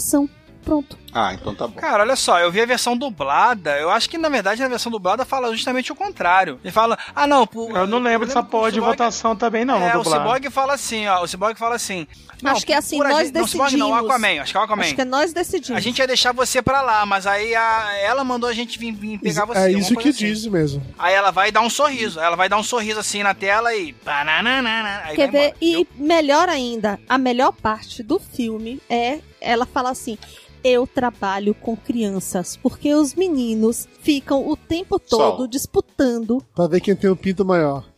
Pronto. 0.64 0.97
Ah, 1.14 1.34
então 1.34 1.56
tá 1.56 1.66
bom. 1.66 1.80
Cara, 1.80 2.04
olha 2.04 2.16
só, 2.18 2.38
eu 2.39 2.52
vi 2.52 2.62
a 2.62 2.66
versão 2.66 2.95
dublada. 2.95 3.80
Eu 3.80 3.89
acho 3.89 4.08
que 4.10 4.18
na 4.18 4.30
verdade 4.30 4.62
a 4.62 4.68
versão 4.68 4.91
dublada 4.91 5.26
fala 5.26 5.52
justamente 5.56 5.91
o 5.91 5.95
contrário. 5.95 6.60
Ele 6.64 6.72
fala, 6.72 6.97
ah 7.16 7.26
não, 7.26 7.47
por, 7.47 7.76
Eu 7.76 7.88
não 7.88 7.97
lembro 7.97 8.28
dessa 8.28 8.43
porra 8.43 8.70
de 8.70 8.76
Cyborg- 8.76 8.91
votação 8.91 9.36
também, 9.36 9.64
não, 9.66 9.82
é, 9.82 9.97
o. 9.97 10.04
Cyborg 10.04 10.50
fala 10.52 10.74
assim, 10.74 11.08
ó. 11.08 11.24
O 11.24 11.28
Cyborg 11.28 11.58
fala 11.58 11.76
assim. 11.76 12.06
Não, 12.43 12.52
Acho 12.52 12.66
que 12.66 12.74
é 12.74 12.78
assim, 12.78 13.00
nós 13.00 13.28
gente- 13.28 13.34
não, 13.36 13.43
o 13.43 13.47
Cyborg 13.47 13.78
não, 13.78 13.88
o 13.88 13.89
decidimos. 13.93 14.16
Aquaman, 14.16 14.41
acho 14.41 14.52
que 14.52 14.58
é 14.58 14.60
o 14.60 14.64
Aquaman. 14.64 14.84
Acho 14.84 14.95
que 14.95 15.02
é 15.02 15.06
nós 15.06 15.34
decidimos. 15.34 15.78
A 15.78 15.80
gente 15.82 15.97
ia 16.00 16.08
deixar 16.08 16.34
você 16.34 16.62
pra 16.62 16.82
lá, 16.82 17.06
mas 17.06 17.26
aí 17.26 17.56
a- 17.56 17.93
ela 18.04 18.24
mandou 18.24 18.47
a 18.50 18.54
gente 18.54 18.78
vir, 18.78 18.91
vir 18.91 19.18
pegar 19.18 19.45
você. 19.45 19.60
é 19.60 19.72
isso 19.72 19.95
que 19.95 20.10
assim. 20.10 20.26
diz 20.26 20.45
mesmo. 20.45 20.86
Aí 21.00 21.14
ela 21.16 21.32
vai 21.32 21.52
dar 21.52 21.62
um 21.62 21.70
sorriso. 21.70 22.20
Ela 22.20 22.36
vai 22.36 22.47
dar 22.50 22.58
um 22.58 22.64
sorriso 22.64 23.00
assim 23.00 23.24
na 23.24 23.34
tela 23.34 23.74
e. 23.74 23.95
Aí 24.06 25.16
Quer 25.16 25.32
ver? 25.32 25.38
embora, 25.47 25.56
E 25.62 25.88
melhor 25.95 26.50
ainda, 26.50 27.00
a 27.10 27.18
melhor 27.18 27.52
parte 27.54 28.04
do 28.04 28.20
filme 28.20 28.80
é 28.89 29.20
ela 29.42 29.66
fala 29.66 29.90
assim. 29.92 30.18
Eu 30.62 30.86
trabalho 30.86 31.56
com 31.56 31.74
crianças, 31.78 32.58
porque 32.58 32.94
os 32.94 33.16
meninos 33.16 33.88
ficam 34.02 34.46
o 34.46 34.58
tempo 34.58 35.00
todo 35.00 35.44
Só. 35.44 35.48
disputando. 35.48 36.44
Pra 36.54 36.68
ver 36.68 36.82
quem 36.82 36.94
tem 36.98 37.10
o 37.10 37.16
pinto 37.16 37.46
maior. 37.46 37.89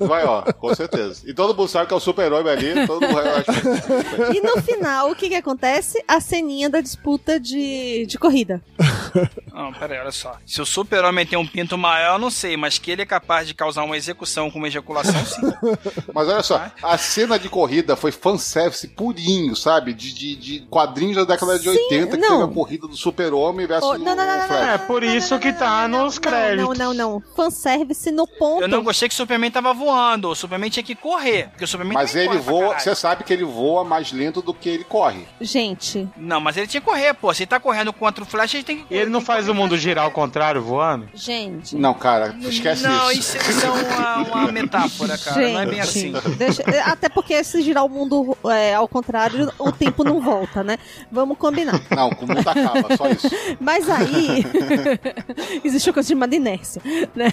Vai, 0.00 0.24
ó, 0.24 0.42
com 0.52 0.74
certeza. 0.74 1.22
E 1.26 1.34
todo 1.34 1.54
mundo 1.56 1.68
sabe 1.68 1.86
que 1.86 1.94
é 1.94 1.96
o 1.96 2.00
super-herói 2.00 2.48
ali, 2.50 2.86
todo 2.86 3.00
mundo 3.02 3.14
vai 3.14 3.28
achar. 3.28 4.34
E 4.34 4.40
no 4.40 4.60
final, 4.62 5.10
o 5.10 5.14
que 5.16 5.28
que 5.28 5.34
acontece? 5.34 6.02
A 6.06 6.20
ceninha 6.20 6.68
da 6.70 6.80
disputa 6.80 7.38
de, 7.38 8.06
de 8.06 8.18
corrida. 8.18 8.62
Não, 9.52 9.72
pera 9.72 9.94
aí, 9.94 10.00
olha 10.00 10.12
só. 10.12 10.36
Se 10.46 10.60
o 10.62 10.66
super-homem 10.66 11.26
tem 11.26 11.38
um 11.38 11.46
pinto 11.46 11.76
maior, 11.76 12.14
eu 12.14 12.18
não 12.18 12.30
sei, 12.30 12.56
mas 12.56 12.78
que 12.78 12.90
ele 12.90 13.02
é 13.02 13.06
capaz 13.06 13.46
de 13.46 13.54
causar 13.54 13.82
uma 13.84 13.96
execução 13.96 14.50
com 14.50 14.58
uma 14.58 14.68
ejaculação, 14.68 15.24
sim. 15.24 15.40
Mas 16.14 16.28
olha 16.28 16.42
só, 16.42 16.66
a 16.82 16.96
cena 16.98 17.38
de 17.38 17.48
corrida 17.48 17.96
foi 17.96 18.10
fanservice 18.12 18.86
purinho, 18.88 19.54
sabe? 19.56 19.92
De, 19.92 20.12
de, 20.12 20.36
de 20.36 20.60
quadrinhos 20.70 21.16
da 21.16 21.24
década 21.24 21.58
de 21.58 21.64
Sim, 21.64 21.70
80, 21.70 22.06
que 22.08 22.16
não. 22.16 22.38
teve 22.40 22.50
a 22.50 22.54
corrida 22.54 22.86
do 22.88 22.96
super-homem 22.96 23.66
versus 23.66 23.88
Oh, 23.88 23.98
não, 23.98 24.14
não, 24.14 24.16
não, 24.16 24.34
o 24.34 24.38
não, 24.38 24.46
Flash. 24.46 24.68
É, 24.68 24.78
por 24.78 25.02
isso 25.02 25.38
que 25.38 25.52
tá 25.52 25.86
nos 25.88 26.14
Não, 26.14 26.20
créditos. 26.22 26.78
não, 26.78 26.94
não. 26.94 27.22
Fanservice 27.36 28.10
no 28.10 28.26
ponto. 28.26 28.62
Eu 28.62 28.68
não 28.68 28.82
gostei 28.82 29.08
que 29.08 29.14
o 29.14 29.16
Superman 29.28 29.50
tava 29.50 29.74
voando. 29.74 30.30
O 30.30 30.34
Superman 30.34 30.70
tinha 30.70 30.82
que 30.82 30.94
correr. 30.94 31.48
Porque 31.50 31.64
o 31.64 31.68
Superman 31.68 31.92
Mas 31.94 32.14
ele 32.16 32.38
voa, 32.38 32.78
você 32.78 32.94
sabe 32.94 33.24
que 33.24 33.32
ele 33.32 33.44
voa 33.44 33.84
mais 33.84 34.10
lento 34.10 34.40
do 34.40 34.54
que 34.54 34.70
ele 34.70 34.84
corre. 34.84 35.26
Gente, 35.38 36.08
Não, 36.16 36.40
mas 36.40 36.56
ele 36.56 36.66
tinha 36.66 36.80
que 36.80 36.86
correr, 36.86 37.12
pô. 37.12 37.32
Se 37.34 37.42
ele 37.42 37.48
tá 37.48 37.60
correndo 37.60 37.92
contra 37.92 38.24
o 38.24 38.26
Flash, 38.26 38.54
ele 38.54 38.62
tem 38.64 38.78
que 38.78 38.94
E 38.94 38.96
ele 38.96 39.10
não 39.10 39.20
faz 39.20 39.46
o 39.48 39.54
mundo 39.54 39.76
girar 39.76 40.04
ao 40.04 40.10
contrário, 40.10 40.62
voando? 40.62 41.08
gente. 41.14 41.76
Não, 41.76 41.92
cara, 41.92 42.34
esquece 42.40 42.82
Não, 42.84 43.10
isso. 43.12 43.36
isso, 43.36 43.50
isso 43.50 43.66
é 43.66 43.70
uma, 43.70 44.16
uma 44.22 44.48
metáfora, 44.52 45.18
cara. 45.18 45.40
Não 45.52 45.60
é 45.60 45.66
bem 45.66 45.80
assim. 45.80 46.12
deixa- 46.38 46.62
até 46.86 47.08
porque 47.10 47.42
se 47.44 47.60
girar 47.60 47.84
o 47.84 47.88
mundo 47.88 48.36
é, 48.46 48.74
ao 48.74 48.88
contrário, 48.88 49.52
o 49.58 49.70
tempo 49.70 50.04
não 50.04 50.20
volta, 50.22 50.64
né? 50.64 50.78
Vamos 51.12 51.36
combinar. 51.36 51.78
Não, 51.94 52.08
o 52.08 52.26
mundo 52.26 52.38
acaba, 52.48 52.96
só 52.96 53.08
isso. 53.08 53.28
Mas 53.60 53.90
aí 53.90 54.42
existe 55.62 55.90
uma 55.90 55.94
coisa 55.94 56.08
chamada 56.08 56.34
inércia, 56.34 56.80
né? 57.14 57.32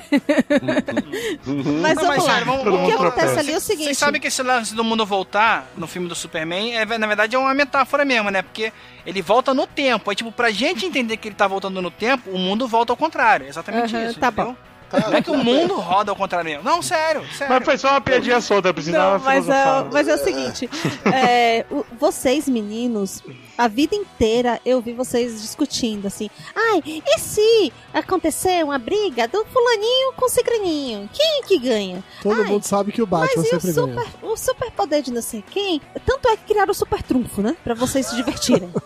Mas 1.87 1.95
Não, 1.95 2.03
vamos 2.03 2.17
mas 2.17 2.25
lá. 2.25 2.33
sério, 2.33 2.45
vamos- 2.45 2.81
o 2.81 2.85
que 2.85 2.91
acontece 2.93 3.39
ali 3.39 3.51
é 3.53 3.57
o 3.57 3.59
seguinte. 3.61 3.85
Vocês 3.85 3.97
sabem 3.97 4.19
que 4.21 4.27
esse 4.27 4.41
lance 4.43 4.73
do 4.75 4.83
mundo 4.83 5.05
voltar 5.05 5.67
no 5.77 5.87
filme 5.87 6.07
do 6.07 6.15
Superman 6.15 6.75
é, 6.77 6.85
na 6.97 7.07
verdade, 7.07 7.35
é 7.35 7.39
uma 7.39 7.53
metáfora 7.53 8.03
mesmo, 8.05 8.29
né? 8.29 8.41
Porque 8.41 8.71
ele 9.05 9.21
volta 9.21 9.53
no 9.53 9.67
tempo. 9.67 10.09
Aí, 10.09 10.15
tipo, 10.15 10.31
pra 10.31 10.51
gente 10.51 10.85
entender 10.85 11.17
que 11.17 11.27
ele 11.27 11.35
tá 11.35 11.47
voltando 11.47 11.81
no 11.81 11.91
tempo, 11.91 12.29
o 12.31 12.37
mundo 12.37 12.67
volta 12.67 12.93
ao 12.93 12.97
contrário. 12.97 13.45
É 13.45 13.49
Exatamente 13.49 13.95
Aham, 13.95 14.05
isso. 14.09 14.19
tá 14.19 14.27
entendeu? 14.27 14.45
bom. 14.51 14.55
Não 14.91 15.13
é 15.17 15.21
que 15.21 15.31
o 15.31 15.37
mundo 15.37 15.75
roda 15.75 16.11
ao 16.11 16.15
contrário 16.15 16.49
mesmo. 16.49 16.63
Não, 16.63 16.81
sério, 16.81 17.23
sério. 17.33 17.53
Mas 17.53 17.65
foi 17.65 17.77
só 17.77 17.89
uma 17.91 18.01
piadinha 18.01 18.39
solta, 18.41 18.69
eu 18.69 18.73
precisava 18.73 19.17
Não, 19.17 19.25
mas 19.25 19.49
é, 19.49 19.63
mas 19.91 20.07
é 20.07 20.15
o 20.15 20.17
seguinte, 20.17 20.69
é, 21.05 21.65
o- 21.71 21.85
vocês 21.99 22.47
meninos, 22.47 23.21
a 23.57 23.67
vida 23.67 23.95
inteira 23.95 24.59
eu 24.65 24.81
vi 24.81 24.93
vocês 24.93 25.41
discutindo 25.41 26.05
assim, 26.07 26.29
ai, 26.55 26.81
e 26.85 27.19
se 27.19 27.73
acontecer 27.93 28.63
uma 28.63 28.77
briga 28.77 29.27
do 29.27 29.43
fulaninho 29.45 30.13
com 30.15 30.25
o 30.25 30.29
cicraninho? 30.29 31.09
Quem 31.13 31.41
que 31.43 31.57
ganha? 31.59 32.03
Todo 32.21 32.41
Ai, 32.41 32.47
mundo 32.47 32.63
sabe 32.63 32.91
que 32.91 33.01
o 33.01 33.05
Batman 33.05 33.33
Mas 33.37 33.51
e 33.51 33.55
o 33.55 33.59
sempre 33.61 33.73
ganha. 33.73 33.87
super, 34.03 34.27
o 34.29 34.37
super 34.37 34.71
poder 34.71 35.01
de 35.01 35.11
não 35.11 35.21
sei 35.21 35.43
quem? 35.49 35.81
Tanto 36.05 36.27
é 36.29 36.37
que 36.37 36.43
criaram 36.45 36.71
o 36.71 36.75
super 36.75 37.01
trunfo, 37.03 37.41
né? 37.41 37.55
Pra 37.63 37.73
vocês 37.73 38.05
se 38.07 38.15
divertirem. 38.15 38.71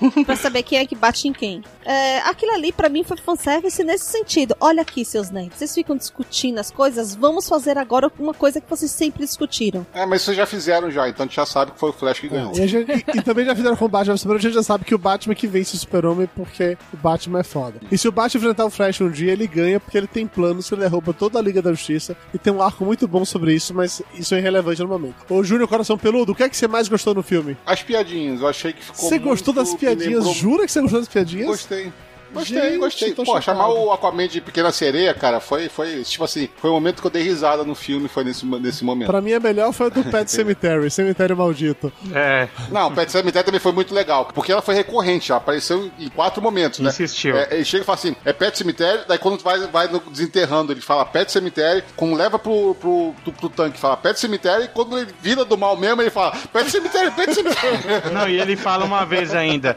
pra 0.24 0.36
saber 0.36 0.62
quem 0.62 0.78
é 0.78 0.86
que 0.86 0.94
bate 0.94 1.28
em 1.28 1.32
quem. 1.32 1.62
É, 1.84 2.18
aquilo 2.20 2.52
ali 2.52 2.72
pra 2.72 2.88
mim 2.88 3.02
foi 3.04 3.16
fanservice 3.16 3.82
nesse 3.84 4.04
sentido. 4.06 4.54
Olha 4.60 4.82
aqui, 4.82 5.04
seus 5.04 5.30
nerds, 5.30 5.56
vocês 5.58 5.74
ficam 5.74 5.96
discutindo 5.96 6.58
as 6.58 6.70
coisas, 6.70 7.14
vamos 7.14 7.48
fazer 7.48 7.78
agora 7.78 8.10
uma 8.18 8.34
coisa 8.34 8.60
que 8.60 8.68
vocês 8.68 8.90
sempre 8.90 9.24
discutiram. 9.24 9.86
É, 9.92 10.04
mas 10.06 10.22
vocês 10.22 10.36
já 10.36 10.46
fizeram 10.46 10.90
já, 10.90 11.08
então 11.08 11.24
a 11.24 11.26
gente 11.26 11.36
já 11.36 11.46
sabe 11.46 11.72
que 11.72 11.78
foi 11.78 11.90
o 11.90 11.92
Flash 11.92 12.20
que 12.20 12.28
ganhou. 12.28 12.52
E, 12.54 12.60
a 12.62 12.66
gente- 12.66 12.90
e- 12.92 13.18
e 13.18 13.22
também 13.22 13.44
já 13.44 13.54
fizeram 13.54 13.76
com 13.76 13.84
o 13.84 13.88
Batman 13.88 14.14
vs 14.14 14.20
Superman, 14.20 14.38
a 14.38 14.42
gente 14.42 14.54
já 14.54 14.62
sabe 14.62 14.84
que 14.84 14.94
o 14.94 14.98
Batman 14.98 15.32
é 15.32 15.34
que 15.36 15.46
vence 15.46 15.74
o 15.74 15.78
Super-Homem 15.78 16.28
porque 16.34 16.76
o 16.92 16.96
Batman 16.96 17.40
é 17.40 17.44
foda. 17.44 17.80
E 17.90 17.98
se 17.98 18.08
o 18.08 18.12
Batman 18.12 18.40
enfrentar 18.40 18.64
o 18.66 18.70
Flash 18.70 19.00
um 19.00 19.10
dia, 19.10 19.32
ele 19.32 19.46
ganha 19.46 19.80
porque 19.80 19.96
ele 19.98 20.06
tem 20.06 20.26
planos 20.26 20.68
que 20.68 20.74
ele 20.74 20.82
derruba 20.82 21.12
toda 21.12 21.38
a 21.38 21.42
Liga 21.42 21.60
da 21.62 21.70
Justiça 21.72 22.16
e 22.32 22.38
tem 22.38 22.52
um 22.52 22.62
arco 22.62 22.84
muito 22.84 23.06
bom 23.08 23.24
sobre 23.24 23.54
isso, 23.54 23.74
mas 23.74 24.00
isso 24.14 24.34
é 24.34 24.38
irrelevante 24.38 24.80
no 24.82 24.88
momento. 24.88 25.16
Ô 25.28 25.42
Júnior 25.42 25.68
Coração 25.68 25.98
Peludo, 25.98 26.32
o 26.32 26.34
que 26.34 26.42
é 26.42 26.48
que 26.48 26.56
você 26.56 26.68
mais 26.68 26.88
gostou 26.88 27.14
no 27.14 27.22
filme? 27.22 27.56
As 27.66 27.82
piadinhas, 27.82 28.40
eu 28.40 28.48
achei 28.48 28.72
que 28.72 28.82
ficou 28.84 29.08
Você 29.08 29.18
gostou 29.18 29.52
das 29.54 29.72
me 29.72 29.78
piadinhas? 29.96 30.24
lembrou- 30.24 30.34
Jura 30.34 30.66
que 30.66 30.72
você 30.72 30.80
gostou 30.80 31.00
das 31.00 31.08
piadinhas? 31.08 31.46
Gostei. 31.46 31.92
Gostei, 32.32 32.60
Gente, 32.60 32.78
gostei. 32.78 33.12
Pô, 33.14 33.24
chocado. 33.24 33.44
chamar 33.44 33.68
o 33.68 33.92
Aquaman 33.92 34.28
de 34.28 34.40
Pequena 34.40 34.70
Sereia, 34.72 35.12
cara, 35.14 35.40
foi, 35.40 35.68
foi, 35.68 36.02
tipo 36.02 36.24
assim, 36.24 36.48
foi 36.56 36.70
o 36.70 36.72
momento 36.74 37.00
que 37.00 37.06
eu 37.06 37.10
dei 37.10 37.22
risada 37.22 37.64
no 37.64 37.74
filme, 37.74 38.08
foi 38.08 38.24
nesse, 38.24 38.44
nesse 38.46 38.84
momento. 38.84 39.08
Pra 39.08 39.20
mim, 39.20 39.32
a 39.32 39.40
melhor 39.40 39.72
foi 39.72 39.86
a 39.86 39.88
do 39.90 40.04
Pet 40.04 40.30
Cemetery, 40.30 40.90
Cemitério 40.90 41.36
Maldito. 41.36 41.92
É, 42.14 42.48
Não, 42.70 42.92
Pet 42.94 43.10
Cemetery 43.10 43.44
também 43.44 43.60
foi 43.60 43.72
muito 43.72 43.94
legal, 43.94 44.26
porque 44.34 44.52
ela 44.52 44.62
foi 44.62 44.74
recorrente, 44.74 45.28
já 45.28 45.36
apareceu 45.36 45.90
em 45.98 46.08
quatro 46.08 46.40
momentos, 46.42 46.80
né? 46.80 46.90
Insistiu. 46.90 47.36
É, 47.36 47.48
ele 47.52 47.64
chega 47.64 47.82
e 47.82 47.86
fala 47.86 47.98
assim, 47.98 48.14
é 48.24 48.32
Pet 48.32 48.56
Cemitério, 48.56 49.04
daí 49.08 49.18
quando 49.18 49.42
vai, 49.42 49.58
vai 49.68 49.88
no 49.88 49.98
desenterrando, 50.00 50.72
ele 50.72 50.80
fala 50.80 51.04
Pet 51.04 51.30
Cemitério, 51.30 51.82
quando 51.96 52.14
leva 52.14 52.38
pro, 52.38 52.74
pro, 52.76 53.14
pro, 53.24 53.32
pro 53.32 53.48
tanque, 53.48 53.78
fala 53.78 53.96
Pet 53.96 54.18
Cemitério, 54.18 54.64
e 54.64 54.68
quando 54.68 54.98
ele 54.98 55.12
vira 55.20 55.44
do 55.44 55.56
mal 55.58 55.76
mesmo, 55.76 56.00
ele 56.02 56.10
fala 56.10 56.36
Pet 56.52 56.70
Cemitério, 56.70 57.12
Pet 57.12 57.34
Cemitério. 57.34 57.78
Não, 58.12 58.28
e 58.28 58.40
ele 58.40 58.56
fala 58.56 58.84
uma 58.84 59.04
vez 59.04 59.34
ainda. 59.34 59.76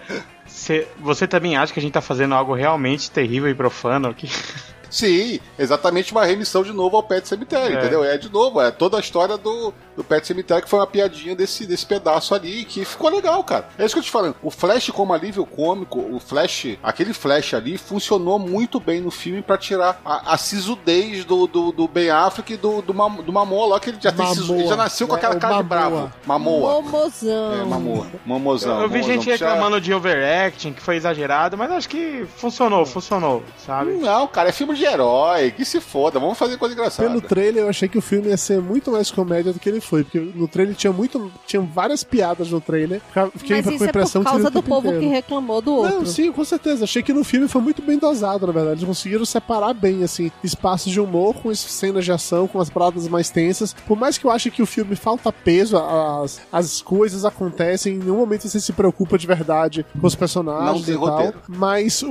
"Cê- 0.64 0.88
você 0.98 1.28
também 1.28 1.58
acha 1.58 1.74
que 1.74 1.80
a 1.80 1.82
gente 1.82 1.92
tá 1.92 2.00
fazendo 2.00 2.34
algo 2.34 2.54
realmente 2.54 3.12
terrível 3.12 3.50
e 3.50 3.54
profano 3.54 4.08
aqui? 4.08 4.30
Sim, 4.94 5.40
exatamente 5.58 6.12
uma 6.12 6.24
remissão 6.24 6.62
de 6.62 6.72
novo 6.72 6.96
ao 6.98 7.02
Pet 7.02 7.28
Cemitério, 7.28 7.76
É. 7.78 7.80
entendeu? 7.80 8.04
É 8.04 8.16
de 8.16 8.32
novo, 8.32 8.62
é 8.62 8.70
toda 8.70 8.98
a 8.98 9.00
história 9.00 9.38
do, 9.40 9.74
do 9.98 10.04
Pet 10.04 10.26
Cemitério 10.28 10.64
que 10.64 10.70
foi 10.70 10.78
uma 10.80 10.86
piadinha 10.86 11.36
desse, 11.36 11.66
desse 11.66 11.84
pedaço 11.84 12.36
ali 12.36 12.64
que 12.64 12.86
ficou 12.86 13.10
legal, 13.10 13.44
cara. 13.44 13.68
É 13.76 13.84
isso 13.86 13.96
que 13.96 14.00
eu 14.00 14.04
te 14.04 14.12
falando. 14.12 14.36
O 14.44 14.52
Flash 14.52 14.92
como 14.92 15.12
alívio 15.12 15.48
cômico, 15.48 16.00
o 16.00 16.20
Flash, 16.20 16.78
aquele 16.84 17.12
Flash 17.12 17.56
ali 17.56 17.76
funcionou 17.76 18.38
muito 18.38 18.80
bem 18.80 19.02
no 19.02 19.10
filme 19.10 19.42
pra 19.42 19.58
tirar 19.58 20.00
a, 20.06 20.34
a 20.34 20.38
sisudez 20.38 21.26
do, 21.26 21.48
do, 21.48 21.72
do 21.72 21.88
Ben 21.88 22.12
Affleck 22.12 22.54
e 22.54 22.58
do, 22.58 22.84
do, 22.84 22.94
Mam- 22.94 23.24
do 23.24 23.34
Mamoa 23.34 23.66
lá, 23.68 23.80
que 23.80 23.90
ele 23.90 23.98
já 24.00 24.12
tem 24.12 24.28
sisu, 24.28 24.54
ele 24.54 24.68
já 24.68 24.76
nasceu 24.76 25.08
com 25.08 25.16
É, 25.16 25.18
aquela 25.18 25.36
o 25.36 25.40
cara 25.40 25.58
de 25.58 25.64
bravo. 25.64 26.14
Mamoa. 26.24 26.82
Momozão. 26.82 27.54
É, 27.62 27.64
Mamoa. 27.66 28.08
Mamozão. 28.26 28.80
Eu 28.82 28.90
vi 28.90 29.00
Mamozão. 29.00 29.14
gente 29.16 29.26
Já- 29.38 29.48
reclamando 29.48 29.82
de 29.82 29.92
overacting, 29.92 30.72
que 30.74 30.82
foi 30.84 30.98
exagerado, 30.98 31.58
mas 31.58 31.72
acho 31.72 31.90
que 31.90 32.28
funcionou, 32.38 32.86
funcionou, 32.86 33.44
sabe? 33.66 33.94
Não, 33.94 34.28
cara, 34.28 34.50
é 34.50 34.52
filme 34.52 34.76
de 34.76 34.83
de 34.84 34.94
herói, 34.94 35.52
que 35.52 35.64
se 35.64 35.80
foda, 35.80 36.20
vamos 36.20 36.38
fazer 36.38 36.58
coisa 36.58 36.74
engraçada. 36.74 37.08
Pelo 37.08 37.22
trailer, 37.22 37.64
eu 37.64 37.70
achei 37.70 37.88
que 37.88 37.98
o 37.98 38.02
filme 38.02 38.28
ia 38.30 38.38
ser 38.38 38.62
muito 38.62 38.92
mais 38.92 39.10
comédia 39.10 39.54
do 39.54 39.60
que 39.60 39.70
ele 39.70 39.80
foi. 39.80 40.04
Porque 40.04 40.20
no 40.20 40.48
trailer 40.48 40.76
tinha 40.76 40.92
muito. 40.92 41.32
Tinha 41.48 41.62
várias 41.62 42.04
piadas 42.04 42.50
no 42.52 42.60
trailer. 42.60 43.02
Fiquei 43.36 43.58
Mas 43.58 43.66
com 43.66 43.84
a 43.84 43.86
é 43.86 43.90
impressão 43.90 44.24
por 44.24 44.30
que 44.32 44.36
seria 44.36 44.44
causa 44.44 44.48
o 44.48 44.52
do 44.52 44.64
povo 44.64 44.88
inteiro. 44.88 45.00
que 45.06 45.08
reclamou 45.14 45.62
do 45.62 45.74
outro. 45.74 45.96
Não, 46.00 46.06
sim, 46.06 46.32
com 46.32 46.44
certeza. 46.44 46.84
Achei 46.84 47.02
que 47.02 47.14
no 47.14 47.24
filme 47.24 47.48
foi 47.48 47.62
muito 47.62 47.82
bem 47.82 47.98
dosado, 47.98 48.46
na 48.46 48.54
verdade. 48.54 48.80
Eles 48.80 48.88
conseguiram 48.88 49.26
separar 49.26 49.74
bem, 49.74 50.04
assim, 50.04 50.32
espaços 50.44 50.92
de 50.92 51.00
humor 51.00 51.36
com 51.36 51.50
as 51.50 51.60
cenas 51.60 52.04
de 52.06 52.12
ação, 52.12 52.48
com 52.48 52.60
as 52.60 52.70
paradas 52.70 53.08
mais 53.08 53.30
tensas. 53.30 53.74
Por 53.88 53.98
mais 53.98 54.18
que 54.18 54.26
eu 54.26 54.32
ache 54.32 54.52
que 54.52 54.62
o 54.62 54.66
filme 54.66 54.96
falta 54.96 55.32
peso, 55.32 55.78
as, 55.78 56.42
as 56.52 56.82
coisas 56.82 57.24
acontecem, 57.26 57.96
em 57.96 58.00
nenhum 58.00 58.18
momento 58.18 58.48
você 58.48 58.60
se 58.60 58.74
preocupa 58.74 59.18
de 59.18 59.26
verdade 59.28 59.86
com 60.00 60.06
os 60.08 60.14
Não 60.14 60.20
personagens 60.20 60.86
tem 60.86 60.96
e 60.96 60.98
tal. 60.98 61.08
roteiro. 61.10 61.38
Mas 61.48 62.02
o 62.04 62.08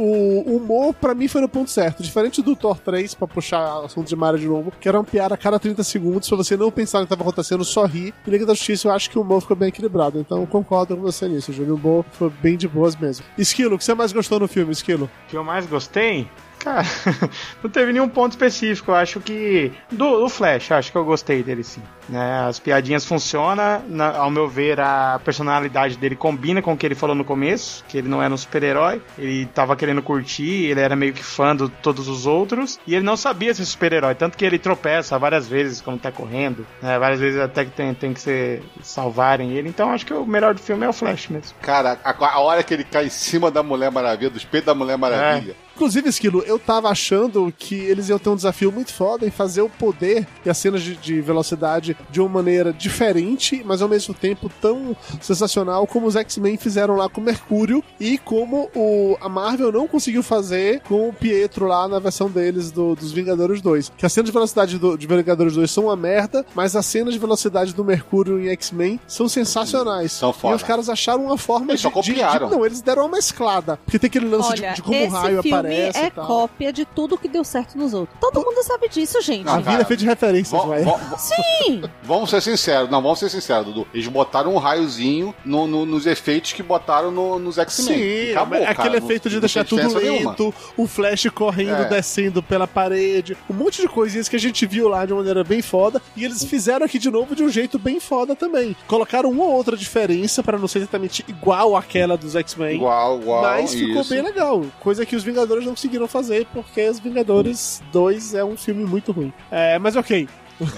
humor, 0.46 0.94
pra 0.94 1.14
mim, 1.14 1.28
foi 1.28 1.40
no 1.40 1.48
ponto 1.48 1.70
certo. 1.70 2.02
Diferente 2.02 2.40
do 2.42 2.56
Thor 2.62 2.78
3, 2.78 3.14
pra 3.14 3.26
puxar 3.26 3.84
assunto 3.84 4.06
de 4.06 4.14
Mario 4.14 4.38
de 4.38 4.46
novo, 4.46 4.72
que 4.80 4.88
era 4.88 4.96
uma 4.96 5.04
piada 5.04 5.34
a 5.34 5.36
cada 5.36 5.58
30 5.58 5.82
segundos, 5.82 6.28
pra 6.28 6.36
você 6.36 6.56
não 6.56 6.70
pensar 6.70 7.00
no 7.00 7.06
que 7.06 7.10
tava 7.10 7.22
acontecendo, 7.22 7.64
só 7.64 7.84
rir. 7.84 8.14
E 8.24 8.30
Liga 8.30 8.46
da 8.46 8.54
Justiça, 8.54 8.86
eu 8.86 8.92
acho 8.92 9.10
que 9.10 9.18
o 9.18 9.22
humor 9.22 9.40
ficou 9.40 9.56
bem 9.56 9.68
equilibrado. 9.68 10.20
Então, 10.20 10.46
concordo 10.46 10.96
com 10.96 11.02
você 11.02 11.26
nisso, 11.28 11.52
Júlio. 11.52 11.74
O 11.74 11.76
humor 11.76 12.04
foi 12.12 12.30
bem 12.40 12.56
de 12.56 12.68
boas 12.68 12.94
mesmo. 12.94 13.26
Esquilo, 13.36 13.74
o 13.74 13.78
que 13.78 13.84
você 13.84 13.94
mais 13.94 14.12
gostou 14.12 14.38
no 14.38 14.46
filme, 14.46 14.70
Esquilo? 14.72 15.10
O 15.26 15.30
que 15.30 15.36
eu 15.36 15.42
mais 15.42 15.66
gostei? 15.66 16.28
Cara, 16.62 16.82
não 17.62 17.70
teve 17.70 17.92
nenhum 17.92 18.08
ponto 18.08 18.32
específico. 18.32 18.90
Eu 18.90 18.94
acho 18.96 19.20
que. 19.20 19.72
Do, 19.90 20.20
do 20.20 20.28
Flash, 20.28 20.70
acho 20.72 20.92
que 20.92 20.96
eu 20.98 21.04
gostei 21.04 21.42
dele 21.42 21.64
sim. 21.64 21.82
Né? 22.08 22.44
As 22.46 22.58
piadinhas 22.58 23.04
funcionam. 23.04 23.82
na- 23.88 24.16
ao 24.16 24.30
meu 24.30 24.48
ver, 24.48 24.78
a 24.80 25.20
personalidade 25.24 25.96
dele 25.96 26.14
combina 26.16 26.62
com 26.62 26.72
o 26.72 26.76
que 26.76 26.86
ele 26.86 26.94
falou 26.94 27.16
no 27.16 27.24
começo: 27.24 27.84
que 27.88 27.98
ele 27.98 28.08
não 28.08 28.22
era 28.22 28.32
um 28.32 28.36
super-herói. 28.36 29.02
Ele 29.18 29.46
tava 29.46 29.74
querendo 29.76 30.02
curtir, 30.02 30.66
ele 30.70 30.80
era 30.80 30.94
meio 30.94 31.12
que 31.12 31.22
fã 31.22 31.54
de 31.56 31.68
todos 31.68 32.06
os 32.08 32.26
outros. 32.26 32.78
E 32.86 32.94
ele 32.94 33.04
não 33.04 33.16
sabia 33.16 33.52
ser 33.54 33.64
super-herói. 33.64 34.14
Tanto 34.14 34.36
que 34.38 34.44
ele 34.44 34.58
tropeça 34.58 35.18
várias 35.18 35.48
vezes 35.48 35.80
quando 35.80 36.00
tá 36.00 36.12
correndo. 36.12 36.66
né? 36.80 36.98
Várias 36.98 37.18
vezes 37.20 37.40
até 37.40 37.64
que 37.64 37.70
tem, 37.72 37.92
tem 37.94 38.12
que 38.12 38.20
ser 38.20 38.62
salvarem 38.82 39.52
ele. 39.52 39.68
Então 39.68 39.90
acho 39.90 40.06
que 40.06 40.14
o 40.14 40.26
melhor 40.26 40.54
do 40.54 40.60
filme 40.60 40.84
é 40.84 40.88
o 40.88 40.92
Flash 40.92 41.28
mesmo. 41.28 41.56
Cara, 41.60 41.98
a, 42.04 42.10
a 42.26 42.38
hora 42.40 42.62
que 42.62 42.72
ele 42.74 42.84
cai 42.84 43.06
em 43.06 43.10
cima 43.10 43.50
da 43.50 43.62
Mulher 43.62 43.90
Maravilha, 43.90 44.30
dos 44.30 44.44
peitos 44.44 44.66
da 44.66 44.74
Mulher 44.74 44.96
Maravilha. 44.96 45.54
Inclusive, 45.74 46.08
Esquilo, 46.08 46.42
eu 46.46 46.58
tava 46.58 46.88
achando 46.88 47.52
que 47.56 47.74
eles 47.74 48.08
iam 48.08 48.18
ter 48.18 48.28
um 48.28 48.36
desafio 48.36 48.70
muito 48.70 48.92
foda 48.92 49.26
em 49.26 49.30
fazer 49.30 49.62
o 49.62 49.68
poder 49.68 50.26
e 50.44 50.50
as 50.50 50.58
cenas 50.58 50.82
de, 50.82 50.96
de 50.96 51.20
velocidade 51.20 51.96
de 52.10 52.20
uma 52.20 52.28
maneira 52.28 52.72
diferente, 52.72 53.62
mas 53.64 53.82
ao 53.82 53.88
mesmo 53.88 54.14
tempo 54.14 54.50
tão 54.60 54.96
sensacional 55.20 55.86
como 55.86 56.06
os 56.06 56.16
X-Men 56.16 56.56
fizeram 56.56 56.94
lá 56.96 57.08
com 57.08 57.20
o 57.20 57.24
Mercúrio 57.24 57.82
e 57.98 58.18
como 58.18 58.70
o, 58.74 59.16
a 59.20 59.28
Marvel 59.28 59.72
não 59.72 59.86
conseguiu 59.88 60.22
fazer 60.22 60.80
com 60.82 61.08
o 61.08 61.12
Pietro 61.12 61.66
lá 61.66 61.86
na 61.88 61.98
versão 61.98 62.30
deles 62.30 62.70
do- 62.70 62.94
dos 62.94 63.12
Vingadores 63.12 63.60
2. 63.60 63.92
Que 63.96 64.06
as 64.06 64.12
cenas 64.12 64.26
de 64.26 64.32
velocidade 64.32 64.78
do, 64.78 64.96
de 64.96 65.06
Vingadores 65.06 65.54
2 65.54 65.70
são 65.70 65.84
uma 65.84 65.96
merda, 65.96 66.44
mas 66.54 66.76
as 66.76 66.86
cenas 66.86 67.14
de 67.14 67.18
velocidade 67.20 67.74
do 67.74 67.84
Mercúrio 67.84 68.40
em 68.40 68.48
X-Men 68.50 69.00
são 69.06 69.28
sensacionais. 69.28 70.12
São 70.12 70.32
foda. 70.32 70.54
E 70.54 70.56
os 70.56 70.62
caras 70.62 70.88
acharam 70.88 71.24
uma 71.26 71.38
forma 71.38 71.70
Eles 71.72 71.80
de, 71.80 71.82
só 71.82 71.88
de- 71.88 71.94
de- 72.02 72.10
copiaram. 72.12 72.50
Não, 72.50 72.64
eles 72.66 72.80
deram 72.80 73.02
uma 73.06 73.16
mesclada. 73.16 73.78
Porque 73.84 73.98
tem 73.98 74.08
aquele 74.08 74.26
lance 74.28 74.52
de- 74.54 74.62
Olha, 74.62 74.72
de, 74.74 74.82
como 74.82 75.04
o 75.04 75.08
raio 75.08 75.42
filme 75.42 75.48
aparece 75.56 75.61
é 75.70 76.06
e 76.06 76.10
tal. 76.10 76.26
cópia 76.26 76.72
de 76.72 76.84
tudo 76.84 77.16
que 77.18 77.28
deu 77.28 77.44
certo 77.44 77.76
nos 77.76 77.92
outros. 77.94 78.18
Todo 78.20 78.40
mundo 78.44 78.62
sabe 78.62 78.88
disso, 78.88 79.20
gente. 79.20 79.48
A 79.48 79.58
vida 79.58 79.82
é 79.82 79.84
feita 79.84 79.96
de 80.00 80.06
referências, 80.06 80.60
Vom- 80.60 80.68
vai. 80.68 80.82
vom- 80.82 80.98
Sim! 81.18 81.82
Vamos 82.02 82.30
ser 82.30 82.40
sinceros, 82.42 82.90
não, 82.90 83.00
vamos 83.02 83.18
ser 83.18 83.28
sinceros, 83.30 83.66
Dudu. 83.66 83.86
Eles 83.94 84.06
botaram 84.08 84.54
um 84.54 84.58
raiozinho 84.58 85.34
no- 85.44 85.66
no- 85.66 85.86
nos 85.86 86.06
efeitos 86.06 86.52
que 86.52 86.62
botaram 86.62 87.10
no- 87.10 87.38
nos 87.38 87.58
X-Men. 87.58 87.98
Sim, 87.98 88.30
Acabou, 88.32 88.58
aquele 88.62 88.74
cara, 88.74 88.96
efeito 88.98 89.24
não- 89.26 89.30
de 89.34 89.40
deixar 89.40 89.64
tudo 89.64 89.82
diferença 89.82 90.10
nenhuma. 90.10 90.30
lento, 90.30 90.54
o 90.76 90.86
Flash 90.86 91.26
correndo, 91.34 91.82
É. 91.82 91.88
descendo 91.88 92.42
pela 92.42 92.66
parede, 92.66 93.36
um 93.48 93.54
monte 93.54 93.80
de 93.82 93.88
coisinhas 93.88 94.28
que 94.28 94.36
a 94.36 94.40
gente 94.40 94.66
viu 94.66 94.88
lá 94.88 95.04
de 95.06 95.12
uma 95.12 95.18
maneira 95.20 95.44
bem 95.44 95.62
foda, 95.62 96.00
e 96.16 96.24
eles 96.24 96.42
fizeram 96.44 96.84
aqui 96.86 96.98
de 96.98 97.10
novo 97.10 97.34
de 97.34 97.42
um 97.42 97.48
jeito 97.48 97.78
bem 97.78 98.00
foda 98.00 98.34
também. 98.34 98.74
Colocaram 98.86 99.30
uma 99.30 99.44
ou 99.44 99.52
outra 99.52 99.76
diferença 99.76 100.42
pra 100.42 100.58
não 100.58 100.66
ser 100.68 100.78
exatamente 100.80 101.24
igual 101.28 101.76
àquela 101.76 102.16
dos 102.16 102.34
X-Men. 102.36 102.76
Igual, 102.76 103.20
igual. 103.20 103.42
Mas 103.42 103.72
ficou 103.74 104.00
isso. 104.00 104.10
bem 104.10 104.22
legal. 104.22 104.64
Coisa 104.80 105.04
que 105.06 105.14
os 105.16 105.22
Vingadores 105.22 105.51
não 105.60 105.72
conseguiram 105.72 106.08
fazer, 106.08 106.46
porque 106.52 106.88
os 106.88 106.98
Vingadores 106.98 107.82
2 107.92 108.34
é 108.34 108.44
um 108.44 108.56
filme 108.56 108.84
muito 108.84 109.12
ruim. 109.12 109.32
É, 109.50 109.78
mas 109.78 109.96
ok. 109.96 110.28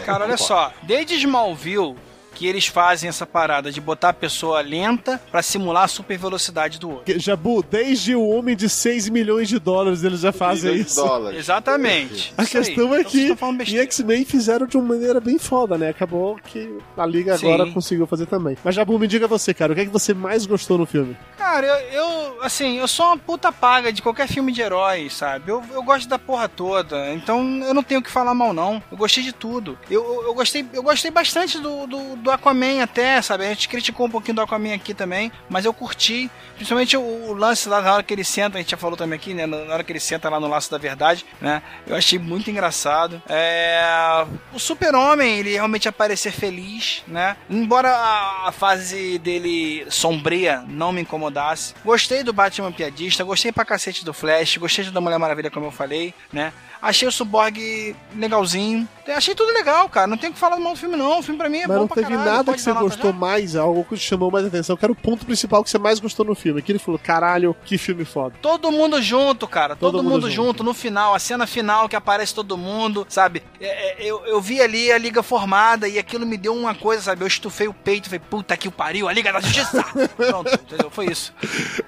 Cara, 0.04 0.24
olha 0.24 0.36
só. 0.36 0.72
Desde 0.82 1.14
Smallville 1.14 1.94
que 2.34 2.46
eles 2.46 2.66
fazem 2.66 3.08
essa 3.08 3.24
parada 3.26 3.70
de 3.70 3.80
botar 3.80 4.10
a 4.10 4.12
pessoa 4.12 4.60
lenta 4.60 5.20
pra 5.30 5.42
simular 5.42 5.84
a 5.84 5.88
super 5.88 6.18
velocidade 6.18 6.78
do 6.78 6.90
outro. 6.90 7.18
Jabu, 7.18 7.62
desde 7.62 8.14
o 8.14 8.26
Homem 8.28 8.56
de 8.56 8.68
6 8.68 9.08
milhões 9.08 9.48
de 9.48 9.58
dólares 9.58 10.02
eles 10.02 10.20
já 10.20 10.32
fazem 10.32 10.72
Milhões 10.72 10.86
de 10.86 10.92
isso. 10.92 11.00
dólares. 11.04 11.38
Exatamente. 11.38 12.34
A 12.36 12.42
Isso 12.42 12.56
aí. 12.58 12.64
questão 12.64 12.94
é 12.94 13.00
Então 13.00 13.10
que 13.10 13.56
besteira. 13.58 13.82
X-Men 13.84 14.24
fizeram 14.24 14.66
de 14.66 14.76
uma 14.76 14.88
maneira 14.94 15.20
bem 15.20 15.38
foda, 15.38 15.78
né? 15.78 15.88
Acabou 15.90 16.36
que 16.44 16.78
a 16.96 17.06
Liga 17.06 17.36
Sim. 17.38 17.52
agora 17.52 17.70
conseguiu 17.70 18.06
fazer 18.06 18.26
também. 18.26 18.56
Mas 18.64 18.74
Jabu, 18.74 18.98
me 18.98 19.06
diga 19.06 19.26
você, 19.26 19.54
cara, 19.54 19.72
o 19.72 19.74
que 19.74 19.82
é 19.82 19.84
que 19.84 19.90
você 19.90 20.12
mais 20.12 20.46
gostou 20.46 20.76
no 20.78 20.86
filme? 20.86 21.16
Cara, 21.38 21.66
eu, 21.66 21.76
eu, 22.02 22.42
assim, 22.42 22.78
eu 22.78 22.88
sou 22.88 23.06
uma 23.06 23.16
puta 23.18 23.52
paga 23.52 23.92
de 23.92 24.02
qualquer 24.02 24.26
filme 24.28 24.50
de 24.52 24.60
herói, 24.62 25.08
sabe? 25.10 25.50
Eu, 25.50 25.62
eu 25.72 25.82
gosto 25.82 26.08
da 26.08 26.18
porra 26.18 26.48
toda, 26.48 27.12
então 27.12 27.40
eu 27.64 27.74
não 27.74 27.82
tenho 27.82 28.00
o 28.00 28.02
que 28.02 28.10
falar 28.10 28.34
mal, 28.34 28.52
não. 28.52 28.82
Eu 28.90 28.96
gostei 28.96 29.22
de 29.22 29.32
tudo. 29.32 29.78
Eu, 29.90 30.02
eu, 30.04 30.22
eu 30.28 30.34
gostei, 30.34 30.64
eu 30.72 30.82
gostei 30.82 31.10
bastante 31.10 31.58
do, 31.60 31.86
do, 31.86 32.16
do 32.24 32.30
Aquaman 32.30 32.82
até, 32.82 33.22
sabe? 33.22 33.44
A 33.44 33.48
gente 33.48 33.68
criticou 33.68 34.06
um 34.06 34.10
pouquinho 34.10 34.34
do 34.34 34.40
Aquaman 34.40 34.74
aqui 34.74 34.94
também, 34.94 35.30
mas 35.48 35.64
eu 35.64 35.72
curti. 35.72 36.30
Principalmente 36.56 36.96
o, 36.96 37.02
o 37.02 37.34
lance 37.34 37.68
lá 37.68 37.80
na 37.80 37.92
hora 37.92 38.02
que 38.02 38.12
ele 38.12 38.24
senta, 38.24 38.58
a 38.58 38.60
gente 38.60 38.70
já 38.70 38.76
falou 38.76 38.96
também 38.96 39.16
aqui, 39.16 39.34
né? 39.34 39.46
Na 39.46 39.56
hora 39.72 39.84
que 39.84 39.92
ele 39.92 40.00
senta 40.00 40.28
lá 40.28 40.40
no 40.40 40.48
laço 40.48 40.70
da 40.70 40.78
verdade, 40.78 41.24
né? 41.40 41.62
Eu 41.86 41.94
achei 41.94 42.18
muito 42.18 42.50
engraçado. 42.50 43.22
É... 43.28 44.24
O 44.52 44.58
super-homem, 44.58 45.38
ele 45.38 45.52
realmente 45.52 45.88
aparecer 45.88 46.32
feliz, 46.32 47.02
né? 47.06 47.36
Embora 47.50 47.90
a, 47.90 48.48
a 48.48 48.52
fase 48.52 49.18
dele 49.18 49.86
sombria 49.90 50.64
não 50.66 50.92
me 50.92 51.02
incomodasse. 51.02 51.74
Gostei 51.84 52.22
do 52.22 52.32
Batman 52.32 52.72
piadista, 52.72 53.22
gostei 53.24 53.52
pra 53.52 53.64
cacete 53.64 54.04
do 54.04 54.14
Flash, 54.14 54.56
gostei 54.56 54.84
da 54.90 55.00
Mulher 55.00 55.18
Maravilha, 55.18 55.50
como 55.50 55.66
eu 55.66 55.72
falei, 55.72 56.14
né? 56.32 56.52
Achei 56.84 57.08
o 57.08 57.12
Cyborg 57.12 57.96
legalzinho. 58.14 58.86
Achei 59.08 59.34
tudo 59.34 59.50
legal, 59.54 59.88
cara. 59.88 60.06
Não 60.06 60.18
tem 60.18 60.28
o 60.28 60.34
que 60.34 60.38
falar 60.38 60.58
mal 60.58 60.74
do 60.74 60.78
filme, 60.78 60.96
não. 60.96 61.18
O 61.18 61.22
filme 61.22 61.38
pra 61.38 61.48
mim 61.48 61.60
é 61.60 61.66
Mas 61.66 61.78
bom 61.78 61.86
pra 61.86 62.02
teve 62.14 62.24
caralho. 62.24 62.36
nada 62.38 62.52
que 62.54 62.60
você 62.60 62.72
gostou 62.72 63.12
já? 63.12 63.16
mais, 63.18 63.56
algo 63.56 63.84
que 63.84 63.96
te 63.96 64.02
chamou 64.06 64.30
mais 64.30 64.46
atenção. 64.46 64.76
Que 64.76 64.84
era 64.84 64.92
o 64.92 64.96
ponto 64.96 65.24
principal 65.26 65.62
que 65.62 65.70
você 65.70 65.78
mais 65.78 65.98
gostou 66.00 66.24
no 66.24 66.34
filme. 66.34 66.62
Que 66.62 66.72
ele 66.72 66.78
falou, 66.78 66.98
caralho, 66.98 67.54
que 67.64 67.76
filme 67.78 68.04
foda. 68.04 68.34
Todo 68.40 68.70
mundo 68.70 69.00
junto, 69.02 69.46
cara. 69.46 69.76
Todo, 69.76 69.92
Todo 69.92 70.02
mundo, 70.02 70.12
mundo 70.14 70.30
junto. 70.30 70.46
junto. 70.48 70.64
no 70.64 70.74
final, 70.74 71.14
a 71.14 71.18
cena 71.18 71.46
final 71.46 71.88
que 71.88 71.96
aparece 71.96 72.34
todo 72.34 72.56
mundo, 72.56 73.06
sabe? 73.08 73.42
É, 73.60 74.02
é, 74.02 74.06
eu, 74.10 74.24
eu 74.26 74.40
vi 74.40 74.60
ali 74.60 74.90
a 74.92 74.98
liga 74.98 75.22
formada 75.22 75.88
e 75.88 75.98
aquilo 75.98 76.24
me 76.26 76.36
deu 76.36 76.54
uma 76.54 76.74
coisa, 76.74 77.02
sabe? 77.02 77.22
Eu 77.22 77.26
estufei 77.28 77.68
o 77.68 77.74
peito 77.74 78.06
e 78.06 78.08
falei, 78.10 78.22
puta 78.30 78.56
que 78.56 78.68
o 78.68 78.72
pariu, 78.72 79.08
a 79.08 79.12
Liga 79.12 79.32
da 79.32 79.40
Justiça! 79.40 79.84
Pronto, 80.16 80.52
entendeu? 80.54 80.90
Foi 80.90 81.06
isso. 81.06 81.32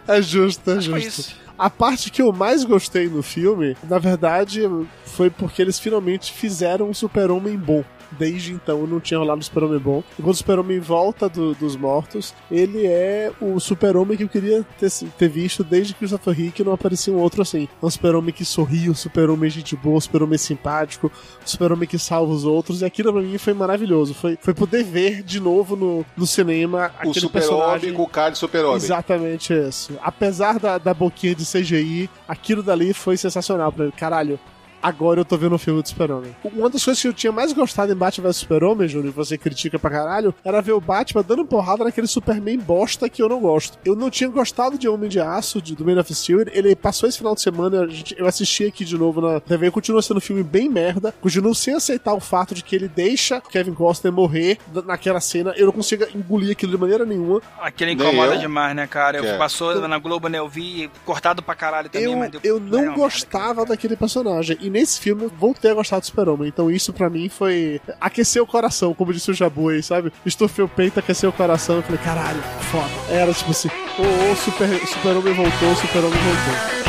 É 0.06 0.20
justo, 0.22 0.70
é 0.70 0.74
Acho 0.76 0.86
que 0.86 0.90
foi 0.90 1.00
justo. 1.02 1.20
isso. 1.20 1.36
A 1.58 1.70
parte 1.70 2.10
que 2.10 2.20
eu 2.20 2.32
mais 2.32 2.64
gostei 2.64 3.08
no 3.08 3.22
filme, 3.22 3.74
na 3.88 3.98
verdade, 3.98 4.62
foi 5.06 5.30
porque 5.30 5.62
eles 5.62 5.78
finalmente 5.78 6.32
fizeram 6.32 6.90
um 6.90 6.94
super-homem 6.94 7.56
bom. 7.56 7.82
Desde 8.18 8.52
então 8.52 8.86
não 8.86 9.00
tinha 9.00 9.18
rolado 9.18 9.38
um 9.38 9.42
super-homem 9.42 9.78
bom. 9.78 10.02
E 10.18 10.22
quando 10.22 10.34
o 10.34 10.36
super-homem 10.36 10.78
volta 10.78 11.28
do- 11.28 11.54
dos 11.54 11.76
mortos, 11.76 12.34
ele 12.50 12.86
é 12.86 13.30
o 13.40 13.58
super-homem 13.60 14.16
que 14.16 14.24
eu 14.24 14.28
queria 14.28 14.64
ter, 14.78 14.90
ter 15.18 15.28
visto 15.28 15.62
desde 15.64 15.94
Christopher 15.94 16.34
Reeve, 16.34 16.52
que 16.52 16.64
não 16.64 16.72
aparecia 16.72 17.12
um 17.12 17.18
outro 17.18 17.42
assim. 17.42 17.68
Um 17.82 17.90
super-homem 17.90 18.32
que 18.34 18.44
sorri, 18.44 18.88
um 18.90 18.94
super-homem 18.94 19.50
gente 19.50 19.74
boa, 19.76 19.96
um 19.96 20.00
super-homem 20.00 20.38
simpático, 20.38 21.06
um 21.08 21.46
super-homem 21.46 21.88
que 21.88 21.98
salva 21.98 22.32
os 22.32 22.44
outros. 22.44 22.82
E 22.82 22.84
aquilo 22.84 23.12
pra 23.12 23.22
mim 23.22 23.38
foi 23.38 23.54
maravilhoso. 23.54 24.14
Foi, 24.14 24.38
foi 24.40 24.54
poder 24.54 24.84
ver 24.84 25.22
de 25.22 25.40
novo 25.40 25.76
no, 25.76 26.04
no 26.16 26.26
cinema 26.26 26.78
O 27.04 27.10
aquele 27.10 27.20
super-homem 27.20 27.30
personagem. 27.32 27.92
com 27.94 28.02
o 28.02 28.08
cara 28.08 28.30
de 28.30 28.38
super-homem. 28.38 28.76
Exatamente 28.76 29.52
isso. 29.52 29.92
Apesar 30.02 30.58
da, 30.58 30.78
da 30.78 30.94
boquinha 30.94 31.34
de 31.34 31.44
CGI, 31.44 32.08
aquilo 32.28 32.62
dali 32.62 32.92
foi 32.92 33.16
sensacional 33.16 33.70
pra 33.72 33.86
mim. 33.86 33.90
Caralho, 33.96 34.38
agora 34.82 35.20
eu 35.20 35.24
tô 35.24 35.36
vendo 35.36 35.54
um 35.54 35.58
filme 35.58 35.82
do 35.82 35.88
Super-Homem. 35.88 36.34
Uma 36.44 36.70
das 36.70 36.84
coisas 36.84 37.00
que 37.00 37.08
eu 37.08 37.12
tinha 37.12 37.32
mais 37.32 37.52
gostado 37.52 37.92
em 37.92 37.96
Batman 37.96 38.28
vs 38.28 38.36
Super-Homem, 38.36 38.88
Júnior, 38.88 39.12
que 39.12 39.16
você 39.16 39.36
critica 39.38 39.78
pra 39.78 39.90
caralho, 39.90 40.34
era 40.44 40.60
ver 40.60 40.72
o 40.72 40.80
Batman 40.80 41.22
dando 41.26 41.44
porrada 41.44 41.84
naquele 41.84 42.06
Superman 42.06 42.58
bosta 42.58 43.08
que 43.08 43.22
eu 43.22 43.28
não 43.28 43.40
gosto. 43.40 43.78
Eu 43.84 43.94
não 43.96 44.10
tinha 44.10 44.28
gostado 44.28 44.78
de 44.78 44.88
Homem 44.88 45.08
de 45.08 45.20
Aço, 45.20 45.60
de, 45.60 45.74
do 45.74 45.84
Man 45.84 46.00
of 46.00 46.14
Steel. 46.14 46.40
Ele 46.52 46.74
passou 46.76 47.08
esse 47.08 47.18
final 47.18 47.34
de 47.34 47.40
semana, 47.40 47.82
a 47.82 47.86
gente- 47.88 48.14
eu 48.18 48.26
assisti 48.26 48.64
aqui 48.66 48.84
de 48.84 48.96
novo 48.96 49.20
na 49.20 49.40
TV, 49.40 49.70
continua 49.70 50.02
sendo 50.02 50.18
um 50.18 50.20
filme 50.20 50.42
bem 50.42 50.68
merda, 50.68 51.14
continuo 51.20 51.54
sem 51.54 51.74
aceitar 51.74 52.14
o 52.14 52.20
fato 52.20 52.54
de 52.54 52.62
que 52.62 52.74
ele 52.76 52.88
deixa 52.88 53.40
Kevin 53.40 53.74
Costner 53.74 54.12
morrer 54.12 54.58
naquela 54.84 55.20
cena. 55.20 55.52
Eu 55.56 55.66
não 55.66 55.72
consigo 55.72 56.04
engolir 56.14 56.52
aquilo 56.52 56.72
de 56.72 56.78
maneira 56.78 57.04
nenhuma. 57.04 57.40
Aquele 57.60 57.94
Nem 57.94 58.06
incomoda 58.06 58.34
eu. 58.34 58.38
demais, 58.40 58.74
né, 58.76 58.86
cara? 58.86 59.18
Eu 59.18 59.24
É. 59.24 59.38
passou 59.38 59.86
na 59.88 59.98
Globo, 59.98 60.28
né? 60.28 60.38
Eu 60.38 60.48
vi 60.48 60.90
cortado 61.04 61.42
pra 61.42 61.54
caralho 61.54 61.88
também, 61.88 62.10
eu, 62.12 62.16
mas 62.18 62.30
deu 62.30 62.40
eu 62.44 62.60
deu 62.60 62.70
não 62.82 62.84
uma 62.88 62.94
gostava 62.96 63.64
daquele 63.64 63.96
personagem. 63.96 64.56
E 64.66 64.70
nesse 64.70 64.98
filme 64.98 65.22
eu 65.22 65.30
voltei 65.38 65.70
a 65.70 65.74
gostar 65.74 66.00
do 66.00 66.06
Super-Homem. 66.06 66.48
Então 66.48 66.68
isso 66.68 66.92
para 66.92 67.08
mim 67.08 67.28
foi 67.28 67.80
aquecer 68.00 68.42
o 68.42 68.46
coração, 68.46 68.92
como 68.92 69.12
disse 69.12 69.30
o 69.30 69.34
Jabu 69.34 69.68
aí, 69.68 69.80
sabe? 69.80 70.12
Estufei 70.24 70.64
o 70.64 70.68
peito, 70.68 70.98
aqueceu 70.98 71.30
o 71.30 71.32
coração. 71.32 71.76
Eu 71.76 71.82
falei, 71.84 72.00
caralho, 72.02 72.42
foda. 72.72 72.90
Era 73.08 73.32
tipo 73.32 73.52
assim, 73.52 73.68
ô, 73.68 74.02
oh, 74.02 74.32
oh, 74.32 74.36
Super-Homem 74.36 74.86
super 74.86 75.14
voltou, 75.34 75.76
Super-Homem 75.76 76.18
voltou. 76.18 76.86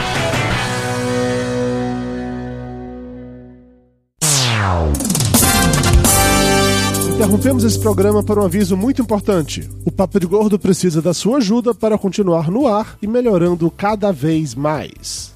Interrompemos 7.14 7.64
esse 7.64 7.80
programa 7.80 8.24
para 8.24 8.40
um 8.40 8.46
aviso 8.46 8.78
muito 8.78 9.02
importante. 9.02 9.70
O 9.86 9.92
Papo 9.92 10.20
de 10.20 10.26
Gordo 10.26 10.58
precisa 10.58 11.02
da 11.02 11.14
sua 11.14 11.38
ajuda 11.38 11.76
para 11.76 11.98
continuar 11.98 12.50
no 12.50 12.68
ar 12.68 12.98
e 13.02 13.08
melhorando 13.08 13.70
cada 13.70 14.12
vez 14.12 14.56
mais. 14.56 15.36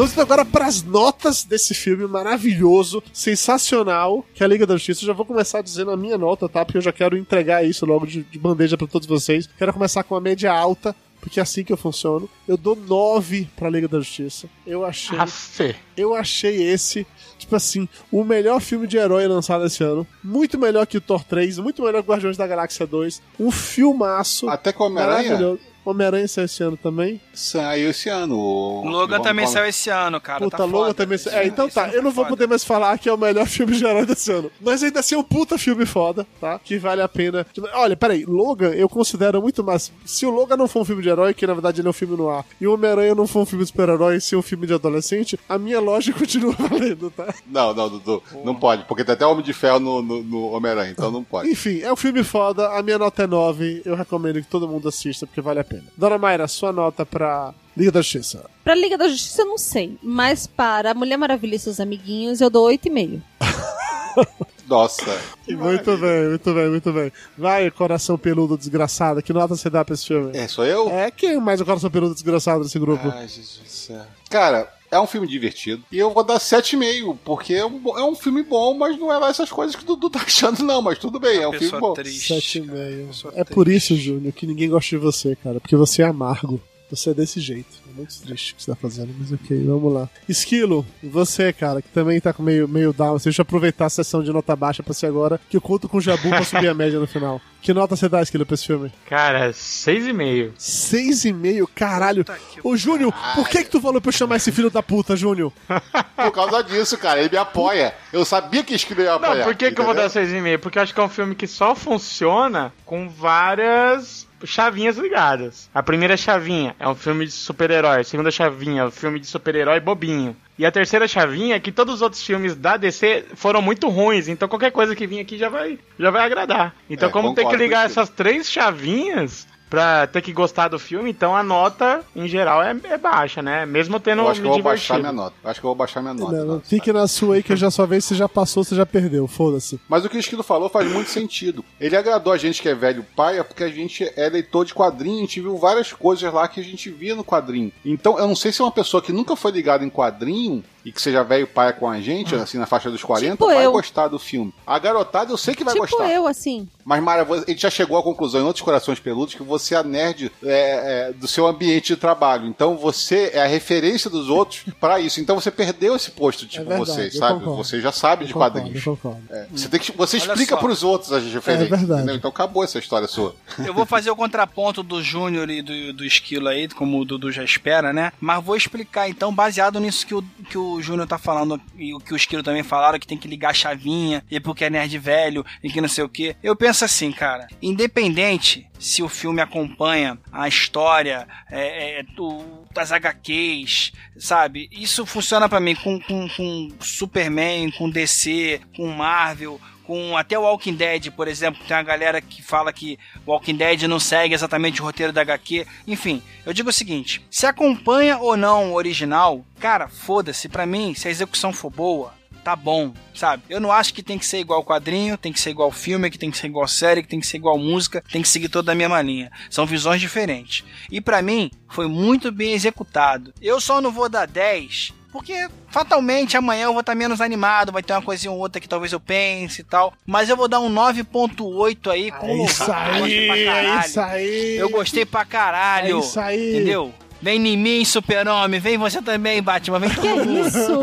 Vamos 0.00 0.12
então 0.12 0.24
agora 0.24 0.46
para 0.46 0.64
as 0.64 0.82
notas 0.82 1.44
desse 1.44 1.74
filme 1.74 2.06
maravilhoso, 2.06 3.02
sensacional, 3.12 4.24
que 4.32 4.42
é 4.42 4.46
a 4.46 4.48
Liga 4.48 4.66
da 4.66 4.72
Justiça. 4.72 5.02
Eu 5.02 5.08
já 5.08 5.12
vou 5.12 5.26
começar 5.26 5.60
dizendo 5.60 5.90
a 5.90 5.96
minha 5.96 6.16
nota, 6.16 6.48
tá? 6.48 6.64
Porque 6.64 6.78
eu 6.78 6.82
já 6.82 6.90
quero 6.90 7.18
entregar 7.18 7.62
isso 7.66 7.84
logo 7.84 8.06
de, 8.06 8.22
de 8.22 8.38
bandeja 8.38 8.78
para 8.78 8.86
todos 8.86 9.06
vocês. 9.06 9.46
Quero 9.58 9.74
começar 9.74 10.02
com 10.02 10.14
uma 10.14 10.20
média 10.22 10.50
alta, 10.50 10.96
porque 11.20 11.38
é 11.38 11.42
assim 11.42 11.62
que 11.62 11.70
eu 11.70 11.76
funciono. 11.76 12.30
Eu 12.48 12.56
dou 12.56 12.74
9 12.74 13.50
pra 13.54 13.68
Liga 13.68 13.86
da 13.86 13.98
Justiça. 13.98 14.48
Eu 14.66 14.86
achei. 14.86 15.18
Afe. 15.18 15.76
Eu 15.94 16.14
achei 16.14 16.62
esse, 16.62 17.06
tipo 17.36 17.54
assim, 17.54 17.86
o 18.10 18.24
melhor 18.24 18.58
filme 18.62 18.86
de 18.86 18.96
herói 18.96 19.28
lançado 19.28 19.66
esse 19.66 19.84
ano. 19.84 20.06
Muito 20.24 20.58
melhor 20.58 20.86
que 20.86 20.96
o 20.96 21.00
Thor 21.02 21.22
3, 21.24 21.58
muito 21.58 21.82
melhor 21.82 22.02
que 22.02 22.08
o 22.08 22.10
Guardiões 22.10 22.38
da 22.38 22.46
Galáxia 22.46 22.86
2. 22.86 23.20
Um 23.38 23.50
filmaço. 23.50 24.48
Até 24.48 24.72
com 24.72 24.84
o 24.84 24.86
Homem-Aranha. 24.86 25.58
Homem-Aranha 25.84 26.28
saiu 26.28 26.44
esse 26.44 26.62
ano 26.62 26.76
também. 26.76 27.20
saiu 27.32 27.90
esse 27.90 28.08
ano. 28.08 28.36
o- 28.38 28.84
Logan 28.88 29.12
Vamos 29.18 29.26
também 29.26 29.44
falar- 29.46 29.54
saiu 29.58 29.68
esse 29.68 29.90
ano, 29.90 30.20
cara. 30.20 30.40
Puta, 30.44 30.56
tá 30.56 30.64
Logan 30.64 30.78
foda. 30.88 30.94
também. 30.94 31.18
É, 31.32 31.46
então 31.46 31.66
Esse 31.66 31.74
tá, 31.74 31.88
eu 31.88 32.02
não 32.02 32.10
vou 32.10 32.24
foda. 32.24 32.36
poder 32.36 32.46
mais 32.48 32.64
falar 32.64 32.98
que 32.98 33.08
é 33.08 33.12
o 33.12 33.16
melhor 33.18 33.46
filme 33.48 33.76
de 33.76 33.84
herói 33.84 34.04
desse 34.06 34.30
ano. 34.32 34.50
Mas 34.60 34.82
ainda 34.82 35.00
assim 35.00 35.14
é 35.14 35.18
um 35.18 35.22
puta 35.22 35.56
filme 35.58 35.86
foda, 35.86 36.26
tá? 36.40 36.58
Que 36.58 36.78
vale 36.78 37.02
a 37.02 37.08
pena. 37.08 37.46
Olha, 37.74 37.96
peraí, 37.96 38.24
Logan 38.24 38.70
eu 38.70 38.88
considero 38.88 39.40
muito 39.40 39.62
mais. 39.64 39.92
Se 40.04 40.26
o 40.26 40.30
Logan 40.30 40.56
não 40.56 40.68
for 40.68 40.80
um 40.80 40.84
filme 40.84 41.02
de 41.02 41.08
herói, 41.08 41.34
que 41.34 41.46
na 41.46 41.54
verdade 41.54 41.80
ele 41.80 41.88
é 41.88 41.90
um 41.90 41.94
filme 41.94 42.16
no 42.16 42.28
ar, 42.30 42.44
e 42.60 42.66
o 42.66 42.74
Homem-Aranha 42.74 43.14
não 43.14 43.26
for 43.26 43.40
um 43.40 43.46
filme 43.46 43.64
de 43.64 43.70
super-herói, 43.70 44.16
e 44.16 44.20
ser 44.20 44.36
um 44.36 44.42
filme 44.42 44.66
de 44.66 44.74
adolescente, 44.74 45.38
a 45.48 45.58
minha 45.58 45.80
lógica 45.80 46.18
continua 46.18 46.52
valendo, 46.58 47.10
tá? 47.10 47.32
Não, 47.46 47.74
não, 47.74 47.88
Dudu. 47.88 48.22
Não 48.44 48.54
pode, 48.54 48.84
porque 48.84 49.04
tem 49.04 49.14
até 49.14 49.26
Homem 49.26 49.44
de 49.44 49.52
Ferro 49.52 49.80
no, 49.80 50.02
no, 50.02 50.22
no 50.22 50.50
Homem-Aranha, 50.52 50.90
então 50.90 51.10
não 51.10 51.24
pode. 51.24 51.48
Enfim, 51.50 51.80
é 51.80 51.92
um 51.92 51.96
filme 51.96 52.22
foda, 52.22 52.68
a 52.76 52.82
minha 52.82 52.98
nota 52.98 53.22
é 53.22 53.26
9, 53.26 53.82
eu 53.84 53.94
recomendo 53.94 54.40
que 54.40 54.48
todo 54.48 54.68
mundo 54.68 54.88
assista, 54.88 55.26
porque 55.26 55.40
vale 55.40 55.60
a 55.60 55.64
pena. 55.70 55.84
Dona 55.96 56.18
Mayra, 56.18 56.48
sua 56.48 56.72
nota 56.72 57.06
pra 57.06 57.54
Liga 57.76 57.92
da 57.92 58.02
Justiça. 58.02 58.44
Pra 58.64 58.74
Liga 58.74 58.98
da 58.98 59.08
Justiça 59.08 59.42
eu 59.42 59.46
não 59.46 59.58
sei, 59.58 59.96
mas 60.02 60.46
para 60.46 60.92
Mulher 60.94 61.16
Maravilha 61.16 61.54
e 61.54 61.58
seus 61.58 61.78
amiguinhos 61.80 62.40
eu 62.40 62.50
dou 62.50 62.68
8,5. 62.68 63.20
Nossa. 64.68 65.18
Muito 65.48 65.96
bem, 65.96 66.28
muito 66.28 66.54
bem, 66.54 66.68
muito 66.68 66.92
bem. 66.92 67.12
Vai, 67.36 67.70
coração 67.70 68.16
peludo 68.16 68.56
desgraçado, 68.56 69.22
que 69.22 69.32
nota 69.32 69.56
você 69.56 69.68
dá 69.68 69.84
pra 69.84 69.94
esse 69.94 70.06
filme? 70.06 70.36
É, 70.36 70.46
sou 70.46 70.64
eu? 70.64 70.88
É, 70.88 71.10
quem 71.10 71.40
mais 71.40 71.60
o 71.60 71.64
coração 71.64 71.90
peludo 71.90 72.14
desgraçado 72.14 72.62
desse 72.62 72.78
grupo? 72.78 73.08
Ai, 73.08 73.26
Jesus 73.26 73.60
do 73.64 73.68
céu. 73.68 74.02
Cara, 74.28 74.72
é 74.90 75.00
um 75.00 75.06
filme 75.06 75.26
divertido. 75.26 75.82
E 75.92 75.98
eu 75.98 76.10
vou 76.12 76.24
dar 76.24 76.38
7,5, 76.38 77.16
porque 77.24 77.54
é 77.54 77.64
um, 77.64 77.98
é 77.98 78.04
um 78.04 78.14
filme 78.14 78.42
bom, 78.42 78.74
mas 78.74 78.98
não 78.98 79.12
é 79.12 79.18
lá 79.18 79.28
essas 79.28 79.50
coisas 79.50 79.76
que 79.76 79.82
o 79.82 79.86
Dudu 79.86 80.10
tá 80.10 80.20
achando, 80.26 80.62
não. 80.62 80.82
Mas 80.82 80.98
tudo 80.98 81.20
bem, 81.20 81.38
é 81.38 81.48
um 81.48 81.52
filme 81.52 81.78
bom. 81.80 81.92
triste. 81.94 82.28
Sete 82.34 82.58
e 82.58 82.62
cara. 82.66 82.78
meio. 82.78 83.06
Pessoa 83.08 83.32
É 83.32 83.36
triste. 83.44 83.54
por 83.54 83.68
isso, 83.68 83.96
Júnior, 83.96 84.32
que 84.32 84.46
ninguém 84.46 84.68
gosta 84.68 84.90
de 84.90 84.96
você, 84.96 85.36
cara. 85.36 85.60
Porque 85.60 85.76
você 85.76 86.02
é 86.02 86.06
amargo. 86.06 86.60
Você 86.90 87.10
é 87.10 87.14
desse 87.14 87.40
jeito. 87.40 87.79
É 87.90 87.96
muito 87.96 88.16
triste 88.22 88.52
o 88.52 88.56
que 88.56 88.62
você 88.62 88.70
tá 88.70 88.76
fazendo, 88.76 89.12
mas 89.18 89.32
ok, 89.32 89.64
vamos 89.64 89.92
lá. 89.92 90.08
Esquilo, 90.28 90.86
você, 91.02 91.52
cara, 91.52 91.82
que 91.82 91.88
também 91.88 92.20
tá 92.20 92.32
com 92.32 92.42
meio, 92.42 92.68
meio 92.68 92.92
down. 92.92 93.18
Você 93.18 93.24
deixa 93.24 93.40
eu 93.40 93.42
aproveitar 93.42 93.86
a 93.86 93.90
sessão 93.90 94.22
de 94.22 94.32
nota 94.32 94.54
baixa 94.54 94.82
pra 94.82 94.94
você 94.94 95.06
agora, 95.06 95.40
que 95.50 95.56
eu 95.56 95.60
conto 95.60 95.88
com 95.88 95.98
o 95.98 96.00
Jabu 96.00 96.28
pra 96.28 96.44
subir 96.44 96.68
a 96.68 96.74
média 96.74 97.00
no 97.00 97.06
final. 97.06 97.40
Que 97.60 97.74
nota 97.74 97.96
você 97.96 98.08
dá, 98.08 98.22
Esquilo, 98.22 98.46
pra 98.46 98.54
esse 98.54 98.66
filme? 98.66 98.92
Cara, 99.06 99.50
6,5. 99.50 100.52
Seis 100.56 101.24
e 101.24 101.32
meio, 101.32 101.66
caralho. 101.66 102.24
Puta 102.24 102.38
que 102.38 102.60
Ô, 102.62 102.76
Júnior, 102.76 103.12
por 103.34 103.48
que 103.48 103.64
que 103.64 103.70
tu 103.70 103.80
falou 103.80 104.00
pra 104.00 104.08
eu 104.08 104.12
chamar 104.12 104.36
esse 104.36 104.52
filho 104.52 104.70
da 104.70 104.82
puta, 104.82 105.16
Júnior? 105.16 105.52
Por 106.16 106.32
causa 106.32 106.62
disso, 106.62 106.96
cara. 106.98 107.20
Ele 107.20 107.30
me 107.30 107.36
apoia. 107.38 107.94
Eu 108.12 108.24
sabia 108.24 108.62
que 108.62 108.74
Esquilo 108.74 109.00
ia 109.00 109.14
apoiar. 109.14 109.36
Não, 109.36 109.44
por 109.44 109.54
que, 109.54 109.72
que 109.72 109.80
eu 109.80 109.84
vou 109.84 109.94
dar 109.94 110.08
6,5? 110.08 110.58
Porque 110.58 110.78
eu 110.78 110.82
acho 110.82 110.94
que 110.94 111.00
é 111.00 111.02
um 111.02 111.08
filme 111.08 111.34
que 111.34 111.46
só 111.46 111.74
funciona 111.74 112.72
com 112.84 113.08
várias 113.08 114.26
chavinhas 114.44 114.96
ligadas. 114.96 115.68
A 115.74 115.82
primeira 115.82 116.16
chavinha 116.16 116.74
é 116.78 116.88
um 116.88 116.94
filme 116.94 117.26
de 117.26 117.32
super-herói. 117.32 118.00
A 118.00 118.04
segunda 118.04 118.30
chavinha 118.30 118.82
é 118.82 118.86
um 118.86 118.90
filme 118.90 119.20
de 119.20 119.26
super-herói 119.26 119.80
bobinho. 119.80 120.36
E 120.58 120.66
a 120.66 120.70
terceira 120.70 121.08
chavinha 121.08 121.56
é 121.56 121.60
que 121.60 121.72
todos 121.72 121.96
os 121.96 122.02
outros 122.02 122.22
filmes 122.22 122.54
da 122.54 122.76
DC 122.76 123.24
foram 123.34 123.62
muito 123.62 123.88
ruins. 123.88 124.28
Então 124.28 124.48
qualquer 124.48 124.70
coisa 124.70 124.94
que 124.94 125.06
vir 125.06 125.20
aqui 125.20 125.38
já 125.38 125.48
vai, 125.48 125.78
já 125.98 126.10
vai 126.10 126.24
agradar. 126.24 126.74
Então, 126.88 127.08
É, 127.08 127.12
como 127.12 127.34
tem 127.34 127.48
que 127.48 127.56
ligar 127.56 127.86
essas 127.86 128.10
três 128.10 128.50
chavinhas 128.50 129.46
pra 129.70 130.08
ter 130.08 130.20
que 130.20 130.32
gostar 130.32 130.66
do 130.68 130.78
filme, 130.78 131.08
então 131.10 131.34
a 131.34 131.42
nota, 131.42 132.02
em 132.14 132.26
geral, 132.26 132.60
é, 132.60 132.76
é 132.84 132.98
baixa, 132.98 133.40
né? 133.40 133.64
Mesmo 133.64 134.00
tendo 134.00 134.22
Eu 134.22 134.28
acho 134.28 134.40
que 134.40 134.46
eu 134.46 134.50
vou 134.50 134.62
baixar 134.62 134.96
divertido. 134.96 135.14
minha 135.14 135.24
nota. 135.24 135.36
Acho 135.44 135.60
que 135.60 135.66
eu 135.66 135.68
vou 135.68 135.74
baixar 135.76 136.02
minha 136.02 136.14
nota. 136.14 136.32
Não, 136.32 136.38
não, 136.38 136.54
Nossa, 136.56 136.66
fique 136.66 136.92
na 136.92 137.06
sua 137.06 137.36
aí 137.36 137.42
que 137.42 137.52
eu 137.52 137.56
já 137.56 137.70
só 137.70 137.86
vejo 137.86 138.02
se 138.02 138.14
já 138.16 138.28
passou, 138.28 138.64
se 138.64 138.74
já 138.74 138.84
perdeu. 138.84 139.28
Foda-se. 139.28 139.80
Mas 139.88 140.04
o 140.04 140.08
que 140.08 140.16
o 140.16 140.20
Esquilo 140.20 140.42
falou 140.42 140.68
faz 140.68 140.90
muito 140.90 141.08
sentido. 141.08 141.64
Ele 141.80 141.96
agradou 141.96 142.32
a 142.32 142.36
gente 142.36 142.60
que 142.60 142.68
é 142.68 142.74
velho 142.74 143.06
paia 143.14 143.44
porque 143.44 143.62
a 143.62 143.68
gente 143.68 144.10
é 144.16 144.28
leitor 144.28 144.64
de 144.64 144.74
quadrinho, 144.74 145.18
a 145.18 145.20
gente 145.20 145.40
viu 145.40 145.56
várias 145.56 145.92
coisas 145.92 146.32
lá 146.32 146.48
que 146.48 146.58
a 146.58 146.64
gente 146.64 146.90
via 146.90 147.14
no 147.14 147.24
quadrinho. 147.24 147.72
Então, 147.84 148.18
eu 148.18 148.26
não 148.26 148.34
sei 148.34 148.50
se 148.50 148.60
é 148.60 148.64
uma 148.64 148.72
pessoa 148.72 149.00
que 149.00 149.12
nunca 149.12 149.36
foi 149.36 149.52
ligada 149.52 149.84
em 149.84 149.90
quadrinho 149.90 150.64
e 150.84 150.92
que 150.92 151.00
seja 151.00 151.22
velho 151.22 151.46
paia 151.46 151.72
com 151.72 151.88
a 151.88 152.00
gente, 152.00 152.34
assim, 152.34 152.58
na 152.58 152.66
faixa 152.66 152.90
dos 152.90 153.02
40, 153.02 153.32
Tipo 153.32 153.46
vai 153.46 153.64
eu. 153.66 153.72
gostar 153.72 154.08
do 154.08 154.18
filme. 154.18 154.52
A 154.66 154.78
garotada 154.78 155.32
eu 155.32 155.36
sei 155.36 155.54
que 155.54 155.64
vai 155.64 155.74
tipo 155.74 155.86
gostar. 155.86 156.10
eu, 156.10 156.26
assim. 156.26 156.68
Mas, 156.84 157.02
Mara, 157.02 157.26
ele 157.46 157.58
já 157.58 157.70
chegou 157.70 157.96
à 157.98 158.02
conclusão 158.02 158.40
em 158.40 158.44
outros 158.44 158.64
corações 158.64 158.98
peludos 158.98 159.34
que 159.34 159.42
você 159.42 159.74
é 159.74 159.78
a 159.78 159.82
nerd 159.82 160.32
é, 160.42 161.08
é, 161.08 161.12
do 161.12 161.28
seu 161.28 161.46
ambiente 161.46 161.88
de 161.88 161.96
trabalho. 161.96 162.46
Então 162.46 162.76
você 162.76 163.30
é 163.34 163.42
a 163.42 163.46
referência 163.46 164.08
dos 164.10 164.28
outros 164.28 164.64
pra 164.80 164.98
isso. 164.98 165.20
Então 165.20 165.38
você 165.38 165.50
perdeu 165.50 165.94
esse 165.94 166.10
posto, 166.10 166.46
tipo, 166.46 166.64
verdade, 166.66 166.90
você, 166.90 167.10
sabe? 167.10 167.40
concordo. 167.40 167.64
Você 167.64 167.80
já 167.80 167.92
sabe 167.92 168.24
de 168.24 168.30
Eu 168.30 168.34
concordo, 168.34 168.54
quadrinhos. 168.58 168.86
eu 168.86 168.96
concordo. 168.96 169.20
É, 169.30 169.46
Você, 169.52 169.68
tem 169.68 169.78
que, 169.80 169.92
você 169.92 170.16
Olha 170.16 170.26
explica 170.32 170.54
só. 170.56 170.60
pros 170.60 170.82
outros 170.82 171.12
as 171.12 171.22
referências. 171.24 171.70
É 171.70 171.76
verdade. 171.76 172.00
entendeu? 172.02 172.16
Então 172.16 172.30
acabou 172.30 172.64
essa 172.64 172.78
história 172.78 173.06
sua. 173.06 173.34
Eu 173.64 173.74
vou 173.74 173.86
fazer 173.86 174.10
o 174.10 174.16
contraponto 174.16 174.82
do 174.82 175.02
Júnior 175.02 175.48
e 175.50 175.62
do, 175.62 175.92
do 175.92 176.04
Esquilo 176.04 176.48
aí, 176.48 176.68
como 176.68 176.98
o 177.00 177.04
Dudu 177.04 177.30
já 177.30 177.44
espera, 177.44 177.92
né? 177.92 178.12
Mas 178.20 178.42
vou 178.42 178.56
explicar 178.56 179.08
então, 179.08 179.32
baseado 179.32 179.78
nisso 179.78 180.06
que 180.06 180.14
o, 180.14 180.22
que 180.48 180.58
o 180.58 180.69
Júnior 180.82 181.06
tá 181.08 181.16
falando 181.16 181.58
e 181.76 181.94
o 181.94 181.98
que 181.98 182.12
o 182.12 182.16
Esquilo 182.16 182.42
também 182.42 182.62
falaram, 182.62 182.98
que 182.98 183.06
tem 183.06 183.16
que 183.16 183.26
ligar 183.28 183.50
a 183.50 183.54
chavinha, 183.54 184.22
e 184.30 184.38
porque 184.38 184.64
é 184.66 184.70
nerd 184.70 184.98
velho, 184.98 185.44
e 185.62 185.70
que 185.70 185.80
não 185.80 185.88
sei 185.88 186.04
o 186.04 186.08
que. 186.08 186.36
Eu 186.42 186.54
penso 186.54 186.84
assim, 186.84 187.10
cara, 187.12 187.48
independente 187.62 188.66
se 188.78 189.02
o 189.02 189.08
filme 189.08 189.40
acompanha 189.42 190.18
a 190.32 190.46
história 190.48 191.26
é, 191.50 192.00
é, 192.00 192.02
do- 192.02 192.60
das 192.72 192.92
HQs, 192.92 193.92
sabe? 194.18 194.68
Isso 194.72 195.04
funciona 195.04 195.48
pra 195.48 195.60
mim 195.60 195.74
com, 195.74 195.98
com, 196.00 196.28
com 196.28 196.68
Superman, 196.80 197.70
com 197.72 197.90
DC, 197.90 198.60
com 198.76 198.86
Marvel, 198.88 199.60
com 199.90 200.16
até 200.16 200.38
o 200.38 200.42
Walking 200.42 200.74
Dead, 200.74 201.10
por 201.10 201.26
exemplo, 201.26 201.64
tem 201.66 201.76
uma 201.76 201.82
galera 201.82 202.20
que 202.20 202.40
fala 202.40 202.72
que 202.72 202.96
Walking 203.26 203.56
Dead 203.56 203.82
não 203.88 203.98
segue 203.98 204.32
exatamente 204.32 204.80
o 204.80 204.84
roteiro 204.84 205.12
da 205.12 205.22
HQ. 205.22 205.66
Enfim, 205.84 206.22
eu 206.46 206.52
digo 206.52 206.70
o 206.70 206.72
seguinte: 206.72 207.20
se 207.28 207.44
acompanha 207.44 208.16
ou 208.16 208.36
não 208.36 208.70
o 208.70 208.76
original, 208.76 209.44
cara, 209.58 209.88
foda-se, 209.88 210.48
pra 210.48 210.64
mim, 210.64 210.94
se 210.94 211.08
a 211.08 211.10
execução 211.10 211.52
for 211.52 211.70
boa, 211.70 212.14
tá 212.44 212.54
bom, 212.54 212.94
sabe? 213.12 213.42
Eu 213.50 213.58
não 213.58 213.72
acho 213.72 213.92
que 213.92 214.00
tem 214.00 214.16
que 214.16 214.26
ser 214.26 214.38
igual 214.38 214.62
quadrinho, 214.62 215.18
tem 215.18 215.32
que 215.32 215.40
ser 215.40 215.50
igual 215.50 215.72
filme, 215.72 216.08
que 216.08 216.18
tem 216.18 216.30
que 216.30 216.38
ser 216.38 216.46
igual 216.46 216.68
série, 216.68 217.02
que 217.02 217.08
tem 217.08 217.18
que 217.18 217.26
ser 217.26 217.38
igual 217.38 217.58
música, 217.58 218.00
tem 218.12 218.22
que 218.22 218.28
seguir 218.28 218.48
toda 218.48 218.70
a 218.70 218.76
mesma 218.76 219.02
linha. 219.02 219.32
São 219.50 219.66
visões 219.66 220.00
diferentes. 220.00 220.64
E 220.88 221.00
pra 221.00 221.20
mim, 221.20 221.50
foi 221.68 221.88
muito 221.88 222.30
bem 222.30 222.52
executado. 222.52 223.34
Eu 223.42 223.60
só 223.60 223.80
não 223.80 223.90
vou 223.90 224.08
dar 224.08 224.28
10 224.28 224.99
porque 225.12 225.48
fatalmente 225.70 226.36
amanhã 226.36 226.64
eu 226.64 226.72
vou 226.72 226.80
estar 226.80 226.94
menos 226.94 227.20
animado, 227.20 227.72
vai 227.72 227.82
ter 227.82 227.92
uma 227.92 228.02
coisinha 228.02 228.30
ou 228.30 228.38
outra 228.38 228.60
que 228.60 228.68
talvez 228.68 228.92
eu 228.92 229.00
pense 229.00 229.60
e 229.60 229.64
tal. 229.64 229.92
Mas 230.06 230.28
eu 230.28 230.36
vou 230.36 230.48
dar 230.48 230.60
um 230.60 230.72
9.8 230.72 231.90
aí 231.90 232.10
com 232.10 232.26
É 232.28 232.44
isso 232.44 232.64
louvor. 232.64 232.86
Eu 232.96 233.00
gostei 233.00 233.26
pra 233.26 233.34
aí, 233.34 233.42
é 233.42 233.46
caralho. 233.46 233.80
isso 233.86 234.00
aí. 234.00 234.56
Eu 234.56 234.68
gostei 234.70 235.04
pra 235.06 235.24
caralho. 235.24 235.96
É 235.96 236.00
isso 236.00 236.20
aí. 236.20 236.50
Entendeu? 236.56 236.94
Vem 237.22 237.46
em 237.46 237.56
mim, 237.56 237.84
super-homem. 237.84 238.58
Vem 238.60 238.78
você 238.78 239.02
também, 239.02 239.42
Batman. 239.42 239.78
Vem 239.78 239.90
Que 239.90 240.08
é 240.08 240.24
isso? 240.46 240.80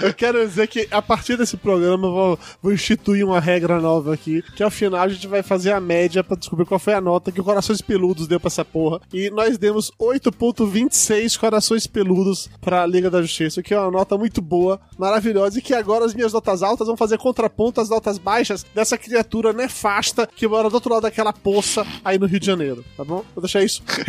Eu 0.00 0.12
quero 0.12 0.46
dizer 0.46 0.66
que 0.68 0.86
a 0.90 1.00
partir 1.00 1.36
desse 1.36 1.56
programa 1.56 2.06
eu 2.06 2.12
vou, 2.12 2.38
vou 2.62 2.72
instituir 2.72 3.24
uma 3.24 3.40
regra 3.40 3.80
nova 3.80 4.12
aqui, 4.12 4.42
que 4.54 4.62
ao 4.62 4.70
final 4.70 5.00
a 5.00 5.08
gente 5.08 5.26
vai 5.26 5.42
fazer 5.42 5.72
a 5.72 5.80
média 5.80 6.22
pra 6.22 6.36
descobrir 6.36 6.66
qual 6.66 6.78
foi 6.78 6.92
a 6.92 7.00
nota 7.00 7.32
que 7.32 7.40
o 7.40 7.44
Corações 7.44 7.80
Peludos 7.80 8.26
deu 8.26 8.38
pra 8.38 8.48
essa 8.48 8.64
porra. 8.64 9.00
E 9.12 9.30
nós 9.30 9.56
demos 9.56 9.90
8.26 9.98 11.38
corações 11.38 11.86
peludos 11.86 12.50
pra 12.60 12.84
Liga 12.86 13.10
da 13.10 13.22
Justiça, 13.22 13.60
o 13.60 13.62
que 13.62 13.72
é 13.72 13.80
uma 13.80 13.90
nota 13.90 14.18
muito 14.18 14.42
boa, 14.42 14.78
maravilhosa, 14.98 15.58
e 15.58 15.62
que 15.62 15.74
agora 15.74 16.04
as 16.04 16.14
minhas 16.14 16.32
notas 16.32 16.62
altas 16.62 16.86
vão 16.86 16.96
fazer 16.96 17.18
contraponto 17.18 17.80
às 17.80 17.88
notas 17.88 18.18
baixas 18.18 18.66
dessa 18.74 18.98
criatura 18.98 19.52
nefasta 19.52 20.28
que 20.34 20.46
mora 20.46 20.68
do 20.68 20.74
outro 20.74 20.92
lado 20.92 21.02
daquela 21.02 21.32
poça 21.32 21.86
aí 22.04 22.18
no 22.18 22.26
Rio 22.26 22.40
de 22.40 22.46
Janeiro, 22.46 22.84
tá 22.96 23.04
bom? 23.04 23.24
Vou 23.34 23.42
deixar 23.42 23.62
isso 23.62 23.82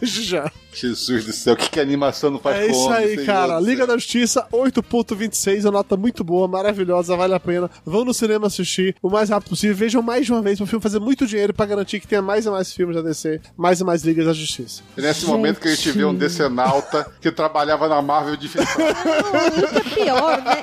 desde 0.00 0.22
já. 0.22 0.50
Jesus 0.76 1.24
do 1.24 1.32
céu, 1.32 1.54
o 1.54 1.56
que, 1.56 1.70
que 1.70 1.80
a 1.80 1.82
animação 1.82 2.30
não 2.30 2.38
faz 2.38 2.58
É 2.58 2.66
com 2.66 2.70
isso 2.70 2.80
homem, 2.86 2.98
aí, 2.98 3.24
cara. 3.24 3.58
Liga 3.58 3.86
da 3.86 3.94
Justiça 3.94 4.46
8.26, 4.52 5.62
uma 5.62 5.72
nota 5.72 5.96
muito 5.96 6.22
boa, 6.22 6.46
maravilhosa, 6.46 7.16
vale 7.16 7.34
a 7.34 7.40
pena. 7.40 7.70
Vão 7.84 8.04
no 8.04 8.12
cinema 8.12 8.46
assistir 8.46 8.94
o 9.02 9.08
mais 9.08 9.30
rápido 9.30 9.48
possível. 9.50 9.74
Vejam 9.74 10.02
mais 10.02 10.26
de 10.26 10.32
uma 10.32 10.42
vez 10.42 10.58
para 10.58 10.64
o 10.64 10.66
filme 10.66 10.82
fazer 10.82 10.98
muito 10.98 11.26
dinheiro 11.26 11.54
pra 11.54 11.64
garantir 11.64 11.98
que 11.98 12.06
tenha 12.06 12.20
mais 12.20 12.44
e 12.44 12.50
mais 12.50 12.72
filmes 12.72 12.94
da 12.94 13.00
DC, 13.00 13.40
mais 13.56 13.80
e 13.80 13.84
mais 13.84 14.02
Ligas 14.04 14.26
da 14.26 14.34
Justiça. 14.34 14.82
E 14.98 15.00
nesse 15.00 15.24
momento 15.24 15.60
que 15.60 15.68
a 15.68 15.74
gente 15.74 15.90
vê 15.92 16.04
um 16.04 16.14
decenalta 16.14 17.10
que 17.22 17.30
trabalhava 17.32 17.88
na 17.88 18.02
Marvel 18.02 18.36
de 18.36 18.48
ficção. 18.48 18.76
Não, 18.78 19.78
é 19.78 19.94
pior, 19.94 20.42
né? 20.42 20.56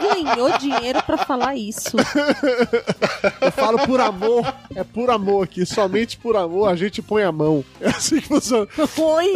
Nem 0.00 0.24
ganhou 0.24 0.58
dinheiro 0.58 1.02
pra 1.02 1.18
falar 1.18 1.54
isso. 1.54 1.96
Eu 3.42 3.52
falo 3.52 3.78
por 3.80 4.00
amor, 4.00 4.54
é 4.74 4.82
por 4.84 5.10
amor 5.10 5.44
aqui. 5.44 5.66
Somente 5.66 6.16
por 6.16 6.34
amor 6.34 6.68
a 6.68 6.76
gente 6.76 7.02
põe 7.02 7.22
a 7.22 7.32
mão. 7.32 7.62
É 7.80 7.88
assim 7.90 8.20
que 8.20 8.29
Oi, 8.98 9.32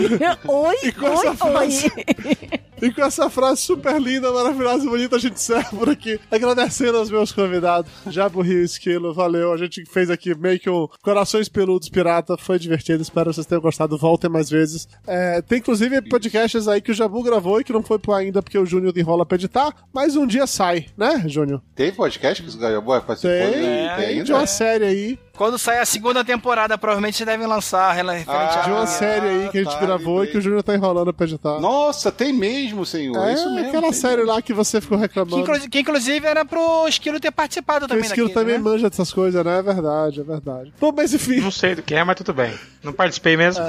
oi, 0.46 0.76
E 0.84 0.92
com 0.92 1.06
essa 1.06 1.30
oi, 1.30 1.36
frase- 1.36 1.92
oi. 1.96 2.64
E 2.82 2.92
com 2.92 3.02
essa 3.02 3.30
frase 3.30 3.62
super 3.62 3.98
linda, 4.00 4.30
maravilhosa 4.30 4.84
e 4.84 4.88
bonita, 4.88 5.16
a 5.16 5.18
gente 5.18 5.34
encerra 5.34 5.70
por 5.70 5.88
aqui. 5.88 6.20
Agradecendo 6.30 6.98
aos 6.98 7.10
meus 7.10 7.32
convidados, 7.32 7.90
Jabo 8.08 8.42
Rio 8.42 8.60
e 8.60 8.64
Esquilo, 8.64 9.14
valeu. 9.14 9.52
A 9.52 9.56
gente 9.56 9.84
fez 9.86 10.10
aqui 10.10 10.34
meio 10.36 10.58
que 10.60 10.68
um 10.68 10.86
Corações 11.02 11.48
Peludos 11.48 11.88
Pirata, 11.88 12.36
foi 12.36 12.58
divertido, 12.58 13.00
espero 13.02 13.30
que 13.30 13.36
vocês 13.36 13.46
tenham 13.46 13.62
gostado. 13.62 13.96
Voltem 13.96 14.28
mais 14.28 14.50
vezes. 14.50 14.86
É, 15.06 15.40
tem 15.40 15.58
inclusive 15.58 16.02
podcasts 16.02 16.68
aí 16.68 16.80
que 16.80 16.90
o 16.90 16.94
Jabu 16.94 17.22
gravou 17.22 17.60
e 17.60 17.64
que 17.64 17.72
não 17.72 17.82
foi 17.82 17.98
pro 17.98 18.12
ainda 18.12 18.42
porque 18.42 18.58
o 18.58 18.66
Júnior 18.66 18.92
enrola 18.98 19.24
pra 19.24 19.36
editar, 19.36 19.72
mas 19.92 20.14
um 20.16 20.26
dia 20.26 20.46
sai, 20.46 20.86
né, 20.96 21.24
Júnior? 21.26 21.62
Tem 21.74 21.90
podcast 21.92 22.42
que 22.42 22.48
os 22.48 22.54
Gaioboy 22.56 23.00
participou? 23.00 23.34
Tem, 23.38 23.52
Tem, 23.52 23.62
tem 23.96 24.06
ainda? 24.06 24.24
de 24.24 24.32
uma 24.32 24.46
série 24.46 24.84
aí, 24.84 25.18
Quando 25.36 25.59
sair 25.59 25.78
a 25.78 25.85
segunda 25.86 26.24
temporada, 26.24 26.78
provavelmente 26.78 27.16
vocês 27.16 27.27
devem 27.27 27.47
lançar 27.47 27.93
referente 27.93 28.24
Ah, 28.28 28.62
de 28.65 28.70
uma 28.70 28.82
a... 28.82 28.86
série 28.86 29.27
aí 29.28 29.48
que 29.48 29.59
a 29.59 29.65
gente 29.65 29.73
tá, 29.74 29.81
gravou 29.81 30.24
e 30.24 30.28
que 30.28 30.39
o 30.39 30.40
Júnior 30.40 30.62
tá 30.62 30.74
enrolando 30.74 31.12
pra 31.12 31.27
editar. 31.27 31.59
Nossa, 31.61 32.12
tem 32.12 32.32
mesmo, 32.32 32.86
senhor. 32.86 33.16
é, 33.27 33.31
É 33.31 33.35
isso 33.35 33.51
mesmo. 33.52 33.69
aquela 33.69 33.93
série 33.93 34.19
mesmo. 34.19 34.32
lá 34.32 34.40
que 34.43 34.52
você 34.52 34.81
ficou 34.81 34.97
Que, 34.98 35.02
reclamando. 35.02 35.40
inclu- 35.40 35.69
que 35.69 35.81
inclusive 35.81 36.27
era 36.27 36.44
pro 36.44 36.86
Esquilo 36.86 37.19
ter 37.19 37.32
participado 37.32 37.86
O 37.86 37.89
também 37.89 38.05
Esquilo 38.05 38.28
daquele, 38.28 38.47
também 38.47 38.59
né? 38.59 38.70
manja 38.70 38.89
dessas 38.89 39.12
coisas, 39.12 39.44
né? 39.44 39.59
É 39.59 39.62
verdade, 39.62 40.20
é 40.20 40.24
verdade. 40.24 40.73
Bom, 40.81 40.93
mas 40.97 41.12
enfim. 41.12 41.40
Não 41.40 41.51
sei 41.51 41.74
do 41.74 41.82
que 41.82 41.94
é, 41.94 42.05
mas 42.05 42.16
tudo 42.16 42.32
bem. 42.32 42.55
Não 42.82 42.93
participei 42.93 43.36
mesmo. 43.36 43.65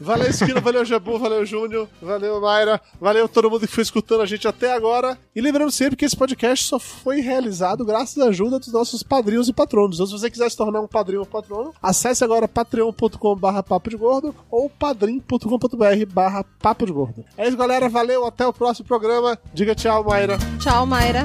Valeu, 0.00 0.28
Esquilo, 0.28 0.60
valeu, 0.60 0.84
Jabu, 0.84 1.18
valeu, 1.18 1.46
Júnior, 1.46 1.88
valeu, 2.02 2.40
Mayra, 2.40 2.80
valeu 3.00 3.28
todo 3.28 3.48
mundo 3.50 3.66
que 3.66 3.72
foi 3.72 3.82
escutando 3.82 4.20
a 4.22 4.26
gente 4.26 4.46
até 4.46 4.72
agora. 4.72 5.16
E 5.34 5.40
lembrando 5.40 5.70
sempre 5.70 5.96
que 5.96 6.04
esse 6.04 6.16
podcast 6.16 6.66
só 6.66 6.78
foi 6.78 7.20
realizado 7.20 7.84
graças 7.84 8.18
à 8.22 8.28
ajuda 8.28 8.58
dos 8.58 8.72
nossos 8.72 9.02
padrinhos 9.02 9.48
e 9.48 9.52
patronos. 9.52 9.96
Então, 9.96 10.06
se 10.06 10.12
você 10.12 10.30
quiser 10.30 10.50
se 10.50 10.56
tornar 10.56 10.80
um 10.80 10.88
padrinho 10.98 11.20
ou 11.20 11.26
patrono, 11.26 11.72
acesse 11.80 12.24
agora 12.24 12.48
patreon.com.br 12.48 13.62
papo 13.66 13.90
de 13.90 13.96
gordo 13.96 14.34
ou 14.50 14.68
padrim.com.br 14.68 16.06
barra 16.12 16.44
papo 16.60 16.86
de 16.86 16.92
gordo. 16.92 17.24
É 17.36 17.46
isso, 17.46 17.56
galera, 17.56 17.88
valeu, 17.88 18.26
até 18.26 18.46
o 18.46 18.52
próximo 18.52 18.86
programa. 18.86 19.38
Diga 19.54 19.74
tchau, 19.74 20.04
Mayra. 20.04 20.38
Tchau, 20.58 20.84
Mayra. 20.86 21.24